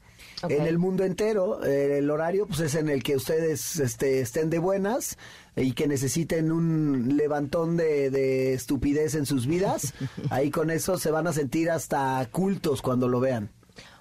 En 0.48 0.66
el 0.66 0.78
mundo 0.78 1.04
entero, 1.04 1.64
eh, 1.64 1.98
el 1.98 2.10
horario 2.10 2.46
pues 2.46 2.60
es 2.60 2.74
en 2.76 2.88
el 2.88 3.02
que 3.02 3.16
ustedes 3.16 3.78
este, 3.78 4.20
estén 4.20 4.50
de 4.50 4.58
buenas 4.58 5.18
y 5.56 5.72
que 5.72 5.88
necesiten 5.88 6.52
un 6.52 7.16
levantón 7.16 7.76
de, 7.76 8.10
de 8.10 8.54
estupidez 8.54 9.14
en 9.14 9.26
sus 9.26 9.46
vidas. 9.46 9.94
Ahí 10.30 10.50
con 10.50 10.70
eso 10.70 10.96
se 10.98 11.10
van 11.10 11.26
a 11.26 11.32
sentir 11.32 11.70
hasta 11.70 12.26
cultos 12.30 12.82
cuando 12.82 13.08
lo 13.08 13.20
vean. 13.20 13.50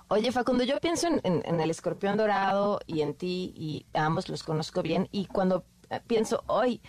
Oye, 0.10 0.32
Facundo, 0.32 0.64
yo 0.64 0.80
pienso 0.80 1.08
en, 1.08 1.60
el 1.60 1.70
escorpión 1.70 2.16
dorado 2.18 2.80
y 2.88 3.02
en 3.02 3.14
ti, 3.14 3.54
y 3.56 3.86
ambos 3.94 4.30
los 4.30 4.44
conozco 4.44 4.82
bien, 4.82 5.10
y 5.12 5.26
cuando 5.26 5.66
eh, 5.90 6.00
pienso 6.08 6.44
hoy, 6.48 6.82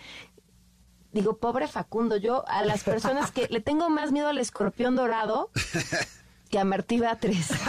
digo, 1.11 1.37
pobre 1.37 1.67
Facundo, 1.67 2.15
yo 2.15 2.47
a 2.47 2.63
las 2.63 2.83
personas 2.85 3.31
que 3.31 3.47
le 3.49 3.59
tengo 3.59 3.89
más 3.89 4.13
miedo 4.13 4.29
al 4.29 4.37
escorpión 4.37 4.95
dorado 4.95 5.51
que 6.49 6.59
a 6.59 6.63
Martí 6.63 6.99
Beatriz. 6.99 7.49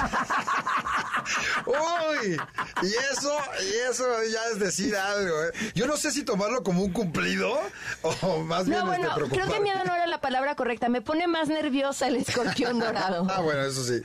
Uy, 1.66 2.36
y 2.82 2.86
eso, 3.12 3.36
y 3.62 3.90
eso 3.90 4.04
ya 4.24 4.40
es 4.52 4.58
decir 4.58 4.96
algo. 4.96 5.44
¿eh? 5.44 5.52
Yo 5.74 5.86
no 5.86 5.96
sé 5.96 6.10
si 6.10 6.22
tomarlo 6.24 6.62
como 6.62 6.82
un 6.82 6.92
cumplido 6.92 7.58
o 8.02 8.38
más 8.40 8.66
bien 8.66 8.80
no, 8.80 8.86
bueno, 8.86 9.08
creo 9.14 9.48
que 9.48 9.60
miedo 9.60 9.78
no 9.84 9.94
era 9.94 10.06
la 10.06 10.20
palabra 10.20 10.56
correcta. 10.56 10.88
Me 10.88 11.02
pone 11.02 11.26
más 11.26 11.48
nerviosa 11.48 12.08
el 12.08 12.16
escorpión 12.16 12.78
dorado. 12.78 13.26
ah, 13.30 13.40
bueno, 13.40 13.62
eso 13.62 13.84
sí. 13.84 14.02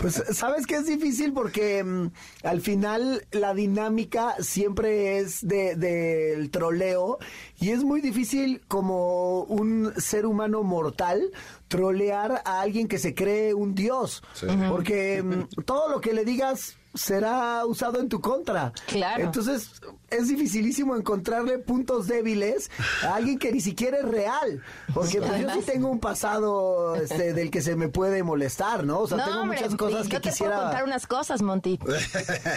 pues 0.00 0.22
sabes 0.32 0.66
que 0.66 0.76
es 0.76 0.86
difícil 0.86 1.32
porque 1.32 1.82
mm, 1.82 2.10
al 2.44 2.60
final 2.60 3.26
la 3.30 3.54
dinámica 3.54 4.36
siempre 4.40 5.18
es 5.18 5.46
del 5.46 5.78
de, 5.80 6.48
troleo 6.50 7.18
y 7.60 7.70
es 7.70 7.84
muy 7.84 8.00
difícil 8.00 8.62
como 8.68 9.42
un 9.42 9.92
ser 9.98 10.24
humano 10.24 10.62
mortal 10.62 11.30
trolear 11.68 12.42
a 12.44 12.62
alguien 12.62 12.88
que 12.88 12.98
se 12.98 13.14
cree 13.14 13.52
un 13.52 13.74
dios. 13.74 14.22
Porque 14.70 15.22
mm, 15.22 15.62
todo 15.66 15.90
lo 15.90 16.00
que 16.00 16.14
le 16.14 16.24
digas 16.24 16.76
será 16.94 17.64
usado 17.66 18.00
en 18.00 18.08
tu 18.08 18.20
contra. 18.20 18.72
Claro. 18.86 19.24
Entonces 19.24 19.70
es 20.08 20.28
dificilísimo 20.28 20.96
encontrarle 20.96 21.58
puntos 21.58 22.06
débiles 22.06 22.70
a 23.02 23.14
alguien 23.16 23.38
que 23.38 23.52
ni 23.52 23.60
siquiera 23.60 23.98
es 23.98 24.08
real. 24.08 24.62
Porque 24.94 25.20
pues, 25.20 25.40
yo 25.42 25.50
sí 25.50 25.60
tengo 25.64 25.88
un 25.88 26.00
pasado 26.00 26.96
este, 26.96 27.34
del 27.34 27.50
que 27.50 27.60
se 27.60 27.76
me 27.76 27.88
puede 27.88 28.22
molestar, 28.22 28.84
¿no? 28.84 29.00
O 29.00 29.06
sea, 29.06 29.24
tengo 29.24 29.44
muchas 29.44 29.76
cosas 29.76 30.08
que 30.08 30.18
quisiera. 30.20 30.54
Puedo 30.54 30.66
contar 30.68 30.84
unas 30.84 31.06
cosas, 31.06 31.42
Monty. 31.42 31.78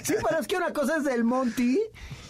sí, 0.03 0.13
pero 0.27 0.39
es 0.39 0.47
que 0.47 0.55
una 0.55 0.71
cosa 0.71 0.97
es 0.97 1.03
del 1.03 1.25
Monty 1.25 1.79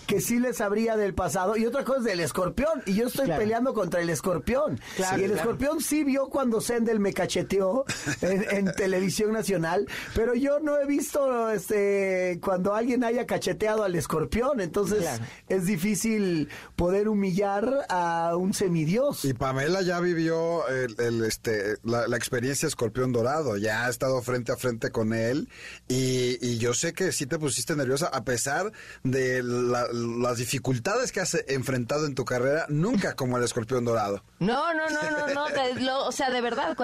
que 0.05 0.21
sí 0.21 0.39
les 0.39 0.57
sabría 0.57 0.97
del 0.97 1.13
pasado 1.13 1.57
y 1.57 1.65
otra 1.65 1.83
cosa 1.83 1.99
es 1.99 2.05
del 2.05 2.19
escorpión 2.19 2.83
y 2.85 2.93
yo 2.95 3.07
estoy 3.07 3.27
peleando 3.27 3.73
contra 3.73 4.01
el 4.01 4.09
escorpión. 4.09 4.79
Y 5.17 5.23
el 5.23 5.31
escorpión 5.31 5.81
sí 5.81 6.03
vio 6.03 6.27
cuando 6.27 6.61
Sendel 6.61 6.99
me 6.99 7.13
cacheteó 7.13 7.85
en, 8.21 8.73
televisión 8.73 9.33
nacional 9.33 9.87
pero 10.15 10.33
yo 10.33 10.59
no 10.59 10.79
he 10.79 10.85
visto 10.85 11.49
este 11.49 12.39
cuando 12.41 12.73
alguien 12.73 13.03
haya 13.03 13.25
cacheteado 13.25 13.83
al 13.83 13.95
escorpión 13.95 14.61
entonces 14.61 15.05
es 15.47 15.65
difícil 15.65 16.49
poder 16.75 17.07
humillar 17.07 17.85
a 17.89 18.35
un 18.37 18.53
semidios. 18.53 19.25
Y 19.25 19.33
Pamela 19.33 19.81
ya 19.81 19.99
vivió 19.99 20.67
el, 20.67 21.23
este 21.23 21.77
la, 21.83 22.15
experiencia 22.15 22.67
escorpión 22.67 23.11
dorado 23.11 23.57
ya 23.57 23.85
ha 23.85 23.89
estado 23.89 24.21
frente 24.21 24.51
a 24.51 24.57
frente 24.57 24.91
con 24.91 25.13
él 25.13 25.49
y, 25.87 26.37
y 26.45 26.57
yo 26.57 26.73
sé 26.73 26.93
que 26.93 27.11
sí 27.11 27.25
te 27.25 27.37
pusiste 27.37 27.75
nerviosa 27.75 28.07
a 28.07 28.23
pesar 28.23 28.71
de 29.03 29.43
la, 29.43 29.87
las 29.93 30.37
dificultades 30.37 31.11
que 31.11 31.19
has 31.19 31.35
enfrentado 31.47 32.05
en 32.05 32.15
tu 32.15 32.25
carrera, 32.25 32.65
nunca 32.69 33.15
como 33.15 33.37
el 33.37 33.43
escorpión 33.43 33.85
dorado. 33.85 34.23
No, 34.39 34.73
no, 34.73 34.89
no, 34.89 35.11
no, 35.11 35.79
no, 35.79 36.05
o 36.05 36.11
sea, 36.11 36.31
de 36.31 36.41
verdad, 36.41 36.75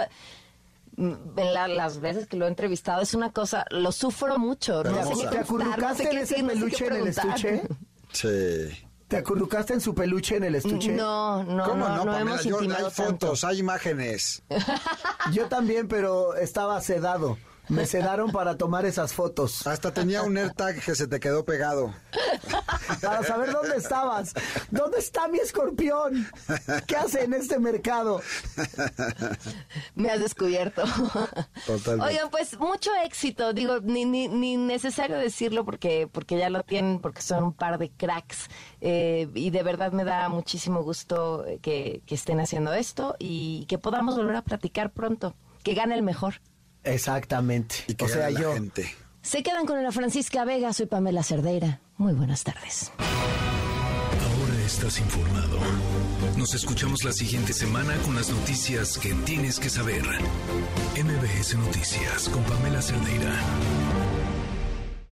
mm, 0.96 1.14
las 1.76 2.00
veces 2.00 2.28
que 2.28 2.38
lo 2.38 2.46
he 2.46 2.50
entrevistado 2.50 3.02
es 3.02 3.14
una 3.14 3.32
cosa, 3.32 3.66
lo 3.72 3.92
sufro 3.92 4.38
mucho. 4.38 4.84
¿no? 4.84 5.30
¿Te 5.30 5.40
acurrucaste 5.40 6.10
en 6.10 6.18
ese 6.20 6.44
peluche 6.44 6.88
en 6.88 6.96
el 6.96 7.08
estuche? 7.08 7.62
Sí. 8.12 8.88
¿Te 9.08 9.18
acurrucaste 9.18 9.74
en 9.74 9.82
su 9.82 9.96
peluche 9.96 10.36
en 10.38 10.44
el 10.44 10.56
estuche? 10.56 10.92
No, 10.92 11.44
no, 11.44 11.64
¿Cómo 11.64 11.90
no, 11.90 12.06
no, 12.06 12.18
hemos 12.18 12.44
yo, 12.44 12.60
Hay 12.60 12.92
fotos, 12.92 13.44
hay 13.44 13.58
imágenes. 13.58 14.44
yo 15.34 15.48
también, 15.48 15.88
pero 15.88 16.36
estaba 16.36 16.80
sedado. 16.82 17.40
Me 17.70 17.86
sedaron 17.86 18.32
para 18.32 18.58
tomar 18.58 18.86
esas 18.86 19.14
fotos. 19.14 19.66
Hasta 19.68 19.94
tenía 19.94 20.24
un 20.24 20.38
AirTag 20.38 20.82
que 20.84 20.96
se 20.96 21.08
te 21.08 21.20
quedó 21.20 21.46
pegado. 21.46 21.94
Para 23.02 23.24
saber 23.24 23.52
dónde 23.52 23.78
estabas. 23.78 24.34
¿Dónde 24.72 24.98
está 24.98 25.28
mi 25.28 25.38
escorpión? 25.38 26.28
¿Qué 26.88 26.96
hace 26.96 27.24
en 27.24 27.34
este 27.34 27.60
mercado? 27.60 28.22
Me 29.96 30.10
has 30.10 30.20
descubierto. 30.20 30.84
Totalmente. 31.68 32.14
Oigan, 32.14 32.30
pues 32.32 32.60
mucho 32.60 32.90
éxito. 33.06 33.54
Digo, 33.54 33.80
ni, 33.82 34.06
ni, 34.06 34.28
ni 34.28 34.58
necesario 34.58 35.18
decirlo 35.18 35.64
porque, 35.64 36.10
porque 36.12 36.38
ya 36.38 36.50
lo 36.50 36.64
tienen, 36.64 37.00
porque 37.00 37.22
son 37.22 37.44
un 37.44 37.54
par 37.54 37.78
de 37.78 37.92
cracks. 37.92 38.48
Eh, 38.82 39.30
y 39.36 39.52
de 39.52 39.64
verdad 39.64 39.92
me 39.92 40.04
da 40.04 40.28
muchísimo 40.30 40.82
gusto 40.82 41.46
que, 41.62 42.02
que 42.06 42.16
estén 42.16 42.40
haciendo 42.40 42.74
esto 42.74 43.16
y 43.20 43.66
que 43.68 43.78
podamos 43.78 44.16
volver 44.16 44.38
a 44.38 44.42
platicar 44.42 44.92
pronto. 44.92 45.36
Que 45.64 45.76
gane 45.76 45.94
el 45.94 46.02
mejor. 46.02 46.42
Exactamente. 46.84 47.76
O 48.00 48.08
sea, 48.08 48.30
yo. 48.30 48.54
Se 49.22 49.44
quedan 49.44 49.66
con 49.66 49.78
Ana 49.78 49.92
Francisca 49.92 50.46
Vega, 50.46 50.72
soy 50.74 50.86
Pamela 50.86 51.24
Cerdeira. 51.24 51.82
Muy 51.98 52.14
buenas 52.14 52.44
tardes. 52.44 52.92
Ahora 52.98 54.62
estás 54.66 55.00
informado. 55.00 55.60
Nos 56.38 56.54
escuchamos 56.54 57.04
la 57.04 57.12
siguiente 57.12 57.52
semana 57.54 57.96
con 58.06 58.16
las 58.16 58.30
noticias 58.30 58.98
que 58.98 59.14
tienes 59.26 59.60
que 59.60 59.70
saber. 59.70 60.04
MBS 60.96 61.56
Noticias 61.56 62.30
con 62.30 62.44
Pamela 62.44 62.82
Cerdeira. 62.82 63.34